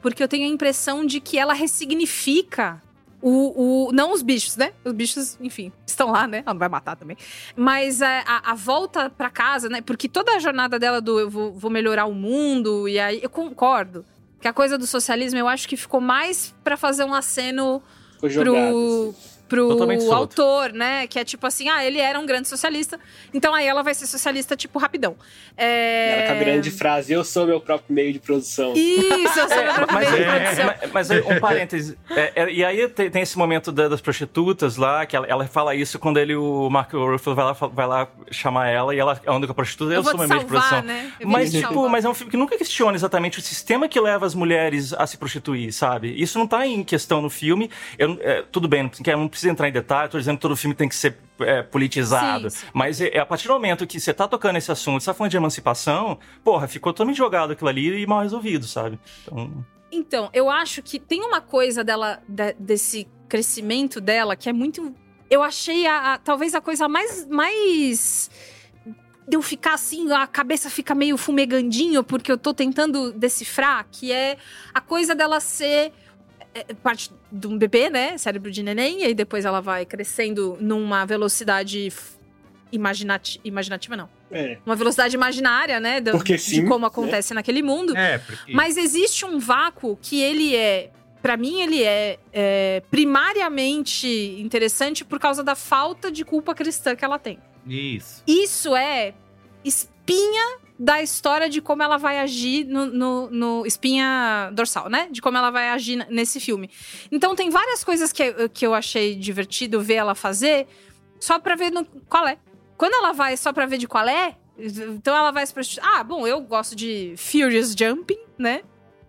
porque 0.00 0.22
eu 0.22 0.28
tenho 0.28 0.46
a 0.46 0.48
impressão 0.50 1.04
de 1.04 1.20
que 1.20 1.36
ela 1.38 1.52
ressignifica 1.52 2.80
o, 3.22 3.88
o- 3.88 3.92
não 3.92 4.12
os 4.14 4.22
bichos, 4.22 4.56
né? 4.56 4.72
Os 4.84 4.92
bichos, 4.92 5.36
enfim, 5.40 5.70
estão 5.86 6.10
lá, 6.10 6.26
né? 6.26 6.38
Ela 6.46 6.54
não 6.54 6.58
vai 6.58 6.68
matar 6.70 6.96
também. 6.96 7.16
Mas 7.54 8.00
é, 8.00 8.22
a, 8.26 8.52
a 8.52 8.54
volta 8.54 9.10
pra 9.10 9.28
casa, 9.28 9.68
né? 9.68 9.82
Porque 9.82 10.08
toda 10.08 10.32
a 10.36 10.38
jornada 10.38 10.78
dela 10.78 11.00
do 11.02 11.20
eu 11.20 11.28
vou, 11.28 11.52
vou 11.52 11.70
melhorar 11.70 12.06
o 12.06 12.14
mundo, 12.14 12.88
e 12.88 12.98
aí 12.98 13.20
eu 13.22 13.28
concordo. 13.28 14.06
Que 14.40 14.48
a 14.48 14.52
coisa 14.54 14.78
do 14.78 14.86
socialismo 14.86 15.38
eu 15.38 15.46
acho 15.48 15.68
que 15.68 15.76
ficou 15.76 16.00
mais 16.00 16.54
pra 16.64 16.76
fazer 16.78 17.04
um 17.04 17.12
aceno 17.12 17.82
Ficou 18.14 18.30
jogado, 18.30 18.70
pro, 18.70 19.14
pro 19.50 20.12
autor, 20.12 20.72
né? 20.72 21.06
Que 21.06 21.18
é 21.18 21.24
tipo 21.24 21.46
assim, 21.46 21.68
ah, 21.68 21.84
ele 21.84 21.98
era 21.98 22.18
um 22.18 22.24
grande 22.24 22.48
socialista, 22.48 22.98
então 23.34 23.52
aí 23.54 23.66
ela 23.66 23.82
vai 23.82 23.92
ser 23.94 24.06
socialista, 24.06 24.56
tipo, 24.56 24.78
rapidão. 24.78 25.16
É... 25.56 26.20
Ela 26.20 26.26
com 26.28 26.32
a 26.40 26.44
grande 26.44 26.70
frase, 26.70 27.12
eu 27.12 27.24
sou 27.24 27.46
meu 27.46 27.60
próprio 27.60 27.92
meio 27.94 28.12
de 28.12 28.18
produção. 28.18 28.72
Isso, 28.74 29.38
eu 29.38 29.48
sou 29.48 29.62
meu 29.64 29.74
próprio 29.74 29.94
Mas, 29.94 30.10
meio 30.10 30.24
de 30.24 30.30
é, 30.30 30.40
produção. 30.40 30.66
mas- 30.66 30.92
mas 30.92 31.10
é, 31.10 31.20
um 31.20 31.40
parêntese. 31.40 31.98
É, 32.10 32.32
é, 32.36 32.50
e 32.52 32.64
aí 32.64 32.88
tem, 32.88 33.10
tem 33.10 33.22
esse 33.22 33.36
momento 33.36 33.72
da- 33.72 33.88
das 33.88 34.00
prostitutas 34.00 34.76
lá, 34.76 35.04
que 35.04 35.16
ela, 35.16 35.26
ela 35.26 35.46
fala 35.46 35.74
isso 35.74 35.98
quando 35.98 36.18
ele, 36.18 36.34
o 36.36 36.70
Mark 36.70 36.92
Ruffalo 36.92 37.34
vai 37.36 37.44
lá, 37.44 37.52
vai 37.52 37.86
lá 37.86 38.08
chamar 38.30 38.68
ela 38.68 38.94
e 38.94 38.98
ela 38.98 39.20
anda 39.26 39.46
com 39.46 39.52
a 39.52 39.54
prostituta. 39.54 39.92
Eu, 39.92 39.96
Eu 39.96 40.04
sou 40.04 40.16
meu 40.16 40.28
meio 40.28 40.40
de 40.40 40.46
produção. 40.46 40.82
né? 40.82 41.12
Mas, 41.24 41.50
tipo, 41.52 41.88
mas 41.88 42.04
é 42.04 42.08
um 42.08 42.14
filme 42.14 42.30
que 42.30 42.36
nunca 42.36 42.56
questiona 42.56 42.96
exatamente 42.96 43.38
o 43.38 43.42
sistema 43.42 43.88
que 43.88 43.98
leva 44.00 44.24
as 44.24 44.34
mulheres 44.34 44.92
a 44.92 45.06
se 45.06 45.16
prostituir, 45.18 45.72
sabe? 45.72 46.14
Isso 46.20 46.38
não 46.38 46.46
tá 46.46 46.66
em 46.66 46.82
questão 46.84 47.20
no 47.20 47.28
filme. 47.30 47.70
Eu, 47.98 48.18
é, 48.20 48.44
tudo 48.50 48.68
bem, 48.68 48.82
não 48.84 49.28
precisa 49.28 49.39
entrar 49.48 49.68
em 49.68 49.72
detalhe, 49.72 50.08
tô 50.10 50.18
dizendo 50.18 50.36
que 50.36 50.42
todo 50.42 50.56
filme 50.56 50.74
tem 50.74 50.88
que 50.88 50.94
ser 50.94 51.16
é, 51.40 51.62
politizado. 51.62 52.50
Sim, 52.50 52.58
sim. 52.60 52.66
Mas 52.74 53.00
é, 53.00 53.08
é 53.08 53.18
a 53.20 53.26
partir 53.26 53.46
do 53.48 53.54
momento 53.54 53.86
que 53.86 53.98
você 54.00 54.12
tá 54.12 54.26
tocando 54.28 54.56
esse 54.56 54.70
assunto, 54.70 55.00
você 55.02 55.06
tá 55.06 55.14
falando 55.14 55.30
de 55.30 55.36
emancipação, 55.36 56.18
porra, 56.44 56.66
ficou 56.68 56.92
totalmente 56.92 57.16
jogado 57.16 57.52
aquilo 57.52 57.68
ali 57.68 58.02
e 58.02 58.06
mal 58.06 58.22
resolvido, 58.22 58.66
sabe? 58.66 58.98
Então. 59.26 59.64
Então, 59.92 60.30
eu 60.32 60.48
acho 60.48 60.82
que 60.82 61.00
tem 61.00 61.20
uma 61.22 61.40
coisa 61.40 61.82
dela, 61.82 62.22
de- 62.28 62.54
desse 62.60 63.08
crescimento 63.28 64.00
dela, 64.00 64.36
que 64.36 64.48
é 64.48 64.52
muito. 64.52 64.94
Eu 65.28 65.42
achei 65.42 65.86
a, 65.86 66.14
a- 66.14 66.18
talvez 66.18 66.54
a 66.54 66.60
coisa 66.60 66.88
mais. 66.88 67.26
mais 67.26 68.30
de 69.28 69.36
eu 69.36 69.42
ficar 69.42 69.74
assim, 69.74 70.10
a 70.12 70.26
cabeça 70.26 70.68
fica 70.68 70.92
meio 70.94 71.16
fumegandinho, 71.16 72.02
porque 72.02 72.32
eu 72.32 72.36
tô 72.38 72.52
tentando 72.52 73.12
decifrar, 73.12 73.86
que 73.90 74.10
é 74.12 74.36
a 74.74 74.80
coisa 74.80 75.14
dela 75.14 75.38
ser 75.38 75.92
parte 76.82 77.10
de 77.30 77.46
um 77.46 77.56
bebê, 77.56 77.88
né? 77.90 78.16
Cérebro 78.18 78.50
de 78.50 78.62
neném, 78.62 79.00
e 79.00 79.04
aí 79.04 79.14
depois 79.14 79.44
ela 79.44 79.60
vai 79.60 79.84
crescendo 79.86 80.56
numa 80.60 81.04
velocidade 81.04 81.92
imaginati 82.72 83.40
imaginativa, 83.44 83.96
não. 83.96 84.08
É. 84.30 84.58
Uma 84.64 84.76
velocidade 84.76 85.14
imaginária, 85.16 85.80
né? 85.80 86.00
do- 86.00 86.12
Porque 86.12 86.34
de 86.36 86.40
sim, 86.42 86.64
como 86.66 86.80
né? 86.82 86.86
acontece 86.86 87.34
naquele 87.34 87.62
mundo. 87.62 87.96
É, 87.96 88.18
porque. 88.18 88.52
Mas 88.52 88.76
existe 88.76 89.24
um 89.24 89.38
vácuo 89.38 89.98
que 90.00 90.20
ele 90.20 90.54
é. 90.54 90.90
Pra 91.20 91.36
mim, 91.36 91.60
ele 91.60 91.82
é, 91.82 92.18
é, 92.32 92.82
primariamente 92.90 94.06
interessante 94.40 95.04
por 95.04 95.18
causa 95.18 95.42
da 95.44 95.54
falta 95.54 96.10
de 96.10 96.24
culpa 96.24 96.54
cristã 96.54 96.96
que 96.96 97.04
ela 97.04 97.18
tem. 97.18 97.38
Isso. 97.66 98.22
Isso 98.26 98.74
é 98.74 99.12
espinha 99.62 100.58
da 100.82 101.02
história 101.02 101.46
de 101.50 101.60
como 101.60 101.82
ela 101.82 101.98
vai 101.98 102.18
agir 102.18 102.64
no, 102.64 102.86
no- 102.86 103.30
no- 103.30 103.66
espinha 103.66 104.50
dorsal, 104.54 104.88
né? 104.88 105.08
De 105.10 105.20
como 105.20 105.36
ela 105.36 105.50
vai 105.50 105.68
agir 105.68 106.06
nesse 106.08 106.40
filme. 106.40 106.70
Então 107.12 107.34
tem 107.34 107.50
várias 107.50 107.84
coisas 107.84 108.10
que, 108.14 108.48
que 108.48 108.66
eu 108.66 108.72
achei 108.72 109.14
divertido 109.14 109.82
ver 109.82 109.96
ela 109.96 110.14
fazer, 110.14 110.66
só 111.20 111.38
pra 111.38 111.54
ver 111.54 111.70
no, 111.70 111.84
qual 112.08 112.26
é. 112.26 112.38
Quando 112.78 112.94
ela 112.94 113.12
vai 113.12 113.36
só 113.36 113.52
pra 113.52 113.66
ver 113.66 113.76
de 113.76 113.86
qual 113.86 114.08
é, 114.08 114.34
então 114.58 115.14
ela 115.14 115.30
vai 115.30 115.46
se 115.46 115.52
prostituir. 115.52 115.86
Ah, 115.86 116.02
bom, 116.02 116.26
eu 116.26 116.40
gosto 116.40 116.74
de 116.74 117.12
Furious 117.18 117.74
Jumping, 117.78 118.18
né? 118.38 118.62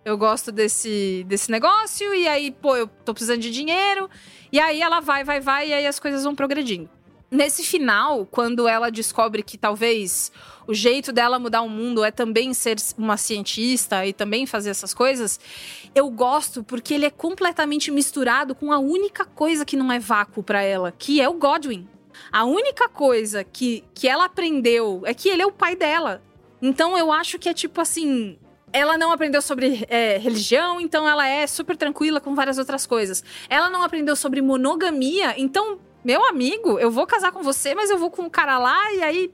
Eu 0.04 0.18
gosto 0.18 0.52
desse, 0.52 1.24
desse 1.26 1.50
negócio, 1.50 2.12
e 2.14 2.28
aí, 2.28 2.50
pô, 2.50 2.76
eu 2.76 2.86
tô 2.86 3.14
precisando 3.14 3.40
de 3.40 3.50
dinheiro. 3.50 4.10
E 4.50 4.60
aí 4.60 4.82
ela 4.82 5.00
vai, 5.00 5.24
vai, 5.24 5.40
vai, 5.40 5.68
e 5.68 5.72
aí 5.72 5.86
as 5.86 5.98
coisas 5.98 6.22
vão 6.24 6.34
progredindo. 6.34 6.90
Nesse 7.32 7.64
final, 7.64 8.26
quando 8.26 8.68
ela 8.68 8.90
descobre 8.90 9.42
que 9.42 9.56
talvez 9.56 10.30
o 10.66 10.74
jeito 10.74 11.12
dela 11.12 11.38
mudar 11.38 11.62
o 11.62 11.68
mundo 11.68 12.04
é 12.04 12.10
também 12.10 12.52
ser 12.52 12.76
uma 12.98 13.16
cientista 13.16 14.06
e 14.06 14.12
também 14.12 14.46
fazer 14.46 14.70
essas 14.70 14.92
coisas, 14.92 15.40
eu 15.94 16.08
gosto 16.10 16.62
porque 16.62 16.92
ele 16.92 17.06
é 17.06 17.10
completamente 17.10 17.90
misturado 17.90 18.54
com 18.54 18.70
a 18.70 18.78
única 18.78 19.24
coisa 19.24 19.64
que 19.64 19.76
não 19.76 19.90
é 19.90 19.98
vácuo 19.98 20.42
para 20.42 20.62
ela, 20.62 20.92
que 20.92 21.20
é 21.20 21.28
o 21.28 21.34
Godwin. 21.34 21.88
A 22.30 22.44
única 22.44 22.88
coisa 22.88 23.42
que, 23.42 23.82
que 23.94 24.06
ela 24.06 24.26
aprendeu 24.26 25.02
é 25.04 25.14
que 25.14 25.30
ele 25.30 25.42
é 25.42 25.46
o 25.46 25.52
pai 25.52 25.74
dela. 25.74 26.22
Então 26.60 26.96
eu 26.96 27.10
acho 27.10 27.38
que 27.38 27.48
é 27.48 27.54
tipo 27.54 27.80
assim. 27.80 28.38
Ela 28.74 28.96
não 28.96 29.12
aprendeu 29.12 29.42
sobre 29.42 29.84
é, 29.88 30.16
religião, 30.16 30.80
então 30.80 31.06
ela 31.06 31.26
é 31.26 31.46
super 31.46 31.76
tranquila 31.76 32.20
com 32.20 32.34
várias 32.34 32.56
outras 32.56 32.86
coisas. 32.86 33.22
Ela 33.50 33.68
não 33.68 33.82
aprendeu 33.82 34.16
sobre 34.16 34.40
monogamia, 34.40 35.34
então, 35.38 35.78
meu 36.04 36.24
amigo, 36.26 36.78
eu 36.78 36.90
vou 36.90 37.06
casar 37.06 37.32
com 37.32 37.42
você, 37.42 37.74
mas 37.74 37.90
eu 37.90 37.98
vou 37.98 38.10
com 38.10 38.22
um 38.22 38.30
cara 38.30 38.58
lá 38.58 38.92
e 38.94 39.02
aí. 39.02 39.32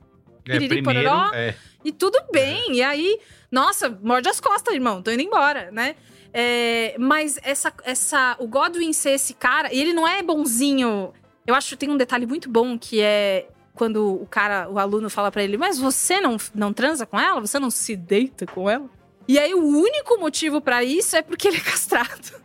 É, 0.48 0.58
primeiro, 0.66 1.10
é. 1.34 1.54
E 1.84 1.92
tudo 1.92 2.18
bem. 2.32 2.76
E 2.76 2.82
aí, 2.82 3.18
nossa, 3.50 3.88
morde 4.02 4.28
as 4.28 4.40
costas, 4.40 4.74
irmão, 4.74 5.02
tô 5.02 5.10
indo 5.10 5.22
embora, 5.22 5.70
né? 5.70 5.96
É, 6.32 6.94
mas 6.98 7.38
essa, 7.42 7.72
essa, 7.84 8.36
o 8.38 8.46
Godwin 8.46 8.92
ser 8.92 9.10
esse 9.10 9.34
cara, 9.34 9.72
e 9.72 9.80
ele 9.80 9.92
não 9.92 10.06
é 10.06 10.22
bonzinho. 10.22 11.12
Eu 11.46 11.54
acho 11.54 11.70
que 11.70 11.76
tem 11.76 11.90
um 11.90 11.96
detalhe 11.96 12.26
muito 12.26 12.48
bom 12.48 12.78
que 12.78 13.00
é 13.00 13.48
quando 13.74 14.20
o 14.20 14.26
cara, 14.26 14.68
o 14.68 14.78
aluno 14.78 15.08
fala 15.08 15.30
pra 15.30 15.42
ele, 15.42 15.56
mas 15.56 15.78
você 15.78 16.20
não, 16.20 16.36
não 16.54 16.72
transa 16.72 17.06
com 17.06 17.18
ela? 17.18 17.40
Você 17.40 17.58
não 17.58 17.70
se 17.70 17.94
deita 17.94 18.44
com 18.44 18.68
ela? 18.68 18.90
E 19.26 19.38
aí 19.38 19.54
o 19.54 19.64
único 19.64 20.18
motivo 20.18 20.60
pra 20.60 20.82
isso 20.82 21.16
é 21.16 21.22
porque 21.22 21.48
ele 21.48 21.58
é 21.58 21.60
castrado. 21.60 22.42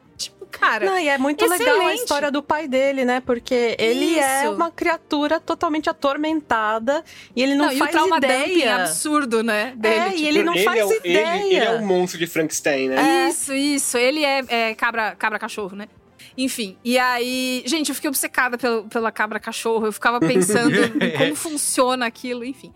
Cara. 0.59 0.85
Não, 0.85 0.97
e 0.99 1.07
é 1.09 1.17
muito 1.17 1.45
legal 1.45 1.67
a 1.67 1.77
excelente. 1.80 1.99
história 2.01 2.31
do 2.31 2.41
pai 2.43 2.67
dele, 2.67 3.03
né? 3.03 3.19
Porque 3.19 3.75
ele 3.80 4.17
é 4.19 4.43
Isso. 4.43 4.53
uma 4.53 4.71
criatura 4.71 5.39
totalmente 5.39 5.89
atormentada 5.89 7.03
e 7.35 7.41
ele 7.43 7.55
não, 7.55 7.71
e 7.71 7.75
o 7.75 7.80
faz 7.80 7.91
trauma 7.91 8.19
dumping 8.19 8.34
ideia. 8.35 8.75
absurdo, 8.75 9.43
né? 9.43 9.73
Dele, 9.75 9.95
É, 9.95 10.09
tipo, 10.09 10.19
e 10.21 10.27
ele 10.27 10.43
não 10.43 10.53
ele 10.55 10.63
faz 10.63 10.80
é 10.80 10.85
o, 10.85 10.93
ideia. 10.93 11.35
Ele, 11.38 11.55
ele 11.55 11.65
é 11.65 11.71
o 11.71 11.85
monstro 11.85 12.19
de 12.19 12.27
Frankenstein, 12.27 12.89
né? 12.89 13.27
Isso, 13.30 13.53
isso. 13.53 13.97
Ele 13.97 14.23
é, 14.23 14.43
é 14.47 14.75
cabra, 14.75 15.15
cabra 15.15 15.39
cachorro, 15.39 15.75
né? 15.75 15.88
Enfim, 16.35 16.77
e 16.84 16.97
aí, 16.97 17.61
gente, 17.65 17.89
eu 17.89 17.95
fiquei 17.95 18.07
obcecada 18.09 18.57
pelo, 18.57 18.85
pela 18.85 19.11
cabra 19.11 19.39
cachorro. 19.39 19.85
Eu 19.85 19.91
ficava 19.93 20.19
pensando 20.19 20.73
em 21.03 21.11
como 21.17 21.35
funciona 21.35 22.07
aquilo, 22.07 22.43
enfim. 22.43 22.73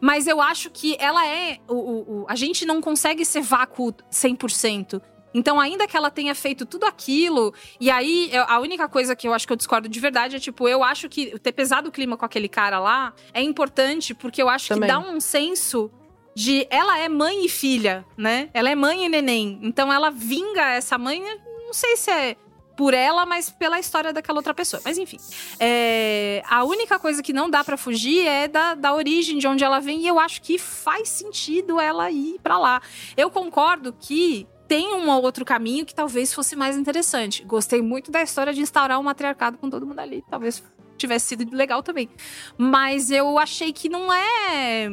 Mas 0.00 0.26
eu 0.28 0.40
acho 0.40 0.70
que 0.70 0.96
ela 1.00 1.26
é. 1.26 1.58
O, 1.66 1.74
o- 1.74 2.20
o- 2.22 2.26
a 2.28 2.36
gente 2.36 2.64
não 2.64 2.80
consegue 2.80 3.24
ser 3.24 3.40
vácuo 3.40 3.92
100%. 4.12 5.00
Então, 5.32 5.60
ainda 5.60 5.86
que 5.86 5.96
ela 5.96 6.10
tenha 6.10 6.34
feito 6.34 6.66
tudo 6.66 6.84
aquilo, 6.84 7.54
e 7.80 7.90
aí 7.90 8.28
eu- 8.32 8.44
a 8.48 8.58
única 8.58 8.88
coisa 8.88 9.14
que 9.14 9.28
eu 9.28 9.32
acho 9.32 9.46
que 9.46 9.52
eu 9.52 9.56
discordo 9.56 9.88
de 9.88 10.00
verdade 10.00 10.36
é, 10.36 10.38
tipo, 10.40 10.68
eu 10.68 10.82
acho 10.82 11.08
que 11.08 11.38
ter 11.38 11.52
pesado 11.52 11.88
o 11.88 11.92
clima 11.92 12.16
com 12.16 12.24
aquele 12.24 12.48
cara 12.48 12.78
lá 12.80 13.12
é 13.32 13.42
importante, 13.42 14.12
porque 14.14 14.42
eu 14.42 14.48
acho 14.48 14.68
Também. 14.68 14.88
que 14.88 14.94
dá 14.94 14.98
um 14.98 15.20
senso 15.20 15.90
de 16.34 16.66
ela 16.70 16.98
é 16.98 17.08
mãe 17.08 17.44
e 17.44 17.48
filha, 17.48 18.04
né? 18.16 18.48
Ela 18.54 18.70
é 18.70 18.74
mãe 18.74 19.04
e 19.04 19.08
neném. 19.08 19.58
Então 19.62 19.92
ela 19.92 20.10
vinga 20.10 20.62
essa 20.70 20.96
mãe, 20.98 21.20
não 21.66 21.72
sei 21.72 21.96
se 21.96 22.10
é 22.10 22.36
por 22.76 22.94
ela, 22.94 23.26
mas 23.26 23.50
pela 23.50 23.78
história 23.78 24.12
daquela 24.12 24.38
outra 24.38 24.54
pessoa. 24.54 24.80
Mas 24.84 24.96
enfim. 24.96 25.18
É, 25.58 26.42
a 26.48 26.64
única 26.64 26.98
coisa 26.98 27.22
que 27.22 27.32
não 27.32 27.50
dá 27.50 27.62
pra 27.62 27.76
fugir 27.76 28.26
é 28.26 28.48
da, 28.48 28.74
da 28.74 28.94
origem, 28.94 29.36
de 29.38 29.46
onde 29.46 29.62
ela 29.62 29.80
vem, 29.80 30.00
e 30.00 30.08
eu 30.08 30.18
acho 30.18 30.40
que 30.40 30.56
faz 30.56 31.08
sentido 31.08 31.78
ela 31.78 32.10
ir 32.10 32.38
pra 32.42 32.58
lá. 32.58 32.80
Eu 33.16 33.30
concordo 33.30 33.92
que 33.92 34.46
tem 34.70 34.94
um 34.94 35.10
ou 35.10 35.20
outro 35.24 35.44
caminho 35.44 35.84
que 35.84 35.92
talvez 35.92 36.32
fosse 36.32 36.54
mais 36.54 36.76
interessante. 36.76 37.42
Gostei 37.42 37.82
muito 37.82 38.08
da 38.08 38.22
história 38.22 38.52
de 38.52 38.60
instaurar 38.60 39.00
um 39.00 39.02
matriarcado 39.02 39.58
com 39.58 39.68
todo 39.68 39.84
mundo 39.84 39.98
ali. 39.98 40.22
Talvez 40.30 40.62
tivesse 40.96 41.26
sido 41.26 41.52
legal 41.56 41.82
também. 41.82 42.08
Mas 42.56 43.10
eu 43.10 43.36
achei 43.36 43.72
que 43.72 43.88
não 43.88 44.12
é. 44.12 44.88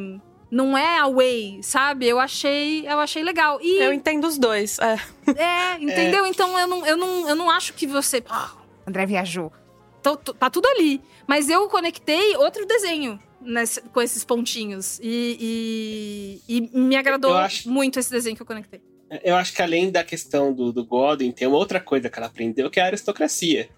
Não 0.50 0.76
é 0.76 0.98
a 0.98 1.08
way, 1.08 1.60
sabe? 1.62 2.08
Eu 2.08 2.20
achei, 2.20 2.88
eu 2.88 2.98
achei 3.00 3.22
legal. 3.22 3.60
E 3.62 3.78
Eu 3.78 3.94
entendo 3.94 4.26
os 4.26 4.40
dois. 4.40 4.80
É. 4.80 4.98
é, 5.40 5.76
entendeu? 5.80 6.26
Então 6.26 6.58
eu 6.58 6.66
não, 6.66 6.84
eu, 6.84 6.98
não, 6.98 7.30
eu 7.30 7.36
não 7.36 7.48
acho 7.52 7.74
que 7.76 7.86
você. 7.86 8.24
Ah, 8.28 8.50
André 8.88 9.06
viajou. 9.06 9.52
Tô- 10.02 10.16
tô- 10.18 10.34
tá 10.34 10.50
tudo 10.50 10.66
ali. 10.70 11.00
Mas 11.28 11.50
eu 11.52 11.68
conectei 11.70 12.36
outro 12.38 12.66
desenho 12.66 13.20
nesse- 13.40 13.82
com 13.82 14.02
esses 14.02 14.26
pontinhos. 14.26 15.00
E, 15.04 16.42
e, 16.50 16.58
e 16.58 16.62
me 16.80 16.96
agradou 16.96 17.38
acho- 17.38 17.70
muito 17.70 18.00
esse 18.00 18.10
desenho 18.10 18.36
que 18.36 18.42
eu 18.42 18.46
conectei. 18.48 18.82
Eu 19.24 19.36
acho 19.36 19.54
que 19.54 19.62
além 19.62 19.90
da 19.90 20.04
questão 20.04 20.54
do, 20.54 20.72
do 20.74 20.84
Godwin, 20.86 21.32
tem 21.32 21.48
uma 21.48 21.58
outra 21.58 21.80
coisa 21.80 22.10
que 22.10 22.18
ela 22.20 22.28
aprendeu, 22.28 22.70
que 22.70 22.80
é 22.80 22.84
a 22.84 22.88
aristocracia. 22.88 23.70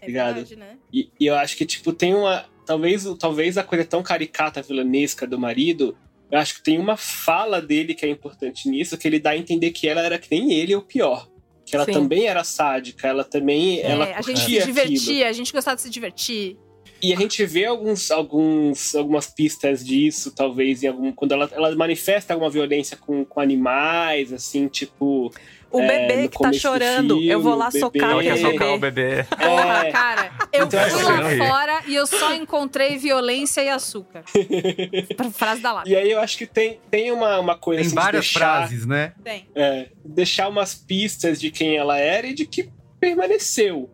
É 0.00 0.06
Ligado? 0.06 0.34
verdade, 0.36 0.56
né? 0.56 0.76
E, 0.92 1.10
e 1.18 1.26
eu 1.26 1.34
acho 1.36 1.56
que, 1.56 1.64
tipo, 1.66 1.92
tem 1.92 2.14
uma. 2.14 2.44
Talvez, 2.66 3.06
o- 3.06 3.16
talvez 3.16 3.56
a 3.56 3.62
coisa 3.64 3.84
tão 3.84 4.02
caricata, 4.02 4.60
vilanesca 4.62 5.26
do 5.26 5.38
marido. 5.38 5.96
Eu 6.30 6.38
acho 6.38 6.56
que 6.56 6.62
tem 6.62 6.78
uma 6.78 6.96
fala 6.96 7.60
dele 7.62 7.94
que 7.94 8.04
é 8.04 8.08
importante 8.10 8.68
nisso, 8.68 8.98
que 8.98 9.08
ele 9.08 9.18
dá 9.18 9.30
a 9.30 9.36
entender 9.36 9.70
que 9.70 9.88
ela 9.88 10.02
era 10.02 10.18
que 10.18 10.28
nem 10.30 10.52
ele 10.52 10.74
ou 10.74 10.82
pior. 10.82 11.28
Que 11.64 11.74
ela 11.74 11.84
Sim. 11.84 11.92
também 11.92 12.26
era 12.26 12.44
sádica, 12.44 13.08
ela 13.08 13.24
também. 13.24 13.80
ela 13.80 14.06
É, 14.08 14.14
a 14.14 14.22
gente 14.22 14.40
se 14.40 14.64
divertia, 14.66 15.12
aquilo. 15.14 15.24
a 15.28 15.32
gente 15.32 15.52
gostava 15.52 15.76
de 15.76 15.82
se 15.82 15.90
divertir. 15.90 16.56
E 17.00 17.12
a 17.12 17.16
gente 17.16 17.44
vê 17.46 17.64
alguns, 17.64 18.10
alguns, 18.10 18.94
algumas 18.94 19.26
pistas 19.26 19.84
disso, 19.84 20.32
talvez, 20.34 20.82
em 20.82 20.88
algum, 20.88 21.12
quando 21.12 21.32
ela, 21.32 21.48
ela 21.52 21.74
manifesta 21.76 22.32
alguma 22.34 22.50
violência 22.50 22.96
com, 22.96 23.24
com 23.24 23.40
animais, 23.40 24.32
assim, 24.32 24.66
tipo. 24.68 25.32
O 25.70 25.80
é, 25.82 25.86
bebê 26.08 26.22
no 26.22 26.28
que 26.30 26.38
tá 26.38 26.50
chorando, 26.50 27.14
eu 27.16 27.20
filme, 27.20 27.42
vou 27.42 27.54
lá 27.54 27.68
o 27.68 27.70
bebê. 27.70 27.80
socar 27.80 28.10
Ela 28.10 28.20
o 28.20 28.24
bebê. 28.24 28.38
socar 28.40 28.68
o 28.74 28.78
bebê. 28.78 29.24
Porra, 29.24 29.86
É. 29.86 29.92
cara, 29.92 30.32
eu 30.50 30.64
Então, 30.64 30.80
fui 30.80 31.00
assim, 31.02 31.38
lá 31.38 31.46
fora 31.46 31.82
e 31.86 31.94
eu 31.94 32.06
só 32.06 32.34
encontrei 32.34 32.96
violência 32.96 33.60
e 33.62 33.68
açúcar. 33.68 34.24
Pra- 35.14 35.30
Frase 35.30 35.60
da 35.60 35.72
lápide. 35.74 35.94
E 35.94 35.98
aí 35.98 36.10
eu 36.10 36.20
acho 36.20 36.38
que 36.38 36.46
tem, 36.46 36.80
tem 36.90 37.12
uma, 37.12 37.38
uma 37.38 37.54
coisa 37.54 37.82
Tem 37.82 37.86
assim, 37.86 37.94
de 37.96 38.02
várias 38.02 38.24
deixar, 38.24 38.38
frases, 38.38 38.86
né? 38.86 39.12
Tem. 39.22 39.46
é, 39.54 39.88
deixar 40.02 40.48
umas 40.48 40.74
pistas 40.74 41.38
de 41.38 41.50
quem 41.50 41.76
ela 41.76 41.98
era 41.98 42.26
e 42.26 42.32
de 42.34 42.46
que 42.46 42.70
permaneceu. 42.98 43.90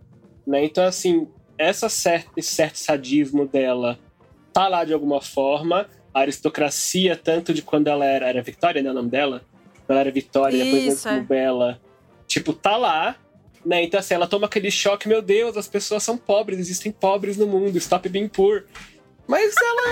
Né? 0.47 0.65
Então, 0.65 0.85
assim, 0.85 1.27
essa 1.59 1.89
certa, 1.89 2.31
esse 2.37 2.55
certo 2.55 2.77
sadismo 2.77 3.47
dela 3.47 3.99
tá 4.53 4.69
lá 4.69 4.85
de 4.85 4.93
alguma 4.93 5.21
forma. 5.21 5.89
A 6.13 6.21
aristocracia, 6.21 7.17
tanto 7.17 7.53
de 7.53 7.63
quando 7.63 7.89
ela 7.89 8.05
era. 8.05 8.29
Era 8.29 8.43
Victoria, 8.43 8.83
né? 8.83 8.91
O 8.91 8.95
nome 8.95 9.11
dela? 9.11 9.43
Ela 9.89 10.01
era 10.01 10.11
Victoria, 10.11 10.65
depois 10.65 11.03
como 11.03 11.17
é. 11.17 11.21
Bela. 11.21 11.81
Tipo, 12.27 12.53
tá 12.53 12.77
lá. 12.77 13.17
Né? 13.65 13.83
Então, 13.83 13.99
assim, 13.99 14.15
ela 14.15 14.27
toma 14.27 14.47
aquele 14.47 14.71
choque: 14.71 15.09
meu 15.09 15.21
Deus, 15.21 15.57
as 15.57 15.67
pessoas 15.67 16.03
são 16.03 16.17
pobres, 16.17 16.59
existem 16.59 16.93
pobres 16.93 17.37
no 17.37 17.47
mundo, 17.47 17.77
stop 17.79 18.09
being 18.09 18.29
poor. 18.29 18.65
Mas 19.27 19.55
ela 19.57 19.83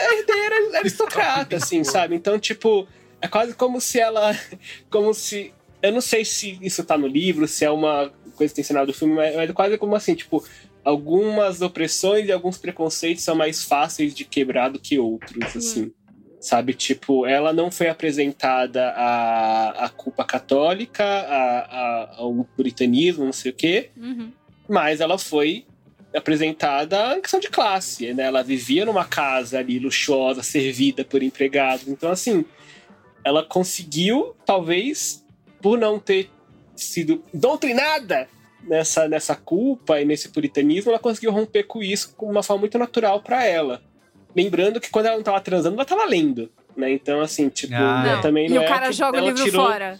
é 0.00 0.18
herdeira 0.18 0.78
aristocrata, 0.78 1.56
assim, 1.56 1.82
sabe? 1.84 2.14
Então, 2.14 2.38
tipo, 2.38 2.86
é 3.20 3.28
quase 3.28 3.54
como 3.54 3.80
se 3.80 3.98
ela. 3.98 4.34
Como 4.88 5.12
se. 5.12 5.52
Eu 5.82 5.92
não 5.92 6.00
sei 6.00 6.24
se 6.24 6.58
isso 6.62 6.82
tá 6.84 6.96
no 6.96 7.06
livro, 7.06 7.46
se 7.46 7.64
é 7.64 7.70
uma 7.70 8.10
coisa 8.34 8.52
intencional 8.52 8.86
do 8.86 8.94
filme, 8.94 9.14
mas 9.14 9.34
é 9.34 9.52
quase 9.52 9.78
como 9.78 9.94
assim, 9.94 10.14
tipo, 10.14 10.44
algumas 10.86 11.62
opressões 11.62 12.28
e 12.28 12.32
alguns 12.32 12.56
preconceitos 12.56 13.24
são 13.24 13.34
mais 13.34 13.64
fáceis 13.64 14.14
de 14.14 14.24
quebrar 14.24 14.68
do 14.70 14.78
que 14.78 15.00
outros, 15.00 15.56
assim. 15.56 15.92
Sabe, 16.40 16.74
tipo, 16.74 17.26
ela 17.26 17.52
não 17.52 17.72
foi 17.72 17.88
apresentada 17.88 18.90
a, 18.90 19.86
a 19.86 19.88
culpa 19.88 20.24
católica, 20.24 21.02
a, 21.02 21.58
a, 21.58 22.16
ao 22.18 22.44
puritanismo, 22.56 23.24
não 23.24 23.32
sei 23.32 23.50
o 23.50 23.54
quê, 23.54 23.90
Uhum. 23.96 24.30
mas 24.68 25.00
ela 25.00 25.18
foi 25.18 25.66
apresentada 26.14 27.14
a 27.14 27.20
questão 27.20 27.40
de 27.40 27.48
classe, 27.48 28.14
né? 28.14 28.22
Ela 28.22 28.44
vivia 28.44 28.84
numa 28.86 29.04
casa 29.04 29.58
ali 29.58 29.80
luxuosa, 29.80 30.40
servida 30.44 31.04
por 31.04 31.20
empregados. 31.20 31.88
Então, 31.88 32.12
assim, 32.12 32.44
ela 33.24 33.42
conseguiu, 33.44 34.36
talvez, 34.46 35.24
por 35.60 35.76
não 35.76 35.98
ter 35.98 36.30
sido 36.76 37.24
doutrinada 37.34 38.28
nessa, 38.62 39.08
nessa 39.08 39.34
culpa 39.34 40.00
e 40.00 40.04
nesse 40.04 40.28
puritanismo, 40.30 40.90
ela 40.90 40.98
conseguiu 40.98 41.30
romper 41.32 41.64
com 41.64 41.82
isso 41.82 42.14
com 42.16 42.30
uma 42.30 42.42
forma 42.42 42.60
muito 42.60 42.78
natural 42.78 43.20
pra 43.20 43.44
ela. 43.44 43.80
Lembrando 44.34 44.80
que 44.80 44.90
quando 44.90 45.06
ela 45.06 45.16
não 45.16 45.22
tava 45.22 45.40
transando, 45.40 45.76
ela 45.76 45.84
tava 45.84 46.04
lendo, 46.04 46.50
né? 46.76 46.90
Então, 46.92 47.20
assim, 47.20 47.48
tipo, 47.48 47.74
Ah, 47.74 48.02
né, 48.02 48.14
é. 48.14 48.20
também 48.20 48.48
não 48.48 48.56
E 48.56 48.58
o 48.58 48.62
é 48.62 48.66
cara 48.68 48.86
que 48.88 48.92
joga 48.92 49.22
o 49.22 49.24
livro 49.26 49.42
tirou- 49.44 49.66
fora. 49.66 49.98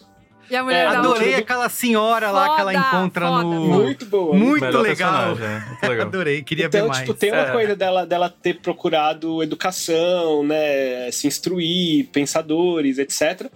E 0.49 0.55
a 0.55 0.63
mulher 0.63 0.85
É, 0.85 0.89
um- 0.91 0.99
Adorei 0.99 1.29
tudo- 1.31 1.39
aquela 1.41 1.67
senhora 1.67 2.31
lá 2.31 2.55
que 2.55 2.61
ela 2.61 2.71
Foda, 2.73 2.87
encontra 2.87 3.27
foda, 3.27 3.43
no. 3.43 3.65
foda. 3.69 3.83
Muito 3.83 4.05
boa. 4.05 4.33
Muito 4.33 4.77
legal. 4.77 5.35
personagem, 5.35 5.67
muito 5.67 5.87
legal. 5.89 6.07
Adorei, 6.07 6.41
queria 6.41 6.65
então, 6.67 6.81
ver 6.83 6.87
mais. 6.87 6.99
tipo, 6.99 7.13
tem 7.13 7.31
uma 7.33 7.41
É. 7.47 7.51
coisa 7.51 7.75
dela, 7.75 8.05
dela 8.05 8.29
ter 8.29 8.53
procurado 8.61 9.43
educação, 9.43 10.43
né? 10.45 11.11
Se 11.11 11.27
instruir, 11.27 12.07
pensadores, 12.13 12.97
etc. 12.97 13.51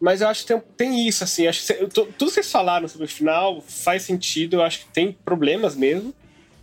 Mas 0.00 0.20
eu 0.22 0.28
acho 0.28 0.42
que 0.42 0.48
tem, 0.54 0.62
tem 0.76 1.06
isso, 1.08 1.22
assim. 1.24 1.46
Acho 1.46 1.60
que 1.60 1.66
cê- 1.66 1.78
eu 1.80 1.88
tô- 1.88 2.06
tudo 2.06 2.28
que 2.28 2.34
vocês 2.34 2.50
falaram 2.50 2.88
sobre 2.88 3.04
o 3.06 3.08
final 3.08 3.60
faz 3.60 4.02
sentido. 4.02 4.54
Eu 4.56 4.62
acho 4.62 4.80
que 4.80 4.86
tem 4.92 5.12
problemas 5.24 5.74
mesmo. 5.76 6.14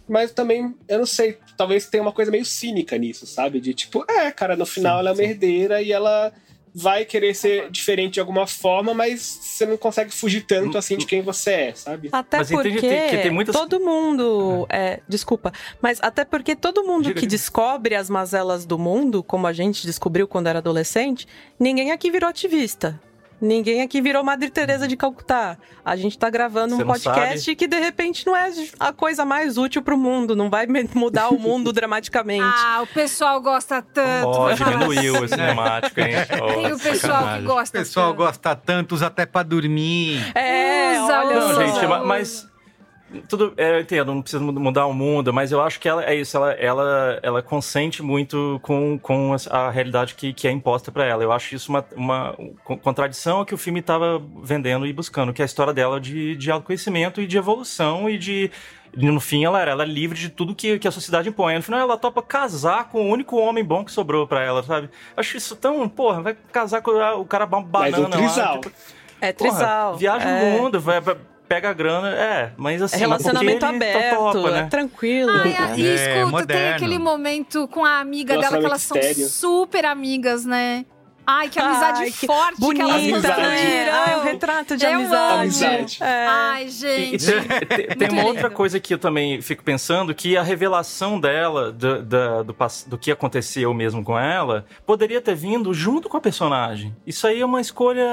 Mas 0.09 0.31
também, 0.31 0.73
eu 0.87 0.99
não 0.99 1.05
sei, 1.05 1.37
talvez 1.57 1.85
tenha 1.85 2.01
uma 2.01 2.13
coisa 2.13 2.31
meio 2.31 2.45
cínica 2.45 2.97
nisso, 2.97 3.27
sabe? 3.27 3.59
De 3.59 3.73
tipo, 3.73 4.05
é, 4.09 4.31
cara, 4.31 4.55
no 4.55 4.65
final 4.65 4.99
ela 4.99 5.09
é 5.09 5.13
uma 5.13 5.21
herdeira 5.23 5.81
e 5.81 5.91
ela 5.91 6.31
vai 6.73 7.03
querer 7.05 7.33
ser 7.35 7.69
diferente 7.71 8.13
de 8.13 8.19
alguma 8.19 8.45
forma, 8.47 8.93
mas 8.93 9.19
você 9.21 9.65
não 9.65 9.75
consegue 9.77 10.11
fugir 10.11 10.45
tanto 10.45 10.77
assim 10.77 10.95
de 10.95 11.05
quem 11.07 11.21
você 11.21 11.51
é, 11.51 11.73
sabe? 11.73 12.07
Até 12.11 12.37
Mas 12.37 12.49
porque 12.51 12.79
tem 12.79 13.31
muitas- 13.31 13.53
todo 13.55 13.79
mundo. 13.79 14.65
É, 14.69 14.99
desculpa, 15.09 15.51
mas 15.81 15.99
até 16.01 16.23
porque 16.23 16.55
todo 16.55 16.83
mundo 16.85 17.05
Diga, 17.05 17.19
que 17.19 17.25
descobre 17.27 17.93
as 17.95 18.09
mazelas 18.09 18.65
do 18.65 18.77
mundo, 18.77 19.21
como 19.23 19.45
a 19.47 19.53
gente 19.53 19.85
descobriu 19.85 20.27
quando 20.27 20.47
era 20.47 20.59
adolescente, 20.59 21.27
ninguém 21.59 21.91
aqui 21.91 22.09
virou 22.11 22.29
ativista. 22.29 22.97
Ninguém 23.39 23.81
aqui 23.83 24.01
virou 24.01 24.23
Madre 24.23 24.49
Teresa 24.49 24.87
de 24.87 24.97
Calcutá. 24.97 25.57
A 25.85 25.95
gente 25.95 26.17
tá 26.17 26.29
gravando 26.29 26.75
Você 26.75 26.83
um 26.83 26.87
podcast 26.87 27.39
sabe. 27.39 27.55
que 27.55 27.67
de 27.67 27.79
repente 27.79 28.25
não 28.25 28.35
é 28.35 28.51
a 28.79 28.91
coisa 28.91 29.23
mais 29.23 29.57
útil 29.57 29.81
pro 29.83 29.95
mundo, 29.97 30.35
não 30.35 30.49
vai 30.49 30.65
mudar 30.95 31.29
o 31.29 31.37
mundo 31.37 31.71
dramaticamente. 31.73 32.41
Ah, 32.43 32.79
o 32.81 32.87
pessoal 32.87 33.39
gosta 33.39 33.81
tanto. 33.81 34.27
Ó, 34.27 34.51
diminuiu 34.53 35.21
a 35.23 35.27
cinemática, 35.27 36.01
hein? 36.01 36.15
Ó, 36.41 36.47
Tem 36.47 36.73
o 36.73 36.79
pessoal 36.79 36.93
que 36.93 36.99
sacanagem. 36.99 37.43
O 37.43 37.47
gosta 37.47 37.77
pessoal 37.79 38.13
gosta 38.13 38.55
tanto, 38.55 38.95
usa 38.95 39.07
até 39.07 39.25
pra 39.25 39.43
dormir. 39.43 40.19
É, 40.35 40.99
Usa, 41.03 41.19
olha 41.19 41.39
Não, 41.39 41.55
gente, 41.67 41.85
ma- 41.87 42.03
mas. 42.03 42.47
Tudo, 43.29 43.53
é, 43.55 43.77
eu 43.77 43.79
entendo, 43.79 44.13
não 44.13 44.21
precisa 44.21 44.43
mud- 44.43 44.59
mudar 44.59 44.85
o 44.85 44.93
mundo, 44.93 45.31
mas 45.33 45.51
eu 45.51 45.61
acho 45.61 45.79
que 45.79 45.87
ela 45.87 46.03
é 46.03 46.13
isso, 46.13 46.35
ela, 46.35 46.51
ela, 46.53 47.19
ela 47.23 47.41
consente 47.41 48.03
muito 48.03 48.59
com, 48.61 48.99
com 48.99 49.33
a 49.49 49.69
realidade 49.69 50.13
que, 50.15 50.33
que 50.33 50.45
é 50.45 50.51
imposta 50.51 50.91
pra 50.91 51.05
ela. 51.05 51.23
Eu 51.23 51.31
acho 51.31 51.55
isso 51.55 51.69
uma, 51.69 51.85
uma 51.95 52.35
co- 52.65 52.75
contradição 52.77 53.37
ao 53.37 53.45
que 53.45 53.53
o 53.53 53.57
filme 53.57 53.79
estava 53.79 54.21
vendendo 54.43 54.85
e 54.85 54.91
buscando, 54.91 55.31
que 55.31 55.41
é 55.41 55.43
a 55.43 55.45
história 55.45 55.73
dela 55.73 56.01
de, 56.01 56.35
de 56.35 56.51
autoconhecimento 56.51 57.21
e 57.21 57.27
de 57.27 57.37
evolução 57.37 58.09
e 58.09 58.17
de. 58.17 58.51
No 58.95 59.19
fim, 59.19 59.45
ela 59.45 59.61
era, 59.61 59.71
ela 59.71 59.83
é 59.83 59.85
livre 59.87 60.17
de 60.17 60.27
tudo 60.29 60.55
que, 60.55 60.79
que 60.79 60.87
a 60.87 60.91
sociedade 60.91 61.29
impõe. 61.29 61.55
No 61.55 61.61
final, 61.61 61.79
ela 61.79 61.97
topa 61.97 62.21
casar 62.21 62.89
com 62.89 63.01
o 63.01 63.09
único 63.09 63.37
homem 63.37 63.63
bom 63.63 63.85
que 63.85 63.91
sobrou 63.91 64.25
pra 64.27 64.43
ela, 64.43 64.63
sabe? 64.63 64.89
Acho 65.15 65.37
isso 65.37 65.55
tão. 65.55 65.87
Porra, 65.87 66.21
vai 66.21 66.37
casar 66.51 66.81
com 66.81 66.91
o 66.91 67.25
cara 67.25 67.45
ba- 67.45 67.61
Mas 67.61 67.91
banana 67.95 68.07
um 68.07 68.19
trisal. 68.19 68.55
lá. 68.55 68.61
Tipo, 68.61 68.75
É 69.21 69.31
porra, 69.33 69.49
trisal. 69.51 69.97
viaja 69.97 70.27
é. 70.29 70.41
o 70.57 70.61
mundo, 70.61 70.79
vai, 70.79 70.99
vai- 71.01 71.17
pega 71.47 71.69
a 71.69 71.73
grana. 71.73 72.09
É, 72.15 72.51
mas 72.57 72.81
assim. 72.81 72.95
É 72.95 72.99
relacionamento 72.99 73.65
aberto, 73.65 74.15
topa, 74.17 74.51
né? 74.51 74.59
é 74.59 74.63
tranquilo. 74.65 75.31
Ai, 75.31 75.55
a- 75.55 75.77
e 75.77 75.87
É, 75.87 75.93
escuta, 75.93 76.13
tem 76.13 76.25
moderno. 76.31 76.75
aquele 76.75 76.99
momento 76.99 77.67
com 77.67 77.85
a 77.85 77.99
amiga 77.99 78.37
dela 78.37 78.57
que 78.59 78.65
elas 78.65 78.81
são 78.81 78.97
super 79.29 79.85
amigas, 79.85 80.45
né? 80.45 80.85
Ai, 81.29 81.49
que 81.49 81.59
amizade 81.59 82.03
Ai, 82.03 82.11
que 82.11 82.25
forte 82.25 82.55
que 82.55 82.61
bonita, 82.61 82.83
elas 82.85 82.95
Amizade. 83.03 83.41
né? 83.41 83.89
Ai, 83.89 83.89
o 83.91 84.13
construíram. 84.13 84.23
retrato 84.23 84.77
de 84.77 84.85
Eu 84.85 84.93
amizade. 84.93 85.33
Amizade. 85.65 85.97
É. 86.01 86.25
Ai, 86.25 86.63
E 86.65 86.69
gente. 86.69 87.25
tem, 87.25 87.41
tem- 87.43 87.87
tem 87.87 87.97
Muito 87.97 88.11
uma 88.13 88.23
outra 88.27 88.43
lindo. 88.43 88.55
coisa 88.55 88.79
que 88.79 88.93
eu 88.93 88.97
também 88.97 89.41
fico 89.41 89.61
pensando, 89.61 90.15
que 90.15 90.37
a 90.37 90.41
revelação 90.41 91.19
dela, 91.19 91.69
do, 91.73 92.43
do, 92.45 92.53
pass- 92.53 92.85
do 92.87 92.97
que 92.97 93.11
aconteceu 93.11 93.73
mesmo 93.73 94.01
com 94.05 94.17
ela, 94.17 94.65
poderia 94.85 95.19
ter 95.19 95.35
vindo 95.35 95.73
junto 95.73 96.07
com 96.07 96.15
a 96.15 96.21
personagem. 96.21 96.95
Isso 97.05 97.27
aí 97.27 97.41
é 97.41 97.45
uma 97.45 97.59
escolha 97.59 98.05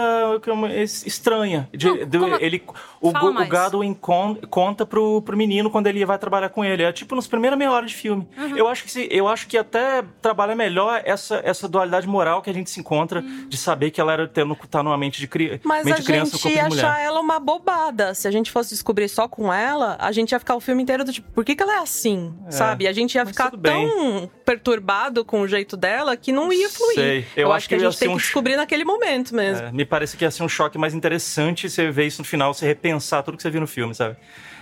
que 0.43 0.51
é 0.51 0.83
estranha. 0.83 1.69
De- 1.73 1.87
Não, 1.87 2.07
do- 2.07 2.19
como- 2.19 2.37
ele, 2.41 2.63
o, 3.01 3.11
o 3.11 3.95
con- 4.01 4.35
conta 4.51 4.85
pro, 4.85 5.23
pro 5.23 5.37
menino 5.37 5.71
quando 5.71 5.87
ele 5.87 6.05
vai 6.05 6.19
trabalhar 6.19 6.49
com 6.49 6.65
ele. 6.65 6.83
É 6.83 6.93
tipo 6.93 7.15
nos 7.15 7.29
primeiros 7.29 7.57
meia 7.57 7.71
hora 7.71 7.87
de 7.87 7.95
filme. 7.95 8.27
Uhum. 8.37 8.57
Eu, 8.57 8.67
acho 8.67 8.83
que 8.85 9.09
eu 9.09 9.29
acho 9.29 9.47
que 9.47 9.57
até 9.57 10.03
trabalha 10.21 10.57
melhor 10.57 11.01
essa, 11.05 11.41
essa 11.45 11.69
dualidade 11.69 12.09
moral 12.09 12.43
que 12.43 12.51
a 12.51 12.53
gente 12.53 12.71
se 12.71 12.81
encontra 12.81 13.04
Hum. 13.13 13.47
de 13.49 13.57
saber 13.57 13.91
que 13.91 14.01
ela 14.01 14.13
era 14.13 14.29
tendo, 14.29 14.55
tá 14.71 14.83
numa 14.83 14.97
mente 14.97 15.21
de, 15.21 15.27
cri, 15.27 15.61
Mas 15.65 15.85
mente 15.85 15.97
a 15.97 15.99
de 16.01 16.05
criança 16.07 16.33
no 16.33 16.39
gente 16.39 16.43
corpo 16.43 16.57
ia 16.57 16.63
de 16.65 16.69
mulher. 16.69 16.85
achar 16.85 17.01
ela 17.01 17.21
uma 17.21 17.41
bobada. 17.41 18.15
Se 18.15 18.29
a 18.29 18.31
gente 18.31 18.51
fosse 18.51 18.71
descobrir 18.71 19.09
só 19.09 19.27
com 19.27 19.53
ela, 19.53 19.97
a 19.99 20.13
gente 20.13 20.33
ia 20.33 20.39
ficar 20.39 20.55
o 20.55 20.61
filme 20.61 20.83
inteiro 20.83 21.05
do 21.05 21.13
tipo, 21.13 21.31
por 21.33 21.45
que, 21.45 21.55
que 21.57 21.63
ela 21.63 21.77
é 21.77 21.79
assim? 21.79 22.35
É, 22.47 22.51
Sabe? 22.51 22.87
A 22.87 22.93
gente 22.93 23.15
ia 23.15 23.25
mas 23.25 23.33
ficar 23.33 23.51
tão 23.51 24.31
perturbado 24.45 25.25
com 25.25 25.41
o 25.41 25.49
jeito 25.49 25.77
dela 25.77 26.17
que 26.17 26.33
não 26.33 26.53
ia 26.53 26.69
fluir. 26.69 26.95
Sei. 26.95 27.27
Eu 27.37 27.49
acho 27.49 27.57
acho 27.65 27.69
que, 27.69 27.77
que 27.77 27.85
a 27.85 27.91
gente 27.91 27.99
tem 27.99 28.09
um 28.09 28.17
que 28.17 28.23
descobrir 28.23 28.57
naquele 28.57 28.85
momento 28.85 29.35
mesmo. 29.35 29.67
É, 29.67 29.73
me 29.73 29.85
parece 29.85 30.17
que 30.17 30.25
ia 30.25 30.31
ser 30.31 30.43
um 30.43 30.49
choque 30.49 30.79
mais 30.79 30.95
interessante 30.95 31.69
você 31.69 31.91
ver 31.91 32.07
isso 32.07 32.21
no 32.21 32.25
final, 32.25 32.53
você 32.53 32.67
repensar 32.67 33.23
tudo 33.23 33.37
que 33.37 33.43
você 33.43 33.51
viu 33.51 33.61
no 33.61 33.67
filme, 33.67 33.95
sabe? 33.95 34.17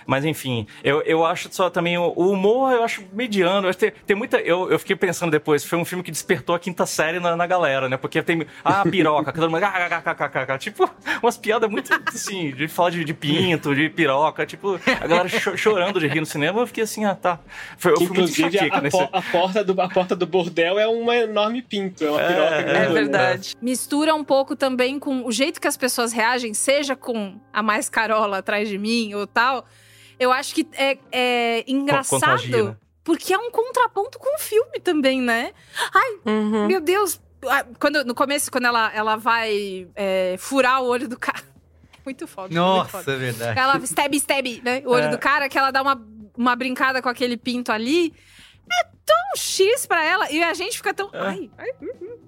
Mas 0.06 0.24
enfim, 0.24 0.66
eu, 0.82 1.00
eu 1.02 1.24
acho 1.24 1.48
só 1.52 1.70
também 1.70 1.96
o, 1.98 2.12
o 2.16 2.30
humor, 2.30 2.72
eu 2.72 2.82
acho 2.84 3.04
mediano. 3.12 3.66
Eu 3.66 3.70
acho 3.70 3.78
tem, 3.78 3.92
tem 4.06 4.16
muita. 4.16 4.38
Eu, 4.38 4.70
eu 4.70 4.78
fiquei 4.78 4.96
pensando 4.96 5.30
depois, 5.30 5.64
foi 5.64 5.78
um 5.78 5.84
filme 5.84 6.02
que 6.04 6.10
despertou 6.10 6.54
a 6.54 6.58
quinta 6.58 6.86
série 6.86 7.20
na, 7.20 7.36
na 7.36 7.46
galera, 7.46 7.88
né? 7.88 7.96
Porque 7.96 8.22
tem. 8.22 8.46
Ah, 8.64 8.82
piroca, 8.82 9.32
todo 9.32 9.50
mundo. 9.50 9.62
ah, 9.64 9.72
ah, 9.74 10.02
ah, 10.06 10.14
ah, 10.18 10.30
ah, 10.34 10.46
ah, 10.54 10.58
Tipo, 10.58 10.88
umas 11.22 11.36
piadas 11.36 11.70
muito 11.70 11.90
assim, 12.06 12.50
de 12.52 12.68
falar 12.68 12.90
de, 12.90 13.04
de 13.04 13.14
pinto, 13.14 13.74
de 13.74 13.88
piroca, 13.88 14.44
tipo, 14.46 14.78
a 15.00 15.06
galera 15.06 15.28
cho- 15.28 15.56
chorando 15.56 15.98
de 16.00 16.06
rir 16.06 16.20
no 16.20 16.26
cinema. 16.26 16.60
Eu 16.60 16.66
fiquei 16.66 16.84
assim, 16.84 17.04
ah, 17.04 17.14
tá. 17.14 17.38
Foi, 17.76 17.92
eu 17.92 17.96
Que, 17.96 18.06
fui 18.06 18.16
muito 18.18 18.30
inclusive, 18.32 18.58
a, 18.58 18.66
enxaqueca 18.66 18.80
nesse. 18.80 19.02
a 19.12 19.22
porta 19.22 19.64
do, 19.64 19.80
a 19.80 19.88
porta 19.88 20.16
do 20.16 20.26
bordel 20.26 20.78
é 20.78 20.88
um 20.88 21.10
enorme 21.12 21.62
pinto, 21.62 22.04
é 22.04 22.10
uma 22.10 22.20
É, 22.20 22.26
piroca 22.28 22.54
é 22.54 22.62
grandona. 22.62 22.92
verdade. 22.94 23.54
Mistura 23.60 24.14
um 24.14 24.24
pouco 24.24 24.54
também 24.56 24.98
com 24.98 25.24
o 25.26 25.32
jeito 25.32 25.60
que 25.60 25.68
as 25.68 25.76
pessoas 25.76 26.12
reagem, 26.12 26.54
seja 26.54 26.94
com 26.96 27.40
a 27.52 27.62
mais 27.62 27.88
carola 27.88 28.38
atrás 28.38 28.68
de 28.68 28.78
mim 28.78 29.14
ou 29.14 29.26
tal. 29.26 29.66
Eu 30.22 30.32
acho 30.32 30.54
que 30.54 30.66
é, 30.74 30.98
é 31.10 31.64
engraçado. 31.66 32.20
contagia, 32.20 32.64
né? 32.64 32.76
Porque 33.04 33.32
é 33.34 33.38
um 33.38 33.50
contraponto 33.50 34.18
com 34.18 34.36
o 34.36 34.38
filme 34.38 34.78
também, 34.80 35.20
né? 35.20 35.52
Ai, 35.92 36.18
Uhum. 36.26 36.66
meu 36.68 36.80
Deus. 36.80 37.20
Ah, 37.44 37.64
Quando, 37.80 38.04
no 38.04 38.14
começo, 38.14 38.50
quando 38.50 38.66
ela, 38.66 38.92
ela 38.94 39.16
vai 39.16 39.88
é, 39.96 40.36
furar 40.38 40.80
o 40.82 40.86
olho 40.86 41.08
do 41.08 41.18
cara. 41.18 41.42
Muito 42.04 42.26
foda. 42.26 42.48
muito 42.48 42.54
Nossa, 42.58 42.98
foda. 42.98 43.12
é 43.12 43.16
verdade. 43.16 43.58
Ela 43.58 43.76
stab, 43.78 44.12
stab, 44.16 44.46
né? 44.64 44.82
O 44.84 44.90
olho 44.90 45.04
É. 45.04 45.08
do 45.08 45.18
cara, 45.18 45.48
que 45.48 45.56
ela 45.58 45.70
dá 45.70 45.82
uma, 45.82 46.00
uma 46.36 46.54
brincada 46.56 47.00
com 47.02 47.08
aquele 47.08 47.36
pinto 47.36 47.70
ali. 47.72 48.12
É 48.70 48.84
tão 49.04 49.36
X 49.36 49.86
pra 49.86 50.04
ela. 50.04 50.30
E 50.30 50.42
a 50.42 50.52
gente 50.54 50.76
fica 50.76 50.92
tão. 50.94 51.10
Ai, 51.12 51.48
ai, 51.58 51.70
hum. 51.80 52.18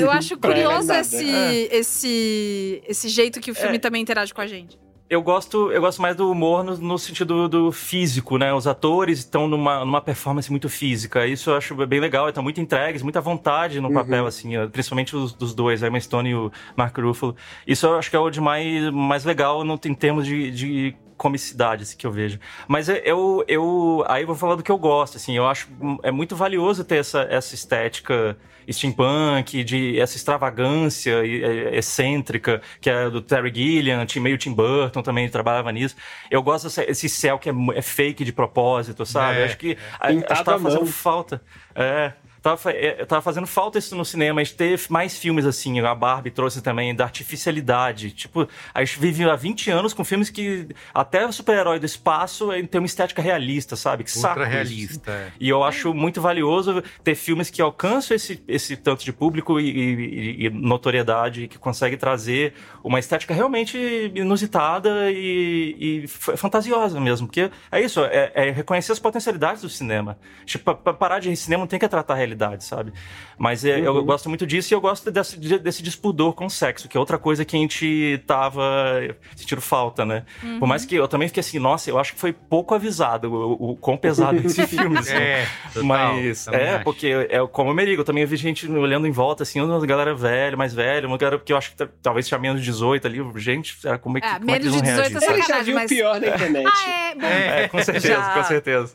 Eu 0.00 0.10
acho 0.10 0.34
é 0.34 0.36
curioso 0.36 0.92
esse, 0.92 1.30
É. 1.32 1.76
esse, 1.76 2.82
esse 2.88 3.08
jeito 3.08 3.40
que 3.40 3.50
o 3.52 3.54
filme 3.54 3.76
É. 3.76 3.78
também 3.78 4.02
interage 4.02 4.34
com 4.34 4.40
a 4.40 4.46
gente. 4.48 4.76
Eu 5.10 5.20
gosto, 5.20 5.72
eu 5.72 5.80
gosto 5.80 6.00
mais 6.00 6.14
do 6.14 6.30
humor 6.30 6.62
no, 6.62 6.78
no 6.78 6.96
sentido 6.96 7.48
do 7.48 7.72
físico, 7.72 8.38
né? 8.38 8.54
Os 8.54 8.68
atores 8.68 9.18
estão 9.18 9.48
numa, 9.48 9.84
numa 9.84 10.00
performance 10.00 10.48
muito 10.48 10.68
física. 10.68 11.26
Isso 11.26 11.50
eu 11.50 11.56
acho 11.56 11.74
bem 11.84 11.98
legal. 11.98 12.28
Estão 12.28 12.44
muito 12.44 12.60
entregues, 12.60 13.02
muita 13.02 13.20
vontade 13.20 13.80
no 13.80 13.92
papel, 13.92 14.24
assim. 14.24 14.56
ó, 14.56 14.68
Principalmente 14.68 15.16
os 15.16 15.32
dos 15.32 15.52
dois, 15.52 15.82
a 15.82 15.88
Emma 15.88 15.98
Stone 15.98 16.30
e 16.30 16.34
o 16.36 16.52
Mark 16.76 16.96
Ruffalo. 16.96 17.34
Isso 17.66 17.86
eu 17.86 17.98
acho 17.98 18.08
que 18.08 18.14
é 18.14 18.20
o 18.20 18.30
de 18.30 18.40
mais, 18.40 18.88
mais 18.92 19.24
legal 19.24 19.64
no, 19.64 19.80
em 19.84 19.94
termos 19.94 20.24
de, 20.24 20.48
de 20.52 20.96
comicidade, 21.16 21.82
assim, 21.82 21.96
que 21.96 22.06
eu 22.06 22.12
vejo. 22.12 22.38
Mas 22.68 22.88
eu, 22.88 23.44
eu... 23.48 24.04
Aí 24.06 24.22
eu 24.22 24.28
vou 24.28 24.36
falar 24.36 24.54
do 24.54 24.62
que 24.62 24.70
eu 24.70 24.78
gosto, 24.78 25.16
assim. 25.16 25.36
Eu 25.36 25.44
acho... 25.44 25.68
É 26.04 26.12
muito 26.12 26.36
valioso 26.36 26.84
ter 26.84 26.98
essa, 26.98 27.22
essa 27.22 27.52
estética 27.52 28.38
steampunk, 28.72 29.62
de 29.64 29.98
essa 29.98 30.16
extravagância 30.16 31.24
e- 31.24 31.42
e- 31.42 31.76
excêntrica, 31.76 32.60
que 32.80 32.88
é 32.90 33.08
do 33.10 33.20
Terry 33.20 33.52
Gilliam, 33.54 34.04
Tim- 34.06 34.20
meio 34.20 34.38
Tim 34.38 34.52
Burton 34.52 35.02
também 35.02 35.28
trabalhava 35.28 35.70
nisso. 35.72 35.96
Eu 36.30 36.42
gosto 36.42 36.64
desse 36.68 36.82
esse 36.84 37.08
céu 37.08 37.38
que 37.38 37.48
é, 37.48 37.52
é 37.74 37.82
fake 37.82 38.24
de 38.24 38.32
propósito, 38.32 39.04
sabe? 39.06 39.40
É, 39.40 39.44
acho 39.44 39.58
que, 39.58 39.72
é. 39.72 39.76
a- 39.98 40.06
acho 40.08 40.44
que 40.44 40.50
fazendo 40.64 40.86
falta. 40.86 41.42
É. 41.74 42.12
Tava, 42.42 42.70
é, 42.70 43.04
tava 43.04 43.20
fazendo 43.20 43.46
falta 43.46 43.78
isso 43.78 43.94
no 43.94 44.04
cinema, 44.04 44.40
a 44.40 44.44
gente 44.44 44.56
ter 44.56 44.80
mais 44.88 45.16
filmes 45.18 45.44
assim. 45.44 45.78
A 45.80 45.94
Barbie 45.94 46.30
trouxe 46.30 46.62
também 46.62 46.94
da 46.94 47.04
artificialidade. 47.04 48.10
Tipo, 48.12 48.48
a 48.72 48.84
gente 48.84 48.98
vive 48.98 49.24
há 49.28 49.36
20 49.36 49.70
anos 49.70 49.92
com 49.92 50.04
filmes 50.04 50.30
que 50.30 50.68
até 50.94 51.26
o 51.26 51.32
super-herói 51.32 51.78
do 51.78 51.86
espaço 51.86 52.48
tem 52.70 52.80
uma 52.80 52.86
estética 52.86 53.20
realista, 53.20 53.76
sabe? 53.76 54.04
Que 54.04 54.10
saco 54.10 54.40
Ultra 54.40 54.46
realista. 54.46 55.10
é. 55.10 55.28
E 55.38 55.48
eu 55.48 55.62
acho 55.62 55.92
muito 55.92 56.20
valioso 56.20 56.82
ter 57.04 57.14
filmes 57.14 57.50
que 57.50 57.60
alcançam 57.60 58.14
esse, 58.16 58.42
esse 58.48 58.76
tanto 58.76 59.04
de 59.04 59.12
público 59.12 59.60
e, 59.60 59.68
e- 59.70 60.46
e 60.46 60.50
notoriedade, 60.50 61.46
que 61.48 61.58
consegue 61.58 61.96
trazer 61.96 62.54
uma 62.82 62.98
estética 62.98 63.34
realmente 63.34 63.76
inusitada 64.14 65.10
e, 65.10 66.04
e 66.04 66.08
fantasiosa 66.08 66.98
mesmo. 67.00 67.26
Porque 67.26 67.50
é 67.70 67.80
isso, 67.80 68.00
é, 68.04 68.32
é 68.34 68.50
reconhecer 68.50 68.92
as 68.92 68.98
potencialidades 68.98 69.62
do 69.62 69.68
cinema. 69.68 70.18
Tipo, 70.44 70.74
pra 70.74 70.92
parar 70.94 71.18
de 71.18 71.34
cinema 71.36 71.60
não 71.62 71.68
tem 71.68 71.78
que 71.78 71.88
tratar 71.88 72.14
a 72.14 72.16
realidade, 72.30 72.64
sabe? 72.64 72.92
Mas 73.38 73.64
é, 73.64 73.80
eu 73.80 74.04
gosto 74.04 74.28
muito 74.28 74.46
disso 74.46 74.72
e 74.72 74.74
eu 74.74 74.80
gosto 74.80 75.10
desse, 75.10 75.38
de- 75.38 75.58
desse 75.58 75.82
despudor 75.82 76.32
com 76.34 76.46
o 76.46 76.50
sexo, 76.50 76.88
que 76.88 76.96
é 76.96 77.00
outra 77.00 77.18
coisa 77.18 77.44
que 77.44 77.56
a 77.56 77.58
gente 77.58 78.22
tava 78.26 78.62
sentindo 79.34 79.60
falta, 79.60 80.04
né? 80.04 80.24
Por 80.58 80.66
mais 80.68 80.84
que 80.84 80.94
eu 80.94 81.08
também 81.08 81.26
fiquei 81.28 81.40
assim, 81.40 81.58
nossa, 81.58 81.88
eu 81.90 81.98
acho 81.98 82.14
que 82.14 82.20
foi 82.20 82.32
pouco 82.32 82.74
avisado 82.74 83.32
o, 83.32 83.70
o 83.72 83.76
quão 83.76 83.96
pesado 83.96 84.38
é 84.38 84.42
esse 84.46 84.66
filme. 84.66 84.98
assim. 84.98 85.12
É, 85.14 85.46
total, 85.72 85.84
Mas 85.84 86.46
é, 86.48 86.74
acho. 86.74 86.84
porque 86.84 87.08
é 87.30 87.46
como 87.46 87.70
o 87.70 87.74
Merigo, 87.74 88.02
eu 88.02 88.04
também 88.04 88.24
vi 88.26 88.36
gente 88.36 88.70
olhando 88.70 89.06
em 89.06 89.10
volta, 89.10 89.42
assim, 89.42 89.60
uma 89.60 89.86
galera 89.86 90.14
velha, 90.14 90.56
mais 90.56 90.74
velha, 90.74 91.06
uma 91.06 91.16
galera 91.16 91.38
que 91.38 91.52
eu 91.52 91.56
acho 91.56 91.70
que 91.70 91.76
t- 91.76 91.88
talvez 92.02 92.28
tinha 92.28 92.38
menos 92.38 92.60
de 92.60 92.66
18 92.66 93.06
ali. 93.06 93.20
Gente, 93.36 93.76
era 93.86 93.98
como 93.98 94.18
é 94.18 94.20
que, 94.20 94.26
É, 94.26 94.38
como 94.38 94.50
é 94.50 94.58
que 94.58 94.64
menos 94.64 94.76
eles 94.76 94.82
de 94.82 94.92
vão 94.92 95.02
18 95.08 95.12
reagir? 95.12 95.28
é 95.28 95.32
Ele 95.32 95.40
já 95.40 95.46
sacanagem, 95.46 95.64
viu 95.64 95.74
mas- 95.74 95.84
o 95.90 95.94
pior 95.94 96.20
na 96.20 96.26
internet. 96.28 96.66
Ah, 96.68 96.90
é? 96.90 97.14
Bom, 97.14 97.26
É, 97.26 97.68
com 97.68 97.82
certeza, 97.82 98.08
Já. 98.08 98.30
com 98.34 98.44
certeza. 98.44 98.94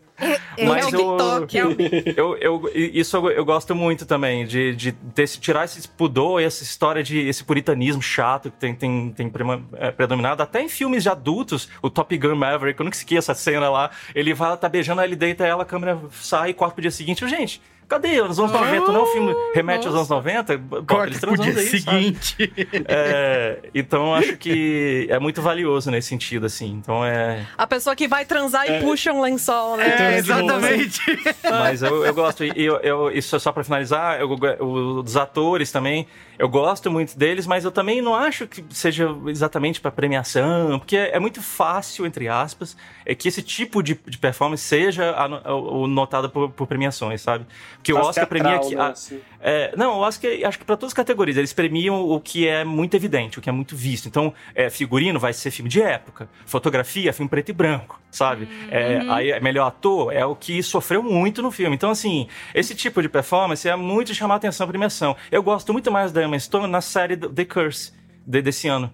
é, 0.58 0.66
Mas 0.66 0.86
é 0.94 0.98
o 0.98 1.00
eu- 1.02 1.18
TikTok. 1.18 1.58
É 1.58 1.66
o... 1.66 1.76
Eu, 2.16 2.38
eu, 2.38 2.72
isso 2.74 3.18
eu, 3.30 3.38
eu 3.38 3.46
gosto 3.46 3.76
muito 3.76 4.06
também, 4.06 4.46
de, 4.46 4.76
de 4.76 4.92
desse, 4.92 5.40
tirar 5.40 5.66
esse 5.66 5.88
pudor 5.88 6.42
e 6.42 6.46
essa 6.46 6.64
história 6.64 7.04
de 7.04 7.20
esse 7.20 7.44
puritanismo 7.44 8.02
chato 8.02 8.52
que 8.52 8.58
tem, 8.58 8.76
tem, 8.76 9.12
tem 9.12 9.32
é, 9.74 9.92
predominado. 9.92 10.42
Até 10.42 10.62
em 10.62 10.70
filmes 10.70 11.04
de 11.04 11.10
adultos, 11.10 11.70
o 11.82 11.90
Top 11.90 12.18
Gun 12.18 12.36
Maverick, 12.36 12.80
eu 12.80 12.84
nunca 12.84 12.98
esqueço 12.98 13.32
essa 13.32 13.42
cena 13.42 13.70
lá. 13.70 13.92
Ele 14.14 14.34
vai, 14.34 14.56
tá 14.58 14.70
beijando, 14.70 15.02
ele 15.02 15.16
deita 15.16 15.46
ela, 15.46 15.64
a 15.64 15.66
câmera 15.66 16.00
sai 16.12 16.52
e 16.52 16.54
corta 16.54 16.76
pro 16.76 16.82
dia 16.82 16.92
seguinte. 16.92 17.28
Gente, 17.28 17.62
Cadê? 17.88 18.22
Nos 18.22 18.40
anos 18.40 18.52
90, 18.52 18.92
não 18.92 19.02
é 19.02 19.04
um 19.04 19.06
filme 19.08 19.36
remete 19.54 19.86
aos 19.86 19.96
anos 19.96 20.10
90? 20.10 20.58
Bota 20.58 20.86
Corta 20.86 21.08
eles 21.08 21.20
pro 21.20 21.34
transando 21.36 21.52
dia 21.52 21.62
aí, 21.62 21.68
seguinte. 21.80 22.54
É, 22.88 23.60
então 23.74 24.08
eu 24.08 24.14
acho 24.16 24.38
que 24.38 25.08
é 25.10 25.20
muito 25.20 25.42
valioso 25.42 25.92
nesse 25.92 26.08
sentido, 26.08 26.46
assim. 26.46 26.72
Então 26.72 27.06
é. 27.06 27.46
A 27.58 27.68
pessoa 27.68 27.96
que 27.96 28.08
vai 28.08 28.26
transar 28.26 28.66
É. 28.70 28.80
e 28.80 28.82
puxa 28.84 29.12
um 29.14 29.22
lençol, 29.22 29.78
né? 29.78 30.18
É, 30.18 30.22
de 30.22 30.30
novo. 30.30 30.42
exatamente. 30.44 31.02
Mas 31.44 31.82
eu, 31.82 32.06
eu 32.06 32.14
gosto, 32.14 32.44
e 32.44 32.52
eu, 32.58 32.78
eu- 32.78 33.12
isso 33.12 33.36
é 33.36 33.40
só 33.40 33.52
pra 33.52 33.64
finalizar, 33.64 34.20
eu, 34.20 34.30
eu- 34.60 34.66
os 35.00 35.16
atores 35.16 35.72
também, 35.72 36.08
eu 36.38 36.50
gosto 36.50 36.92
muito 36.92 37.18
deles, 37.18 37.46
mas 37.48 37.64
eu 37.66 37.72
também 37.72 38.02
não 38.02 38.14
acho 38.16 38.48
que 38.48 38.64
seja 38.72 39.10
exatamente 39.28 39.80
pra 39.80 39.92
premiação, 39.92 40.80
porque 40.80 40.98
é, 40.98 41.16
é 41.16 41.20
muito 41.20 41.42
fácil, 41.42 42.06
entre 42.06 42.28
aspas, 42.28 42.76
é 43.06 43.14
que 43.16 43.28
esse 43.28 43.42
tipo 43.42 43.82
de, 43.82 43.98
de 44.06 44.18
performance 44.18 44.64
seja 44.64 45.04
ano- 45.18 45.42
o- 45.46 45.84
o 45.84 45.88
notado 45.88 46.30
por, 46.30 46.50
por 46.50 46.68
premiações, 46.68 47.22
sabe? 47.22 47.46
Porque 47.86 47.94
o 47.94 47.98
Oscar 48.10 48.28
premia 48.28 48.60
que. 48.60 48.76
né, 48.76 48.82
a- 48.82 48.88
assim. 48.90 49.20
é, 49.40 49.74
não, 49.78 49.94
o 49.94 50.00
Oscar, 50.00 50.32
acho 50.46 50.58
que 50.60 50.66
pra 50.66 50.76
todas 50.76 50.90
as 50.92 50.94
categorias, 50.94 51.38
eles 51.38 51.54
premiam 51.54 52.02
o 52.10 52.20
que 52.20 52.48
é 52.48 52.64
muito 52.64 52.96
evidente, 52.96 53.38
o 53.38 53.42
que 53.42 53.50
é 53.50 53.52
muito 53.52 53.76
visto. 53.76 54.08
Então, 54.08 54.34
é, 54.56 54.70
figurino 54.70 55.20
vai 55.20 55.34
ser 55.34 55.52
filme 55.52 55.70
de 55.70 55.82
época, 55.82 56.28
fotografia, 56.46 57.14
filme 57.14 57.30
preto 57.30 57.50
e 57.50 57.54
branco, 57.54 58.00
sabe? 58.10 58.48
É, 58.72 59.02
aí, 59.10 59.32
é 59.32 59.40
melhor 59.40 59.68
ator 59.68 60.12
é 60.14 60.26
o 60.26 60.36
que 60.36 60.64
sofreu 60.64 61.04
muito 61.04 61.42
no 61.42 61.52
filme. 61.52 61.76
Então, 61.76 61.90
assim, 61.92 62.28
esse 62.54 62.74
tipo 62.74 63.02
de 63.02 63.10
performance 63.10 63.68
é 63.68 63.76
muito 63.76 64.14
chamar 64.14 64.36
atenção 64.36 64.66
à 64.66 64.68
premiação. 64.68 65.16
Eu 65.32 65.44
gosto 65.44 65.72
muito 65.72 65.92
mais 65.92 66.12
da 66.12 66.24
Emma 66.24 66.40
Stone 66.40 66.68
na 66.68 66.82
série 66.82 67.16
The 67.18 67.46
Curse, 67.46 67.92
de- 68.26 68.42
desse 68.42 68.68
ano. 68.68 68.92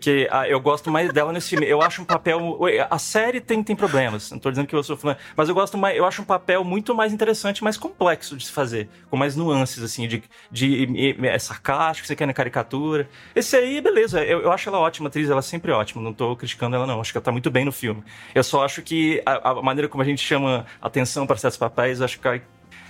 Que 0.00 0.28
ah, 0.30 0.48
eu 0.48 0.60
gosto 0.60 0.90
mais 0.90 1.12
dela 1.12 1.32
nesse 1.32 1.50
filme. 1.50 1.66
Eu 1.66 1.80
acho 1.80 2.02
um 2.02 2.04
papel. 2.04 2.58
A 2.90 2.98
série 2.98 3.40
tem, 3.40 3.62
tem 3.62 3.76
problemas. 3.76 4.30
Não 4.30 4.38
tô 4.38 4.50
dizendo 4.50 4.66
que 4.66 4.74
eu 4.74 4.82
sou 4.82 4.96
fã, 4.96 5.16
mas 5.36 5.48
eu 5.48 5.54
gosto 5.54 5.78
mais. 5.78 5.96
Eu 5.96 6.04
acho 6.04 6.22
um 6.22 6.24
papel 6.24 6.64
muito 6.64 6.94
mais 6.94 7.12
interessante, 7.12 7.62
mais 7.62 7.76
complexo 7.76 8.36
de 8.36 8.46
se 8.46 8.52
fazer. 8.52 8.88
Com 9.10 9.16
mais 9.16 9.36
nuances, 9.36 9.82
assim, 9.82 10.08
de, 10.08 10.22
de, 10.50 10.86
de 10.86 11.26
é 11.26 11.38
sarcástico, 11.38 12.06
você 12.06 12.16
quer 12.16 12.26
na 12.26 12.32
caricatura. 12.32 13.08
Esse 13.34 13.56
aí, 13.56 13.80
beleza. 13.80 14.24
Eu, 14.24 14.40
eu 14.40 14.52
acho 14.52 14.68
ela 14.68 14.78
ótima, 14.78 15.08
atriz, 15.08 15.30
ela 15.30 15.38
é 15.38 15.42
sempre 15.42 15.70
ótima. 15.70 16.02
Não 16.02 16.12
tô 16.12 16.34
criticando 16.36 16.74
ela, 16.76 16.86
não. 16.86 17.00
Acho 17.00 17.12
que 17.12 17.18
ela 17.18 17.24
tá 17.24 17.32
muito 17.32 17.50
bem 17.50 17.64
no 17.64 17.72
filme. 17.72 18.02
Eu 18.34 18.42
só 18.42 18.64
acho 18.64 18.82
que 18.82 19.22
a, 19.24 19.50
a 19.50 19.62
maneira 19.62 19.88
como 19.88 20.02
a 20.02 20.06
gente 20.06 20.22
chama 20.22 20.66
atenção 20.80 21.26
para 21.26 21.36
certos 21.36 21.58
papéis, 21.58 22.00
acho 22.00 22.18
que 22.18 22.42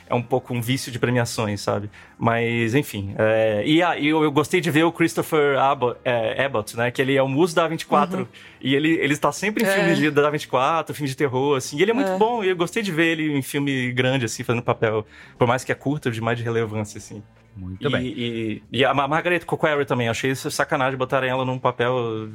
é 0.09 0.15
um 0.15 0.23
pouco 0.23 0.55
um 0.55 0.61
vício 0.61 0.91
de 0.93 0.99
premiações, 0.99 1.61
sabe? 1.61 1.91
Mas, 2.19 2.75
enfim. 2.75 3.15
é, 3.19 3.63
e 3.67 3.83
ah, 3.83 3.99
eu, 3.99 4.23
eu 4.23 4.31
gostei 4.31 4.61
de 4.61 4.71
ver 4.71 4.85
o 4.85 4.93
Christopher 4.93 5.59
Abbott, 5.59 5.99
é, 6.05 6.45
Abbott, 6.45 6.77
né? 6.77 6.91
Que 6.91 7.03
ele 7.03 7.17
é 7.17 7.23
o 7.23 7.29
muso 7.29 7.55
da 7.55 7.67
24. 7.67 8.21
Uhum. 8.21 8.27
E 8.61 8.75
ele, 8.75 8.93
ele 8.95 9.13
está 9.13 9.31
sempre 9.33 9.65
em 9.65 9.67
É. 9.67 9.75
filmes 9.75 9.99
de, 9.99 10.11
da 10.11 10.31
24, 10.31 10.95
filmes 10.95 11.11
de 11.11 11.17
terror, 11.17 11.57
assim. 11.57 11.77
E 11.79 11.83
ele 11.83 11.91
é 11.91 11.95
muito 11.95 12.11
É. 12.13 12.17
bom. 12.19 12.43
E 12.45 12.49
eu 12.49 12.57
gostei 12.57 12.83
de 12.83 12.93
ver 12.93 13.07
ele 13.19 13.37
em 13.37 13.43
filme 13.43 13.93
grande, 13.93 14.25
assim, 14.25 14.43
fazendo 14.45 14.63
papel. 14.63 15.05
Por 15.39 15.47
mais 15.47 15.65
que 15.65 15.73
é 15.73 15.75
curto, 15.75 16.11
de 16.11 16.21
mais 16.21 16.39
de 16.39 16.45
relevância, 16.45 16.99
assim. 16.99 17.23
Muito 17.57 17.89
e, 17.89 17.91
bem. 17.91 18.07
E, 18.07 18.63
e 18.71 18.85
a 18.85 18.93
Ma- 18.93 19.09
Margaret 19.09 19.41
Coquary 19.41 19.87
também. 19.87 20.09
Achei 20.09 20.31
isso 20.31 20.51
sacanagem 20.51 20.97
botarem 20.99 21.31
ela 21.31 21.45
num 21.45 21.59
papel... 21.59 22.29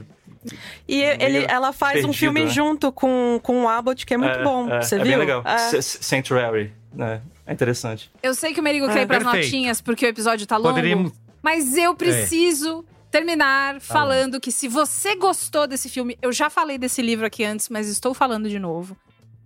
E 0.88 1.02
ele, 1.02 1.46
ela 1.48 1.72
faz 1.72 1.98
um 2.00 2.08
perdido, 2.08 2.14
filme 2.20 2.44
né? 2.46 2.48
junto 2.50 2.92
com, 2.92 3.40
com 3.44 3.64
o 3.64 3.68
Abbott, 3.70 4.04
que 4.06 4.16
é 4.16 4.18
muito 4.18 4.40
é, 4.40 4.44
bom. 4.44 4.68
é, 4.68 4.82
Você 4.82 4.96
é 4.96 4.98
viu? 4.98 5.08
bem 5.10 5.18
legal. 5.18 5.44
É. 5.46 5.80
Sanctuary, 5.82 6.74
né? 6.94 7.22
É 7.46 7.54
interessante. 7.54 8.12
Eu 8.22 8.34
sei 8.36 8.54
que 8.54 8.60
o 8.60 8.64
Merigo 8.64 8.86
Ah, 8.86 8.94
quer 8.94 9.02
ir 9.04 9.08
pras 9.08 9.24
perfeito. 9.24 9.46
notinhas 9.46 9.82
porque 9.82 10.06
o 10.06 10.10
episódio 10.10 10.46
tá 10.48 10.58
longo. 10.58 10.70
Poderíamos. 10.70 11.14
Mas 11.42 11.76
eu 11.76 11.96
preciso 11.96 12.86
terminar 13.10 13.74
Tá 13.76 13.80
falando 13.80 14.40
que 14.40 14.52
se 14.52 14.68
você 14.68 15.16
gostou 15.16 15.68
desse 15.68 15.90
filme, 15.90 16.18
eu 16.22 16.32
já 16.32 16.50
falei 16.50 16.78
desse 16.78 17.02
livro 17.02 17.26
aqui 17.26 17.44
antes, 17.44 17.68
mas 17.70 17.88
estou 17.88 18.14
falando 18.14 18.48
de 18.50 18.58
novo. 18.60 18.96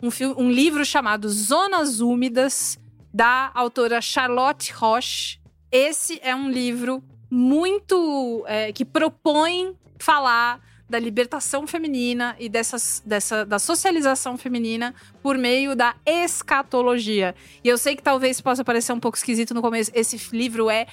Um, 0.03 0.11
fil- 0.11 0.35
um 0.37 0.51
livro 0.51 0.85
chamado 0.85 1.27
Zonas 1.29 1.99
Úmidas, 2.01 2.77
da 3.13 3.49
autora 3.55 4.01
Charlotte 4.01 4.71
Roche. 4.73 5.39
Esse 5.71 6.19
é 6.21 6.35
um 6.35 6.49
livro 6.49 7.01
muito. 7.31 8.43
é, 8.47 8.71
que 8.71 8.83
propõe 8.85 9.73
falar 9.99 10.59
da 10.89 10.99
libertação 10.99 11.65
feminina 11.65 12.35
e 12.39 12.47
dessas, 12.47 13.01
dessa, 13.05 13.45
da 13.45 13.57
socialização 13.57 14.37
feminina 14.37 14.93
por 15.21 15.37
meio 15.37 15.75
da 15.75 15.95
escatologia. 16.05 17.35
E 17.63 17.67
eu 17.67 17.77
sei 17.77 17.95
que 17.95 18.03
talvez 18.03 18.39
possa 18.39 18.63
parecer 18.63 18.93
um 18.93 18.99
pouco 18.99 19.17
esquisito 19.17 19.53
no 19.53 19.61
começo. 19.61 19.91
Esse 19.93 20.19
livro 20.35 20.69
é 20.69 20.85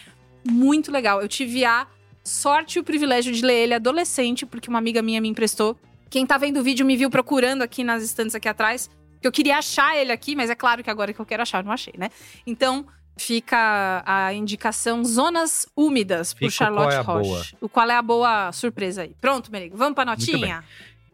muito 0.50 0.90
legal. 0.90 1.20
Eu 1.20 1.28
tive 1.28 1.64
a 1.64 1.86
sorte 2.24 2.76
e 2.76 2.80
o 2.80 2.84
privilégio 2.84 3.32
de 3.32 3.44
ler 3.44 3.64
ele 3.64 3.74
adolescente, 3.74 4.46
porque 4.46 4.68
uma 4.68 4.78
amiga 4.78 5.02
minha 5.02 5.20
me 5.20 5.28
emprestou. 5.28 5.76
Quem 6.08 6.26
tá 6.26 6.38
vendo 6.38 6.60
o 6.60 6.62
vídeo 6.62 6.86
me 6.86 6.96
viu 6.96 7.10
procurando 7.10 7.62
aqui 7.62 7.84
nas 7.84 8.02
estantes 8.02 8.34
aqui 8.34 8.48
atrás, 8.48 8.88
que 9.20 9.26
eu 9.26 9.32
queria 9.32 9.58
achar 9.58 9.96
ele 9.96 10.12
aqui, 10.12 10.34
mas 10.34 10.50
é 10.50 10.54
claro 10.54 10.82
que 10.82 10.90
agora 10.90 11.12
que 11.12 11.20
eu 11.20 11.26
quero 11.26 11.42
achar, 11.42 11.60
eu 11.60 11.64
não 11.64 11.72
achei, 11.72 11.94
né? 11.96 12.10
Então, 12.46 12.86
fica 13.16 14.02
a 14.06 14.32
indicação 14.32 15.04
Zonas 15.04 15.66
Úmidas, 15.76 16.32
por 16.32 16.40
Fica 16.40 16.50
Charlotte 16.50 16.84
qual 16.84 16.90
é 16.92 16.96
a 16.96 17.02
Roche. 17.02 17.28
boa. 17.28 17.44
O 17.60 17.68
qual 17.68 17.90
é 17.90 17.96
a 17.96 18.02
boa 18.02 18.52
surpresa 18.52 19.02
aí. 19.02 19.14
Pronto, 19.20 19.50
Merigo, 19.50 19.76
vamos 19.76 19.94
pra 19.94 20.04
notinha? 20.04 20.64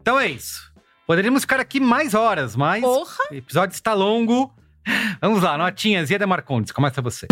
Então 0.01 0.19
é 0.19 0.27
isso. 0.27 0.69
Poderíamos 1.05 1.41
ficar 1.41 1.59
aqui 1.59 1.79
mais 1.79 2.13
horas, 2.13 2.55
mas 2.55 2.81
Porra! 2.81 3.17
o 3.31 3.33
episódio 3.35 3.73
está 3.73 3.93
longo. 3.93 4.53
Vamos 5.21 5.41
lá, 5.43 5.57
notinhas. 5.57 6.09
Ieda 6.09 6.25
Marcondes, 6.25 6.71
começa 6.71 7.01
você. 7.01 7.27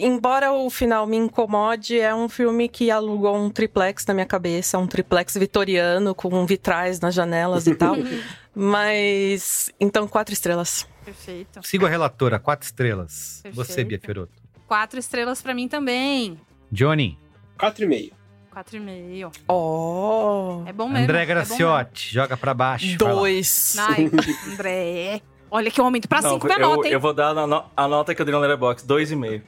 Embora 0.00 0.52
o 0.52 0.70
final 0.70 1.06
me 1.08 1.16
incomode, 1.16 1.98
é 1.98 2.14
um 2.14 2.28
filme 2.28 2.68
que 2.68 2.88
alugou 2.88 3.36
um 3.36 3.50
triplex 3.50 4.06
na 4.06 4.14
minha 4.14 4.26
cabeça, 4.26 4.78
um 4.78 4.86
triplex 4.86 5.36
vitoriano 5.36 6.14
com 6.14 6.46
vitrais 6.46 7.00
nas 7.00 7.12
janelas 7.12 7.66
e 7.66 7.74
tal. 7.74 7.96
Mas. 8.60 9.70
Então, 9.78 10.08
quatro 10.08 10.32
estrelas. 10.34 10.86
Perfeito. 11.04 11.60
Sigo 11.66 11.86
a 11.86 11.88
relatora, 11.88 12.38
quatro 12.40 12.66
estrelas. 12.66 13.40
Perfeito. 13.42 13.54
Você, 13.66 13.84
Bia 13.84 14.00
Fioroto. 14.00 14.32
Quatro 14.66 14.98
estrelas 14.98 15.40
pra 15.40 15.54
mim 15.54 15.68
também. 15.68 16.38
Johnny, 16.70 17.18
4,5. 17.58 18.12
Quatro 18.50 18.76
e 18.76 18.80
meio. 18.80 19.30
Oh! 19.46 20.64
É 20.66 20.72
bom 20.72 20.88
mesmo. 20.88 21.04
André 21.04 21.22
é 21.22 21.26
bom 21.26 21.34
mesmo. 21.34 21.56
Graciotti, 21.56 22.12
joga 22.12 22.36
pra 22.36 22.52
baixo. 22.52 22.98
Dois. 22.98 23.76
Ai, 23.78 24.10
André. 24.52 25.22
Olha 25.50 25.70
que 25.70 25.80
aumento 25.80 26.08
pra 26.08 26.20
Não, 26.20 26.30
cinco 26.32 26.46
minha 26.46 26.58
eu, 26.58 26.68
nota, 26.68 26.86
hein? 26.88 26.92
eu 26.92 27.00
vou 27.00 27.14
dar 27.14 27.28
a, 27.38 27.46
no- 27.46 27.64
a 27.76 27.88
nota 27.88 28.14
que 28.14 28.20
eu 28.20 28.26
dei 28.26 28.34
no 28.34 28.40
Letterboxd, 28.40 28.86
dois 28.86 29.10
e 29.12 29.16
meio. 29.16 29.42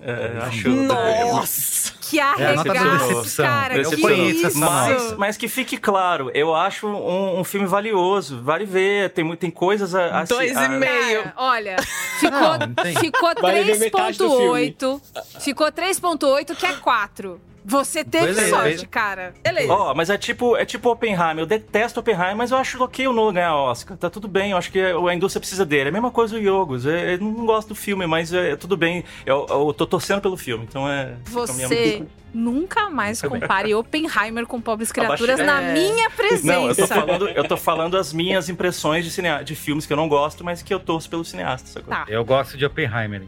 É, 0.00 0.38
acho... 0.42 0.68
Nossa! 0.68 1.92
Que 2.00 2.20
É 2.20 2.22
da 2.22 2.60
arregaço, 2.60 3.08
decepção. 3.08 3.46
cara. 3.46 3.76
Eu 3.78 3.90
que 3.90 3.96
conheço 4.00 4.46
isso? 4.48 4.58
Mas, 4.58 5.16
mas 5.16 5.36
que 5.38 5.48
fique 5.48 5.78
claro, 5.78 6.30
eu 6.34 6.54
acho 6.54 6.86
um, 6.86 7.40
um 7.40 7.44
filme 7.44 7.66
valioso, 7.66 8.42
vale 8.42 8.66
ver, 8.66 9.10
tem, 9.10 9.34
tem 9.36 9.50
coisas 9.50 9.94
a, 9.94 10.20
a 10.20 10.24
Dois 10.24 10.52
e 10.52 10.54
a- 10.56 10.68
meio. 10.68 11.22
Cara, 11.22 11.34
olha, 11.38 11.76
ficou, 12.20 12.38
Não, 12.40 12.58
não 12.58 12.74
tem. 12.74 12.94
ficou 12.96 13.32
Vale 13.40 13.62
ver 13.64 13.78
metade 13.78 14.18
do 14.18 14.28
3.8. 14.28 15.00
Ficou 15.40 15.72
3.8, 15.72 16.54
que 16.54 16.66
é 16.66 16.72
4. 16.74 17.40
Você 17.64 18.04
teve 18.04 18.26
Beleza. 18.26 18.48
sorte, 18.50 18.86
cara. 18.86 19.32
Beleza. 19.42 19.72
Ó, 19.72 19.94
mas 19.94 20.10
é 20.10 20.18
tipo, 20.18 20.54
é 20.56 20.64
tipo 20.66 20.90
Oppenheimer. 20.90 21.38
Eu 21.38 21.46
detesto 21.46 21.98
Oppenheimer, 22.00 22.36
mas 22.36 22.50
eu 22.50 22.58
acho 22.58 22.82
ok 22.82 23.08
o 23.08 23.12
Nolan 23.12 23.32
ganhar 23.32 23.56
Oscar. 23.56 23.96
Tá 23.96 24.10
tudo 24.10 24.28
bem, 24.28 24.50
eu 24.50 24.56
acho 24.58 24.70
que 24.70 24.78
a 24.80 25.14
indústria 25.14 25.40
precisa 25.40 25.64
dele. 25.64 25.84
É 25.84 25.88
a 25.88 25.92
mesma 25.92 26.10
coisa 26.10 26.36
o 26.36 26.38
Yogos. 26.38 26.84
É, 26.84 27.14
eu 27.14 27.18
não 27.20 27.46
gosto 27.46 27.68
do 27.68 27.74
filme, 27.74 28.06
mas 28.06 28.32
é, 28.34 28.54
tudo 28.56 28.76
bem. 28.76 29.02
Eu, 29.24 29.46
eu 29.48 29.72
tô 29.72 29.86
torcendo 29.86 30.20
pelo 30.20 30.36
filme, 30.36 30.64
então 30.68 30.86
é. 30.88 31.14
Você 31.24 32.04
nunca 32.34 32.90
mais 32.90 33.22
compare 33.22 33.74
Oppenheimer 33.74 34.44
com 34.46 34.60
Pobres 34.60 34.90
Criaturas 34.92 35.38
na 35.38 35.62
É. 35.62 35.72
minha 35.72 36.10
presença. 36.10 36.46
Não, 36.46 36.68
eu 36.68 36.74
tô 36.76 36.86
falando, 36.86 37.28
eu 37.28 37.44
tô 37.48 37.56
falando 37.56 37.96
as 37.96 38.12
minhas 38.12 38.48
impressões 38.48 39.04
de, 39.04 39.10
cinea... 39.10 39.42
de 39.42 39.54
filmes 39.54 39.86
que 39.86 39.92
eu 39.92 39.96
não 39.96 40.08
gosto, 40.08 40.44
mas 40.44 40.62
que 40.62 40.74
eu 40.74 40.80
torço 40.80 41.08
pelo 41.08 41.24
cineasta. 41.24 41.80
Tá, 41.82 42.04
Eu 42.08 42.24
gosto 42.24 42.58
de 42.58 42.66
Oppenheimer. 42.66 43.22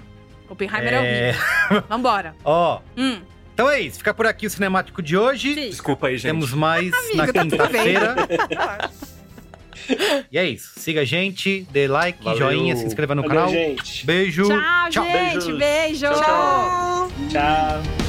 Oppenheimer 0.49 0.93
é, 0.93 0.97
É. 0.97 1.31
horrível. 1.31 1.85
Vambora. 1.89 2.35
Ó, 2.45 2.81
Hum, 2.97 3.21
então 3.57 3.71
é 3.71 3.81
isso. 3.81 3.97
Fica 3.97 4.13
por 4.13 4.27
aqui 4.27 4.47
o 4.47 4.51
cinemático 4.51 5.01
de 5.01 5.17
hoje. 5.17 5.55
Sim. 5.55 5.71
Desculpa 5.71 6.09
aí, 6.09 6.19
gente. 6.19 6.31
Temos 6.31 6.53
mais 6.53 6.91
na 6.91 6.99
Amigo, 6.99 7.33
tá 7.33 7.41
tudo 7.41 7.51
quinta-feira. 7.53 8.15
e 10.31 10.37
é 10.37 10.45
isso. 10.45 10.73
Siga 10.77 11.01
a 11.01 11.05
gente, 11.07 11.67
dê 11.71 11.89
like, 11.89 12.23
Valeu. 12.23 12.39
joinha, 12.39 12.77
se 12.77 12.85
inscreva 12.85 13.15
no 13.15 13.23
Valeu, 13.23 13.35
canal. 13.35 13.49
gente. 13.51 14.05
Beijo. 14.05 14.45
tchau, 14.45 14.91
gente. 14.91 15.11
Beijos. 15.11 15.59
Beijo. 15.59 16.07
Tchau, 16.07 16.23
tchau. 16.23 17.11
Tchau. 17.31 18.06